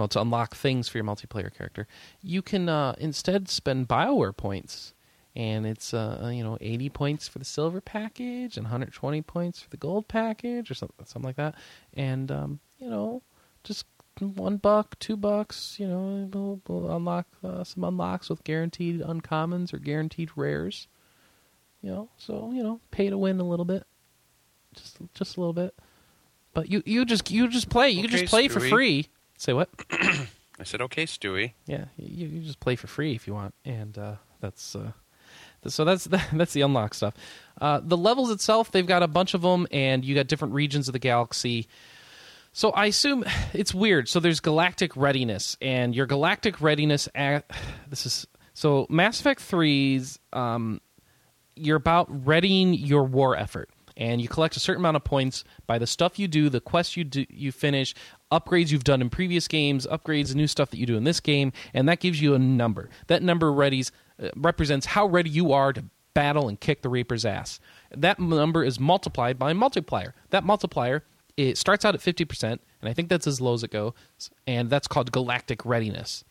well, 0.01 0.09
to 0.09 0.21
unlock 0.23 0.55
things 0.55 0.89
for 0.89 0.97
your 0.97 1.05
multiplayer 1.05 1.53
character, 1.55 1.87
you 2.23 2.41
can 2.41 2.71
uh, 2.71 2.95
instead 2.97 3.51
spend 3.51 3.87
Bioware 3.87 4.35
points 4.35 4.95
and 5.37 5.67
it's 5.67 5.93
uh, 5.93 6.31
you 6.33 6.43
know 6.43 6.57
80 6.59 6.89
points 6.89 7.29
for 7.29 7.39
the 7.39 7.45
silver 7.45 7.83
package 7.83 8.57
and 8.57 8.65
120 8.65 9.21
points 9.21 9.61
for 9.61 9.69
the 9.69 9.77
gold 9.77 10.09
package 10.09 10.71
or 10.71 10.75
something 10.75 11.05
something 11.05 11.29
like 11.29 11.37
that. 11.37 11.55
And 11.93 12.33
um, 12.33 12.61
you 12.79 12.89
know 12.89 13.21
just 13.63 13.85
one 14.21 14.57
buck 14.57 14.99
two 15.01 15.19
bucks 15.19 15.77
you 15.79 15.87
know 15.87 16.29
we'll, 16.33 16.61
we'll 16.67 16.97
unlock 16.97 17.27
uh, 17.45 17.63
some 17.63 17.85
unlocks 17.85 18.31
with 18.31 18.43
guaranteed 18.43 19.03
uncommons 19.03 19.75
or 19.75 19.79
guaranteed 19.79 20.31
rares. 20.35 20.89
You 21.83 21.91
know 21.91 22.09
so 22.17 22.53
you 22.55 22.63
know 22.63 22.81
pay 22.91 23.11
to 23.11 23.19
win 23.19 23.39
a 23.39 23.45
little 23.45 23.67
bit. 23.67 23.85
Just 24.75 24.97
just 25.13 25.37
a 25.37 25.41
little 25.41 25.53
bit. 25.53 25.75
But 26.55 26.71
you 26.71 26.83
you 26.87 27.05
just 27.05 27.31
you 27.31 27.49
just 27.49 27.69
play. 27.69 27.91
You 27.91 28.05
Okay, 28.05 28.17
just 28.17 28.31
play 28.31 28.49
for 28.49 28.61
free 28.61 29.11
say 29.41 29.53
what 29.53 29.71
I 29.91 30.65
said, 30.65 30.83
okay, 30.83 31.07
Stewie. 31.07 31.55
yeah, 31.67 31.87
you, 31.97 32.29
you 32.29 32.41
just 32.41 32.61
play 32.61 32.77
for 32.77 32.87
free 32.87 33.15
if 33.15 33.27
you 33.27 33.33
want, 33.33 33.55
and 33.65 33.97
uh, 33.97 34.17
that's 34.41 34.77
uh, 34.77 34.93
so 35.67 35.85
that's 35.85 36.05
that's 36.33 36.53
the 36.53 36.61
unlock 36.61 36.95
stuff. 36.95 37.15
Uh, 37.61 37.81
the 37.83 37.97
levels 37.97 38.31
itself, 38.31 38.71
they've 38.71 38.87
got 38.87 39.03
a 39.03 39.09
bunch 39.09 39.35
of 39.35 39.43
them, 39.43 39.67
and 39.71 40.05
you 40.05 40.15
got 40.15 40.27
different 40.27 40.55
regions 40.55 40.89
of 40.89 40.93
the 40.93 40.99
galaxy. 40.99 41.67
So 42.53 42.71
I 42.71 42.87
assume 42.87 43.25
it's 43.53 43.75
weird. 43.75 44.09
So 44.09 44.21
there's 44.21 44.41
galactic 44.41 44.97
readiness, 44.97 45.57
and 45.61 45.95
your 45.95 46.07
galactic 46.07 46.61
readiness. 46.61 47.09
At, 47.15 47.51
this 47.89 48.05
is 48.07 48.27
so 48.55 48.87
Mass 48.91 49.21
Effect 49.21 49.41
3's. 49.41 50.19
Um, 50.33 50.81
you're 51.57 51.77
about 51.77 52.27
readying 52.27 52.73
your 52.73 53.05
war 53.05 53.37
effort 53.37 53.69
and 54.01 54.21
you 54.23 54.29
collect 54.29 54.57
a 54.57 54.61
certain 54.61 54.81
amount 54.81 54.97
of 54.97 55.05
points 55.05 55.45
by 55.67 55.79
the 55.79 55.87
stuff 55.87 56.19
you 56.19 56.27
do 56.27 56.49
the 56.49 56.61
quests 56.61 56.97
you 56.97 57.05
do 57.05 57.25
you 57.29 57.53
finish 57.53 57.95
upgrades 58.33 58.73
you've 58.73 58.83
done 58.83 59.01
in 59.01 59.11
previous 59.11 59.47
games 59.47 59.87
upgrades 59.87 60.35
new 60.35 60.47
stuff 60.47 60.71
that 60.71 60.79
you 60.79 60.87
do 60.87 60.97
in 60.97 61.05
this 61.05 61.21
game 61.21 61.53
and 61.75 61.89
that 61.89 62.01
gives 62.01 62.21
you 62.21 62.35
a 62.35 62.39
number. 62.39 62.89
That 63.07 63.23
number 63.23 63.53
readies, 63.53 63.93
uh, 64.21 64.31
represents 64.35 64.87
how 64.87 65.07
ready 65.07 65.31
you 65.31 65.53
are 65.53 65.73
to 65.73 65.85
battle 66.15 66.49
and 66.49 66.59
kick 66.59 66.83
the 66.83 66.89
reaper's 66.89 67.25
ass. 67.25 67.61
That 67.95 68.19
number 68.19 68.65
is 68.65 68.81
multiplied 68.81 69.39
by 69.39 69.53
a 69.53 69.55
multiplier. 69.55 70.15
That 70.31 70.43
multiplier 70.43 71.05
it 71.37 71.57
starts 71.57 71.85
out 71.85 71.95
at 71.95 72.01
50% 72.01 72.43
and 72.43 72.61
i 72.83 72.93
think 72.93 73.09
that's 73.09 73.27
as 73.27 73.41
low 73.41 73.55
as 73.55 73.63
it 73.63 73.71
goes 73.71 73.93
and 74.47 74.69
that's 74.69 74.89
called 74.89 75.13
galactic 75.13 75.65
readiness. 75.65 76.25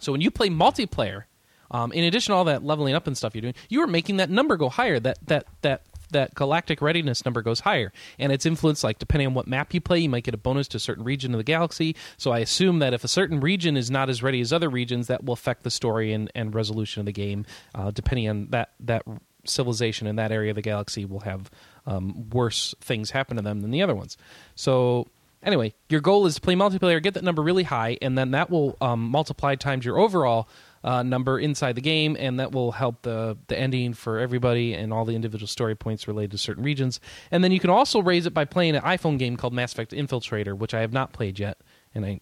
So 0.00 0.10
when 0.10 0.20
you 0.20 0.32
play 0.32 0.48
multiplayer, 0.48 1.24
um, 1.70 1.92
in 1.92 2.04
addition 2.04 2.32
to 2.32 2.36
all 2.36 2.44
that 2.44 2.64
leveling 2.64 2.94
up 2.94 3.06
and 3.06 3.16
stuff 3.16 3.34
you're 3.34 3.42
doing, 3.42 3.54
you 3.68 3.80
are 3.82 3.86
making 3.86 4.18
that 4.18 4.28
number 4.28 4.56
go 4.56 4.68
higher. 4.68 5.00
That 5.00 5.18
that 5.26 5.46
that 5.62 5.82
that 6.12 6.34
galactic 6.34 6.80
readiness 6.80 7.24
number 7.24 7.42
goes 7.42 7.60
higher, 7.60 7.92
and 8.18 8.32
it's 8.32 8.46
influenced 8.46 8.84
like 8.84 8.98
depending 8.98 9.26
on 9.26 9.34
what 9.34 9.46
map 9.46 9.74
you 9.74 9.80
play, 9.80 9.98
you 9.98 10.08
might 10.08 10.24
get 10.24 10.34
a 10.34 10.38
bonus 10.38 10.68
to 10.68 10.76
a 10.76 10.80
certain 10.80 11.04
region 11.04 11.34
of 11.34 11.38
the 11.38 11.44
galaxy. 11.44 11.96
So 12.16 12.30
I 12.30 12.38
assume 12.38 12.78
that 12.78 12.94
if 12.94 13.04
a 13.04 13.08
certain 13.08 13.40
region 13.40 13.76
is 13.76 13.90
not 13.90 14.08
as 14.08 14.22
ready 14.22 14.40
as 14.40 14.52
other 14.52 14.68
regions, 14.68 15.06
that 15.08 15.24
will 15.24 15.34
affect 15.34 15.62
the 15.62 15.70
story 15.70 16.12
and, 16.12 16.30
and 16.34 16.54
resolution 16.54 17.00
of 17.00 17.06
the 17.06 17.12
game. 17.12 17.46
Uh, 17.74 17.90
depending 17.90 18.28
on 18.28 18.46
that 18.50 18.70
that 18.80 19.02
civilization 19.44 20.06
in 20.06 20.16
that 20.16 20.30
area 20.30 20.50
of 20.50 20.56
the 20.56 20.62
galaxy 20.62 21.04
will 21.04 21.20
have 21.20 21.50
um, 21.86 22.30
worse 22.30 22.74
things 22.80 23.10
happen 23.10 23.36
to 23.36 23.42
them 23.42 23.60
than 23.60 23.70
the 23.70 23.82
other 23.82 23.94
ones. 23.94 24.16
So 24.54 25.08
anyway, 25.42 25.74
your 25.88 26.00
goal 26.00 26.26
is 26.26 26.36
to 26.36 26.40
play 26.40 26.54
multiplayer, 26.54 27.02
get 27.02 27.14
that 27.14 27.24
number 27.24 27.42
really 27.42 27.64
high, 27.64 27.98
and 28.00 28.16
then 28.16 28.30
that 28.32 28.50
will 28.50 28.76
um, 28.80 29.00
multiply 29.00 29.56
times 29.56 29.84
your 29.84 29.98
overall 29.98 30.48
uh, 30.84 31.02
number 31.02 31.38
inside 31.38 31.74
the 31.74 31.80
game, 31.80 32.16
and 32.18 32.40
that 32.40 32.52
will 32.52 32.72
help 32.72 33.02
the 33.02 33.36
the 33.48 33.58
ending 33.58 33.94
for 33.94 34.18
everybody 34.18 34.74
and 34.74 34.92
all 34.92 35.04
the 35.04 35.14
individual 35.14 35.46
story 35.46 35.74
points 35.74 36.08
related 36.08 36.32
to 36.32 36.38
certain 36.38 36.64
regions. 36.64 37.00
And 37.30 37.42
then 37.44 37.52
you 37.52 37.60
can 37.60 37.70
also 37.70 38.00
raise 38.00 38.26
it 38.26 38.34
by 38.34 38.44
playing 38.44 38.76
an 38.76 38.82
iPhone 38.82 39.18
game 39.18 39.36
called 39.36 39.52
Mass 39.52 39.72
Effect 39.72 39.92
Infiltrator, 39.92 40.56
which 40.56 40.74
I 40.74 40.80
have 40.80 40.92
not 40.92 41.12
played 41.12 41.38
yet, 41.38 41.58
and 41.94 42.04
I 42.04 42.20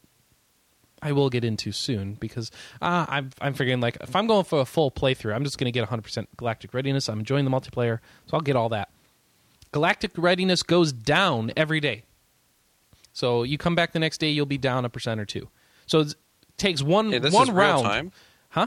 I 1.03 1.13
will 1.13 1.31
get 1.31 1.45
into 1.45 1.73
soon 1.73 2.15
because 2.15 2.51
uh, 2.83 3.07
I'm 3.09 3.31
I'm 3.41 3.55
figuring 3.55 3.81
like 3.81 3.97
if 4.01 4.15
I'm 4.15 4.27
going 4.27 4.45
for 4.45 4.61
a 4.61 4.67
full 4.67 4.91
playthrough, 4.91 5.35
I'm 5.35 5.45
just 5.45 5.59
going 5.59 5.73
to 5.73 5.79
get 5.79 5.89
100% 5.89 6.27
Galactic 6.37 6.75
Readiness. 6.75 7.09
I'm 7.09 7.21
enjoying 7.21 7.45
the 7.45 7.51
multiplayer, 7.51 8.01
so 8.27 8.37
I'll 8.37 8.43
get 8.43 8.57
all 8.57 8.69
that. 8.71 8.91
Galactic 9.73 10.13
Readiness 10.17 10.63
goes 10.63 10.93
down 10.93 11.53
every 11.57 11.81
day. 11.81 12.05
So 13.13 13.43
you 13.43 13.59
come 13.59 13.75
back 13.75 13.93
the 13.93 13.99
next 13.99 14.19
day, 14.19 14.31
you'll 14.31 14.47
be 14.47 14.59
down 14.59 14.85
a 14.85 14.89
percent 14.89 15.21
or 15.21 15.25
two. 15.25 15.49
So 15.87 16.01
it 16.01 16.15
takes 16.57 16.83
one 16.83 17.11
Hey, 17.13 17.19
one 17.19 17.49
is 17.49 17.51
round, 17.51 18.13
huh? 18.51 18.67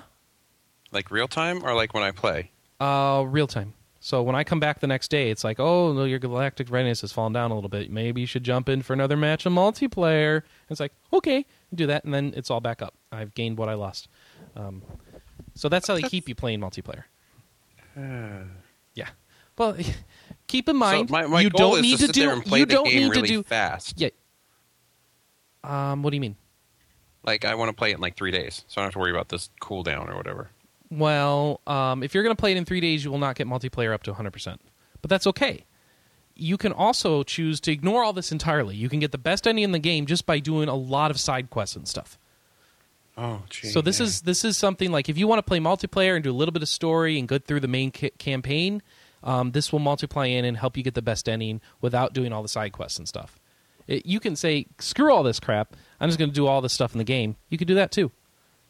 like 0.92 1.10
real 1.12 1.28
time, 1.28 1.64
or 1.64 1.74
like 1.74 1.94
when 1.94 2.04
I 2.04 2.12
play. 2.12 2.52
Uh, 2.80 3.24
real 3.28 3.48
time. 3.48 3.74
So 4.00 4.22
when 4.22 4.36
I 4.36 4.44
come 4.44 4.60
back 4.60 4.80
the 4.82 4.88
next 4.88 5.10
day, 5.10 5.32
it's 5.32 5.44
like, 5.46 5.60
oh, 5.62 5.94
no, 5.94 6.04
your 6.04 6.20
galactic 6.20 6.70
readiness 6.70 7.02
has 7.02 7.14
fallen 7.14 7.32
down 7.32 7.52
a 7.52 7.56
little 7.56 7.70
bit. 7.70 7.90
Maybe 7.90 8.20
you 8.22 8.28
should 8.28 8.44
jump 8.44 8.68
in 8.68 8.82
for 8.82 8.92
another 8.92 9.16
match 9.16 9.46
of 9.46 9.54
multiplayer. 9.54 10.44
It's 10.70 10.82
like, 10.82 10.92
okay, 11.14 11.46
do 11.74 11.88
that, 11.88 12.04
and 12.04 12.14
then 12.14 12.34
it's 12.36 12.52
all 12.52 12.60
back 12.60 12.82
up. 12.82 12.94
I've 13.14 13.34
gained 13.34 13.58
what 13.58 13.70
I 13.70 13.76
lost. 13.76 14.10
Um, 14.58 14.82
so 15.56 15.70
that's 15.70 15.88
how 15.88 15.96
they 15.96 16.02
keep 16.02 16.28
you 16.28 16.36
playing 16.36 16.60
multiplayer. 16.60 17.06
yeah. 18.94 19.08
Well, 19.58 19.78
keep 20.48 20.68
in 20.68 20.76
mind, 20.76 21.08
so 21.10 21.14
my, 21.14 21.26
my 21.26 21.42
you 21.42 21.50
don't 21.50 21.82
need 21.82 22.00
to, 22.00 22.08
to 22.08 22.14
sit 22.14 22.16
there 22.16 22.30
do. 22.30 22.34
and 22.34 22.46
play 22.46 22.60
You 22.60 22.66
the 22.66 22.74
don't 22.74 22.86
game 22.86 23.04
need 23.04 23.10
really 23.10 23.22
to 23.30 23.34
do. 23.36 23.44
fast. 23.44 23.94
Yeah. 24.00 24.10
Um, 25.64 26.04
what 26.04 26.10
do 26.10 26.18
you 26.18 26.22
mean? 26.22 26.36
Like 27.24 27.46
I 27.46 27.56
want 27.56 27.70
to 27.70 27.74
play 27.74 27.92
it 27.92 27.96
in 27.96 28.02
like 28.02 28.16
three 28.16 28.32
days, 28.32 28.66
so 28.68 28.80
I 28.80 28.84
don't 28.84 28.88
have 28.88 28.94
to 28.94 29.00
worry 29.00 29.12
about 29.12 29.30
this 29.30 29.50
cooldown 29.62 30.10
or 30.10 30.18
whatever. 30.18 30.50
Well, 30.92 31.62
um, 31.66 32.04
if 32.04 32.14
you're 32.14 32.24
going 32.24 32.36
to 32.36 32.40
play 32.40 32.52
it 32.52 32.58
in 32.58 32.66
three 32.66 32.82
days, 32.82 33.04
you 33.04 33.12
will 33.12 33.18
not 33.18 33.36
get 33.36 33.48
multiplayer 33.48 33.94
up 33.94 34.04
to 34.04 34.14
100%. 34.14 34.58
But 35.02 35.10
that's 35.10 35.26
okay. 35.28 35.66
You 36.36 36.58
can 36.58 36.72
also 36.72 37.24
choose 37.24 37.60
to 37.62 37.72
ignore 37.72 38.04
all 38.04 38.14
this 38.14 38.32
entirely. 38.32 38.76
You 38.76 38.90
can 38.90 39.00
get 39.00 39.12
the 39.12 39.18
best 39.18 39.48
ending 39.48 39.64
in 39.64 39.72
the 39.72 39.80
game 39.80 40.06
just 40.06 40.26
by 40.26 40.40
doing 40.40 40.70
a 40.70 40.76
lot 40.76 41.12
of 41.12 41.20
side 41.20 41.50
quests 41.50 41.76
and 41.76 41.88
stuff. 41.88 42.18
Oh, 43.16 43.44
gee. 43.50 43.70
so 43.70 43.82
this 43.82 44.00
yeah. 44.00 44.08
is 44.08 44.22
this 44.22 44.44
is 44.44 44.58
something 44.58 44.92
like 44.92 45.08
if 45.08 45.20
you 45.20 45.28
want 45.28 45.38
to 45.38 45.44
play 45.44 45.60
multiplayer 45.60 46.16
and 46.16 46.24
do 46.24 46.32
a 46.32 46.34
little 46.34 46.52
bit 46.52 46.64
of 46.64 46.70
story 46.70 47.20
and 47.20 47.28
go 47.28 47.38
through 47.38 47.60
the 47.60 47.68
main 47.68 47.92
ca- 47.92 48.10
campaign, 48.18 48.82
um, 49.24 49.52
this 49.52 49.72
will 49.72 49.80
multiply 49.80 50.26
in 50.26 50.46
and 50.46 50.58
help 50.58 50.78
you 50.78 50.84
get 50.84 50.96
the 50.96 51.02
best 51.02 51.30
ending 51.30 51.62
without 51.80 52.14
doing 52.14 52.34
all 52.34 52.42
the 52.42 52.50
side 52.50 52.72
quests 52.72 52.98
and 52.98 53.08
stuff. 53.08 53.40
It, 53.88 54.06
you 54.06 54.20
can 54.20 54.36
say 54.36 54.68
screw 54.80 55.12
all 55.12 55.24
this 55.24 55.40
crap. 55.40 55.76
I'm 56.00 56.10
just 56.10 56.20
going 56.20 56.30
to 56.30 56.36
do 56.36 56.48
all 56.48 56.62
this 56.62 56.74
stuff 56.74 56.94
in 56.94 56.98
the 56.98 57.04
game. 57.04 57.36
You 57.50 57.58
can 57.58 57.68
do 57.68 57.76
that 57.76 57.92
too. 57.92 58.12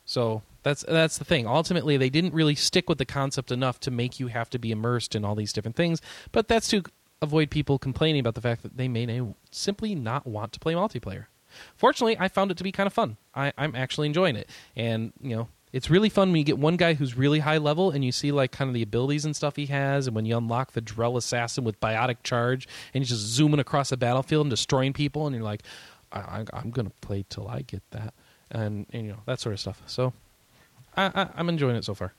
So 0.06 0.42
that's 0.64 0.84
that's 0.88 1.18
the 1.18 1.26
thing. 1.26 1.48
Ultimately, 1.48 1.98
they 1.98 2.10
didn't 2.10 2.34
really 2.34 2.56
stick 2.56 2.90
with 2.90 2.98
the 2.98 3.06
concept 3.06 3.52
enough 3.52 3.80
to 3.82 3.92
make 3.92 4.20
you 4.20 4.28
have 4.28 4.50
to 4.52 4.60
be 4.60 4.72
immersed 4.72 5.16
in 5.16 5.24
all 5.24 5.36
these 5.36 5.54
different 5.54 5.76
things. 5.76 6.02
But 6.32 6.48
that's 6.48 6.68
to 6.70 6.84
avoid 7.22 7.50
people 7.50 7.80
complaining 7.80 8.20
about 8.20 8.36
the 8.36 8.42
fact 8.42 8.64
that 8.64 8.78
they 8.78 8.88
may 8.88 9.22
simply 9.52 9.96
not 9.96 10.28
want 10.28 10.54
to 10.54 10.60
play 10.60 10.74
multiplayer. 10.74 11.26
Fortunately, 11.76 12.18
I 12.20 12.28
found 12.28 12.52
it 12.52 12.58
to 12.58 12.64
be 12.64 12.72
kind 12.72 12.88
of 12.88 12.94
fun. 12.94 13.18
I, 13.36 13.54
I'm 13.58 13.76
actually 13.76 14.08
enjoying 14.08 14.36
it, 14.36 14.50
and 14.76 15.14
you 15.22 15.36
know, 15.36 15.48
it's 15.74 15.90
really 15.90 16.08
fun 16.10 16.30
when 16.30 16.38
you 16.38 16.44
get 16.46 16.58
one 16.60 16.78
guy 16.78 16.94
who's 16.94 17.18
really 17.18 17.40
high 17.40 17.58
level 17.58 17.90
and 17.92 18.06
you 18.06 18.12
see 18.12 18.32
like 18.32 18.52
kind 18.52 18.70
of 18.70 18.74
the 18.76 18.82
abilities 18.84 19.26
and 19.26 19.36
stuff 19.36 19.56
he 19.58 19.66
has, 19.66 20.08
and 20.08 20.16
when 20.16 20.26
you 20.26 20.38
unlock 20.38 20.72
the 20.74 20.82
Drell 20.82 21.18
assassin 21.18 21.64
with 21.66 21.80
biotic 21.82 22.18
charge, 22.24 22.68
and 22.94 23.02
he's 23.04 23.10
just 23.10 23.22
zooming 23.22 23.60
across 23.60 23.90
the 23.90 23.98
battlefield 23.98 24.46
and 24.46 24.50
destroying 24.52 24.94
people, 24.94 25.26
and 25.28 25.36
you're 25.36 25.44
like, 25.44 25.64
I, 26.12 26.20
I, 26.20 26.46
I'm 26.54 26.70
gonna 26.72 26.92
play 27.02 27.26
till 27.28 27.48
I 27.48 27.64
get 27.64 27.82
that, 27.92 28.14
and, 28.52 28.86
and 28.94 29.06
you 29.06 29.12
know 29.14 29.20
that 29.26 29.40
sort 29.40 29.54
of 29.54 29.60
stuff. 29.60 29.82
So, 29.88 30.14
I, 30.96 31.06
I, 31.06 31.28
I'm 31.36 31.50
enjoying 31.50 31.76
it 31.76 31.84
so 31.84 31.96
far. 31.96 32.14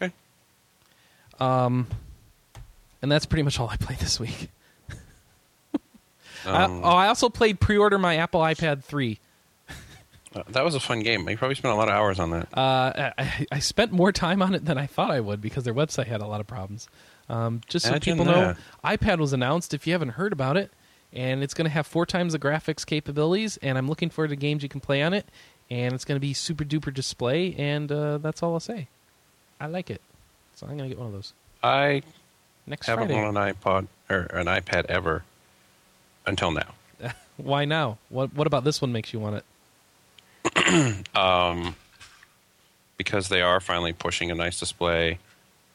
Okay. 0.00 0.12
Um, 1.38 1.86
and 3.02 3.12
that's 3.12 3.26
pretty 3.26 3.42
much 3.42 3.60
all 3.60 3.68
I 3.68 3.76
played 3.76 3.98
this 3.98 4.18
week. 4.18 4.48
I- 6.46 6.64
Um, 6.64 6.80
oh, 6.82 6.88
I 6.88 7.08
also 7.08 7.28
played 7.28 7.60
pre-order 7.60 7.98
my 7.98 8.16
Apple 8.16 8.40
iPad 8.40 8.82
3. 8.84 9.18
That 10.32 10.64
was 10.64 10.74
a 10.74 10.80
fun 10.80 11.00
game. 11.00 11.28
You 11.28 11.36
probably 11.36 11.54
spent 11.54 11.72
a 11.72 11.76
lot 11.76 11.88
of 11.88 11.94
hours 11.94 12.18
on 12.18 12.30
that. 12.30 12.48
Uh, 12.56 13.12
I, 13.18 13.46
I 13.52 13.58
spent 13.60 13.92
more 13.92 14.12
time 14.12 14.42
on 14.42 14.54
it 14.54 14.64
than 14.64 14.78
I 14.78 14.86
thought 14.86 15.10
I 15.10 15.20
would 15.20 15.40
because 15.40 15.64
their 15.64 15.74
website 15.74 16.06
had 16.06 16.20
a 16.20 16.26
lot 16.26 16.40
of 16.40 16.46
problems. 16.46 16.88
Um, 17.28 17.60
just 17.68 17.84
so 17.84 17.90
Imagine 17.90 18.12
people 18.18 18.24
know, 18.26 18.54
that. 18.84 19.00
iPad 19.00 19.18
was 19.18 19.32
announced. 19.32 19.74
If 19.74 19.86
you 19.86 19.92
haven't 19.92 20.10
heard 20.10 20.32
about 20.32 20.56
it, 20.56 20.70
and 21.12 21.42
it's 21.42 21.54
going 21.54 21.64
to 21.66 21.70
have 21.70 21.86
four 21.86 22.06
times 22.06 22.32
the 22.32 22.38
graphics 22.38 22.84
capabilities, 22.86 23.58
and 23.62 23.76
I'm 23.78 23.88
looking 23.88 24.10
forward 24.10 24.28
to 24.28 24.36
games 24.36 24.62
you 24.62 24.68
can 24.68 24.80
play 24.80 25.02
on 25.02 25.12
it, 25.14 25.26
and 25.70 25.92
it's 25.94 26.04
going 26.04 26.16
to 26.16 26.20
be 26.20 26.32
super 26.32 26.64
duper 26.64 26.92
display, 26.92 27.54
and 27.58 27.90
uh, 27.92 28.18
that's 28.18 28.42
all 28.42 28.54
I'll 28.54 28.60
say. 28.60 28.88
I 29.60 29.66
like 29.66 29.90
it, 29.90 30.00
so 30.54 30.66
I'm 30.66 30.76
going 30.76 30.88
to 30.88 30.94
get 30.94 30.98
one 30.98 31.08
of 31.08 31.12
those 31.12 31.32
I 31.62 32.02
next 32.66 32.86
haven't 32.86 33.08
Friday. 33.08 33.22
owned 33.22 33.36
an 33.36 33.54
iPod 33.54 33.88
or 34.08 34.20
an 34.38 34.46
iPad 34.46 34.86
ever 34.86 35.24
until 36.26 36.50
now. 36.50 36.74
Why 37.36 37.64
now? 37.64 37.98
What 38.08 38.34
What 38.34 38.46
about 38.46 38.64
this 38.64 38.80
one 38.80 38.92
makes 38.92 39.12
you 39.12 39.18
want 39.20 39.36
it? 39.36 39.44
Um, 41.14 41.74
because 42.96 43.28
they 43.28 43.42
are 43.42 43.60
finally 43.60 43.92
pushing 43.92 44.30
a 44.30 44.34
nice 44.34 44.58
display. 44.58 45.18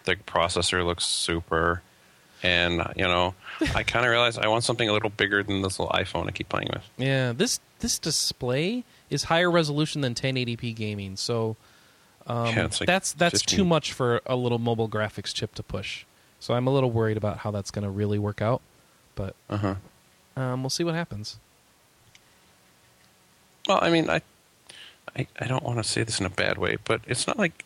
The 0.05 0.15
processor 0.15 0.85
looks 0.85 1.05
super, 1.05 1.81
and 2.41 2.81
you 2.95 3.03
know, 3.03 3.33
I 3.73 3.83
kind 3.83 4.05
of 4.05 4.11
realized 4.11 4.39
I 4.39 4.47
want 4.47 4.63
something 4.63 4.87
a 4.89 4.93
little 4.93 5.09
bigger 5.09 5.43
than 5.43 5.61
this 5.61 5.79
little 5.79 5.93
iPhone 5.93 6.27
I 6.27 6.31
keep 6.31 6.49
playing 6.49 6.69
with. 6.73 6.83
Yeah, 6.97 7.31
this 7.31 7.59
this 7.79 7.97
display 7.99 8.83
is 9.09 9.23
higher 9.25 9.49
resolution 9.49 10.01
than 10.01 10.13
1080p 10.15 10.75
gaming, 10.75 11.15
so 11.15 11.55
um, 12.27 12.47
Yeah, 12.55 12.63
like 12.63 12.87
that's 12.87 13.13
that's 13.13 13.41
15. 13.41 13.57
too 13.57 13.65
much 13.65 13.93
for 13.93 14.21
a 14.25 14.35
little 14.35 14.59
mobile 14.59 14.89
graphics 14.89 15.33
chip 15.33 15.53
to 15.55 15.63
push. 15.63 16.05
So 16.39 16.53
I'm 16.53 16.67
a 16.67 16.71
little 16.71 16.91
worried 16.91 17.15
about 17.15 17.37
how 17.39 17.51
that's 17.51 17.71
going 17.71 17.83
to 17.85 17.89
really 17.89 18.19
work 18.19 18.41
out, 18.41 18.61
but 19.15 19.33
Uh 19.49 19.57
huh. 19.57 19.75
um, 20.35 20.61
we'll 20.63 20.69
see 20.69 20.83
what 20.83 20.95
happens. 20.95 21.37
Well, 23.67 23.79
I 23.81 23.89
mean, 23.89 24.09
I, 24.09 24.21
I, 25.15 25.27
I 25.39 25.47
don't 25.47 25.63
want 25.63 25.77
to 25.77 25.83
say 25.83 26.03
this 26.03 26.19
in 26.19 26.25
a 26.25 26.29
bad 26.29 26.57
way, 26.57 26.77
but 26.83 27.01
it's 27.07 27.27
not 27.27 27.37
like 27.37 27.65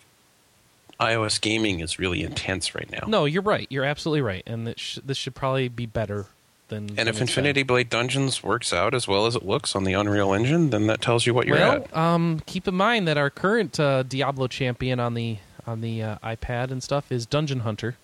iOS 0.99 1.39
gaming 1.39 1.79
is 1.79 1.99
really 1.99 2.23
intense 2.23 2.73
right 2.75 2.89
now. 2.91 3.05
No, 3.07 3.25
you're 3.25 3.41
right. 3.41 3.67
You're 3.69 3.85
absolutely 3.85 4.21
right, 4.21 4.43
and 4.45 4.67
this, 4.67 4.79
sh- 4.79 4.99
this 5.05 5.17
should 5.17 5.35
probably 5.35 5.67
be 5.67 5.85
better 5.85 6.25
than. 6.69 6.89
And 6.89 6.89
than 6.89 7.07
if 7.07 7.09
it's 7.09 7.19
been. 7.19 7.27
Infinity 7.27 7.63
Blade 7.63 7.89
Dungeons 7.89 8.43
works 8.43 8.73
out 8.73 8.93
as 8.93 9.07
well 9.07 9.25
as 9.25 9.35
it 9.35 9.45
looks 9.45 9.75
on 9.75 9.83
the 9.83 9.93
Unreal 9.93 10.33
Engine, 10.33 10.71
then 10.71 10.87
that 10.87 11.01
tells 11.01 11.25
you 11.25 11.33
what 11.33 11.47
you're 11.47 11.57
well, 11.57 11.83
at. 11.83 11.95
um, 11.95 12.41
keep 12.45 12.67
in 12.67 12.75
mind 12.75 13.07
that 13.07 13.17
our 13.17 13.29
current 13.29 13.79
uh, 13.79 14.03
Diablo 14.03 14.47
champion 14.47 14.99
on 14.99 15.13
the 15.13 15.37
on 15.65 15.81
the 15.81 16.01
uh, 16.01 16.17
iPad 16.23 16.71
and 16.71 16.81
stuff 16.81 17.11
is 17.11 17.25
Dungeon 17.25 17.59
Hunter, 17.59 17.95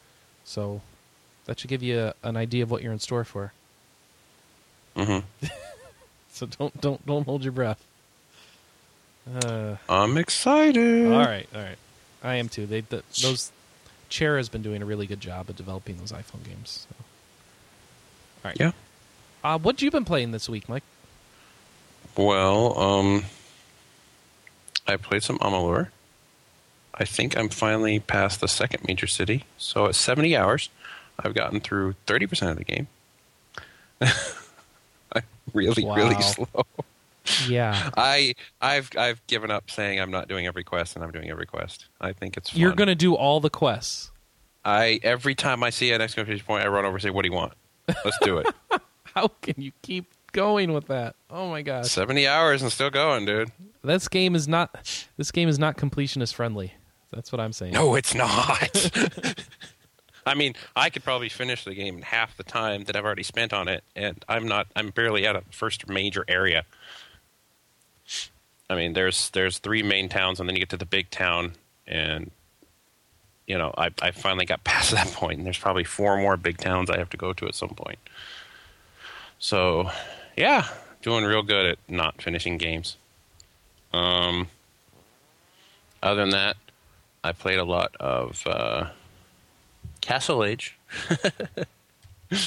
so 0.44 0.82
that 1.46 1.60
should 1.60 1.70
give 1.70 1.82
you 1.84 2.00
a, 2.00 2.14
an 2.24 2.38
idea 2.38 2.64
of 2.64 2.72
what 2.72 2.82
you're 2.84 2.94
in 2.94 3.00
store 3.00 3.24
for. 3.24 3.54
hmm 4.96 5.20
So 6.32 6.48
don't 6.48 6.82
don't 6.82 7.06
don't 7.06 7.26
hold 7.26 7.44
your 7.44 7.52
breath. 7.52 7.84
Uh, 9.32 9.76
I'm 9.88 10.18
excited. 10.18 11.12
all 11.12 11.20
right, 11.20 11.48
all 11.56 11.62
right. 11.62 11.78
I 12.24 12.36
am 12.36 12.50
too. 12.50 12.66
They 12.66 12.82
the, 12.82 13.04
those 13.22 13.52
Chair 14.10 14.38
has 14.38 14.50
been 14.50 14.62
doing 14.62 14.82
a 14.82 14.86
really 14.86 15.08
good 15.08 15.22
job 15.22 15.50
of 15.50 15.56
developing 15.56 15.98
those 15.98 16.12
iPhone 16.12 16.44
games. 16.44 16.88
So. 16.88 16.95
All 18.44 18.50
right. 18.52 18.58
Yeah. 18.60 18.72
Uh, 19.44 19.58
what 19.58 19.82
you 19.82 19.91
been 19.91 20.06
playing 20.06 20.32
this 20.32 20.48
week, 20.48 20.70
Mike? 20.70 20.84
Well, 22.16 22.78
um, 22.80 23.26
I 24.88 24.98
played 24.98 25.24
some 25.24 25.40
Amalur. 25.40 25.90
I 26.94 27.06
think 27.06 27.38
I'm 27.38 27.50
finally 27.50 28.00
past 28.00 28.40
the 28.40 28.48
second 28.48 28.86
major 28.88 29.08
city. 29.08 29.45
So 29.58 29.88
at 29.88 29.95
70 29.95 30.38
hours, 30.38 30.70
I've 31.18 31.34
gotten 31.34 31.60
through 31.60 31.95
30% 32.06 32.52
of 32.52 32.58
the 32.58 32.64
game. 32.64 32.88
I'm 35.14 35.24
really, 35.54 35.86
really 35.86 36.22
slow. 36.22 36.66
Yeah. 37.48 37.90
I 37.98 38.36
I've 38.62 38.90
I've 38.98 39.26
given 39.28 39.52
up 39.52 39.70
saying 39.70 40.00
I'm 40.00 40.12
not 40.12 40.28
doing 40.28 40.45
every 40.45 40.64
quest 40.64 40.95
and 40.95 41.04
I'm 41.04 41.12
doing 41.12 41.30
every 41.30 41.45
quest. 41.45 41.88
I 42.02 42.14
think 42.14 42.38
it's 42.38 42.50
fun. 42.50 42.60
You're 42.60 42.74
gonna 42.74 42.95
do 42.95 43.16
all 43.16 43.40
the 43.40 43.50
quests. 43.50 44.12
I 44.66 45.00
every 45.04 45.36
time 45.36 45.64
I 45.64 45.70
see 45.70 45.91
an 45.91 46.02
exclamation 46.02 46.45
point, 46.45 46.64
I 46.64 46.68
run 46.68 46.86
over 46.86 46.95
and 46.95 47.04
say, 47.04 47.10
"What 47.10 47.24
do 47.24 47.30
you 47.30 47.36
want? 47.36 47.54
Let's 47.88 48.18
do 48.22 48.38
it." 48.38 48.48
How 49.16 49.28
can 49.41 49.56
you 49.58 49.72
keep 49.84 50.12
going 50.32 50.74
with 50.74 50.88
that? 50.88 51.16
Oh 51.30 51.50
my 51.50 51.62
gosh. 51.62 51.88
70 51.88 52.28
hours 52.28 52.62
and 52.64 52.72
still 52.72 52.90
going, 52.90 53.26
dude. 53.26 53.52
This 53.84 54.08
game 54.08 54.36
is 54.36 54.48
not 54.48 55.08
this 55.18 55.32
game 55.32 55.48
is 55.48 55.60
not 55.60 55.78
completionist 55.78 56.34
friendly. 56.34 56.74
That's 57.12 57.32
what 57.32 57.40
I'm 57.40 57.54
saying. 57.54 57.74
No, 57.74 57.95
it's 57.95 58.16
not. 58.16 58.91
I 60.26 60.36
mean, 60.36 60.56
I 60.76 60.90
could 60.90 61.04
probably 61.04 61.30
finish 61.30 61.64
the 61.64 61.76
game 61.76 61.98
in 61.98 62.02
half 62.02 62.38
the 62.38 62.44
time 62.44 62.86
that 62.86 62.95
I've 62.95 63.06
already 63.06 63.24
spent 63.24 63.54
on 63.54 63.68
it, 63.68 63.84
and 63.95 64.24
I'm 64.28 64.48
not. 64.48 64.68
I'm 64.76 64.90
barely 64.90 65.28
at 65.28 65.36
a 65.36 65.44
first 65.52 65.88
major 65.90 66.26
area. 66.28 66.64
I 68.70 68.76
mean, 68.76 68.94
there's 68.94 69.30
there's 69.32 69.60
three 69.60 69.84
main 69.84 70.10
towns, 70.10 70.40
and 70.40 70.48
then 70.50 70.56
you 70.56 70.62
get 70.62 70.70
to 70.70 70.78
the 70.78 70.86
big 70.86 71.10
town, 71.10 71.54
and 71.88 72.32
you 73.48 73.58
know, 73.58 73.74
I 73.78 73.90
I 74.02 74.12
finally 74.12 74.46
got 74.46 74.64
past 74.66 74.92
that 74.92 75.08
point, 75.08 75.38
and 75.38 75.46
there's 75.46 75.58
probably 75.58 75.84
four 75.84 76.18
more 76.18 76.38
big 76.38 76.58
towns 76.58 76.90
I 76.90 76.98
have 76.98 77.10
to 77.12 77.18
go 77.18 77.34
to 77.34 77.46
at 77.48 77.56
some 77.56 77.70
point. 77.70 78.00
So, 79.40 79.92
yeah, 80.38 80.68
doing 81.02 81.26
real 81.26 81.44
good 81.44 81.66
at 81.66 81.78
not 81.90 82.22
finishing 82.22 82.58
games. 82.58 82.96
Um, 83.92 84.48
other 86.02 86.22
than 86.22 86.30
that, 86.32 86.56
I 87.24 87.34
played 87.34 87.60
a 87.60 87.66
lot 87.66 87.94
of 88.00 88.42
uh, 88.48 88.90
Castle 90.02 90.44
Age, 90.46 90.78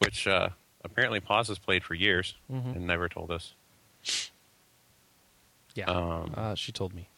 which 0.00 0.26
uh, 0.26 0.48
apparently 0.84 1.20
Paz 1.20 1.48
has 1.48 1.58
played 1.58 1.84
for 1.84 1.94
years 1.94 2.34
Mhm. 2.52 2.76
and 2.76 2.86
never 2.86 3.08
told 3.08 3.30
us. 3.30 3.54
Yeah. 5.74 5.84
Um, 5.86 6.34
uh, 6.36 6.54
she 6.54 6.72
told 6.72 6.94
me. 6.94 7.08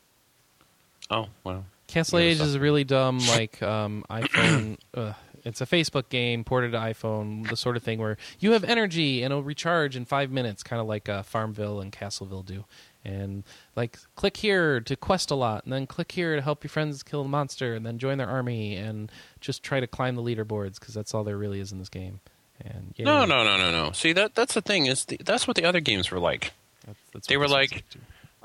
oh 1.11 1.29
well, 1.43 1.65
Castle 1.87 2.19
Age 2.19 2.41
is 2.41 2.55
a 2.55 2.61
really 2.61 2.85
dumb 2.85 3.19
like 3.29 3.63
um, 3.63 4.05
iPhone. 4.11 4.79
uh, 4.95 5.13
it's 5.45 5.61
a 5.61 5.67
Facebook 5.67 6.09
game 6.09 6.43
ported 6.45 6.73
to 6.73 6.79
iPhone. 6.79 7.49
The 7.49 7.57
sort 7.57 7.77
of 7.77 7.83
thing 7.83 7.99
where 7.99 8.17
you 8.39 8.53
have 8.53 8.65
energy 8.65 9.23
and 9.23 9.33
it'll 9.33 9.43
recharge 9.43 9.95
in 9.95 10.05
five 10.05 10.31
minutes, 10.31 10.63
kind 10.63 10.81
of 10.81 10.87
like 10.87 11.09
uh, 11.09 11.23
Farmville 11.23 11.81
and 11.81 11.93
Castleville 11.93 12.45
do. 12.45 12.65
And 13.05 13.45
like 13.77 13.99
click 14.17 14.39
here 14.39 14.81
to 14.81 14.97
quest 14.97 15.31
a 15.31 15.35
lot, 15.35 15.65
and 15.65 15.73
then 15.73 15.87
click 15.87 16.13
here 16.13 16.37
to 16.37 16.41
help 16.41 16.65
your 16.65 16.71
friends 16.71 17.03
kill 17.03 17.23
the 17.23 17.29
monster, 17.29 17.75
and 17.75 17.85
then 17.85 17.99
join 17.99 18.17
their 18.17 18.29
army, 18.29 18.77
and 18.77 19.13
just 19.41 19.63
try 19.63 19.79
to 19.81 19.87
climb 19.87 20.17
the 20.17 20.23
leaderboards 20.23 20.81
because 20.81 20.95
that's 20.95 21.13
all 21.13 21.23
there 21.23 21.37
really 21.37 21.61
is 21.61 21.71
in 21.71 21.79
this 21.79 21.91
game. 21.91 22.21
And 22.65 22.95
yay. 22.97 23.05
no, 23.05 23.27
no, 23.27 23.45
no, 23.45 23.59
no, 23.59 23.71
no. 23.71 23.93
See 23.93 24.15
that 24.15 24.35
that's 24.35 24.55
the 24.55 24.63
thing 24.63 24.87
is 24.87 25.05
the, 25.05 25.19
that's 25.23 25.47
what 25.47 25.57
the 25.57 25.67
other 25.67 25.81
games 25.81 26.11
were 26.11 26.19
like. 26.21 26.55
That's, 26.87 26.99
that's 27.13 27.27
They 27.27 27.37
were 27.37 27.49
like- 27.49 27.85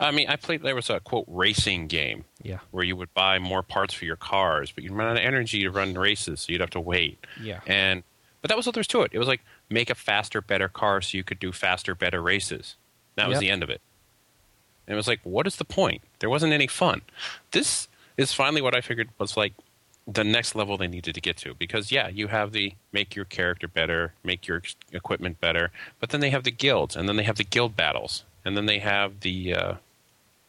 I 0.02 0.12
mean, 0.12 0.30
I 0.30 0.38
played. 0.38 0.62
There 0.64 0.76
was 0.76 0.90
a 0.90 1.02
quote 1.02 1.26
racing 1.28 1.88
game 1.88 2.24
yeah, 2.42 2.60
where 2.72 2.86
you 2.86 2.96
would 2.96 3.14
buy 3.14 3.38
more 3.38 3.62
parts 3.62 3.94
for 3.94 4.06
your 4.06 4.16
cars, 4.16 4.72
but 4.72 4.82
you'd 4.82 4.94
run 4.94 5.08
out 5.10 5.18
of 5.18 5.24
energy 5.24 5.62
to 5.64 5.70
run 5.70 5.94
races, 5.94 6.40
so 6.40 6.54
you'd 6.54 6.62
have 6.62 6.70
to 6.70 6.80
wait. 6.80 7.20
yeah. 7.42 7.60
And 7.68 8.04
but 8.42 8.48
that 8.48 8.56
was 8.56 8.66
what 8.66 8.76
there 8.76 8.80
was 8.80 8.88
to 8.88 9.02
it. 9.02 9.12
It 9.14 9.20
was 9.20 9.28
like 9.28 9.42
make 9.70 9.90
a 9.90 9.96
faster, 9.96 10.42
better 10.42 10.70
car 10.70 11.02
so 11.02 11.18
you 11.18 11.26
could 11.26 11.38
do 11.40 11.52
faster, 11.52 11.94
better 11.96 12.22
races. 12.22 12.76
That 13.16 13.28
was 13.28 13.36
Yep. 13.36 13.42
the 13.42 13.50
end 13.50 13.64
of 13.64 13.70
it. 13.70 13.82
And 14.88 14.94
it 14.94 14.96
was 14.96 15.08
like, 15.10 15.20
what 15.24 15.46
is 15.46 15.58
the 15.58 15.66
point? 15.66 16.02
There 16.20 16.30
wasn't 16.30 16.54
any 16.54 16.68
fun. 16.68 17.02
This 17.52 17.90
is 18.16 18.32
finally 18.32 18.62
what 18.62 18.74
I 18.74 18.80
figured 18.80 19.10
was 19.18 19.36
like 19.36 19.54
the 20.08 20.24
next 20.24 20.56
level 20.56 20.78
they 20.78 20.88
needed 20.88 21.14
to 21.16 21.22
get 21.22 21.36
to 21.38 21.54
because 21.56 21.92
yeah, 21.92 22.08
you 22.08 22.28
have 22.28 22.54
the 22.54 22.74
make 22.94 23.18
your 23.18 23.26
character 23.26 23.68
better, 23.68 24.14
make 24.24 24.48
your 24.48 24.62
equipment 24.94 25.42
better, 25.42 25.72
but 26.00 26.10
then 26.12 26.22
they 26.22 26.30
have 26.30 26.46
the 26.46 26.52
guilds, 26.52 26.96
and 26.96 27.10
then 27.10 27.18
they 27.18 27.24
have 27.24 27.36
the 27.36 27.44
guild 27.44 27.76
battles, 27.76 28.24
and 28.50 28.58
then 28.58 28.66
they 28.66 28.80
have 28.80 29.20
the 29.20 29.54
uh, 29.54 29.74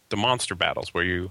the 0.09 0.17
monster 0.17 0.55
battles 0.55 0.95
where 0.95 1.05
you 1.05 1.31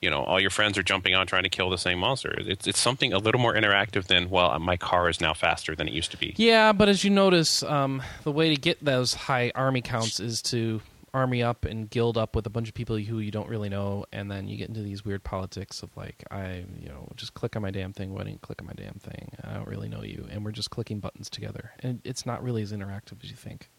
you 0.00 0.08
know 0.08 0.22
all 0.22 0.40
your 0.40 0.50
friends 0.50 0.78
are 0.78 0.84
jumping 0.84 1.16
on 1.16 1.26
trying 1.26 1.42
to 1.42 1.48
kill 1.48 1.68
the 1.68 1.76
same 1.76 1.98
monster. 1.98 2.32
It's 2.38 2.68
it's 2.68 2.78
something 2.78 3.12
a 3.12 3.18
little 3.18 3.40
more 3.40 3.54
interactive 3.54 4.06
than 4.06 4.30
well, 4.30 4.56
my 4.60 4.76
car 4.76 5.08
is 5.08 5.20
now 5.20 5.34
faster 5.34 5.74
than 5.74 5.88
it 5.88 5.92
used 5.92 6.12
to 6.12 6.16
be. 6.16 6.32
Yeah, 6.36 6.72
but 6.72 6.88
as 6.88 7.02
you 7.02 7.10
notice, 7.10 7.64
um, 7.64 8.04
the 8.22 8.30
way 8.30 8.54
to 8.54 8.56
get 8.56 8.84
those 8.84 9.14
high 9.14 9.50
army 9.56 9.82
counts 9.82 10.20
is 10.20 10.40
to 10.42 10.80
army 11.12 11.42
up 11.42 11.64
and 11.64 11.90
guild 11.90 12.16
up 12.16 12.36
with 12.36 12.46
a 12.46 12.50
bunch 12.50 12.68
of 12.68 12.74
people 12.74 12.96
who 12.96 13.18
you 13.18 13.32
don't 13.32 13.48
really 13.48 13.68
know, 13.68 14.04
and 14.12 14.30
then 14.30 14.46
you 14.46 14.56
get 14.56 14.68
into 14.68 14.82
these 14.82 15.04
weird 15.04 15.24
politics 15.24 15.82
of 15.82 15.90
like, 15.96 16.22
I, 16.30 16.66
you 16.78 16.88
know, 16.88 17.08
just 17.16 17.34
click 17.34 17.56
on 17.56 17.62
my 17.62 17.72
damn 17.72 17.92
thing. 17.92 18.12
Why 18.12 18.18
didn't 18.18 18.34
you 18.34 18.38
click 18.40 18.60
on 18.60 18.66
my 18.66 18.74
damn 18.74 19.00
thing? 19.00 19.32
I 19.42 19.54
don't 19.54 19.66
really 19.66 19.88
know 19.88 20.02
you, 20.02 20.28
and 20.30 20.44
we're 20.44 20.52
just 20.52 20.70
clicking 20.70 21.00
buttons 21.00 21.28
together, 21.28 21.72
and 21.80 22.00
it's 22.04 22.26
not 22.26 22.44
really 22.44 22.62
as 22.62 22.72
interactive 22.72 23.24
as 23.24 23.30
you 23.30 23.36
think. 23.36 23.70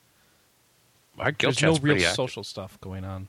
Our 1.18 1.32
guild 1.32 1.56
There's 1.56 1.82
no 1.82 1.88
real 1.88 2.00
social 2.14 2.44
stuff 2.44 2.80
going 2.82 3.04
on. 3.06 3.28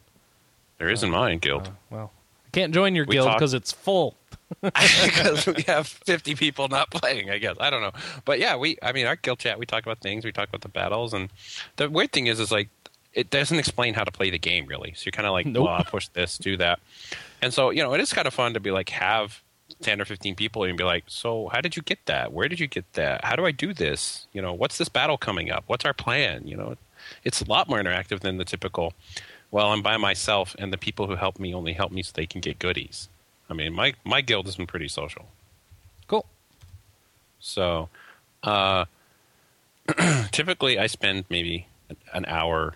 There 0.78 0.88
is 0.88 1.02
in 1.02 1.10
mine 1.10 1.38
guild 1.38 1.68
Uh, 1.68 1.70
well, 1.90 2.12
I 2.46 2.50
can't 2.50 2.72
join 2.72 2.94
your 2.94 3.04
We 3.06 3.14
guild 3.14 3.32
because 3.32 3.54
it's 3.54 3.72
full. 3.72 4.14
because 4.62 5.46
we 5.46 5.62
have 5.66 5.86
50 5.86 6.34
people 6.34 6.68
not 6.68 6.90
playing. 6.90 7.30
I 7.30 7.38
guess 7.38 7.56
I 7.60 7.68
don't 7.68 7.82
know, 7.82 7.92
but 8.24 8.38
yeah, 8.38 8.56
we. 8.56 8.78
I 8.82 8.92
mean, 8.92 9.06
our 9.06 9.16
guild 9.16 9.38
chat. 9.40 9.58
We 9.58 9.66
talk 9.66 9.84
about 9.84 10.00
things. 10.00 10.24
We 10.24 10.32
talk 10.32 10.48
about 10.48 10.62
the 10.62 10.68
battles, 10.68 11.12
and 11.12 11.28
the 11.76 11.90
weird 11.90 12.12
thing 12.12 12.28
is, 12.28 12.40
is 12.40 12.50
like 12.50 12.68
it 13.12 13.30
doesn't 13.30 13.58
explain 13.58 13.94
how 13.94 14.04
to 14.04 14.10
play 14.10 14.30
the 14.30 14.38
game 14.38 14.66
really. 14.66 14.94
So 14.94 15.02
you're 15.06 15.12
kind 15.12 15.26
of 15.26 15.32
like, 15.32 15.46
Nope. 15.46 15.64
well, 15.64 15.74
I'll 15.74 15.84
push 15.84 16.08
this, 16.08 16.38
do 16.38 16.56
that, 16.56 16.80
and 17.42 17.52
so 17.52 17.70
you 17.70 17.82
know, 17.82 17.92
it 17.92 18.00
is 18.00 18.12
kind 18.12 18.26
of 18.26 18.34
fun 18.34 18.54
to 18.54 18.60
be 18.60 18.70
like 18.70 18.88
have. 18.90 19.42
10 19.82 20.00
or 20.00 20.06
15 20.06 20.34
people 20.34 20.64
and 20.64 20.78
be 20.78 20.82
like, 20.82 21.04
so 21.08 21.50
how 21.52 21.60
did 21.60 21.76
you 21.76 21.82
get 21.82 21.98
that? 22.06 22.32
Where 22.32 22.48
did 22.48 22.58
you 22.58 22.66
get 22.66 22.90
that? 22.94 23.22
How 23.22 23.36
do 23.36 23.44
I 23.44 23.50
do 23.50 23.74
this? 23.74 24.26
You 24.32 24.40
know, 24.40 24.54
what's 24.54 24.78
this 24.78 24.88
battle 24.88 25.18
coming 25.18 25.50
up? 25.50 25.64
What's 25.66 25.84
our 25.84 25.92
plan? 25.92 26.46
You 26.46 26.56
know, 26.56 26.76
it's 27.24 27.40
a 27.40 27.44
lot 27.44 27.68
more 27.68 27.78
interactive 27.80 28.20
than 28.20 28.36
the 28.36 28.44
typical, 28.44 28.94
well, 29.50 29.72
I'm 29.72 29.82
by 29.82 29.96
myself 29.96 30.54
and 30.58 30.72
the 30.72 30.78
people 30.78 31.06
who 31.06 31.16
help 31.16 31.38
me 31.38 31.54
only 31.54 31.72
help 31.72 31.92
me 31.92 32.02
so 32.02 32.12
they 32.14 32.26
can 32.26 32.40
get 32.40 32.58
goodies. 32.58 33.08
I 33.50 33.54
mean, 33.54 33.72
my, 33.72 33.94
my 34.04 34.20
guild 34.20 34.46
has 34.46 34.56
been 34.56 34.66
pretty 34.66 34.88
social. 34.88 35.26
Cool. 36.06 36.26
So, 37.40 37.88
uh, 38.42 38.84
typically 40.32 40.78
I 40.78 40.86
spend 40.86 41.24
maybe 41.30 41.66
an 42.12 42.26
hour 42.26 42.74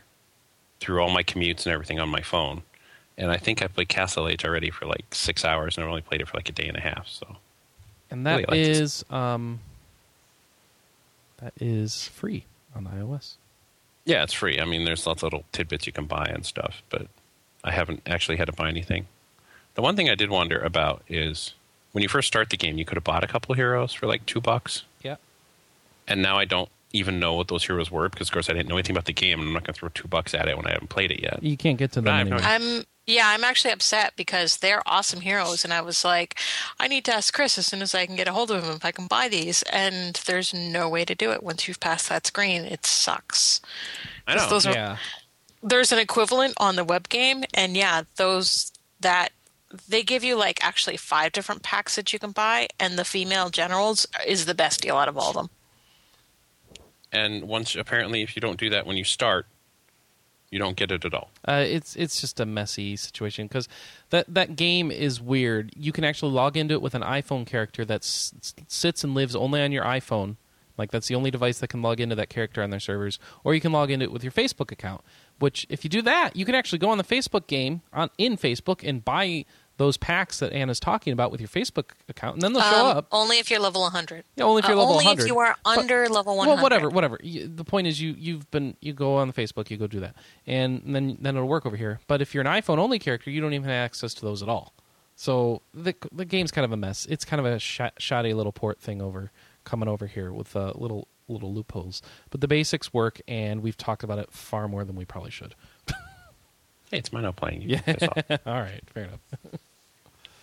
through 0.80 1.00
all 1.00 1.10
my 1.10 1.22
commutes 1.22 1.66
and 1.66 1.72
everything 1.72 2.00
on 2.00 2.08
my 2.08 2.22
phone. 2.22 2.62
And 3.16 3.30
I 3.30 3.36
think 3.36 3.62
I 3.62 3.66
played 3.66 3.88
Castle 3.88 4.26
Age 4.26 4.44
already 4.44 4.70
for 4.70 4.86
like 4.86 5.14
six 5.14 5.44
hours, 5.44 5.76
and 5.76 5.84
I've 5.84 5.90
only 5.90 6.02
played 6.02 6.20
it 6.20 6.28
for 6.28 6.36
like 6.36 6.48
a 6.48 6.52
day 6.52 6.66
and 6.66 6.76
a 6.76 6.80
half. 6.80 7.06
So, 7.06 7.36
And 8.10 8.26
that 8.26 8.48
Really 8.48 8.62
is 8.62 9.04
um, 9.10 9.60
that 11.38 11.52
is 11.60 12.08
free 12.08 12.46
on 12.74 12.86
iOS. 12.86 13.34
Yeah, 14.04 14.22
it's 14.22 14.32
free. 14.32 14.60
I 14.60 14.64
mean, 14.64 14.84
there's 14.84 15.06
lots 15.06 15.22
of 15.22 15.26
little 15.26 15.44
tidbits 15.52 15.86
you 15.86 15.92
can 15.92 16.06
buy 16.06 16.26
and 16.26 16.44
stuff, 16.44 16.82
but 16.90 17.06
I 17.64 17.72
haven't 17.72 18.02
actually 18.06 18.36
had 18.36 18.46
to 18.46 18.52
buy 18.52 18.68
anything. 18.68 19.06
The 19.74 19.82
one 19.82 19.96
thing 19.96 20.10
I 20.10 20.14
did 20.14 20.30
wonder 20.30 20.58
about 20.58 21.02
is 21.08 21.54
when 21.92 22.02
you 22.02 22.08
first 22.08 22.28
start 22.28 22.50
the 22.50 22.56
game, 22.56 22.78
you 22.78 22.84
could 22.84 22.96
have 22.96 23.04
bought 23.04 23.24
a 23.24 23.26
couple 23.26 23.52
of 23.52 23.56
heroes 23.58 23.92
for 23.92 24.06
like 24.06 24.26
two 24.26 24.40
bucks. 24.40 24.84
Yeah. 25.02 25.16
and 26.08 26.20
now 26.22 26.36
I 26.38 26.44
don't 26.44 26.68
even 26.92 27.18
know 27.18 27.34
what 27.34 27.48
those 27.48 27.64
heroes 27.64 27.90
were 27.90 28.08
because, 28.08 28.28
of 28.28 28.32
course, 28.34 28.50
I 28.50 28.52
didn't 28.52 28.68
know 28.68 28.76
anything 28.76 28.94
about 28.94 29.06
the 29.06 29.12
game, 29.14 29.38
and 29.40 29.48
I'm 29.48 29.54
not 29.54 29.64
going 29.64 29.72
to 29.74 29.78
throw 29.80 29.88
two 29.88 30.08
bucks 30.08 30.34
at 30.34 30.46
it 30.48 30.56
when 30.56 30.66
I 30.66 30.72
haven't 30.72 30.90
played 30.90 31.10
it 31.10 31.22
yet. 31.22 31.42
You 31.42 31.56
can't 31.56 31.78
get 31.78 31.92
to 31.92 32.00
them 32.02 32.12
I 32.12 32.18
have 32.18 32.28
no 32.28 32.36
anymore. 32.36 32.50
I'm 32.52 32.84
yeah, 33.06 33.28
I'm 33.28 33.42
actually 33.42 33.72
upset 33.72 34.12
because 34.16 34.58
they're 34.58 34.82
awesome 34.86 35.20
heroes, 35.20 35.64
and 35.64 35.72
I 35.72 35.80
was 35.80 36.04
like, 36.04 36.38
I 36.78 36.86
need 36.86 37.04
to 37.06 37.14
ask 37.14 37.34
Chris 37.34 37.58
as 37.58 37.66
soon 37.66 37.82
as 37.82 37.94
I 37.94 38.06
can 38.06 38.14
get 38.14 38.28
a 38.28 38.32
hold 38.32 38.50
of 38.50 38.62
him 38.62 38.70
if 38.70 38.84
I 38.84 38.92
can 38.92 39.06
buy 39.08 39.28
these, 39.28 39.62
and 39.62 40.14
there's 40.26 40.54
no 40.54 40.88
way 40.88 41.04
to 41.04 41.14
do 41.14 41.32
it 41.32 41.42
once 41.42 41.66
you've 41.66 41.80
passed 41.80 42.08
that 42.08 42.26
screen. 42.26 42.62
It 42.62 42.86
sucks. 42.86 43.60
I 44.26 44.36
know. 44.36 44.48
Those 44.48 44.66
are 44.66 44.72
yeah. 44.72 44.96
there's 45.62 45.90
an 45.90 45.98
equivalent 45.98 46.54
on 46.58 46.76
the 46.76 46.84
web 46.84 47.08
game, 47.08 47.42
and 47.52 47.76
yeah, 47.76 48.02
those 48.16 48.70
that 49.00 49.30
they 49.88 50.02
give 50.02 50.22
you 50.22 50.36
like 50.36 50.64
actually 50.64 50.96
five 50.96 51.32
different 51.32 51.62
packs 51.62 51.96
that 51.96 52.12
you 52.12 52.20
can 52.20 52.30
buy, 52.30 52.68
and 52.78 52.96
the 52.96 53.04
female 53.04 53.50
generals 53.50 54.06
is 54.26 54.46
the 54.46 54.54
best 54.54 54.80
deal 54.80 54.96
out 54.96 55.08
of 55.08 55.18
all 55.18 55.30
of 55.30 55.34
them. 55.34 55.50
And 57.10 57.44
once 57.44 57.74
apparently, 57.74 58.22
if 58.22 58.36
you 58.36 58.40
don't 58.40 58.58
do 58.58 58.70
that 58.70 58.86
when 58.86 58.96
you 58.96 59.04
start, 59.04 59.46
you 60.52 60.58
don't 60.58 60.76
get 60.76 60.92
it 60.92 61.04
at 61.04 61.14
all. 61.14 61.30
Uh, 61.48 61.64
it's 61.66 61.96
it's 61.96 62.20
just 62.20 62.38
a 62.38 62.46
messy 62.46 62.94
situation 62.94 63.48
because 63.48 63.68
that 64.10 64.32
that 64.32 64.54
game 64.54 64.92
is 64.92 65.20
weird. 65.20 65.72
You 65.74 65.90
can 65.90 66.04
actually 66.04 66.30
log 66.32 66.56
into 66.56 66.74
it 66.74 66.82
with 66.82 66.94
an 66.94 67.02
iPhone 67.02 67.46
character 67.46 67.84
that 67.86 68.02
s- 68.02 68.54
sits 68.68 69.02
and 69.02 69.14
lives 69.14 69.34
only 69.34 69.60
on 69.62 69.72
your 69.72 69.84
iPhone. 69.84 70.36
Like 70.78 70.90
that's 70.90 71.08
the 71.08 71.14
only 71.14 71.30
device 71.30 71.58
that 71.60 71.68
can 71.68 71.82
log 71.82 72.00
into 72.00 72.14
that 72.16 72.28
character 72.28 72.62
on 72.62 72.70
their 72.70 72.80
servers, 72.80 73.18
or 73.44 73.54
you 73.54 73.60
can 73.60 73.72
log 73.72 73.90
into 73.90 74.04
it 74.04 74.12
with 74.12 74.22
your 74.22 74.32
Facebook 74.32 74.70
account. 74.70 75.02
Which, 75.38 75.66
if 75.68 75.84
you 75.84 75.90
do 75.90 76.02
that, 76.02 76.36
you 76.36 76.44
can 76.44 76.54
actually 76.54 76.78
go 76.78 76.90
on 76.90 76.98
the 76.98 77.04
Facebook 77.04 77.46
game 77.46 77.80
on 77.92 78.10
in 78.16 78.36
Facebook 78.36 78.86
and 78.86 79.04
buy 79.04 79.44
those 79.82 79.96
packs 79.96 80.38
that 80.38 80.52
Anna's 80.52 80.78
talking 80.78 81.12
about 81.12 81.32
with 81.32 81.40
your 81.40 81.48
Facebook 81.48 81.90
account, 82.08 82.34
and 82.34 82.42
then 82.42 82.52
they'll 82.52 82.62
show 82.62 82.86
Um, 82.90 82.96
up. 82.98 83.06
Only 83.10 83.38
if 83.40 83.50
you're 83.50 83.58
level 83.58 83.82
100. 83.82 84.24
Yeah, 84.36 84.44
only 84.44 84.60
if 84.60 84.66
you're 84.68 84.76
Uh, 84.76 84.80
level 84.80 84.92
only 84.94 85.04
100. 85.06 85.22
if 85.22 85.28
you 85.28 85.38
are 85.40 85.56
But- 85.64 85.78
under 85.78 86.08
level 86.08 86.36
100. 86.36 86.54
Well, 86.54 86.62
whatever, 86.62 86.88
whatever. 86.88 87.18
You, 87.22 87.48
the 87.48 87.64
point 87.64 87.88
is, 87.88 88.00
you 88.00 88.14
you've 88.16 88.48
been 88.52 88.76
you 88.80 88.92
go 88.92 89.16
on 89.16 89.26
the 89.26 89.34
Facebook, 89.34 89.70
you 89.70 89.76
go 89.76 89.88
do 89.88 89.98
that, 90.00 90.14
and 90.46 90.82
then 90.86 91.18
then 91.20 91.36
it'll 91.36 91.48
work 91.48 91.66
over 91.66 91.76
here. 91.76 91.98
But 92.06 92.22
if 92.22 92.32
you're 92.34 92.46
an 92.46 92.62
iPhone 92.62 92.78
only 92.78 92.98
character, 93.00 93.30
you 93.30 93.40
don't 93.40 93.54
even 93.54 93.64
have 93.68 93.84
access 93.84 94.14
to 94.14 94.22
those 94.22 94.40
at 94.42 94.48
all. 94.48 94.72
So 95.16 95.62
the 95.74 95.94
the 96.12 96.24
game's 96.24 96.50
kind 96.52 96.64
of 96.64 96.70
a 96.72 96.76
mess. 96.76 97.04
It's 97.10 97.24
kind 97.24 97.40
of 97.40 97.46
a 97.46 97.58
shot, 97.58 97.94
shoddy 97.98 98.34
little 98.34 98.52
port 98.52 98.80
thing 98.80 99.02
over 99.02 99.30
coming 99.64 99.88
over 99.88 100.06
here 100.06 100.32
with 100.32 100.54
uh, 100.56 100.72
little 100.76 101.08
little 101.28 101.52
loopholes. 101.52 102.02
But 102.30 102.40
the 102.40 102.48
basics 102.48 102.92
work, 102.94 103.20
and 103.26 103.62
we've 103.62 103.76
talked 103.76 104.02
about 104.04 104.18
it 104.18 104.30
far 104.32 104.68
more 104.68 104.84
than 104.84 104.94
we 104.96 105.04
probably 105.04 105.30
should. 105.32 105.54
Hey, 106.90 106.98
it's 106.98 107.10
mine 107.10 107.22
not 107.22 107.36
playing. 107.36 107.62
You 107.62 107.68
Yeah. 107.68 107.80
piss 107.80 108.02
all 108.46 108.60
right, 108.60 108.82
fair 108.92 109.04
enough. 109.04 109.20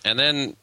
And 0.04 0.18
then 0.18 0.56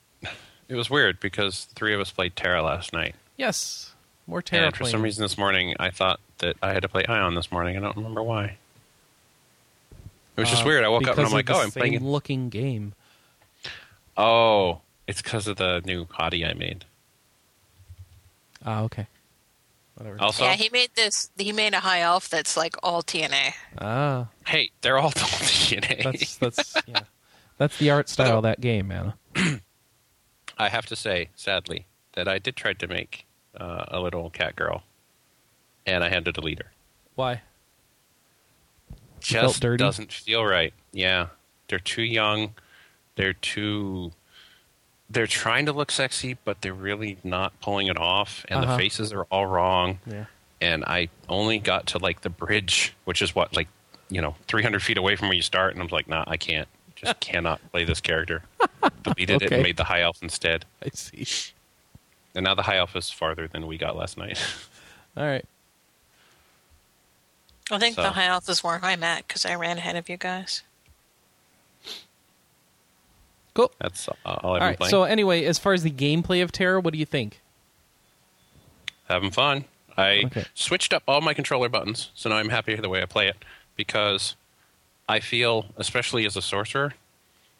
it 0.67 0.75
was 0.75 0.89
weird 0.89 1.19
because 1.19 1.65
the 1.65 1.75
three 1.75 1.93
of 1.93 1.99
us 2.01 2.11
played 2.11 2.35
TERA 2.35 2.63
last 2.63 2.93
night. 2.93 3.15
Yes, 3.37 3.93
more 4.25 4.41
TERA 4.41 4.67
and 4.67 4.75
for 4.75 4.85
some 4.85 5.01
reason 5.01 5.21
this 5.23 5.37
morning, 5.37 5.75
I 5.79 5.89
thought 5.91 6.19
that 6.39 6.55
I 6.61 6.73
had 6.73 6.81
to 6.83 6.89
play 6.89 7.03
Aion 7.03 7.35
this 7.35 7.51
morning. 7.51 7.77
I 7.77 7.79
don't 7.79 7.95
remember 7.95 8.23
why. 8.23 8.57
It 10.35 10.41
was 10.41 10.49
just 10.49 10.63
Uh, 10.63 10.67
weird. 10.67 10.83
I 10.83 10.89
woke 10.89 11.07
up 11.07 11.11
and 11.17 11.21
I'm 11.21 11.25
of 11.27 11.33
like, 11.33 11.45
the 11.47 11.53
oh, 11.55 11.61
I'm 11.61 11.71
playing. 11.71 11.93
same 11.99 12.07
looking 12.07 12.49
game. 12.49 12.93
Oh, 14.15 14.81
it's 15.07 15.21
because 15.21 15.47
of 15.47 15.57
the 15.57 15.81
new 15.85 16.05
hottie 16.05 16.47
I 16.47 16.53
made. 16.53 16.85
Ah, 18.65 18.81
okay. 18.83 19.07
Whatever. 19.95 20.17
Also, 20.21 20.43
Yeah, 20.43 20.53
he 20.53 20.69
made 20.69 20.89
this. 20.95 21.29
He 21.37 21.51
made 21.51 21.73
a 21.73 21.79
high 21.79 22.01
elf 22.01 22.29
that's 22.29 22.55
like 22.57 22.75
all 22.83 23.01
TNA. 23.01 23.53
ah, 23.79 24.27
hey, 24.45 24.71
they're 24.81 24.97
all 24.99 25.11
TNA. 25.11 26.03
that's 26.03 26.35
that's 26.37 26.75
yeah. 26.87 26.99
That's 27.57 27.77
the 27.79 27.89
art 27.89 28.07
style 28.09 28.37
of 28.37 28.43
that 28.43 28.61
game, 28.61 28.87
man. 28.89 29.13
I 30.57 30.69
have 30.69 30.85
to 30.87 30.95
say, 30.95 31.29
sadly, 31.35 31.85
that 32.13 32.27
I 32.27 32.39
did 32.39 32.55
try 32.55 32.73
to 32.73 32.87
make 32.87 33.25
uh, 33.59 33.85
a 33.89 33.99
little 33.99 34.29
cat 34.29 34.55
girl, 34.55 34.83
and 35.85 36.03
I 36.03 36.09
had 36.09 36.25
to 36.25 36.31
delete 36.31 36.59
her. 36.59 36.71
Why? 37.15 37.41
Just 39.19 39.61
dirty? 39.61 39.83
doesn't 39.83 40.11
feel 40.11 40.45
right. 40.45 40.73
Yeah, 40.91 41.27
they're 41.67 41.79
too 41.79 42.03
young. 42.03 42.53
They're 43.15 43.33
too. 43.33 44.11
They're 45.09 45.27
trying 45.27 45.65
to 45.65 45.73
look 45.73 45.91
sexy, 45.91 46.37
but 46.45 46.61
they're 46.61 46.73
really 46.73 47.17
not 47.23 47.59
pulling 47.61 47.87
it 47.87 47.97
off, 47.97 48.45
and 48.49 48.63
Uh-huh. 48.63 48.73
the 48.73 48.77
faces 48.77 49.13
are 49.13 49.23
all 49.25 49.45
wrong. 49.45 49.99
Yeah. 50.05 50.25
And 50.59 50.83
I 50.85 51.09
only 51.29 51.59
got 51.59 51.87
to 51.87 51.97
like 51.97 52.21
the 52.21 52.29
bridge, 52.29 52.93
which 53.05 53.21
is 53.21 53.33
what 53.35 53.55
like 53.55 53.67
you 54.09 54.21
know 54.21 54.35
300 54.47 54.81
feet 54.83 54.97
away 54.97 55.15
from 55.15 55.27
where 55.29 55.35
you 55.35 55.41
start, 55.41 55.73
and 55.73 55.81
I 55.81 55.83
was 55.83 55.91
like, 55.91 56.07
nah, 56.07 56.23
I 56.27 56.37
can't. 56.37 56.67
Just 56.97 57.19
cannot 57.19 57.61
play 57.71 57.83
this 57.85 58.01
character. 58.01 58.43
Deleted 59.03 59.41
it 59.43 59.51
and 59.51 59.63
made 59.63 59.77
the 59.77 59.83
high 59.85 60.01
elf 60.01 60.21
instead. 60.21 60.65
I 60.83 60.89
see. 60.93 61.25
And 62.35 62.43
now 62.43 62.55
the 62.55 62.63
high 62.63 62.77
elf 62.77 62.95
is 62.95 63.09
farther 63.09 63.47
than 63.47 63.67
we 63.67 63.77
got 63.77 63.95
last 63.95 64.17
night. 64.17 64.39
All 65.17 65.23
right. 65.25 65.45
I 67.71 67.79
think 67.79 67.95
So- 67.95 68.03
the 68.03 68.11
high 68.11 68.25
elf 68.27 68.47
is 68.49 68.63
where 68.63 68.79
I'm 68.81 69.03
at 69.03 69.27
because 69.27 69.45
I 69.45 69.55
ran 69.55 69.77
ahead 69.77 69.95
of 69.95 70.09
you 70.09 70.17
guys. 70.17 70.63
Cool. 73.53 73.71
That's 73.79 74.07
uh, 74.07 74.13
all 74.25 74.55
I've 74.55 74.61
All 74.61 74.67
been 74.69 74.77
playing. 74.77 74.91
So 74.91 75.03
anyway, 75.03 75.43
as 75.45 75.57
far 75.57 75.73
as 75.73 75.81
the 75.81 75.89
gameplay 75.89 76.43
of 76.43 76.51
TERA, 76.51 76.79
what 76.79 76.93
do 76.93 76.99
you 76.99 77.05
think? 77.05 77.41
having 79.09 79.31
fun. 79.31 79.63
I 79.97 80.23
Okay. 80.25 80.45
switched 80.53 80.93
up 80.93 81.01
all 81.07 81.21
my 81.21 81.33
controller 81.33 81.69
buttons, 81.69 82.11
so 82.13 82.29
now 82.29 82.35
I'm 82.35 82.49
happy 82.49 82.75
the 82.75 82.89
way 82.89 83.01
I 83.01 83.05
play 83.05 83.27
it 83.29 83.37
because 83.77 84.35
I 85.07 85.19
feel, 85.19 85.67
especially 85.77 86.25
as 86.25 86.35
a 86.35 86.41
sorcerer, 86.41 86.93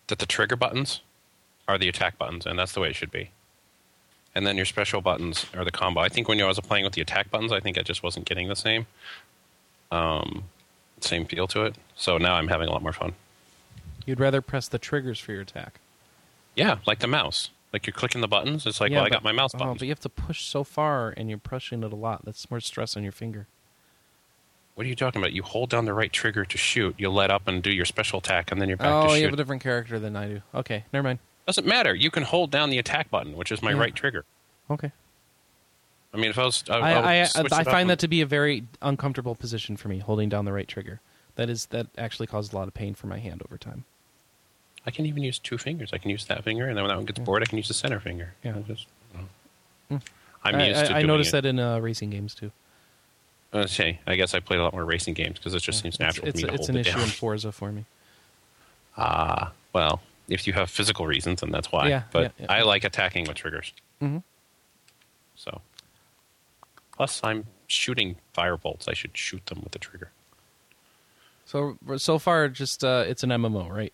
that 0.08 0.20
the 0.20 0.26
trigger 0.26 0.56
buttons 0.56 1.02
are 1.68 1.78
the 1.78 1.88
attack 1.90 2.18
buttons, 2.18 2.46
and 2.46 2.58
that's 2.58 2.74
the 2.74 2.80
way 2.80 2.90
it 2.90 2.96
should 2.96 3.12
be. 3.12 3.32
And 4.36 4.46
then 4.46 4.56
your 4.56 4.66
special 4.66 5.02
buttons 5.02 5.46
are 5.56 5.66
the 5.66 5.72
combo. 5.72 6.02
I 6.02 6.10
think 6.10 6.28
when 6.28 6.40
I 6.42 6.46
was 6.46 6.60
playing 6.60 6.84
with 6.84 6.94
the 6.94 7.02
attack 7.02 7.32
buttons, 7.32 7.52
I 7.52 7.60
think 7.60 7.78
I 7.78 7.82
just 7.82 8.04
wasn't 8.04 8.26
getting 8.26 8.48
the 8.50 8.56
same, 8.56 8.86
um, 9.92 10.44
same 11.02 11.26
feel 11.26 11.48
to 11.48 11.64
it. 11.64 11.76
So 11.96 12.18
now 12.18 12.36
I'm 12.36 12.48
having 12.48 12.68
a 12.68 12.72
lot 12.72 12.82
more 12.82 12.94
fun. 12.94 13.14
You'd 14.06 14.20
rather 14.20 14.42
press 14.42 14.68
the 14.68 14.80
triggers 14.80 15.20
for 15.20 15.32
your 15.32 15.42
attack. 15.42 15.80
Yeah, 16.56 16.78
like 16.86 17.00
the 17.00 17.08
mouse. 17.08 17.50
Like 17.74 17.86
you're 17.86 17.94
clicking 17.94 18.22
the 18.22 18.28
buttons. 18.28 18.66
It's 18.66 18.80
like, 18.80 18.92
Yeah, 18.92 18.98
well, 18.98 19.06
I 19.06 19.10
got 19.10 19.24
my 19.24 19.32
mouse 19.32 19.52
Oh, 19.56 19.74
but 19.74 19.82
you 19.82 19.90
have 19.90 20.00
to 20.02 20.10
push 20.10 20.44
so 20.46 20.64
far, 20.64 21.14
and 21.18 21.30
you're 21.30 21.38
pushing 21.38 21.84
it 21.84 21.92
a 21.92 21.96
lot. 21.96 22.24
That's 22.24 22.50
more 22.50 22.60
stress 22.60 22.96
on 22.96 23.04
your 23.04 23.12
finger. 23.12 23.48
What 24.78 24.86
are 24.86 24.90
you 24.90 24.96
talking 24.96 25.20
about? 25.20 25.34
You 25.34 25.42
hold 25.42 25.72
down 25.72 25.86
the 25.86 25.94
right 25.96 26.14
trigger 26.14 26.46
to 26.46 26.56
shoot. 26.56 26.94
You 27.00 27.10
let 27.10 27.32
up 27.32 27.48
and 27.48 27.64
do 27.64 27.72
your 27.72 27.84
special 27.84 28.20
attack, 28.20 28.52
and 28.52 28.62
then 28.62 28.68
you're 28.70 28.78
back 28.78 28.90
oh, 28.90 29.02
to 29.02 29.08
shoot. 29.08 29.14
Oh, 29.14 29.16
you 29.16 29.24
have 29.24 29.34
a 29.34 29.36
different 29.36 29.64
character 29.64 29.98
than 29.98 30.16
I 30.16 30.28
do. 30.28 30.42
Okay, 30.54 30.86
never 30.94 31.02
mind. 31.02 31.18
Doesn't 31.48 31.66
matter. 31.66 31.96
You 31.96 32.12
can 32.12 32.22
hold 32.22 32.52
down 32.52 32.70
the 32.70 32.78
attack 32.78 33.10
button, 33.10 33.36
which 33.36 33.52
is 33.52 33.64
my 33.64 33.72
Yeah. 33.72 33.80
right 33.80 33.96
trigger. 33.96 34.24
Okay. 34.70 34.92
I 36.14 36.18
mean, 36.18 36.30
if 36.30 36.38
I 36.38 36.44
was, 36.46 36.64
I, 36.70 36.76
I 36.78 36.92
I, 36.92 37.14
I, 37.24 37.28
I 37.54 37.64
find 37.64 37.90
that 37.90 37.98
to 38.00 38.08
be 38.08 38.22
a 38.22 38.28
very 38.28 38.66
uncomfortable 38.80 39.34
position 39.34 39.78
for 39.78 39.88
me, 39.88 39.98
holding 39.98 40.30
down 40.30 40.46
the 40.46 40.54
right 40.54 40.68
trigger. 40.68 41.02
That 41.38 41.50
is 41.50 41.66
that 41.68 41.88
actually 41.98 42.28
causes 42.28 42.54
a 42.54 42.56
lot 42.56 42.68
of 42.68 42.76
pain 42.76 42.94
for 42.94 43.08
my 43.08 43.18
hand 43.18 43.42
over 43.44 43.58
time. 43.58 43.86
I 44.86 44.92
can 44.92 45.08
even 45.08 45.24
use 45.24 45.40
two 45.40 45.58
fingers. 45.58 45.90
I 45.92 45.98
can 45.98 46.12
use 46.12 46.26
that 46.26 46.44
finger, 46.44 46.68
and 46.68 46.78
then 46.78 46.84
when 46.84 46.90
that 46.90 46.98
one 46.98 47.06
gets 47.06 47.18
bored, 47.18 47.42
I 47.42 47.48
can 47.48 47.58
use 47.58 47.68
the 47.68 47.74
center 47.74 48.00
finger. 48.00 48.36
Yeah. 48.44 48.58
I 48.58 48.60
just, 48.60 48.86
Mm. 49.90 50.02
I'm 50.44 50.54
I, 50.56 50.68
used 50.68 50.86
to. 50.86 50.96
I, 50.96 51.00
I 51.00 51.02
noticed 51.02 51.30
it. 51.30 51.32
that 51.32 51.46
in 51.48 51.58
uh, 51.58 51.80
racing 51.80 52.12
games 52.12 52.36
too. 52.36 52.52
Uh, 53.54 53.66
say, 53.66 54.00
I 54.06 54.16
guess 54.16 54.34
I 54.34 54.40
played 54.40 54.60
a 54.60 54.64
lot 54.64 54.74
more 54.74 54.84
racing 54.84 55.14
games 55.14 55.38
because 55.38 55.54
it 55.54 55.62
just 55.62 55.82
seems 55.82 56.00
natural 56.00 56.28
it's, 56.28 56.42
for 56.42 56.46
me 56.46 56.50
to 56.50 56.56
it's 56.56 56.68
hold 56.68 56.70
an 56.70 56.78
it 56.78 56.88
issue 56.88 56.98
down. 56.98 57.04
in 57.04 57.10
Forza 57.10 57.52
for 57.52 57.72
me. 57.72 57.86
Ah, 58.98 59.54
well, 59.74 60.02
if 60.28 60.48
you 60.48 60.54
have 60.54 60.70
physical 60.70 61.06
reasons, 61.08 61.42
then 61.42 61.52
that's 61.52 61.72
why. 61.72 61.88
Yeah, 61.88 62.04
but 62.12 62.34
yeah, 62.38 62.46
yeah. 62.46 62.52
I 62.52 62.64
like 62.64 62.84
attacking 62.84 63.26
with 63.26 63.38
triggers. 63.38 63.74
Mm-hmm. 64.02 64.18
So, 65.36 65.62
plus 66.96 67.22
I'm 67.24 67.46
shooting 67.68 68.18
firebolts. 68.36 68.90
I 68.90 68.94
should 68.94 69.16
shoot 69.16 69.46
them 69.46 69.62
with 69.64 69.72
the 69.72 69.80
trigger. 69.80 70.12
So 71.46 71.78
so 71.98 72.20
far, 72.20 72.50
just 72.50 72.84
uh, 72.84 73.06
it's 73.08 73.24
an 73.24 73.30
MMO, 73.30 73.70
right? 73.70 73.94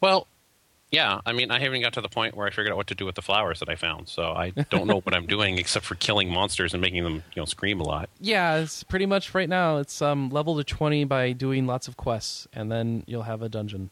Well, 0.00 0.26
yeah. 0.92 1.20
I 1.26 1.32
mean, 1.32 1.50
I 1.50 1.58
haven't 1.58 1.80
got 1.80 1.94
to 1.94 2.00
the 2.00 2.08
point 2.08 2.36
where 2.36 2.46
I 2.46 2.50
figured 2.50 2.68
out 2.70 2.76
what 2.76 2.86
to 2.88 2.94
do 2.94 3.04
with 3.04 3.16
the 3.16 3.22
flowers 3.22 3.58
that 3.58 3.68
I 3.68 3.74
found. 3.74 4.08
So 4.08 4.32
I 4.32 4.50
don't 4.70 4.86
know 4.86 5.00
what 5.00 5.14
I'm 5.16 5.26
doing 5.26 5.58
except 5.58 5.84
for 5.84 5.96
killing 5.96 6.30
monsters 6.30 6.72
and 6.74 6.80
making 6.80 7.02
them, 7.02 7.24
you 7.34 7.40
know, 7.42 7.46
scream 7.46 7.80
a 7.80 7.84
lot. 7.84 8.08
Yeah, 8.20 8.56
it's 8.58 8.84
pretty 8.84 9.06
much 9.06 9.34
right 9.34 9.48
now. 9.48 9.78
It's 9.78 10.00
um, 10.00 10.30
level 10.30 10.56
to 10.58 10.64
twenty 10.64 11.04
by 11.04 11.32
doing 11.32 11.66
lots 11.66 11.88
of 11.88 11.96
quests, 11.96 12.46
and 12.52 12.70
then 12.70 13.02
you'll 13.06 13.22
have 13.24 13.42
a 13.42 13.48
dungeon. 13.48 13.90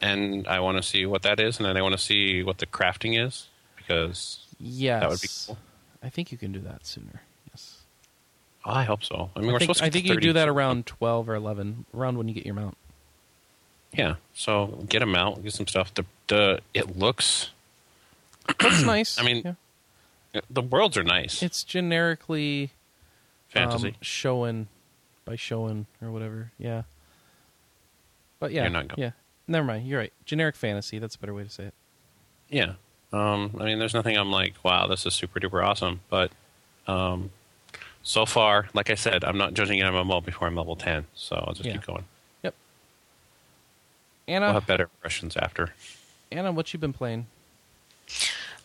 And 0.00 0.46
I 0.46 0.60
want 0.60 0.76
to 0.76 0.82
see 0.82 1.06
what 1.06 1.22
that 1.22 1.40
is, 1.40 1.56
and 1.58 1.66
then 1.66 1.76
I 1.76 1.82
want 1.82 1.92
to 1.94 1.98
see 1.98 2.42
what 2.42 2.58
the 2.58 2.66
crafting 2.66 3.18
is 3.18 3.48
because 3.76 4.40
Yes, 4.60 5.00
that 5.00 5.08
would 5.08 5.20
be 5.22 5.28
cool. 5.46 5.58
I 6.02 6.10
think 6.10 6.30
you 6.30 6.36
can 6.38 6.52
do 6.52 6.60
that 6.60 6.86
sooner. 6.86 7.22
Yes, 7.50 7.78
Oh, 8.66 8.72
I 8.72 8.84
hope 8.84 9.02
so. 9.02 9.30
I 9.34 9.40
mean, 9.40 9.48
I 9.48 9.52
we're 9.54 9.58
think, 9.60 9.68
supposed 9.68 9.78
to 9.80 9.86
I 9.86 9.90
think 9.90 10.04
you 10.04 10.14
30 10.14 10.26
do 10.26 10.32
that 10.34 10.48
around 10.48 10.84
twelve 10.86 11.30
or 11.30 11.34
eleven, 11.34 11.86
around 11.94 12.18
when 12.18 12.28
you 12.28 12.34
get 12.34 12.44
your 12.44 12.54
mount. 12.54 12.76
Yeah. 13.96 14.16
So 14.34 14.84
get 14.88 15.00
them 15.00 15.14
out, 15.14 15.42
get 15.42 15.52
some 15.52 15.66
stuff. 15.66 15.92
The, 15.94 16.04
the 16.28 16.60
it 16.74 16.96
looks. 16.98 17.50
Looks 18.62 18.82
nice. 18.84 19.18
I 19.18 19.22
mean, 19.22 19.42
Yeah. 19.44 20.40
The 20.50 20.60
worlds 20.62 20.96
are 20.98 21.02
nice. 21.02 21.42
it's 21.42 21.64
generically 21.64 22.70
Fantasy. 23.48 23.88
um, 23.88 23.94
showing 24.02 24.66
by 25.24 25.36
showing 25.36 25.86
or 26.02 26.10
whatever. 26.10 26.52
Yeah, 26.58 26.82
but 28.38 28.52
yeah, 28.52 28.62
You're 28.62 28.70
not 28.70 28.88
go- 28.88 28.94
yeah. 28.98 29.10
Never 29.48 29.64
mind. 29.64 29.86
You're 29.86 30.00
right. 30.00 30.12
Generic 30.26 30.56
fantasy. 30.56 30.98
That's 30.98 31.14
a 31.14 31.18
better 31.18 31.32
way 31.32 31.44
to 31.44 31.48
say 31.50 31.64
it. 31.64 31.74
Yeah. 32.50 32.72
Um, 33.12 33.56
I 33.60 33.64
mean, 33.64 33.78
there's 33.78 33.94
nothing 33.94 34.16
I'm 34.18 34.30
like, 34.32 34.54
wow, 34.64 34.86
this 34.88 35.06
is 35.06 35.14
super 35.14 35.38
duper 35.40 35.64
awesome. 35.64 36.00
But 36.10 36.32
um, 36.88 37.30
so 38.02 38.26
far, 38.26 38.68
like 38.74 38.90
I 38.90 38.94
said, 38.96 39.24
I'm 39.24 39.38
not 39.38 39.54
judging 39.54 39.80
an 39.80 39.92
MMO 39.92 40.22
before 40.24 40.48
I'm 40.48 40.56
level 40.56 40.74
10. 40.76 41.06
So 41.14 41.36
I'll 41.36 41.54
just 41.54 41.64
Yeah. 41.64 41.72
keep 41.74 41.86
going. 41.86 42.04
Yep. 44.26 44.36
Anna, 44.36 44.46
I'll 44.46 44.52
have 44.54 44.66
better 44.66 44.84
impressions 44.84 45.36
after. 45.36 45.74
Anna, 46.32 46.52
what 46.52 46.72
you 46.72 46.78
been 46.78 46.92
playing? 46.92 47.26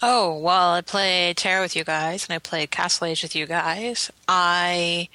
Oh, 0.01 0.37
well, 0.39 0.73
I 0.73 0.81
played 0.81 1.37
TERA 1.37 1.61
with 1.61 1.75
you 1.75 1.83
guys, 1.83 2.25
and 2.27 2.33
I 2.33 2.39
played 2.39 2.71
Castle 2.71 3.07
Age 3.07 3.21
with 3.21 3.35
you 3.35 3.45
guys. 3.45 4.11
I, 4.27 5.09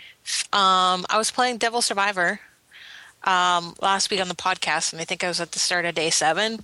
um, 0.53 1.05
I 1.11 1.17
was 1.19 1.31
playing 1.33 1.59
Devil 1.59 1.83
Survivor. 1.83 2.41
um, 3.25 3.75
last 3.83 4.09
week 4.11 4.21
on 4.21 4.29
the 4.29 4.35
podcast, 4.37 4.93
and 4.93 5.03
I 5.03 5.05
think 5.05 5.25
I 5.25 5.29
was 5.29 5.41
at 5.41 5.51
the 5.51 5.59
start 5.59 5.85
of 5.85 5.97
day 5.97 6.11
seven. 6.11 6.61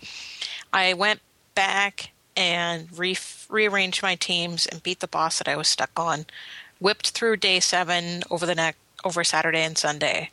I 0.73 0.95
went 0.95 1.21
back 1.57 2.13
and 2.37 2.87
re- 2.97 3.17
rearranged 3.49 4.01
my 4.03 4.15
teams 4.15 4.67
and 4.67 4.81
beat 4.83 5.01
the 5.01 5.09
boss 5.09 5.39
that 5.39 5.49
I 5.49 5.57
was 5.57 5.67
stuck 5.69 5.91
on. 5.97 6.27
Whipped 6.79 7.11
through 7.11 7.39
day 7.39 7.59
seven 7.59 8.23
over 8.31 8.47
the 8.47 8.55
next 8.55 8.79
over 9.05 9.25
Saturday 9.25 9.63
and 9.65 9.77
Sunday, 9.77 10.31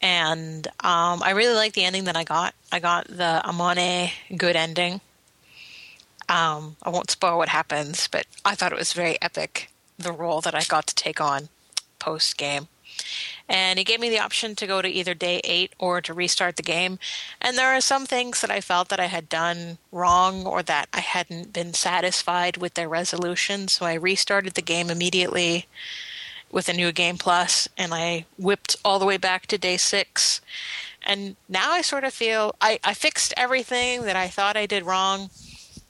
and 0.00 0.66
um, 0.80 1.22
I 1.22 1.32
really 1.34 1.54
like 1.54 1.72
the 1.72 1.84
ending 1.84 2.04
that 2.04 2.16
I 2.16 2.24
got. 2.24 2.54
I 2.70 2.80
got 2.80 3.08
the 3.08 3.42
Amane 3.44 4.10
good 4.36 4.56
ending. 4.56 5.00
Um, 6.28 6.76
I 6.82 6.90
won't 6.90 7.10
spoil 7.10 7.38
what 7.38 7.48
happens, 7.48 8.06
but 8.08 8.26
I 8.44 8.54
thought 8.54 8.72
it 8.72 8.78
was 8.78 8.92
very 8.92 9.20
epic. 9.22 9.70
The 9.98 10.12
role 10.12 10.40
that 10.42 10.54
I 10.54 10.62
got 10.64 10.86
to 10.88 10.94
take 10.94 11.20
on 11.20 11.48
post 11.98 12.36
game 12.36 12.68
and 13.48 13.78
he 13.78 13.84
gave 13.84 14.00
me 14.00 14.10
the 14.10 14.18
option 14.18 14.54
to 14.56 14.66
go 14.66 14.82
to 14.82 14.88
either 14.88 15.14
day 15.14 15.40
eight 15.44 15.72
or 15.78 16.00
to 16.02 16.12
restart 16.12 16.56
the 16.56 16.62
game. 16.62 16.98
And 17.40 17.56
there 17.56 17.74
are 17.74 17.80
some 17.80 18.04
things 18.04 18.40
that 18.40 18.50
I 18.50 18.60
felt 18.60 18.88
that 18.90 19.00
I 19.00 19.06
had 19.06 19.28
done 19.28 19.78
wrong 19.90 20.46
or 20.46 20.62
that 20.64 20.88
I 20.92 21.00
hadn't 21.00 21.52
been 21.52 21.72
satisfied 21.72 22.58
with 22.58 22.74
their 22.74 22.88
resolution. 22.88 23.68
So 23.68 23.86
I 23.86 23.94
restarted 23.94 24.54
the 24.54 24.62
game 24.62 24.90
immediately 24.90 25.66
with 26.50 26.68
a 26.68 26.72
new 26.72 26.92
game 26.92 27.18
plus, 27.18 27.68
and 27.76 27.92
I 27.92 28.24
whipped 28.38 28.76
all 28.84 28.98
the 28.98 29.06
way 29.06 29.16
back 29.16 29.46
to 29.48 29.58
day 29.58 29.76
six. 29.76 30.40
And 31.02 31.36
now 31.48 31.70
I 31.70 31.82
sort 31.82 32.04
of 32.04 32.12
feel 32.12 32.54
I, 32.60 32.80
I 32.84 32.94
fixed 32.94 33.32
everything 33.36 34.02
that 34.02 34.16
I 34.16 34.28
thought 34.28 34.56
I 34.56 34.66
did 34.66 34.84
wrong 34.84 35.30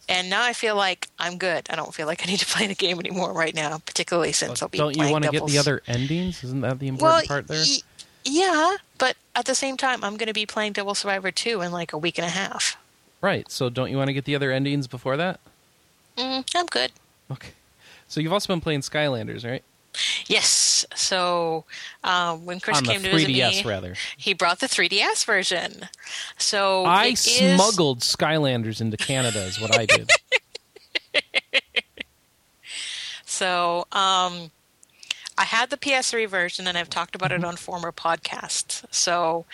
and 0.08 0.30
now 0.30 0.42
I 0.42 0.52
feel 0.52 0.74
like 0.74 1.08
I'm 1.18 1.36
good. 1.36 1.66
I 1.70 1.76
don't 1.76 1.94
feel 1.94 2.06
like 2.06 2.22
I 2.22 2.30
need 2.30 2.38
to 2.40 2.46
play 2.46 2.66
the 2.66 2.74
game 2.74 2.98
anymore 2.98 3.32
right 3.32 3.54
now, 3.54 3.78
particularly 3.78 4.32
since 4.32 4.62
I'll 4.62 4.68
be. 4.68 4.78
Don't 4.78 4.96
you 4.96 5.10
want 5.10 5.24
to 5.24 5.30
get 5.30 5.46
the 5.46 5.58
other 5.58 5.82
endings? 5.86 6.42
Isn't 6.42 6.62
that 6.62 6.78
the 6.78 6.88
important 6.88 7.28
well, 7.28 7.36
part 7.36 7.48
there? 7.48 7.58
Y- 7.58 7.82
yeah, 8.24 8.76
but 8.98 9.16
at 9.34 9.44
the 9.44 9.54
same 9.54 9.76
time, 9.76 10.02
I'm 10.02 10.16
going 10.16 10.26
to 10.26 10.34
be 10.34 10.46
playing 10.46 10.72
Devil 10.72 10.94
Survivor 10.94 11.30
2 11.30 11.60
in 11.60 11.72
like 11.72 11.92
a 11.92 11.98
week 11.98 12.18
and 12.18 12.26
a 12.26 12.30
half. 12.30 12.76
Right. 13.20 13.50
So 13.50 13.68
don't 13.68 13.90
you 13.90 13.96
want 13.96 14.08
to 14.08 14.12
get 14.12 14.24
the 14.24 14.34
other 14.34 14.50
endings 14.50 14.86
before 14.86 15.16
that? 15.16 15.40
Mm, 16.16 16.44
I'm 16.54 16.66
good. 16.66 16.92
Okay. 17.30 17.50
So 18.08 18.20
you've 18.20 18.32
also 18.32 18.52
been 18.52 18.60
playing 18.60 18.80
Skylanders, 18.80 19.44
right? 19.44 19.62
Yes. 20.26 20.84
So 20.94 21.64
um, 22.04 22.44
when 22.44 22.60
Chris 22.60 22.78
On 22.78 22.84
came 22.84 23.02
to 23.02 23.10
visit 23.10 23.28
3DS, 23.30 23.64
me, 23.64 23.70
rather. 23.70 23.94
he 24.16 24.32
brought 24.34 24.60
the 24.60 24.66
3DS 24.68 25.24
version. 25.24 25.88
So 26.38 26.84
I 26.84 27.06
it 27.06 27.12
is- 27.26 27.54
smuggled 27.56 28.00
Skylanders 28.00 28.80
into 28.80 28.96
Canada, 28.96 29.40
is 29.44 29.60
what 29.60 29.76
I 29.78 29.86
did. 29.86 30.10
So 33.24 33.86
um, 33.92 34.50
I 35.36 35.44
had 35.44 35.70
the 35.70 35.76
PS3 35.76 36.28
version, 36.28 36.66
and 36.66 36.76
I've 36.76 36.90
talked 36.90 37.14
about 37.14 37.30
it 37.30 37.44
on 37.44 37.54
former 37.56 37.92
podcasts. 37.92 38.84
So 38.92 39.44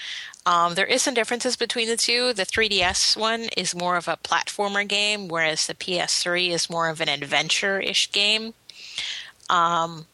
um, 0.47 0.75
there 0.75 0.87
is 0.87 1.03
some 1.03 1.13
differences 1.13 1.57
between 1.57 1.89
the 1.89 1.97
two. 1.99 2.33
The 2.33 2.47
3DS 2.47 3.15
one 3.17 3.49
is 3.59 3.75
more 3.75 3.97
of 3.97 4.09
a 4.09 4.17
platformer 4.17 4.89
game, 4.89 5.29
whereas 5.29 5.67
the 5.67 5.75
PS3 5.75 6.49
is 6.51 6.71
more 6.71 6.89
of 6.89 7.03
an 7.03 7.11
adventure-ish 7.11 8.11
game. 8.13 8.55
Um, 9.51 10.07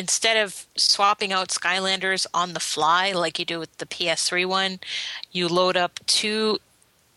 instead 0.00 0.38
of 0.38 0.66
swapping 0.76 1.30
out 1.30 1.48
Skylanders 1.48 2.26
on 2.32 2.54
the 2.54 2.60
fly 2.60 3.12
like 3.12 3.38
you 3.38 3.44
do 3.44 3.58
with 3.58 3.76
the 3.76 3.84
PS3 3.84 4.46
one, 4.46 4.80
you 5.30 5.46
load 5.46 5.76
up 5.76 6.00
two 6.06 6.58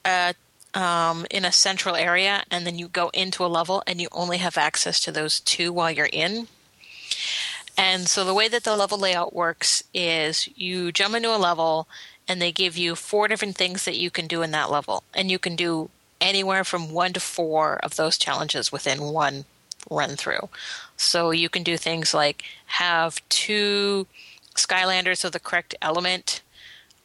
uh, 0.04 0.34
um, 0.74 1.26
in 1.32 1.46
a 1.46 1.52
central 1.54 1.96
area, 1.96 2.44
and 2.52 2.68
then 2.68 2.78
you 2.78 2.90
go 2.90 3.08
into 3.14 3.46
a 3.46 3.48
level, 3.48 3.84
and 3.88 4.02
you 4.02 4.10
only 4.12 4.40
have 4.40 4.58
access 4.58 5.00
to 5.00 5.14
those 5.14 5.40
two 5.40 5.72
while 5.72 5.92
you're 5.92 6.10
in. 6.12 6.50
And 7.78 8.10
so 8.10 8.26
the 8.26 8.34
way 8.34 8.50
that 8.50 8.66
the 8.66 8.76
level 8.76 9.00
layout 9.00 9.34
works 9.34 9.84
is 9.94 10.50
you 10.58 10.92
jump 10.92 11.16
into 11.16 11.34
a 11.34 11.38
level, 11.38 11.88
and 12.28 12.42
they 12.42 12.52
give 12.52 12.78
you 12.78 12.96
four 12.96 13.30
different 13.30 13.56
things 13.56 13.86
that 13.86 13.96
you 13.96 14.12
can 14.12 14.28
do 14.28 14.42
in 14.42 14.52
that 14.52 14.70
level, 14.70 15.04
and 15.14 15.32
you 15.32 15.40
can 15.40 15.56
do 15.56 15.90
anywhere 16.20 16.66
from 16.66 16.92
one 16.92 17.14
to 17.14 17.22
four 17.22 17.78
of 17.78 17.96
those 17.96 18.18
challenges 18.18 18.74
within 18.74 19.04
one 19.04 19.46
run 19.90 20.16
through. 20.18 20.50
So 20.98 21.32
you 21.32 21.50
can 21.50 21.64
do 21.64 21.78
things 21.78 22.14
like 22.14 22.44
have 22.66 23.22
two 23.30 24.08
Skylanders 24.56 25.26
of 25.26 25.32
the 25.32 25.40
correct 25.40 25.76
element 25.82 26.42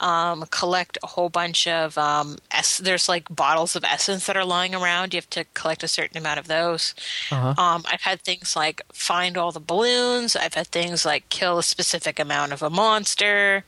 um, 0.01 0.45
collect 0.51 0.97
a 1.03 1.07
whole 1.07 1.29
bunch 1.29 1.67
of 1.67 1.99
um, 1.99 2.39
es- 2.51 2.79
there's 2.79 3.09
like 3.09 3.35
bottles 3.35 3.75
of 3.75 3.85
essence 3.85 4.27
that 4.27 4.37
are 4.37 4.45
lying 4.45 4.75
around. 4.75 5.13
You 5.13 5.19
have 5.19 5.31
to 5.31 5.45
collect 5.55 5.83
a 5.83 5.89
certain 5.89 6.17
amount 6.17 6.39
of 6.39 6.47
those. 6.47 6.95
Uh-huh. 7.31 7.61
Um, 7.61 7.85
I've 7.91 8.03
had 8.03 8.21
things 8.23 8.55
like 8.55 8.83
find 8.93 9.37
all 9.37 9.51
the 9.51 9.61
balloons. 9.61 10.37
I've 10.37 10.55
had 10.55 10.69
things 10.69 11.05
like 11.05 11.29
kill 11.31 11.59
a 11.59 11.63
specific 11.63 12.19
amount 12.21 12.53
of 12.53 12.63
a 12.63 12.71
monster. 12.71 13.65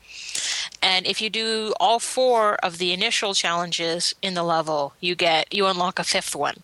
And 0.81 1.07
if 1.07 1.21
you 1.21 1.31
do 1.31 1.75
all 1.81 1.99
four 1.99 2.55
of 2.57 2.79
the 2.79 2.93
initial 2.93 3.35
challenges 3.35 4.15
in 4.23 4.35
the 4.35 4.45
level, 4.45 4.95
you 5.01 5.15
get 5.17 5.53
you 5.53 5.67
unlock 5.67 5.99
a 5.99 6.05
fifth 6.05 6.37
one. 6.37 6.63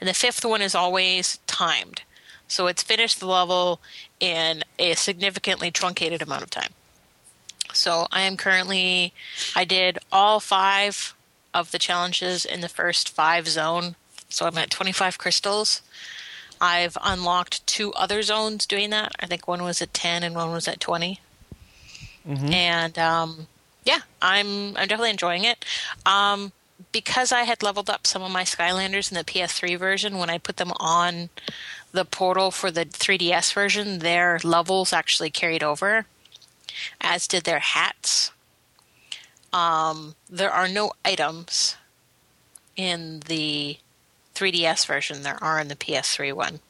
And 0.00 0.08
the 0.08 0.14
fifth 0.14 0.44
one 0.44 0.62
is 0.62 0.74
always 0.74 1.38
timed. 1.46 2.02
So 2.52 2.66
it's 2.66 2.82
finished 2.82 3.18
the 3.18 3.26
level 3.26 3.80
in 4.20 4.62
a 4.78 4.92
significantly 4.92 5.70
truncated 5.70 6.20
amount 6.20 6.42
of 6.42 6.50
time. 6.50 6.74
So 7.72 8.08
I 8.12 8.20
am 8.20 8.36
currently, 8.36 9.14
I 9.56 9.64
did 9.64 9.98
all 10.12 10.38
five 10.38 11.14
of 11.54 11.70
the 11.70 11.78
challenges 11.78 12.44
in 12.44 12.60
the 12.60 12.68
first 12.68 13.08
five 13.08 13.48
zone. 13.48 13.96
So 14.28 14.44
I'm 14.44 14.58
at 14.58 14.68
25 14.68 15.16
crystals. 15.16 15.80
I've 16.60 16.98
unlocked 17.02 17.66
two 17.66 17.90
other 17.94 18.20
zones 18.20 18.66
doing 18.66 18.90
that. 18.90 19.12
I 19.18 19.24
think 19.24 19.48
one 19.48 19.62
was 19.62 19.80
at 19.80 19.94
10 19.94 20.22
and 20.22 20.34
one 20.34 20.52
was 20.52 20.68
at 20.68 20.78
20. 20.78 21.20
And 22.52 22.98
um, 22.98 23.46
yeah, 23.82 24.00
I'm 24.20 24.76
I'm 24.76 24.88
definitely 24.88 25.10
enjoying 25.10 25.44
it. 25.44 25.64
Um, 26.04 26.52
because 26.92 27.32
I 27.32 27.44
had 27.44 27.62
leveled 27.62 27.88
up 27.88 28.06
some 28.06 28.22
of 28.22 28.30
my 28.30 28.42
Skylanders 28.42 29.10
in 29.10 29.16
the 29.16 29.24
PS3 29.24 29.78
version, 29.78 30.18
when 30.18 30.30
I 30.30 30.38
put 30.38 30.58
them 30.58 30.72
on 30.78 31.30
the 31.92 32.04
portal 32.04 32.50
for 32.50 32.70
the 32.70 32.84
3DS 32.84 33.52
version, 33.52 34.00
their 34.00 34.38
levels 34.42 34.92
actually 34.92 35.30
carried 35.30 35.62
over 35.62 36.06
as 37.00 37.26
did 37.26 37.44
their 37.44 37.58
hats. 37.58 38.32
Um, 39.52 40.14
there 40.28 40.50
are 40.50 40.68
no 40.68 40.92
items 41.04 41.76
in 42.76 43.20
the 43.26 43.78
3DS 44.34 44.86
version. 44.86 45.22
There 45.22 45.42
are 45.42 45.60
in 45.60 45.68
the 45.68 45.76
PS3 45.76 46.32
one. 46.32 46.60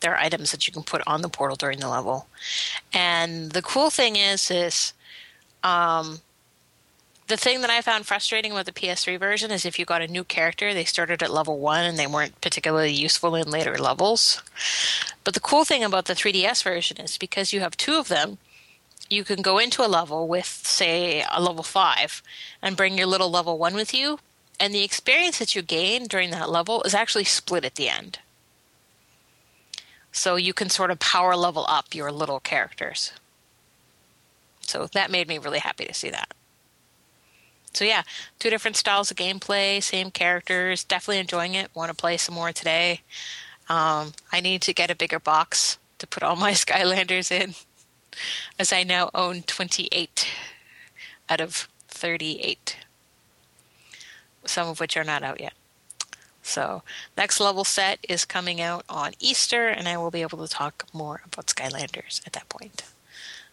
There 0.00 0.12
are 0.12 0.18
items 0.18 0.52
that 0.52 0.66
you 0.66 0.72
can 0.72 0.82
put 0.84 1.02
on 1.06 1.22
the 1.22 1.28
portal 1.28 1.56
during 1.56 1.80
the 1.80 1.88
level, 1.88 2.28
and 2.92 3.50
the 3.50 3.62
cool 3.62 3.90
thing 3.90 4.14
is, 4.14 4.48
is 4.48 4.92
um, 5.64 6.20
the 7.28 7.36
thing 7.36 7.60
that 7.60 7.70
I 7.70 7.82
found 7.82 8.06
frustrating 8.06 8.54
with 8.54 8.66
the 8.66 8.72
PS3 8.72 9.18
version 9.18 9.50
is 9.50 9.66
if 9.66 9.78
you 9.78 9.84
got 9.84 10.00
a 10.00 10.08
new 10.08 10.24
character, 10.24 10.72
they 10.72 10.84
started 10.84 11.22
at 11.22 11.30
level 11.30 11.58
one 11.58 11.84
and 11.84 11.98
they 11.98 12.06
weren't 12.06 12.40
particularly 12.40 12.92
useful 12.92 13.34
in 13.34 13.50
later 13.50 13.76
levels. 13.76 14.42
But 15.24 15.34
the 15.34 15.40
cool 15.40 15.66
thing 15.66 15.84
about 15.84 16.06
the 16.06 16.14
3DS 16.14 16.62
version 16.64 16.96
is 16.96 17.18
because 17.18 17.52
you 17.52 17.60
have 17.60 17.76
two 17.76 17.98
of 17.98 18.08
them, 18.08 18.38
you 19.10 19.24
can 19.24 19.42
go 19.42 19.58
into 19.58 19.84
a 19.84 19.88
level 19.88 20.26
with, 20.26 20.46
say, 20.46 21.22
a 21.30 21.40
level 21.40 21.62
five 21.62 22.22
and 22.62 22.76
bring 22.76 22.96
your 22.96 23.06
little 23.06 23.30
level 23.30 23.58
one 23.58 23.74
with 23.74 23.92
you. 23.92 24.18
And 24.58 24.74
the 24.74 24.82
experience 24.82 25.38
that 25.38 25.54
you 25.54 25.60
gain 25.60 26.06
during 26.06 26.30
that 26.30 26.50
level 26.50 26.82
is 26.82 26.94
actually 26.94 27.24
split 27.24 27.64
at 27.64 27.74
the 27.74 27.90
end. 27.90 28.20
So 30.12 30.36
you 30.36 30.54
can 30.54 30.70
sort 30.70 30.90
of 30.90 30.98
power 30.98 31.36
level 31.36 31.66
up 31.68 31.94
your 31.94 32.10
little 32.10 32.40
characters. 32.40 33.12
So 34.62 34.86
that 34.86 35.10
made 35.10 35.28
me 35.28 35.38
really 35.38 35.60
happy 35.60 35.84
to 35.84 35.94
see 35.94 36.10
that. 36.10 36.32
So 37.78 37.84
yeah, 37.84 38.02
two 38.40 38.50
different 38.50 38.76
styles 38.76 39.12
of 39.12 39.16
gameplay, 39.16 39.80
same 39.80 40.10
characters. 40.10 40.82
Definitely 40.82 41.20
enjoying 41.20 41.54
it. 41.54 41.70
Want 41.76 41.90
to 41.90 41.94
play 41.94 42.16
some 42.16 42.34
more 42.34 42.50
today. 42.50 43.02
Um, 43.68 44.14
I 44.32 44.40
need 44.40 44.62
to 44.62 44.74
get 44.74 44.90
a 44.90 44.96
bigger 44.96 45.20
box 45.20 45.78
to 45.98 46.06
put 46.08 46.24
all 46.24 46.34
my 46.46 46.54
Skylanders 46.54 47.30
in 47.30 47.54
as 48.58 48.72
I 48.72 48.82
now 48.82 49.10
own 49.14 49.42
28 49.42 50.26
out 51.28 51.40
of 51.40 51.68
38, 51.86 52.78
some 54.44 54.66
of 54.66 54.80
which 54.80 54.96
are 54.96 55.04
not 55.04 55.22
out 55.22 55.40
yet. 55.40 55.52
So, 56.42 56.82
next 57.16 57.38
level 57.38 57.62
set 57.62 58.00
is 58.08 58.24
coming 58.24 58.60
out 58.60 58.86
on 58.88 59.12
Easter, 59.20 59.68
and 59.68 59.86
I 59.86 59.98
will 59.98 60.10
be 60.10 60.22
able 60.22 60.38
to 60.38 60.52
talk 60.52 60.86
more 60.92 61.20
about 61.24 61.46
Skylanders 61.46 62.26
at 62.26 62.32
that 62.32 62.48
point. 62.48 62.82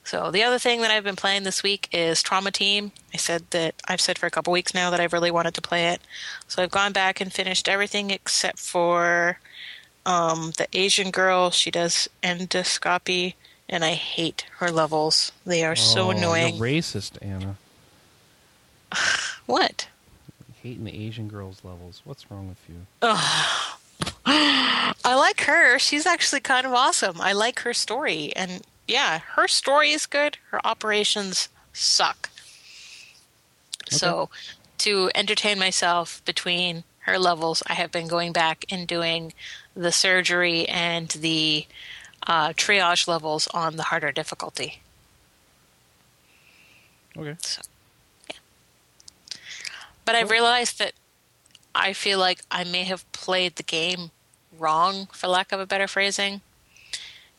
So, 0.05 0.29
the 0.29 0.43
other 0.43 0.59
thing 0.59 0.81
that 0.81 0.91
I've 0.91 1.03
been 1.03 1.15
playing 1.15 1.43
this 1.43 1.63
week 1.63 1.89
is 1.91 2.21
Trauma 2.21 2.51
Team. 2.51 2.91
I 3.13 3.17
said 3.17 3.43
that 3.49 3.73
I've 3.87 3.99
said 3.99 4.17
for 4.19 4.27
a 4.27 4.31
couple 4.31 4.53
weeks 4.53 4.73
now 4.73 4.91
that 4.91 4.99
I've 4.99 5.13
really 5.13 5.31
wanted 5.31 5.55
to 5.55 5.61
play 5.61 5.87
it. 5.89 5.99
So, 6.47 6.61
I've 6.61 6.69
gone 6.71 6.93
back 6.93 7.19
and 7.19 7.33
finished 7.33 7.67
everything 7.67 8.11
except 8.11 8.59
for 8.59 9.39
um, 10.05 10.53
the 10.57 10.67
Asian 10.73 11.09
girl. 11.09 11.49
She 11.49 11.71
does 11.71 12.07
endoscopy 12.21 13.33
and 13.67 13.83
I 13.83 13.93
hate 13.93 14.45
her 14.57 14.69
levels. 14.69 15.31
They 15.43 15.63
are 15.65 15.75
so 15.75 16.07
Oh, 16.07 16.09
annoying. 16.11 16.55
You're 16.55 16.65
racist, 16.67 17.17
Anna. 17.21 17.57
What? 19.47 19.87
Hating 20.63 20.85
the 20.85 21.05
Asian 21.07 21.27
girls' 21.27 21.61
levels. 21.63 22.01
What's 22.03 22.29
wrong 22.31 22.47
with 22.47 22.57
you? 22.67 22.85
I 24.25 25.15
like 25.15 25.41
her. 25.41 25.77
She's 25.77 26.05
actually 26.07 26.41
kind 26.41 26.65
of 26.65 26.73
awesome. 26.73 27.21
I 27.21 27.33
like 27.33 27.59
her 27.59 27.73
story. 27.73 28.33
And 28.35 28.61
yeah, 28.87 29.19
her 29.35 29.47
story 29.47 29.91
is 29.91 30.05
good. 30.05 30.37
Her 30.51 30.65
operations 30.65 31.49
suck. 31.73 32.29
So, 33.89 34.29
to 34.79 35.11
entertain 35.13 35.59
myself 35.59 36.23
between 36.25 36.83
her 37.01 37.19
levels, 37.19 37.61
I 37.67 37.73
have 37.73 37.91
been 37.91 38.07
going 38.07 38.31
back 38.31 38.65
and 38.69 38.87
doing 38.87 39.33
the 39.75 39.91
surgery 39.91 40.67
and 40.67 41.09
the 41.09 41.67
uh, 42.25 42.49
triage 42.49 43.07
levels 43.07 43.47
on 43.47 43.77
the 43.77 43.83
harder 43.83 44.11
difficulty. 44.11 44.81
Okay. 47.15 47.35
But 50.03 50.15
I've 50.15 50.31
realized 50.31 50.79
that 50.79 50.93
I 51.73 51.93
feel 51.93 52.19
like 52.19 52.41
I 52.49 52.63
may 52.63 52.83
have 52.83 53.09
played 53.11 53.55
the 53.55 53.63
game 53.63 54.11
wrong, 54.57 55.07
for 55.11 55.27
lack 55.27 55.51
of 55.51 55.59
a 55.59 55.65
better 55.65 55.87
phrasing. 55.87 56.41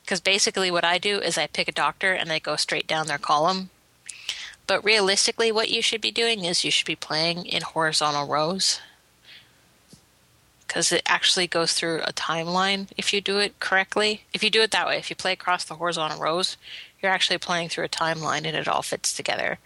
Because 0.07 0.21
basically, 0.21 0.71
what 0.71 0.85
I 0.85 0.99
do 0.99 1.19
is 1.19 1.37
I 1.37 1.49
pick 1.49 1.67
a 1.67 1.73
doctor 1.73 2.13
and 2.13 2.31
I 2.31 2.39
go 2.39 2.55
straight 2.55 2.87
down 2.87 3.09
their 3.09 3.19
column. 3.19 3.71
But 4.69 4.85
realistically, 4.85 5.51
what 5.51 5.69
you 5.69 5.83
should 5.83 6.01
be 6.01 6.13
doing 6.13 6.45
is 6.45 6.65
you 6.65 6.71
should 6.71 6.87
be 6.87 6.95
playing 6.95 7.45
in 7.45 7.63
horizontal 7.63 8.25
rows. 8.25 8.81
Because 10.65 10.93
it 10.93 11.03
actually 11.07 11.49
goes 11.49 11.73
through 11.73 12.03
a 12.03 12.13
timeline 12.13 12.87
if 12.97 13.13
you 13.13 13.21
do 13.21 13.39
it 13.39 13.59
correctly. 13.59 14.23
If 14.33 14.45
you 14.45 14.51
do 14.51 14.63
it 14.63 14.71
that 14.71 14.87
way, 14.87 14.97
if 14.97 15.11
you 15.11 15.17
play 15.17 15.33
across 15.33 15.65
the 15.65 15.75
horizontal 15.75 16.21
rows, 16.21 16.57
you're 17.03 17.11
actually 17.11 17.39
playing 17.39 17.71
through 17.71 17.87
a 17.87 17.89
timeline 17.89 18.47
and 18.47 18.57
it 18.57 18.69
all 18.69 18.83
fits 18.83 19.13
together. 19.13 19.59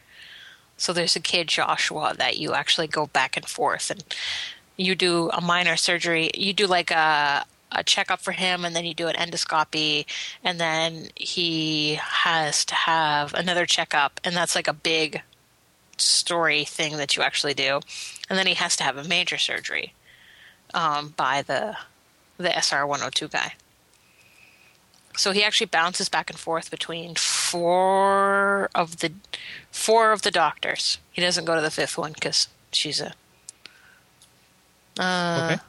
So 0.79 0.95
there's 0.95 1.17
a 1.17 1.21
kid, 1.21 1.49
Joshua, 1.49 2.15
that 2.17 2.39
you 2.39 2.55
actually 2.55 2.87
go 2.87 3.09
back 3.09 3.37
and 3.37 3.45
forth 3.45 3.91
and 3.91 4.03
you 4.79 4.95
do 4.95 5.29
a 5.35 5.43
minor 5.43 5.77
surgery. 5.77 6.31
You 6.33 6.55
do 6.55 6.67
like 6.67 6.91
a, 6.91 7.45
a 7.73 7.85
checkup 7.85 8.21
for 8.21 8.33
him 8.33 8.65
and 8.65 8.75
then 8.75 8.85
you 8.85 8.95
do 8.95 9.09
an 9.09 9.15
endoscopy 9.17 10.07
and 10.43 10.59
then 10.59 11.09
he 11.15 11.95
has 11.95 12.65
to 12.65 12.75
have 12.75 13.33
another 13.35 13.67
checkup 13.67 14.21
and 14.25 14.35
that's 14.35 14.55
like 14.55 14.69
a 14.69 14.73
big 14.73 15.23
story 15.97 16.65
thing 16.65 16.97
that 16.97 17.17
you 17.17 17.23
actually 17.23 17.55
do. 17.55 17.81
And 18.29 18.39
then 18.39 18.47
he 18.47 18.55
has 18.55 18.77
to 18.77 18.85
have 18.85 18.97
a 18.97 19.05
major 19.05 19.39
surgery 19.39 19.95
um, 20.75 21.15
by 21.17 21.43
the 21.43 21.77
the 22.39 22.57
SR 22.59 22.87
102 22.87 23.29
guy. 23.29 23.55
So 25.17 25.33
he 25.33 25.45
actually 25.45 25.67
bounces 25.67 26.09
back 26.09 26.31
and 26.31 26.39
forth 26.39 26.71
between 26.71 27.15
four 27.17 28.71
of 28.75 28.99
the 28.99 29.13
four 29.71 30.13
of 30.13 30.23
the 30.23 30.31
doctors. 30.31 30.99
He 31.13 31.21
doesn't 31.21 31.45
go 31.45 31.55
to 31.55 31.61
the 31.61 31.71
fifth 31.71 31.99
one 31.99 32.13
because 32.13 32.49
she's 32.73 33.01
a. 33.01 33.13
Uh, 34.99 35.51
Okay. 35.53 35.63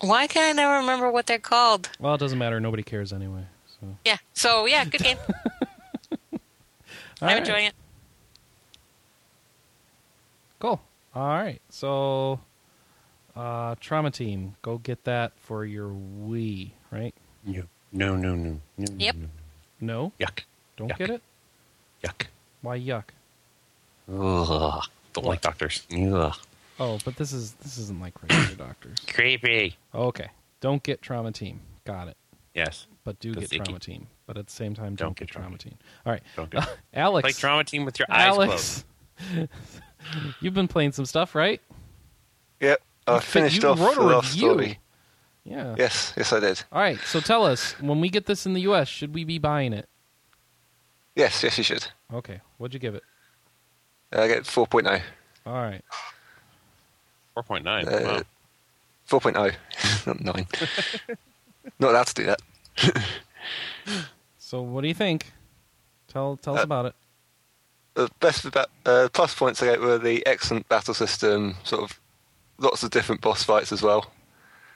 Why 0.00 0.26
can 0.26 0.48
I 0.48 0.52
never 0.52 0.76
remember 0.78 1.10
what 1.10 1.26
they're 1.26 1.38
called? 1.38 1.90
Well, 1.98 2.14
it 2.14 2.18
doesn't 2.18 2.38
matter. 2.38 2.60
Nobody 2.60 2.82
cares 2.82 3.12
anyway. 3.12 3.42
So. 3.80 3.96
Yeah. 4.04 4.16
So 4.32 4.66
yeah, 4.66 4.84
good 4.84 5.02
game. 5.02 5.16
I'm 7.20 7.28
right. 7.28 7.38
enjoying 7.38 7.66
it. 7.66 7.74
Cool. 10.60 10.80
All 11.14 11.28
right. 11.28 11.60
So, 11.70 12.40
uh, 13.36 13.74
Trauma 13.80 14.10
Team, 14.10 14.56
go 14.62 14.78
get 14.78 15.04
that 15.04 15.32
for 15.36 15.64
your 15.64 15.88
Wii, 15.90 16.70
right? 16.90 17.14
No, 17.44 17.62
no, 17.92 18.16
no, 18.16 18.34
no. 18.34 18.60
no 18.76 18.86
Yep. 18.98 19.14
no, 19.16 19.26
No, 19.80 20.02
no. 20.02 20.12
Yuck. 20.20 20.40
don't 20.76 20.90
Yuck. 20.92 20.98
get 20.98 21.10
it. 21.10 21.22
Yuck. 22.04 22.26
Why 22.62 22.78
yuck? 22.78 23.04
Ugh. 24.12 24.84
Don't 25.12 25.26
like 25.26 25.40
doctors. 25.40 25.86
Ugh. 25.92 26.34
Oh, 26.80 26.98
but 27.04 27.16
this 27.16 27.32
is 27.32 27.52
this 27.54 27.78
isn't 27.78 28.00
like 28.00 28.14
regular 28.22 28.54
doctors. 28.68 28.98
Creepy. 29.12 29.76
Okay, 29.94 30.28
don't 30.60 30.82
get 30.82 31.02
Trauma 31.02 31.32
Team. 31.32 31.60
Got 31.84 32.08
it. 32.08 32.16
Yes. 32.54 32.86
But 33.04 33.18
do 33.20 33.32
The 33.34 33.40
get 33.40 33.50
thinking. 33.50 33.64
Trauma 33.66 33.80
Team. 33.80 34.06
But 34.26 34.36
at 34.36 34.46
the 34.46 34.52
same 34.52 34.74
time, 34.74 34.94
don't, 34.94 35.08
Don't 35.08 35.16
get 35.16 35.28
get 35.28 35.32
Trauma 35.32 35.46
Trauma 35.46 35.58
Team. 35.58 35.78
All 36.04 36.12
right, 36.12 36.22
Don't 36.36 36.50
do 36.50 36.58
it. 36.58 36.64
Alex. 36.94 37.22
Play 37.32 37.40
drama 37.40 37.64
team 37.64 37.84
with 37.86 37.98
your 37.98 38.06
eyes 38.10 38.34
closed. 38.34 38.84
Alex, 39.30 39.48
you've 40.40 40.54
been 40.54 40.68
playing 40.68 40.92
some 40.92 41.06
stuff, 41.06 41.34
right? 41.34 41.60
Yep, 42.60 42.80
I 43.06 43.14
You- 43.14 43.20
finished 43.20 43.62
you 43.62 43.68
off 43.70 43.80
wrote 43.80 43.94
the 43.94 44.02
a 44.02 44.02
last 44.02 44.34
review. 44.34 44.50
story. 44.50 44.78
Yeah. 45.44 45.74
Yes, 45.78 46.12
yes, 46.16 46.32
I 46.32 46.40
did. 46.40 46.62
All 46.70 46.80
right. 46.82 46.98
So 47.06 47.20
tell 47.20 47.46
us, 47.46 47.72
when 47.80 48.00
we 48.02 48.10
get 48.10 48.26
this 48.26 48.44
in 48.44 48.52
the 48.52 48.60
U.S., 48.62 48.86
should 48.86 49.14
we 49.14 49.24
be 49.24 49.38
buying 49.38 49.72
it? 49.72 49.88
Yes, 51.16 51.42
yes, 51.42 51.56
you 51.56 51.64
should. 51.64 51.86
Okay. 52.12 52.40
What'd 52.58 52.74
you 52.74 52.80
give 52.80 52.94
it? 52.94 53.02
Uh, 54.14 54.20
I 54.22 54.28
get 54.28 54.42
4.0. 54.44 55.00
All 55.46 55.52
right. 55.54 55.82
4.9. 57.42 57.86
Uh, 57.86 58.04
wow. 58.04 58.22
4.0, 59.20 60.06
not 60.06 60.20
9. 60.36 60.46
not 61.78 61.90
allowed 61.90 62.06
to 62.08 62.14
do 62.14 62.24
that. 62.26 62.40
So 64.38 64.62
what 64.62 64.82
do 64.82 64.88
you 64.88 64.94
think? 64.94 65.32
Tell 66.08 66.36
tell 66.36 66.54
us 66.54 66.60
Uh, 66.60 66.64
about 66.64 66.86
it. 66.86 66.94
The 67.94 68.08
best 68.20 68.44
about, 68.44 68.70
uh, 68.86 69.08
plus 69.12 69.34
points 69.34 69.62
I 69.62 69.66
get 69.66 69.80
were 69.80 69.98
the 69.98 70.24
excellent 70.26 70.68
battle 70.68 70.94
system, 70.94 71.56
sort 71.64 71.82
of 71.82 71.98
lots 72.58 72.82
of 72.82 72.90
different 72.90 73.20
boss 73.20 73.42
fights 73.42 73.72
as 73.72 73.82
well. 73.82 74.10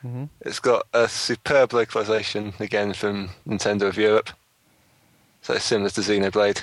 hmm 0.03 0.25
It's 0.41 0.59
got 0.61 0.87
a 0.93 1.09
superb 1.09 1.73
localization, 1.73 2.53
again 2.59 2.93
from 2.95 3.31
Nintendo 3.47 3.83
of 3.83 3.97
Europe. 3.97 4.31
So 5.43 5.55
it's 5.55 5.65
similar 5.65 5.91
to 5.91 6.01
Xenoblade. 6.01 6.63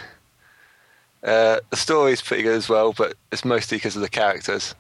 Uh, 1.24 1.60
the 1.70 1.76
story's 1.78 2.22
pretty 2.22 2.44
good 2.44 2.56
as 2.56 2.70
well, 2.70 2.94
but 2.94 3.16
it's 3.32 3.44
mostly 3.46 3.78
because 3.78 3.96
of 3.96 4.02
the 4.02 4.10
characters. 4.10 4.76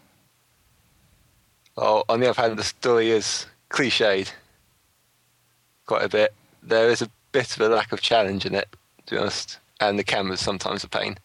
Well, 1.80 2.04
on 2.10 2.20
the 2.20 2.30
other 2.30 2.42
hand, 2.42 2.60
the 2.60 2.64
story 2.64 3.10
is 3.10 3.46
cliched 3.70 4.34
quite 5.86 6.04
a 6.04 6.10
bit. 6.10 6.34
There 6.62 6.90
is 6.90 7.02
a 7.02 7.10
bit 7.32 7.56
of 7.56 7.62
a 7.62 7.74
lack 7.74 7.94
of 7.94 8.02
challenge 8.02 8.46
in 8.46 8.54
it, 8.54 8.68
to 9.06 9.16
be 9.16 9.18
honest, 9.18 9.60
and 9.80 9.98
the 9.98 10.04
camera's 10.04 10.42
sometimes 10.42 10.84
a 10.84 10.90
pain. 10.90 11.18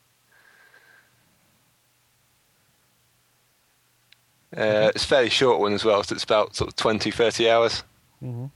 Uh, 4.57 4.93
it's 4.95 5.03
a 5.03 5.09
fairly 5.09 5.29
short 5.29 5.59
one 5.59 5.73
as 5.73 5.85
well, 5.85 6.05
so 6.05 6.15
it's 6.15 6.23
about 6.23 6.55
sort 6.55 6.69
of 6.71 6.77
20, 6.77 7.11
30 7.11 7.51
hours. 7.51 7.83
hmm 8.21 8.47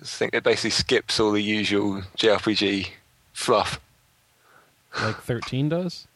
I 0.00 0.04
think 0.04 0.34
it 0.34 0.42
basically 0.42 0.70
skips 0.70 1.20
all 1.20 1.30
the 1.32 1.42
usual 1.42 2.02
JRPG 2.16 2.88
fluff. 3.34 3.78
Like 5.00 5.16
thirteen 5.18 5.68
does. 5.68 6.08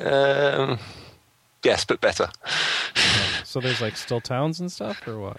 Um, 0.00 0.78
yes, 1.62 1.84
but 1.84 2.00
better. 2.00 2.28
So 3.44 3.60
there's 3.60 3.80
like 3.80 3.96
still 3.96 4.20
towns 4.20 4.60
and 4.60 4.70
stuff, 4.70 5.06
or 5.08 5.18
what? 5.18 5.36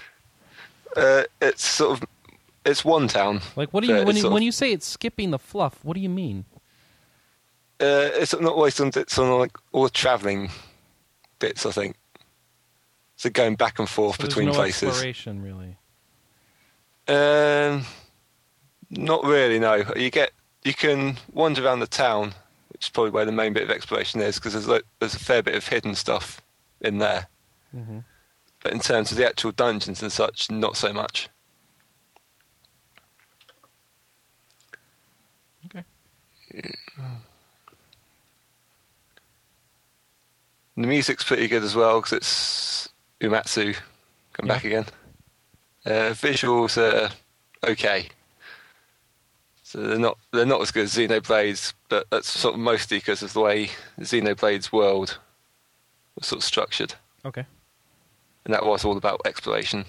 Uh, 0.97 1.23
it's 1.41 1.65
sort 1.65 2.01
of 2.01 2.07
it's 2.65 2.83
one 2.83 3.07
town. 3.07 3.41
Like 3.55 3.69
what 3.73 3.81
do 3.83 3.87
you 3.87 3.95
Uh, 3.99 4.03
when 4.05 4.15
you 4.17 4.23
when 4.25 4.37
of- 4.37 4.43
you 4.43 4.51
say 4.51 4.71
it's 4.71 4.87
skipping 4.87 5.31
the 5.31 5.39
fluff? 5.39 5.79
What 5.83 5.95
do 5.95 6.01
you 6.01 6.09
mean? 6.09 6.45
Uh, 7.79 8.09
it's 8.13 8.33
not 8.33 8.53
always 8.53 8.79
on 8.79 8.91
it's 8.95 9.17
on 9.17 9.31
like 9.39 9.57
all 9.71 9.83
the 9.83 9.89
travelling 9.89 10.51
bits. 11.39 11.65
I 11.65 11.71
think 11.71 11.95
so 13.15 13.29
going 13.29 13.55
back 13.55 13.79
and 13.79 13.87
forth 13.89 14.17
So 14.17 14.23
there's 14.23 14.29
between 14.33 14.47
no 14.49 14.53
places. 14.53 14.89
exploration 14.89 15.41
really. 15.41 15.77
Um, 17.07 17.85
not 18.89 19.23
really. 19.23 19.57
No, 19.59 19.83
you 19.95 20.09
get 20.11 20.31
you 20.63 20.73
can 20.73 21.17
wander 21.33 21.65
around 21.65 21.79
the 21.79 21.87
town, 21.87 22.33
which 22.71 22.85
is 22.85 22.89
probably 22.89 23.11
where 23.11 23.25
the 23.25 23.31
main 23.31 23.53
bit 23.53 23.63
of 23.63 23.69
exploration 23.71 24.21
is, 24.21 24.35
because 24.35 24.53
there's 24.53 24.67
like, 24.67 24.83
there's 24.99 25.15
a 25.15 25.19
fair 25.19 25.41
bit 25.43 25.55
of 25.55 25.67
hidden 25.67 25.95
stuff 25.95 26.41
in 26.81 26.97
there. 26.99 27.27
hmm 27.71 27.99
But 28.63 28.73
in 28.73 28.79
terms 28.79 29.11
of 29.11 29.17
the 29.17 29.27
actual 29.27 29.51
dungeons 29.51 30.01
and 30.01 30.11
such, 30.11 30.49
not 30.51 30.77
so 30.77 30.93
much. 30.93 31.29
Okay. 35.65 35.83
The 40.77 40.87
music's 40.87 41.23
pretty 41.23 41.47
good 41.47 41.63
as 41.63 41.75
well 41.75 41.99
because 41.99 42.13
it's 42.13 42.89
Uematsu 43.21 43.75
come 44.33 44.47
Yeah. 44.47 44.53
back 44.53 44.63
again. 44.63 44.85
Uh, 45.85 46.13
visuals 46.13 46.77
are 46.77 47.11
okay, 47.69 48.09
so 49.71 49.79
they're 49.79 49.97
not 49.97 50.17
they're 50.33 50.45
not 50.45 50.59
as 50.59 50.69
good 50.69 50.83
as 50.83 50.93
Xenoblades, 50.95 51.73
but 51.87 52.05
that's 52.09 52.29
sort 52.29 52.55
of 52.55 52.59
mostly 52.59 52.97
because 52.97 53.23
of 53.23 53.31
the 53.31 53.39
way 53.39 53.69
Xenoblade's 54.01 54.73
world 54.73 55.17
was 56.17 56.27
sort 56.27 56.41
of 56.41 56.43
structured, 56.43 56.95
Okay. 57.23 57.45
and 58.43 58.53
that 58.53 58.65
was 58.65 58.83
all 58.83 58.97
about 58.97 59.21
exploration. 59.23 59.85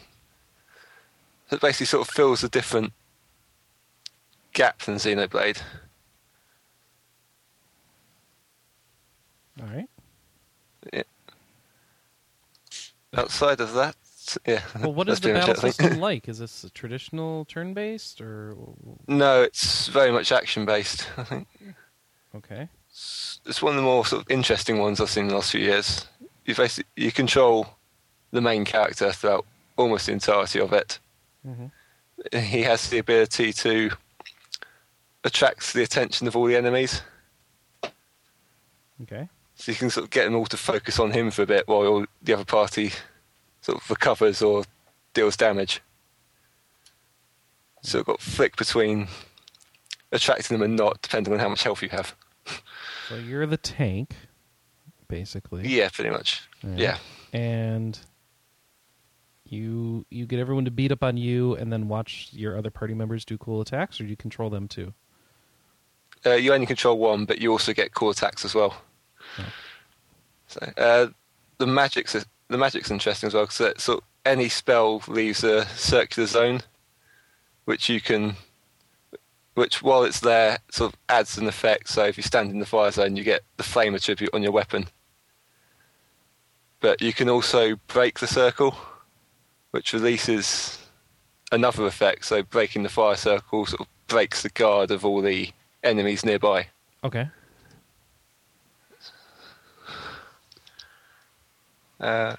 So 1.51 1.57
it 1.57 1.63
basically 1.63 1.87
sort 1.87 2.07
of 2.07 2.15
fills 2.15 2.45
a 2.45 2.49
different 2.49 2.93
gap 4.53 4.79
than 4.83 4.95
Xenoblade. 4.99 5.61
All 9.61 9.67
right. 9.67 9.89
Outside 13.15 13.61
of 13.61 13.75
that, 13.75 13.97
yeah. 14.47 14.63
Well, 14.81 14.95
what 14.95 15.09
is 15.09 15.21
the 15.21 15.33
battle 15.33 15.51
it, 15.51 15.59
I 15.59 15.61
think. 15.61 15.75
system 15.75 16.01
like? 16.09 16.29
Is 16.29 16.39
this 16.39 16.65
a 16.65 16.71
traditional 16.71 17.45
turn-based 17.47 18.21
or 18.21 18.57
No, 19.07 19.43
it's 19.43 19.89
very 19.89 20.11
much 20.13 20.33
action 20.33 20.65
based. 20.65 21.09
I 21.17 21.25
think 21.25 21.49
okay? 22.37 22.69
it's, 22.89 23.41
it's 23.47 23.63
one 23.63 23.73
of 23.73 23.77
the 23.77 23.83
more 23.83 24.05
sort 24.07 24.23
of 24.23 24.31
interesting 24.31 24.79
ones 24.79 25.01
I've 25.01 25.11
seen 25.11 25.25
in 25.25 25.29
the 25.29 25.35
last 25.35 25.53
few 25.53 25.61
years. 25.61 26.07
You 26.45 26.55
basically 26.55 26.91
you 26.97 27.13
control 27.13 27.69
the 28.31 28.41
main 28.41 28.65
character 28.65 29.13
throughout 29.13 29.45
almost 29.77 30.07
the 30.07 30.13
entirety 30.13 30.61
of 30.61 30.73
it. 30.73 30.99
hmm 31.45 31.67
He 32.33 32.63
has 32.63 32.89
the 32.91 32.99
ability 32.99 33.53
to 33.55 33.91
attract 35.25 35.73
the 35.73 35.83
attention 35.83 36.27
of 36.27 36.37
all 36.37 36.47
the 36.47 36.57
enemies. 36.57 37.03
Okay. 39.03 39.29
So 39.55 39.71
you 39.71 39.77
can 39.77 39.91
sort 39.91 40.05
of 40.05 40.11
get 40.11 40.25
them 40.25 40.35
all 40.35 40.47
to 40.47 40.57
focus 40.57 40.99
on 40.99 41.13
him 41.13 41.31
for 41.31 41.43
a 41.43 41.47
bit 41.47 41.69
while 41.69 42.05
the 42.23 42.33
other 42.33 42.45
party 42.45 42.93
sort 43.63 43.79
of 43.79 43.89
recovers 43.91 44.43
or 44.43 44.65
deals 45.15 45.37
damage. 45.37 45.81
So 47.83 47.99
you've 47.99 48.07
got 48.07 48.21
flick 48.21 48.57
between 48.57 49.09
attracting 50.13 50.57
them 50.57 50.63
and 50.63 50.77
not, 50.77 51.01
depending 51.03 51.33
on 51.33 51.41
how 51.41 51.49
much 51.49 51.63
health 51.63 51.83
you 51.83 51.89
have. 51.89 52.15
So 53.09 53.17
you're 53.17 53.47
the 53.47 53.59
tank, 53.59 54.15
basically. 55.09 55.69
Yeah, 55.69 55.91
pretty 55.91 56.09
much. 56.09 56.49
Yeah. 56.63 56.97
Yeah. 57.33 57.39
And 57.39 57.99
you 59.45 60.07
you 60.09 60.25
get 60.25 60.39
everyone 60.39 60.65
to 60.65 60.71
beat 60.71 60.93
up 60.93 61.03
on 61.03 61.19
you, 61.19 61.55
and 61.57 61.71
then 61.71 61.89
watch 61.89 62.31
your 62.33 62.57
other 62.57 62.71
party 62.71 62.95
members 62.95 63.25
do 63.27 63.37
cool 63.37 63.61
attacks, 63.61 64.01
or 64.01 64.05
do 64.05 64.11
you 64.11 64.17
control 64.17 64.49
them 64.49 64.67
too? 64.67 64.95
Uh, 66.25 66.35
you 66.35 66.55
only 66.55 66.65
control 66.65 66.97
one, 66.97 67.27
but 67.27 67.41
you 67.41 67.51
also 67.51 67.75
get 67.75 67.93
cool 67.93 68.09
attacks 68.09 68.47
as 68.47 68.55
well. 68.55 68.81
Oh. 69.39 69.53
So 70.47 70.73
uh, 70.79 71.07
the 71.59 71.67
magic's 71.67 72.15
the 72.53 72.59
magic's 72.59 72.91
interesting 72.91 73.27
as 73.27 73.35
well 73.35 73.47
because 73.47 73.83
sort 73.83 73.99
of 73.99 74.05
any 74.25 74.49
spell 74.49 75.03
leaves 75.09 75.43
a 75.43 75.67
circular 75.67 76.27
zone, 76.27 76.61
which 77.65 77.89
you 77.89 78.01
can, 78.01 78.37
which 79.55 79.83
while 79.83 80.05
it's 80.05 80.21
there, 80.21 80.59
sort 80.71 80.93
of 80.93 80.99
adds 81.09 81.39
an 81.39 81.49
effect. 81.49 81.89
So 81.89 82.05
if 82.05 82.17
you 82.17 82.23
stand 82.23 82.51
in 82.51 82.61
the 82.61 82.67
fire 82.67 82.91
zone, 82.91 83.17
you 83.17 83.25
get 83.25 83.43
the 83.57 83.63
flame 83.63 83.95
attribute 83.95 84.31
on 84.33 84.43
your 84.43 84.53
weapon. 84.53 84.87
But 86.81 87.01
you 87.01 87.13
can 87.13 87.29
also 87.29 87.77
break 87.87 88.19
the 88.19 88.27
circle, 88.27 88.77
which 89.71 89.93
releases 89.93 90.79
another 91.51 91.87
effect. 91.87 92.25
So 92.27 92.43
breaking 92.43 92.83
the 92.83 92.89
fire 92.89 93.17
circle 93.17 93.67
sort 93.67 93.81
of 93.83 93.87
breaks 94.09 94.43
the 94.43 94.51
guard 94.51 94.91
of 94.91 95.05
all 95.05 95.23
the 95.23 95.51
enemies 95.83 96.25
nearby. 96.25 96.67
Okay. 97.05 97.29
Uh, 102.01 102.35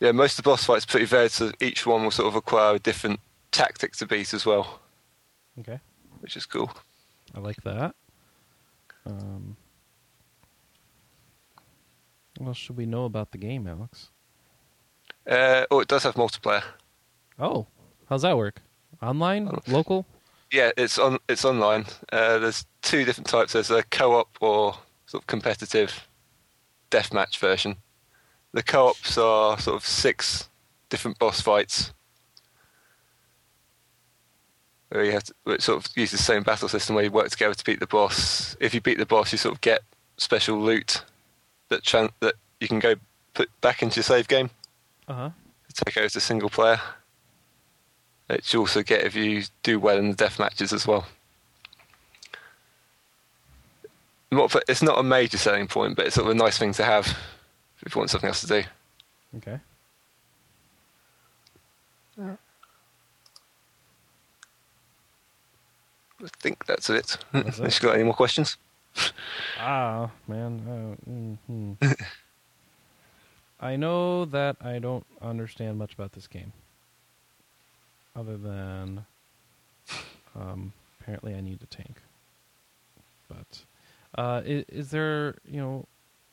yeah, 0.00 0.12
most 0.12 0.38
of 0.38 0.44
the 0.44 0.50
boss 0.50 0.64
fights 0.64 0.84
are 0.84 0.88
pretty 0.88 1.06
varied, 1.06 1.30
so 1.30 1.52
each 1.60 1.86
one 1.86 2.02
will 2.04 2.10
sort 2.10 2.28
of 2.28 2.34
require 2.34 2.76
a 2.76 2.78
different 2.78 3.20
tactic 3.50 3.92
to 3.96 4.06
beat 4.06 4.32
as 4.34 4.44
well, 4.46 4.80
Okay. 5.58 5.80
which 6.20 6.36
is 6.36 6.46
cool. 6.46 6.70
I 7.34 7.40
like 7.40 7.62
that. 7.64 7.94
Um, 9.06 9.56
what 12.38 12.48
else 12.48 12.56
should 12.56 12.76
we 12.76 12.86
know 12.86 13.04
about 13.04 13.32
the 13.32 13.38
game, 13.38 13.66
Alex? 13.66 14.10
Uh, 15.28 15.64
oh, 15.70 15.80
it 15.80 15.88
does 15.88 16.04
have 16.04 16.14
multiplayer. 16.14 16.62
Oh, 17.38 17.66
how's 18.08 18.22
that 18.22 18.36
work? 18.36 18.60
Online, 19.02 19.50
local? 19.66 20.06
Yeah, 20.50 20.70
it's 20.76 20.98
on. 20.98 21.18
It's 21.28 21.44
online. 21.44 21.84
Uh, 22.10 22.38
there's 22.38 22.64
two 22.82 23.04
different 23.04 23.26
types. 23.28 23.52
There's 23.52 23.70
a 23.70 23.82
co-op 23.84 24.28
or 24.40 24.74
sort 25.06 25.22
of 25.22 25.26
competitive 25.26 26.08
deathmatch 26.90 27.38
version. 27.38 27.76
The 28.52 28.62
co-ops 28.62 29.18
are 29.18 29.58
sort 29.58 29.76
of 29.76 29.86
six 29.86 30.48
different 30.88 31.18
boss 31.18 31.40
fights. 31.40 31.92
Where 34.88 35.04
you 35.04 35.12
have 35.12 35.24
to 35.24 35.34
it 35.48 35.62
sort 35.62 35.84
of 35.84 35.92
use 35.96 36.10
the 36.12 36.18
same 36.18 36.42
battle 36.42 36.68
system 36.68 36.94
where 36.94 37.04
you 37.04 37.10
work 37.10 37.28
together 37.28 37.54
to 37.54 37.64
beat 37.64 37.78
the 37.80 37.86
boss. 37.86 38.56
If 38.58 38.72
you 38.72 38.80
beat 38.80 38.96
the 38.98 39.04
boss, 39.04 39.32
you 39.32 39.38
sort 39.38 39.54
of 39.54 39.60
get 39.60 39.82
special 40.16 40.58
loot 40.58 41.04
that 41.68 41.82
tran- 41.82 42.12
that 42.20 42.34
you 42.60 42.68
can 42.68 42.78
go 42.78 42.94
put 43.34 43.50
back 43.60 43.82
into 43.82 43.96
your 43.96 44.04
save 44.04 44.28
game 44.28 44.48
Uh 45.06 45.14
huh. 45.14 45.30
to 45.74 45.84
take 45.84 45.96
over 45.98 46.08
to 46.08 46.20
single 46.20 46.48
player. 46.48 46.80
Which 48.28 48.52
you 48.54 48.60
also 48.60 48.82
get 48.82 49.04
if 49.04 49.14
you 49.14 49.44
do 49.62 49.78
well 49.78 49.98
in 49.98 50.08
the 50.08 50.16
death 50.16 50.38
matches 50.38 50.72
as 50.72 50.86
well. 50.86 51.06
Not, 54.30 54.54
it's 54.68 54.82
not 54.82 54.98
a 54.98 55.02
major 55.02 55.38
selling 55.38 55.66
point, 55.68 55.96
but 55.96 56.06
it's 56.06 56.14
sort 56.16 56.26
of 56.26 56.32
a 56.32 56.38
nice 56.38 56.58
thing 56.58 56.72
to 56.74 56.84
have 56.84 57.16
if 57.84 57.94
you 57.94 57.98
want 57.98 58.10
something 58.10 58.28
else 58.28 58.40
to 58.42 58.46
do. 58.46 58.62
Okay. 59.38 59.58
I 66.20 66.28
think 66.40 66.66
that's 66.66 66.90
it. 66.90 67.16
That's 67.32 67.58
it. 67.60 67.80
You 67.82 67.88
got 67.88 67.94
any 67.94 68.04
more 68.04 68.14
questions? 68.14 68.56
Ah, 69.60 70.10
man. 70.26 70.96
Uh, 71.08 71.10
mhm. 71.10 71.76
I 73.60 73.76
know 73.76 74.24
that 74.24 74.56
I 74.60 74.78
don't 74.78 75.04
understand 75.20 75.78
much 75.78 75.94
about 75.94 76.12
this 76.12 76.26
game. 76.26 76.52
Other 78.16 78.36
than, 78.36 79.04
um, 80.34 80.72
apparently 81.00 81.34
I 81.34 81.40
need 81.40 81.60
a 81.62 81.66
tank. 81.66 82.00
But, 83.28 83.64
uh, 84.16 84.42
is, 84.44 84.64
is 84.68 84.90
there, 84.90 85.36
you 85.44 85.60
know, 85.60 85.86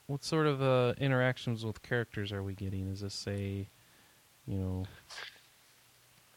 what 0.07 0.23
sort 0.23 0.47
of 0.47 0.61
uh, 0.61 0.93
interactions 0.99 1.65
with 1.65 1.81
characters 1.81 2.31
are 2.31 2.43
we 2.43 2.53
getting? 2.53 2.87
Is 2.87 3.01
this 3.01 3.25
a, 3.27 3.67
you 4.47 4.57
know, 4.57 4.85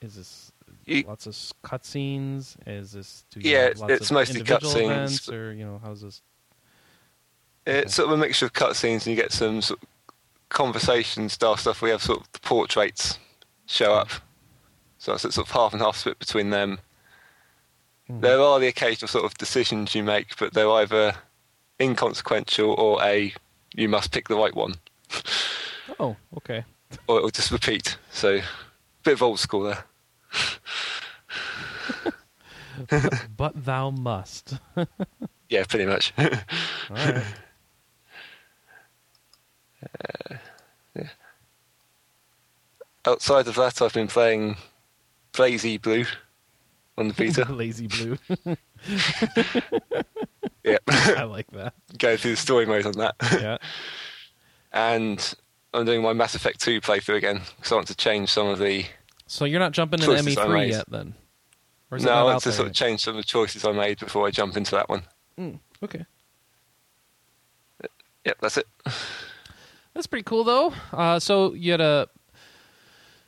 is 0.00 0.14
this 0.14 0.52
You- 0.86 1.04
lots 1.06 1.26
of 1.26 1.34
cutscenes? 1.62 2.56
Is 2.66 2.92
this 2.92 3.24
do 3.30 3.40
you 3.40 3.50
Yeah, 3.50 3.64
have 3.68 3.78
lots 3.78 3.92
it's 3.92 4.10
of 4.10 4.14
mostly 4.14 4.40
cutscenes. 4.42 5.32
or 5.32 5.52
you 5.52 5.64
know, 5.64 5.80
how's 5.84 6.02
this? 6.02 6.22
It's 7.66 7.94
sort 7.94 8.08
of 8.08 8.14
a 8.14 8.16
mixture 8.16 8.46
of 8.46 8.52
cutscenes 8.54 9.06
and 9.06 9.08
you 9.08 9.16
get 9.16 9.32
some 9.32 9.60
sort 9.60 9.82
of 9.82 9.88
conversation 10.48 11.28
style 11.28 11.56
stuff. 11.58 11.82
We 11.82 11.90
have 11.90 12.02
sort 12.02 12.20
of 12.20 12.32
the 12.32 12.40
portraits 12.40 13.18
show 13.66 13.92
up. 13.92 14.08
So 14.96 15.12
it's 15.12 15.22
sort 15.22 15.36
of 15.36 15.50
half 15.50 15.72
and 15.74 15.82
half 15.82 15.96
split 15.96 16.18
between 16.18 16.48
them. 16.50 16.78
Mhm. 18.08 18.22
There 18.22 18.40
are 18.40 18.58
the 18.58 18.68
occasional 18.68 19.08
sort 19.08 19.26
of 19.26 19.34
decisions 19.36 19.94
you 19.94 20.02
make, 20.02 20.36
but 20.38 20.54
they're 20.54 20.70
either 20.70 21.14
inconsequential 21.78 22.70
or 22.72 23.02
a 23.04 23.34
you 23.74 23.88
must 23.88 24.12
pick 24.12 24.28
the 24.28 24.36
right 24.36 24.54
one, 24.54 24.74
Oh, 26.00 26.16
okay. 26.36 26.64
or 27.06 27.18
it'll 27.18 27.30
just 27.30 27.50
repeat. 27.50 27.96
So, 28.10 28.40
bit 29.04 29.14
of 29.14 29.22
old 29.22 29.38
school 29.40 29.62
there. 29.62 29.84
but 33.36 33.64
thou 33.64 33.90
must. 33.90 34.54
Yeah, 35.50 35.64
pretty 35.64 35.86
much. 35.86 36.12
All 36.18 36.26
right. 36.90 37.24
Uh, 40.98 41.04
Outside 43.06 43.48
of 43.48 43.54
that, 43.54 43.80
I've 43.80 43.94
been 43.94 44.08
playing 44.08 44.56
Blazy 45.32 45.78
Blue 45.78 46.04
on 46.98 47.08
the 47.08 47.14
Vita. 47.14 47.50
Lazy 47.50 47.86
blue. 47.86 48.18
Yeah, 50.72 50.78
I 51.16 51.22
like 51.24 51.50
that. 51.52 51.74
go 51.98 52.16
through 52.16 52.32
the 52.32 52.36
story 52.36 52.66
mode 52.66 52.86
on 52.86 52.92
that. 52.92 53.16
Yeah. 53.32 53.58
and 54.72 55.34
I'm 55.74 55.84
doing 55.84 56.02
my 56.02 56.12
Mass 56.12 56.34
Effect 56.34 56.60
2 56.60 56.80
playthrough 56.80 57.16
again 57.16 57.40
because 57.56 57.72
I 57.72 57.74
want 57.76 57.88
to 57.88 57.96
change 57.96 58.30
some 58.30 58.46
of 58.48 58.58
the. 58.58 58.84
So 59.26 59.44
you're 59.44 59.60
not 59.60 59.72
jumping 59.72 60.00
into 60.00 60.12
ME3 60.12 60.68
yet, 60.70 60.90
then? 60.90 61.14
Or 61.90 61.98
is 61.98 62.04
it 62.04 62.06
No, 62.06 62.14
I 62.14 62.22
want 62.22 62.42
to 62.42 62.52
sort 62.52 62.68
of 62.68 62.74
change 62.74 63.00
some 63.00 63.12
of 63.12 63.16
the 63.16 63.26
choices 63.26 63.64
I 63.64 63.72
made 63.72 63.98
before 63.98 64.26
I 64.26 64.30
jump 64.30 64.56
into 64.56 64.72
that 64.72 64.88
one. 64.88 65.02
Mm, 65.38 65.58
okay. 65.82 66.04
Yep, 68.24 68.38
that's 68.40 68.56
it. 68.58 68.66
That's 69.94 70.06
pretty 70.06 70.24
cool, 70.24 70.44
though. 70.44 70.72
Uh, 70.92 71.18
so 71.18 71.54
you 71.54 71.72
had 71.72 71.80
a. 71.80 72.08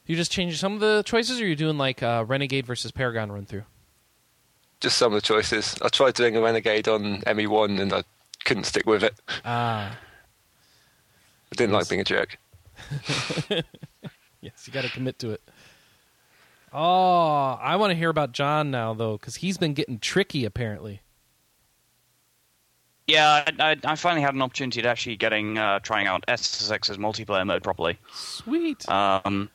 You 0.07 0.17
just 0.17 0.31
changed 0.31 0.59
some 0.59 0.75
of 0.75 0.81
the 0.81 1.03
choices, 1.07 1.41
or 1.41 1.47
you're 1.47 1.57
doing 1.57 1.79
like 1.79 2.03
uh, 2.03 2.25
Renegade 2.27 2.67
versus 2.67 2.91
Paragon 2.91 3.31
run 3.33 3.47
through? 3.47 3.65
Just 4.81 4.97
some 4.99 5.13
of 5.13 5.17
the 5.21 5.27
choices. 5.27 5.77
I 5.83 5.89
tried 5.89 6.15
doing 6.15 6.37
a 6.37 6.41
Renegade 6.41 6.89
on 6.89 7.21
ME1 7.23 7.81
and 7.81 7.93
I 7.93 8.03
couldn't 8.45 8.65
stick 8.65 8.87
with 8.87 9.03
it. 9.05 9.15
Ah. 9.45 9.97
I 11.53 11.57
didn't 11.57 11.73
Yes. 11.73 11.81
like 11.83 11.89
being 11.89 12.01
a 12.01 12.05
jerk. 12.05 12.39
Yes, 14.43 14.67
you 14.67 14.73
got 14.73 14.85
to 14.85 14.89
commit 14.89 15.19
to 15.19 15.33
it. 15.33 15.43
Oh, 16.73 17.59
I 17.61 17.77
want 17.77 17.91
to 17.91 17.95
hear 17.95 18.09
about 18.09 18.33
John 18.33 18.71
now, 18.71 18.95
though, 18.95 19.19
because 19.19 19.37
he's 19.37 19.59
been 19.59 19.75
getting 19.75 19.99
tricky, 19.99 20.47
apparently. 20.47 21.03
Yeah, 23.07 23.45
I, 23.47 23.73
I, 23.73 23.77
I 23.85 23.95
finally 23.97 24.23
had 24.23 24.35
an 24.35 24.41
opportunity 24.41 24.81
to 24.81 24.89
actually 24.89 25.17
getting 25.17 25.59
uh, 25.59 25.81
trying 25.81 26.07
out 26.07 26.25
SSX's 26.27 26.97
multiplayer 26.97 27.45
mode 27.47 27.63
properly. 27.63 27.99
Sweet. 28.15 28.89
Um, 28.89 29.51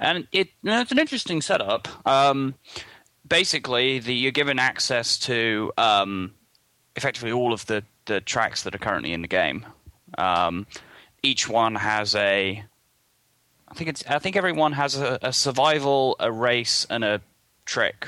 and 0.00 0.26
it 0.32 0.48
you 0.62 0.70
know, 0.70 0.80
it's 0.80 0.90
an 0.90 0.98
interesting 0.98 1.40
setup. 1.40 1.86
Um, 2.04 2.54
basically, 3.28 3.98
the, 3.98 4.14
you're 4.14 4.32
given 4.32 4.58
access 4.58 5.18
to 5.20 5.72
um, 5.76 6.34
effectively 6.96 7.32
all 7.32 7.52
of 7.52 7.66
the, 7.66 7.84
the 8.06 8.20
tracks 8.20 8.62
that 8.62 8.74
are 8.74 8.78
currently 8.78 9.12
in 9.12 9.22
the 9.22 9.28
game. 9.28 9.66
Um, 10.16 10.66
each 11.22 11.48
one 11.48 11.74
has 11.74 12.14
a, 12.14 12.62
I 13.68 13.74
think 13.74 13.90
it's 13.90 14.04
I 14.06 14.18
think 14.18 14.36
everyone 14.36 14.72
has 14.72 14.96
a, 14.96 15.18
a 15.22 15.32
survival, 15.32 16.16
a 16.18 16.32
race, 16.32 16.86
and 16.88 17.04
a 17.04 17.20
trick. 17.64 18.06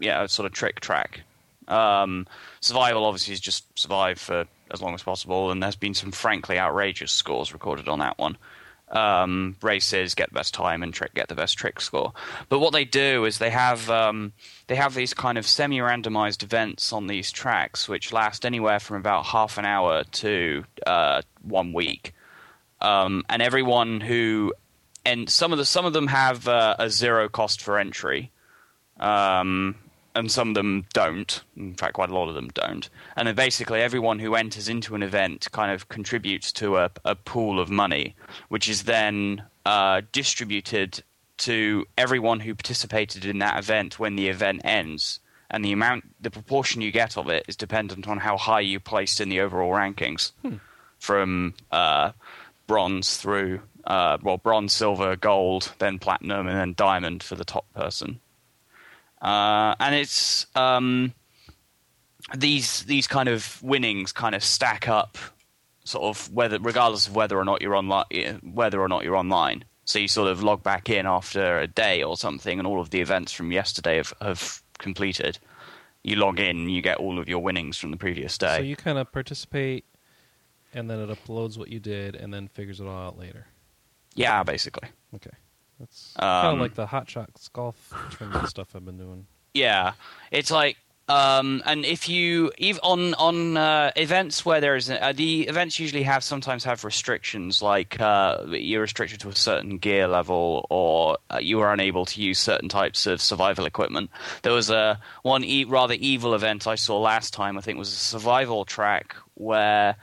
Yeah, 0.00 0.24
a 0.24 0.28
sort 0.28 0.46
of 0.46 0.52
trick 0.52 0.80
track. 0.80 1.20
Um, 1.68 2.26
survival 2.60 3.04
obviously 3.04 3.34
is 3.34 3.40
just 3.40 3.78
survive 3.78 4.18
for 4.18 4.46
as 4.72 4.82
long 4.82 4.94
as 4.94 5.02
possible, 5.02 5.50
and 5.50 5.62
there's 5.62 5.76
been 5.76 5.94
some 5.94 6.10
frankly 6.10 6.58
outrageous 6.58 7.12
scores 7.12 7.52
recorded 7.52 7.88
on 7.88 8.00
that 8.00 8.18
one. 8.18 8.36
Um, 8.90 9.56
races, 9.62 10.14
get 10.14 10.30
the 10.30 10.34
best 10.34 10.54
time, 10.54 10.82
and 10.82 10.92
trick, 10.92 11.14
get 11.14 11.28
the 11.28 11.34
best 11.34 11.56
trick 11.56 11.80
score. 11.80 12.12
But 12.48 12.58
what 12.58 12.72
they 12.72 12.84
do 12.84 13.24
is 13.24 13.38
they 13.38 13.50
have 13.50 13.88
um, 13.90 14.32
they 14.66 14.76
have 14.76 14.94
these 14.94 15.14
kind 15.14 15.38
of 15.38 15.46
semi-randomized 15.46 16.42
events 16.42 16.92
on 16.92 17.06
these 17.06 17.30
tracks, 17.30 17.88
which 17.88 18.12
last 18.12 18.44
anywhere 18.44 18.80
from 18.80 18.96
about 18.96 19.26
half 19.26 19.58
an 19.58 19.64
hour 19.64 20.04
to 20.04 20.64
uh, 20.86 21.22
one 21.42 21.72
week. 21.72 22.14
Um, 22.80 23.24
and 23.28 23.42
everyone 23.42 24.00
who 24.00 24.54
and 25.04 25.28
some 25.28 25.52
of 25.52 25.58
the 25.58 25.64
some 25.64 25.84
of 25.86 25.92
them 25.92 26.06
have 26.08 26.48
uh, 26.48 26.76
a 26.78 26.90
zero 26.90 27.28
cost 27.28 27.62
for 27.62 27.78
entry, 27.78 28.30
um, 28.98 29.76
and 30.14 30.30
some 30.30 30.48
of 30.48 30.54
them 30.54 30.86
don't. 30.92 31.42
In 31.56 31.74
fact, 31.74 31.94
quite 31.94 32.10
a 32.10 32.14
lot 32.14 32.28
of 32.28 32.34
them 32.34 32.48
don't. 32.54 32.88
And 33.16 33.28
then 33.28 33.34
basically, 33.34 33.80
everyone 33.80 34.18
who 34.18 34.34
enters 34.34 34.68
into 34.68 34.94
an 34.94 35.02
event 35.02 35.48
kind 35.52 35.72
of 35.72 35.88
contributes 35.88 36.52
to 36.52 36.78
a, 36.78 36.90
a 37.04 37.14
pool 37.14 37.60
of 37.60 37.70
money, 37.70 38.16
which 38.48 38.68
is 38.68 38.84
then 38.84 39.44
uh, 39.64 40.02
distributed 40.12 41.02
to 41.38 41.86
everyone 41.96 42.40
who 42.40 42.54
participated 42.54 43.24
in 43.24 43.38
that 43.38 43.58
event 43.58 43.98
when 43.98 44.16
the 44.16 44.28
event 44.28 44.60
ends. 44.64 45.20
And 45.50 45.64
the 45.64 45.72
amount, 45.72 46.04
the 46.20 46.30
proportion 46.30 46.80
you 46.80 46.92
get 46.92 47.16
of 47.16 47.28
it 47.28 47.44
is 47.48 47.56
dependent 47.56 48.06
on 48.06 48.18
how 48.18 48.36
high 48.36 48.60
you 48.60 48.78
placed 48.78 49.20
in 49.20 49.28
the 49.28 49.40
overall 49.40 49.72
rankings, 49.72 50.32
from 50.98 51.54
uh, 51.72 52.12
bronze 52.66 53.16
through 53.16 53.60
uh, 53.84 54.18
well, 54.22 54.36
bronze, 54.36 54.72
silver, 54.72 55.16
gold, 55.16 55.72
then 55.78 55.98
platinum, 55.98 56.46
and 56.46 56.56
then 56.56 56.74
diamond 56.76 57.22
for 57.22 57.34
the 57.34 57.44
top 57.44 57.64
person. 57.74 58.20
Uh, 59.20 59.74
and 59.78 59.94
it's 59.94 60.46
um, 60.56 61.12
these 62.36 62.84
these 62.84 63.06
kind 63.06 63.28
of 63.28 63.62
winnings 63.62 64.12
kind 64.12 64.34
of 64.34 64.42
stack 64.42 64.88
up, 64.88 65.18
sort 65.84 66.04
of 66.04 66.32
whether 66.32 66.58
regardless 66.58 67.06
of 67.06 67.14
whether 67.14 67.36
or 67.38 67.44
not 67.44 67.60
you're 67.62 67.76
online, 67.76 68.40
whether 68.42 68.80
or 68.80 68.88
not 68.88 69.04
you're 69.04 69.16
online. 69.16 69.64
So 69.84 69.98
you 69.98 70.08
sort 70.08 70.30
of 70.30 70.42
log 70.42 70.62
back 70.62 70.88
in 70.88 71.06
after 71.06 71.58
a 71.58 71.66
day 71.66 72.02
or 72.02 72.16
something, 72.16 72.58
and 72.58 72.66
all 72.66 72.80
of 72.80 72.90
the 72.90 73.00
events 73.00 73.32
from 73.32 73.50
yesterday 73.50 73.96
have, 73.96 74.12
have 74.20 74.62
completed. 74.78 75.38
You 76.02 76.16
log 76.16 76.38
in, 76.38 76.68
you 76.68 76.80
get 76.80 76.98
all 76.98 77.18
of 77.18 77.28
your 77.28 77.40
winnings 77.40 77.76
from 77.76 77.90
the 77.90 77.96
previous 77.96 78.38
day. 78.38 78.56
So 78.56 78.62
you 78.62 78.76
kind 78.76 78.98
of 78.98 79.10
participate, 79.12 79.84
and 80.72 80.88
then 80.88 81.00
it 81.00 81.10
uploads 81.10 81.58
what 81.58 81.68
you 81.68 81.80
did, 81.80 82.14
and 82.14 82.32
then 82.32 82.48
figures 82.48 82.80
it 82.80 82.86
all 82.86 83.06
out 83.06 83.18
later. 83.18 83.46
yeah, 84.14 84.42
basically. 84.44 84.88
Okay, 85.14 85.30
that's 85.80 86.12
kind 86.16 86.46
of 86.48 86.52
Um, 86.54 86.60
like 86.60 86.74
the 86.74 86.86
Hot 86.86 87.10
Shots 87.10 87.48
golf 87.48 87.92
tournament 88.16 88.48
stuff 88.48 88.68
I've 88.76 88.84
been 88.84 88.98
doing. 88.98 89.26
Yeah, 89.54 89.94
it's 90.30 90.52
like, 90.52 90.76
um, 91.08 91.60
and 91.66 91.84
if 91.84 92.08
you 92.08 92.52
ev- 92.60 92.78
on 92.84 93.14
on 93.14 93.56
uh, 93.56 93.90
events 93.96 94.44
where 94.46 94.60
there 94.60 94.76
is 94.76 94.88
uh, 94.88 95.12
the 95.12 95.48
events 95.48 95.80
usually 95.80 96.04
have 96.04 96.22
sometimes 96.22 96.62
have 96.62 96.84
restrictions, 96.84 97.60
like 97.60 98.00
uh, 98.00 98.44
you're 98.50 98.82
restricted 98.82 99.18
to 99.20 99.28
a 99.28 99.34
certain 99.34 99.78
gear 99.78 100.06
level, 100.06 100.66
or 100.70 101.18
uh, 101.34 101.38
you 101.40 101.58
are 101.62 101.72
unable 101.72 102.04
to 102.04 102.20
use 102.22 102.38
certain 102.38 102.68
types 102.68 103.06
of 103.08 103.20
survival 103.20 103.66
equipment. 103.66 104.10
There 104.42 104.52
was 104.52 104.70
a 104.70 105.00
one 105.22 105.42
e- 105.42 105.64
rather 105.64 105.94
evil 105.94 106.32
event 106.34 106.68
I 106.68 106.76
saw 106.76 107.00
last 107.00 107.32
time. 107.34 107.58
I 107.58 107.60
think 107.60 107.76
was 107.76 107.92
a 107.92 107.96
survival 107.96 108.64
track 108.64 109.16
where 109.34 109.96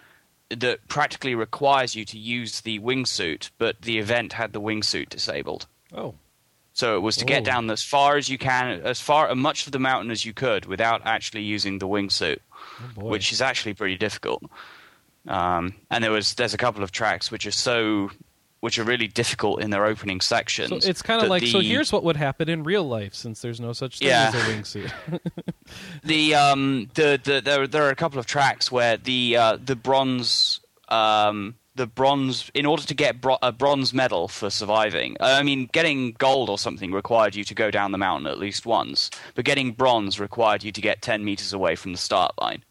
that 0.49 0.87
practically 0.87 1.35
requires 1.35 1.95
you 1.95 2.05
to 2.05 2.17
use 2.17 2.61
the 2.61 2.79
wingsuit, 2.79 3.49
but 3.57 3.81
the 3.81 3.97
event 3.97 4.33
had 4.33 4.53
the 4.53 4.61
wingsuit 4.61 5.09
disabled. 5.09 5.67
Oh, 5.93 6.15
So 6.73 6.95
it 6.95 6.99
was 6.99 7.15
to 7.17 7.25
get 7.25 7.41
Oh. 7.41 7.45
down 7.45 7.69
as 7.71 7.81
far 7.83 8.17
as 8.17 8.29
you 8.29 8.37
can, 8.37 8.81
as 8.81 9.01
far 9.01 9.29
as 9.29 9.35
much 9.35 9.65
of 9.65 9.71
the 9.71 9.79
mountain 9.79 10.11
as 10.11 10.25
you 10.25 10.33
could, 10.33 10.65
without 10.67 11.01
actually 11.05 11.41
using 11.43 11.79
the 11.79 11.87
wingsuit, 11.87 12.37
oh 12.97 13.03
which 13.05 13.31
is 13.31 13.41
actually 13.41 13.73
pretty 13.73 13.97
difficult. 13.97 14.43
Um, 15.27 15.73
and 15.89 16.03
there 16.03 16.11
was 16.11 16.35
there's 16.35 16.53
a 16.53 16.57
couple 16.57 16.83
of 16.83 16.91
tracks 16.91 17.31
which 17.31 17.45
are 17.47 17.51
so, 17.51 18.11
which 18.59 18.79
are 18.79 18.83
really 18.83 19.07
difficult 19.07 19.61
in 19.61 19.69
their 19.69 19.85
opening 19.85 20.19
sections. 20.21 20.69
so 20.83 20.89
it's 20.89 21.01
kind 21.01 21.21
of 21.21 21.29
like 21.29 21.45
so. 21.45 21.59
Here's 21.59 21.91
what 21.93 22.03
would 22.03 22.17
happen 22.17 22.49
in 22.49 22.63
real 22.63 22.83
life, 22.87 23.13
since 23.13 23.41
there's 23.41 23.59
no 23.59 23.73
such 23.73 23.99
thing 23.99 24.07
Yeah. 24.09 24.31
as 24.33 24.35
a 24.35 24.37
wingsuit. 24.51 25.19
the 26.03 26.35
um 26.35 26.89
the, 26.95 27.19
the 27.23 27.41
there 27.41 27.67
there 27.67 27.83
are 27.83 27.89
a 27.89 27.95
couple 27.95 28.19
of 28.19 28.25
tracks 28.25 28.71
where 28.71 28.97
the 28.97 29.37
uh, 29.37 29.57
the 29.63 29.75
bronze 29.75 30.59
um 30.89 31.55
the 31.75 31.85
bronze 31.85 32.49
in 32.55 32.65
order 32.65 32.81
to 32.81 32.95
get 32.95 33.21
bro- 33.21 33.37
a 33.43 33.51
bronze 33.51 33.93
medal 33.93 34.27
for 34.27 34.49
surviving 34.49 35.15
i 35.19 35.43
mean 35.43 35.69
getting 35.73 36.13
gold 36.13 36.49
or 36.49 36.57
something 36.57 36.91
required 36.91 37.35
you 37.35 37.43
to 37.43 37.53
go 37.53 37.69
down 37.69 37.91
the 37.91 37.97
mountain 37.99 38.25
at 38.25 38.39
least 38.39 38.65
once 38.65 39.11
but 39.35 39.45
getting 39.45 39.71
bronze 39.73 40.19
required 40.19 40.63
you 40.63 40.71
to 40.71 40.81
get 40.81 41.01
10 41.03 41.23
meters 41.23 41.53
away 41.53 41.75
from 41.75 41.91
the 41.91 41.97
start 41.97 42.31
line 42.41 42.63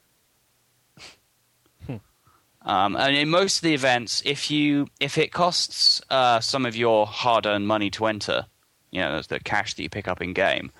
um, 2.66 2.94
and 2.96 3.16
in 3.16 3.30
most 3.30 3.56
of 3.56 3.62
the 3.62 3.72
events 3.72 4.22
if 4.26 4.50
you 4.50 4.86
if 5.00 5.16
it 5.16 5.32
costs 5.32 6.02
uh, 6.10 6.38
some 6.40 6.66
of 6.66 6.76
your 6.76 7.06
hard-earned 7.06 7.66
money 7.66 7.88
to 7.88 8.04
enter 8.06 8.46
you 8.90 9.00
know 9.00 9.22
the 9.22 9.40
cash 9.40 9.74
that 9.74 9.82
you 9.82 9.88
pick 9.88 10.06
up 10.06 10.20
in 10.20 10.34
game 10.34 10.70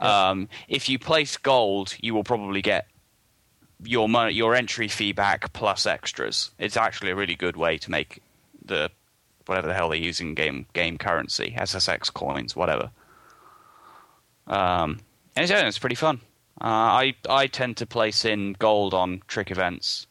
um, 0.00 0.48
if 0.66 0.88
you 0.88 0.98
place 0.98 1.36
gold, 1.36 1.94
you 2.00 2.14
will 2.14 2.24
probably 2.24 2.62
get 2.62 2.86
your 3.84 4.08
money, 4.08 4.32
your 4.32 4.54
entry 4.54 4.88
fee 4.88 5.12
back 5.12 5.52
plus 5.52 5.86
extras. 5.86 6.50
It's 6.58 6.76
actually 6.76 7.10
a 7.10 7.16
really 7.16 7.34
good 7.34 7.56
way 7.56 7.78
to 7.78 7.90
make 7.90 8.22
the 8.64 8.90
whatever 9.46 9.66
the 9.66 9.74
hell 9.74 9.90
they're 9.90 9.98
using 9.98 10.34
game 10.34 10.66
game 10.72 10.96
currency, 10.96 11.54
SSX 11.56 12.12
coins, 12.12 12.56
whatever. 12.56 12.90
Um, 14.46 15.00
and 15.36 15.44
it's, 15.44 15.50
it's 15.50 15.78
pretty 15.78 15.96
fun. 15.96 16.20
Uh, 16.60 16.64
I 16.64 17.14
I 17.28 17.46
tend 17.46 17.76
to 17.78 17.86
place 17.86 18.24
in 18.24 18.54
gold 18.54 18.94
on 18.94 19.22
trick 19.28 19.50
events. 19.50 20.06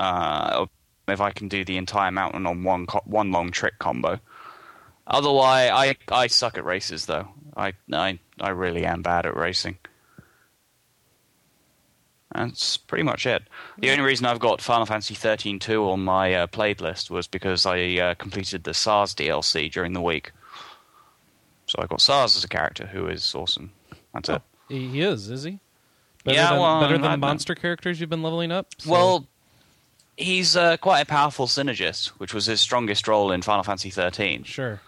Uh, 0.00 0.66
if 1.08 1.20
I 1.20 1.30
can 1.30 1.48
do 1.48 1.64
the 1.64 1.76
entire 1.76 2.10
mountain 2.10 2.46
on 2.46 2.62
one 2.64 2.86
co- 2.86 3.02
one 3.04 3.32
long 3.32 3.50
trick 3.50 3.78
combo. 3.78 4.18
Otherwise, 5.06 5.70
I 5.72 5.96
I 6.10 6.26
suck 6.28 6.56
at 6.56 6.64
races 6.64 7.06
though. 7.06 7.28
I 7.56 7.72
I 7.92 8.18
I 8.40 8.50
really 8.50 8.86
am 8.86 9.02
bad 9.02 9.26
at 9.26 9.36
racing. 9.36 9.76
That's 12.34 12.76
pretty 12.76 13.02
much 13.02 13.26
it. 13.26 13.42
The 13.78 13.90
only 13.90 14.04
reason 14.04 14.24
I've 14.24 14.38
got 14.38 14.60
Final 14.62 14.86
Fantasy 14.86 15.14
13 15.14 15.58
2 15.58 15.90
on 15.90 16.04
my 16.04 16.32
uh, 16.34 16.46
played 16.46 16.80
list 16.80 17.10
was 17.10 17.26
because 17.26 17.66
I 17.66 17.94
uh, 17.96 18.14
completed 18.14 18.62
the 18.62 18.70
Sazh 18.70 19.14
DLC 19.16 19.70
during 19.70 19.94
the 19.94 20.00
week. 20.00 20.30
So 21.66 21.80
I 21.82 21.86
got 21.86 21.98
Sazh 21.98 22.36
as 22.36 22.44
a 22.44 22.48
character 22.48 22.86
who 22.86 23.08
is 23.08 23.34
awesome. 23.34 23.72
That's 24.14 24.28
it. 24.28 24.42
he 24.68 25.00
is, 25.00 25.28
is 25.28 25.42
he? 25.42 25.58
Better 26.24 26.36
Yeah, 26.36 26.50
than, 26.50 26.60
well, 26.60 26.80
better 26.80 26.98
than 26.98 27.18
monster 27.18 27.54
characters 27.56 28.00
you've 28.00 28.10
been 28.10 28.22
leveling 28.22 28.52
up. 28.52 28.74
So- 28.78 28.90
Well, 28.92 29.26
he's 30.20 30.56
uh, 30.56 30.76
quite 30.76 31.00
a 31.00 31.06
powerful 31.06 31.46
synergist, 31.46 32.08
which 32.18 32.32
was 32.34 32.46
his 32.46 32.60
strongest 32.60 33.08
role 33.08 33.32
in 33.32 33.42
Final 33.42 33.62
Fantasy 33.64 33.90
13. 33.90 34.44
sure. 34.44 34.80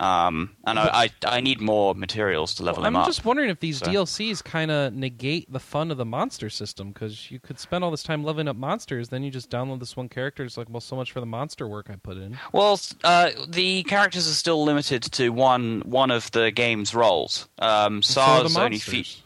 Um, 0.00 0.54
and 0.64 0.78
I, 0.78 1.10
I 1.24 1.36
I 1.38 1.40
need 1.40 1.60
more 1.60 1.92
materials 1.92 2.54
to 2.54 2.62
level 2.62 2.82
Well, 2.82 2.86
I'm 2.86 2.94
him 2.94 3.00
up. 3.00 3.06
just 3.08 3.24
wondering 3.24 3.50
if 3.50 3.58
these 3.58 3.78
So- 3.78 3.86
DLCs 3.86 4.44
kind 4.44 4.70
of 4.70 4.92
negate 4.94 5.52
the 5.52 5.58
fun 5.58 5.90
of 5.90 5.96
the 5.96 6.04
monster 6.04 6.48
system 6.50 6.92
because 6.92 7.32
you 7.32 7.40
could 7.40 7.58
spend 7.58 7.82
all 7.82 7.90
this 7.90 8.04
time 8.04 8.22
leveling 8.22 8.46
up 8.46 8.54
monsters, 8.54 9.08
then 9.08 9.24
you 9.24 9.32
just 9.32 9.50
download 9.50 9.80
this 9.80 9.96
one 9.96 10.08
character. 10.08 10.44
It's 10.44 10.56
like, 10.56 10.68
well, 10.70 10.80
so 10.80 10.94
much 10.94 11.10
for 11.10 11.18
the 11.18 11.26
monster 11.26 11.66
work 11.66 11.90
I 11.90 11.96
put 11.96 12.16
in. 12.16 12.38
Well, 12.52 12.78
uh, 13.02 13.30
the 13.48 13.82
characters 13.82 14.30
are 14.30 14.34
still 14.34 14.62
limited 14.62 15.02
to 15.02 15.30
one 15.30 15.80
one 15.84 16.12
of 16.12 16.30
the 16.30 16.52
game's 16.52 16.94
roles. 16.94 17.48
Um, 17.58 18.00
So 18.00 18.20
Sazh 18.20 18.56
only 18.56 18.78
features. 18.78 19.24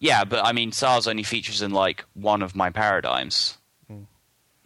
Yeah, 0.00 0.24
but 0.24 0.44
I 0.44 0.50
mean, 0.50 0.72
Sazh 0.72 1.06
only 1.06 1.22
features 1.22 1.62
in 1.62 1.70
like 1.70 2.04
one 2.14 2.42
of 2.42 2.56
my 2.56 2.70
paradigms. 2.70 3.58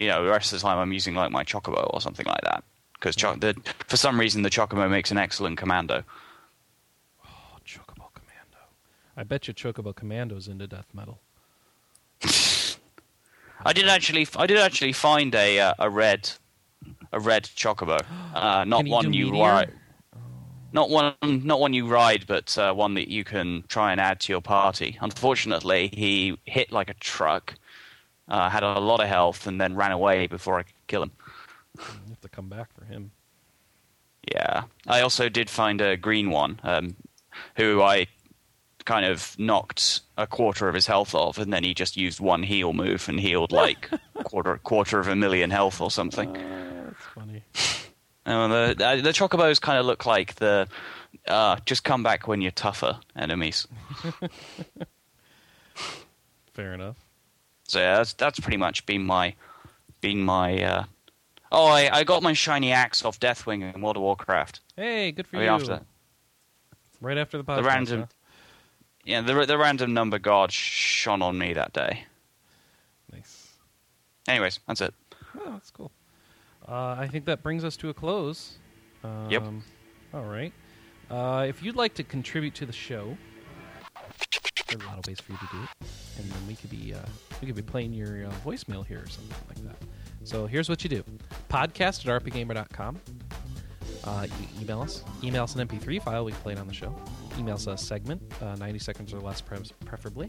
You 0.05 0.11
know, 0.11 0.25
the 0.25 0.31
rest 0.31 0.53
of 0.53 0.61
the 0.61 0.63
time 0.67 0.79
I'm 0.79 0.93
using 0.93 1.15
like 1.15 1.31
my 1.31 1.45
Chocobo 1.45 1.93
or 1.95 2.01
something 2.01 2.27
like 2.27 2.43
that. 2.43 2.63
Because 2.95 3.17
cho- 3.17 3.37
the, 3.37 3.55
for 3.89 3.97
some 3.97 4.21
reason 4.21 4.43
the 4.43 4.51
Chocobo 4.51 4.89
makes 4.91 5.11
an 5.11 5.19
excellent 5.19 5.59
commando. 5.59 6.05
Oh, 7.25 7.59
Chocobo 7.67 8.09
Commando. 8.15 8.59
I 9.17 9.25
bet 9.25 9.49
you 9.49 9.55
Chocobo 9.55 9.95
Commando's 9.95 10.49
into 10.49 10.67
death 10.67 10.89
metal. 10.95 11.21
I 13.65 13.73
did 13.73 13.89
actually, 13.89 14.27
I 14.37 14.47
did 14.47 14.59
actually 14.59 14.93
find 14.93 15.35
a 15.35 15.59
uh, 15.61 15.75
a 15.79 15.89
red, 15.91 16.31
a 17.13 17.21
red 17.21 17.45
Chocobo. 17.45 17.99
Uh, 18.35 18.65
not 18.65 18.85
Can 18.85 18.89
one 18.89 19.13
you 19.13 19.31
Meteor? 19.31 19.43
ride, 19.43 19.73
not 20.73 20.91
one, 20.91 21.15
not 21.23 21.61
one 21.61 21.73
you 21.73 21.87
ride, 21.87 22.27
but 22.27 22.59
uh, 22.59 22.73
one 22.75 22.95
that 22.95 23.09
you 23.09 23.23
can 23.25 23.63
try 23.69 23.93
and 23.93 24.01
add 24.01 24.21
to 24.21 24.33
your 24.33 24.43
party. 24.43 24.99
Unfortunately, 25.01 25.89
he 25.95 26.37
hit 26.47 26.73
like 26.73 26.91
a 26.91 26.95
truck, 26.95 27.55
uh, 28.29 28.49
had 28.49 28.63
a 28.63 28.79
lot 28.79 29.01
of 29.01 29.09
health, 29.09 29.47
and 29.47 29.61
then 29.61 29.75
ran 29.75 29.93
away 29.93 30.27
before 30.27 30.59
I 30.59 30.63
could 30.63 30.87
kill 30.87 31.03
him. 31.03 31.13
You 31.77 32.11
have 32.11 32.21
to 32.21 32.29
come 32.29 32.49
back 32.49 32.73
for 32.73 32.85
him. 32.85 33.11
Yeah, 34.33 34.65
I 34.87 35.01
also 35.01 35.29
did 35.29 35.51
find 35.51 35.81
a 35.81 35.97
green 35.97 36.31
one, 36.31 36.61
um, 36.63 36.97
who 37.57 37.83
I 37.83 38.07
kind 38.85 39.07
of 39.07 39.35
knocked 39.39 40.01
a 40.17 40.27
quarter 40.27 40.69
of 40.69 40.75
his 40.75 40.87
health 40.87 41.15
off, 41.15 41.39
and 41.39 41.53
then 41.53 41.65
he 41.65 41.75
just 41.75 41.97
used 41.97 42.21
one 42.21 42.43
heal 42.43 42.73
move 42.73 43.09
and 43.09 43.19
healed 43.19 43.53
like 43.53 43.91
quarter 44.25 44.59
quarter 44.59 44.99
of 44.99 45.09
a 45.09 45.17
million 45.17 45.51
health 45.51 45.81
or 45.81 45.91
something. 45.91 46.33
That's 46.33 47.05
funny. 47.15 47.43
The 48.27 48.75
the, 48.79 49.03
the 49.03 49.11
chocobos 49.13 49.61
kind 49.61 49.79
of 49.79 49.85
look 49.85 50.07
like 50.07 50.37
the 50.37 50.67
uh, 51.29 51.59
just 51.67 51.85
come 51.85 52.03
back 52.03 52.27
when 52.27 52.41
you're 52.41 52.53
tougher 52.53 52.99
enemies. 53.15 53.69
Fair 56.55 56.73
enough. 56.73 56.97
So 57.65 57.79
yeah, 57.81 57.97
that's 57.97 58.13
that's 58.15 58.39
pretty 58.41 58.57
much 58.59 58.85
been 58.87 59.05
my 59.05 59.35
been 60.01 60.21
my. 60.23 60.63
Uh, 60.63 60.85
Oh, 61.57 61.67
I, 61.67 61.89
I 61.99 62.03
got 62.03 62.21
my 62.21 62.33
shiny 62.33 62.73
axe 62.73 63.05
off 63.05 63.21
Deathwing 63.21 63.73
in 63.73 63.81
World 63.81 63.97
of 63.97 64.03
Warcraft. 64.03 64.59
Hey, 64.75 65.13
good 65.13 65.29
for 65.29 65.37
Right 65.37 65.45
you. 65.45 65.51
after 65.51 65.81
Right 67.01 67.17
after 67.17 67.39
the 67.39 67.45
podcast. 67.45 67.57
the 67.59 67.63
random, 67.63 68.01
huh? 68.01 68.07
yeah, 69.05 69.21
the 69.21 69.47
the 69.47 69.57
random 69.57 69.95
number 69.95 70.19
god 70.19 70.51
shone 70.51 71.23
on 71.23 71.39
me 71.39 71.53
that 71.53 71.73
day. 71.73 72.07
Nice. 73.13 73.53
Anyways, 74.27 74.59
that's 74.67 74.81
it. 74.81 74.95
Oh, 75.39 75.53
that's 75.53 75.71
cool. 75.71 75.93
Uh, 76.69 76.97
I 76.99 77.07
think 77.07 77.25
that 77.27 77.43
brings 77.45 77.63
us 77.63 77.77
to 77.77 77.91
a 77.91 77.95
close. 77.95 78.59
Um, 79.05 79.31
Yep. 79.31 79.45
All 80.15 80.25
right. 80.25 80.53
Uh, 81.09 81.45
if 81.49 81.63
you'd 81.63 81.77
like 81.77 81.95
to 81.95 82.03
contribute 82.03 82.55
to 82.57 82.67
the 82.67 82.73
show, 82.73 83.17
a 84.83 84.87
lot 84.87 84.99
of 84.99 85.07
ways 85.07 85.21
for 85.21 85.33
you 85.33 85.39
to 85.39 85.49
do 85.53 85.63
it, 85.63 85.89
and 86.19 86.31
then 86.31 86.47
we 86.47 86.55
could 86.55 86.71
be 86.71 86.95
uh, 86.95 86.99
we 87.41 87.47
could 87.47 87.57
be 87.57 87.63
playing 87.63 87.93
your 87.93 88.27
uh, 88.27 88.31
voicemail 88.45 88.87
here 88.87 89.01
or 89.01 89.09
something 89.09 89.37
like 89.49 89.65
that. 89.65 89.77
So 90.25 90.47
here's 90.47 90.69
what 90.69 90.83
you 90.85 90.91
do: 90.91 91.05
podcast 91.49 92.07
at 92.09 92.23
rpgamer.com. 92.23 93.01
Uh, 94.05 94.27
you 94.41 94.63
email 94.63 94.83
us. 94.83 95.03
Email 95.23 95.45
us 95.45 95.55
an 95.57 95.67
MP3 95.67 96.03
file. 96.03 96.25
We 96.25 96.33
can 96.33 96.41
play 96.43 96.53
it 96.53 96.59
on 96.59 96.67
the 96.67 96.75
show. 96.75 96.95
Email 97.39 97.55
us 97.55 97.67
a 97.67 97.77
segment, 97.77 98.21
uh, 98.43 98.55
90 98.57 98.79
seconds 98.79 99.13
or 99.15 99.21
less, 99.21 99.41
pre- 99.41 99.59
preferably. 99.87 100.29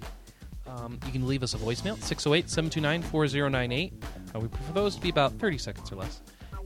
Um, 0.65 0.97
you 1.05 1.11
can 1.11 1.27
leave 1.27 1.43
us 1.43 1.53
a 1.53 1.57
voicemail, 1.57 2.01
608 2.01 2.49
729 2.49 3.01
4098. 3.03 3.93
Uh, 4.33 4.39
We 4.39 4.47
prefer 4.47 4.73
those 4.73 4.95
to 4.95 5.01
be 5.01 5.09
about 5.09 5.33
30 5.33 5.57
seconds 5.57 5.91
or 5.91 5.95
less. 5.97 6.21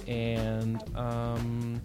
And 0.08 0.82
um, 0.96 1.82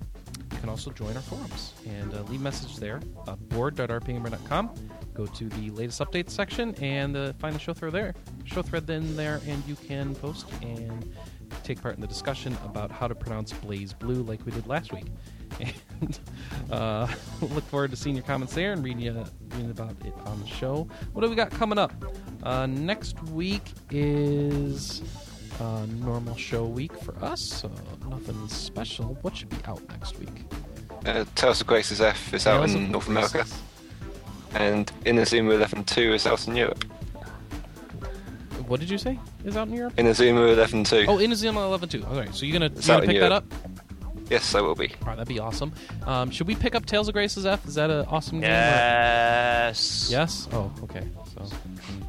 you 0.52 0.58
can 0.58 0.68
also 0.68 0.90
join 0.90 1.14
our 1.16 1.22
forums 1.22 1.72
and 1.86 2.14
uh, 2.14 2.22
leave 2.22 2.40
message 2.40 2.76
there. 2.76 3.00
Uh, 3.26 3.36
board.rpgamer.com. 3.36 4.70
Go 5.14 5.26
to 5.26 5.48
the 5.48 5.70
latest 5.70 6.00
updates 6.00 6.30
section 6.30 6.74
and 6.76 7.16
uh, 7.16 7.32
find 7.34 7.54
the 7.54 7.60
show 7.60 7.72
thread 7.72 7.92
there. 7.92 8.14
Show 8.44 8.62
thread 8.62 8.86
then 8.86 9.16
there, 9.16 9.40
and 9.46 9.62
you 9.66 9.76
can 9.76 10.14
post 10.16 10.46
and 10.62 11.14
take 11.62 11.80
part 11.80 11.94
in 11.94 12.00
the 12.00 12.06
discussion 12.06 12.56
about 12.64 12.90
how 12.90 13.06
to 13.06 13.14
pronounce 13.14 13.52
Blaze 13.52 13.92
Blue 13.92 14.22
like 14.22 14.44
we 14.44 14.52
did 14.52 14.66
last 14.66 14.92
week. 14.92 15.06
And 16.00 16.18
uh, 16.72 17.06
look 17.40 17.62
forward 17.64 17.92
to 17.92 17.96
seeing 17.96 18.16
your 18.16 18.24
comments 18.24 18.54
there 18.54 18.72
and 18.72 18.82
reading, 18.82 19.02
you, 19.02 19.24
reading 19.50 19.70
about 19.70 19.94
it 20.04 20.12
on 20.26 20.40
the 20.40 20.46
show. 20.48 20.88
What 21.12 21.22
do 21.22 21.30
we 21.30 21.36
got 21.36 21.50
coming 21.50 21.78
up? 21.78 21.92
Uh, 22.42 22.66
next 22.66 23.22
week 23.28 23.62
is 23.90 25.00
a 25.60 25.86
normal 25.86 26.36
show 26.36 26.64
week 26.64 26.92
for 27.02 27.14
us, 27.24 27.40
so 27.40 27.70
nothing 28.08 28.48
special. 28.48 29.16
What 29.22 29.36
should 29.36 29.50
be 29.50 29.56
out 29.66 29.80
next 29.88 30.18
week? 30.18 30.42
Uh, 31.06 31.24
Tales 31.34 31.60
of 31.60 31.66
Graces 31.66 32.00
F 32.00 32.32
is 32.34 32.46
out 32.46 32.58
Tales 32.58 32.74
in 32.74 32.84
of 32.84 32.90
North 32.90 33.06
Graces. 33.06 33.32
America, 33.34 33.50
and 34.54 34.92
Inazuma 35.04 35.54
11 35.54 35.84
2 35.84 36.14
is 36.14 36.26
out 36.26 36.46
in 36.48 36.56
Europe. 36.56 36.84
What 38.66 38.80
did 38.80 38.88
you 38.90 38.96
say 38.98 39.18
is 39.44 39.56
out 39.56 39.68
in 39.68 39.74
Europe? 39.74 39.94
Inazuma 39.96 40.52
11 40.52 40.84
2. 40.84 41.04
Oh, 41.08 41.16
Inazuma 41.18 41.56
11 41.66 41.88
2. 41.88 42.04
All 42.06 42.16
right, 42.16 42.34
so 42.34 42.46
you're 42.46 42.54
gonna, 42.54 42.66
It's 42.66 42.88
you're 42.88 42.96
gonna 43.00 43.12
pick 43.12 43.20
that 43.20 43.32
up? 43.32 43.44
Yes, 44.30 44.54
I 44.54 44.62
will 44.62 44.74
be. 44.74 44.86
All 45.02 45.08
right, 45.08 45.16
that'd 45.18 45.28
be 45.28 45.38
awesome. 45.38 45.72
Um, 46.06 46.30
should 46.30 46.46
we 46.46 46.54
pick 46.54 46.74
up 46.74 46.86
Tales 46.86 47.08
of 47.08 47.14
Graces 47.14 47.44
F? 47.44 47.66
Is 47.68 47.74
that 47.74 47.90
an 47.90 48.06
awesome 48.06 48.40
game? 48.40 48.48
or- 48.50 48.54
Yes. 48.54 50.08
Yes. 50.10 50.48
Oh, 50.52 50.72
okay. 50.84 51.06
So, 51.36 51.56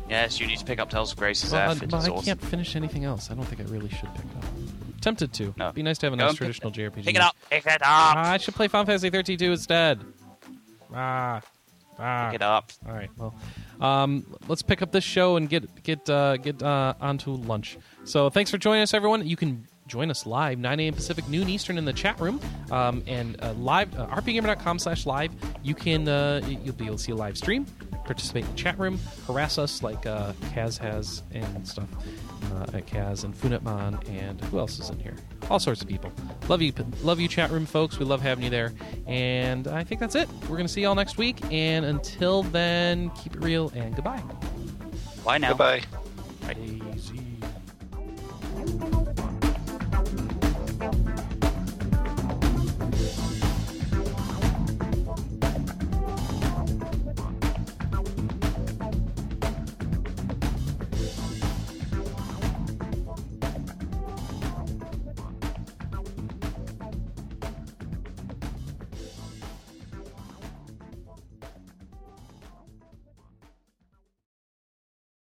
Yes, 0.09 0.39
you 0.39 0.45
need 0.47 0.59
to 0.59 0.65
pick 0.65 0.79
up 0.79 0.89
Tales 0.89 1.11
of 1.11 1.17
Graces 1.17 1.51
well, 1.51 1.69
I, 1.69 1.71
F. 1.71 1.81
It 1.83 1.89
but 1.89 2.05
I 2.05 2.09
awesome. 2.09 2.25
can't 2.25 2.41
finish 2.41 2.75
anything 2.75 3.05
else. 3.05 3.31
I 3.31 3.33
don't 3.33 3.45
think 3.45 3.61
I 3.61 3.71
really 3.71 3.89
should 3.89 4.13
pick 4.13 4.25
it 4.25 4.37
up. 4.37 4.45
Tempted 5.01 5.33
to. 5.33 5.53
No. 5.57 5.71
Be 5.71 5.83
nice 5.83 5.97
to 5.99 6.05
have 6.07 6.13
a 6.13 6.17
Go 6.17 6.23
nice 6.25 6.31
and 6.31 6.39
pick- 6.39 6.45
traditional 6.61 6.71
JRPG. 6.71 7.05
Pick 7.05 7.15
it 7.15 7.21
up. 7.21 7.35
Pick 7.49 7.65
it 7.65 7.71
up. 7.73 7.81
Ah, 7.83 8.31
I 8.31 8.37
should 8.37 8.55
play 8.55 8.67
Final 8.67 8.85
Fantasy 8.85 9.09
13 9.09 9.37
2 9.37 9.51
instead. 9.51 9.99
Ah. 10.93 11.41
Ah. 11.97 12.27
Pick 12.27 12.35
it 12.35 12.41
up. 12.41 12.71
All 12.87 12.93
right. 12.93 13.09
Well, 13.17 13.33
um, 13.81 14.25
let's 14.47 14.61
pick 14.61 14.81
up 14.81 14.91
this 14.91 15.03
show 15.03 15.37
and 15.37 15.49
get 15.49 15.83
get 15.83 16.09
uh, 16.09 16.37
get 16.37 16.61
uh, 16.61 16.93
onto 16.99 17.31
lunch. 17.31 17.77
So 18.03 18.29
thanks 18.29 18.51
for 18.51 18.57
joining 18.57 18.81
us, 18.83 18.93
everyone. 18.93 19.25
You 19.25 19.35
can 19.35 19.65
join 19.87 20.09
us 20.09 20.25
live 20.25 20.59
9 20.59 20.79
a.m. 20.79 20.93
Pacific, 20.93 21.27
noon 21.27 21.49
Eastern 21.49 21.77
in 21.77 21.85
the 21.85 21.93
chat 21.93 22.19
room, 22.19 22.39
um, 22.71 23.03
and 23.07 23.41
uh, 23.43 23.53
live 23.53 23.97
uh, 23.97 24.07
rpgamer.com/live. 24.07 25.31
You 25.63 25.75
can 25.75 26.07
uh, 26.07 26.41
you'll 26.63 26.75
be 26.75 26.85
able 26.85 26.97
to 26.97 27.03
see 27.03 27.11
a 27.11 27.15
live 27.15 27.37
stream, 27.37 27.65
participate 28.05 28.45
in 28.45 28.51
the 28.51 28.57
chat 28.57 28.77
room, 28.79 28.99
harass 29.27 29.57
us 29.57 29.83
like 29.83 30.05
uh, 30.05 30.33
Kaz 30.53 30.77
has 30.77 31.23
and 31.33 31.67
stuff. 31.67 31.89
Uh, 32.53 32.77
at 32.77 32.85
Kaz 32.85 33.23
and 33.23 33.33
Funetman 33.33 34.07
and 34.07 34.39
who 34.45 34.59
else 34.59 34.79
is 34.79 34.89
in 34.89 34.99
here? 34.99 35.15
All 35.49 35.59
sorts 35.59 35.81
of 35.81 35.87
people. 35.87 36.11
Love 36.47 36.61
you, 36.61 36.71
love 37.01 37.19
you, 37.19 37.27
chat 37.27 37.49
room 37.49 37.65
folks. 37.65 37.97
We 37.97 38.05
love 38.05 38.21
having 38.21 38.43
you 38.43 38.51
there. 38.51 38.71
And 39.07 39.67
I 39.67 39.83
think 39.83 39.99
that's 39.99 40.15
it. 40.15 40.29
We're 40.47 40.57
gonna 40.57 40.67
see 40.67 40.81
y'all 40.81 40.95
next 40.95 41.17
week. 41.17 41.39
And 41.51 41.85
until 41.85 42.43
then, 42.43 43.09
keep 43.11 43.35
it 43.35 43.41
real 43.41 43.71
and 43.75 43.95
goodbye. 43.95 44.21
Bye 45.25 45.39
now. 45.39 45.49
Goodbye. 45.49 45.81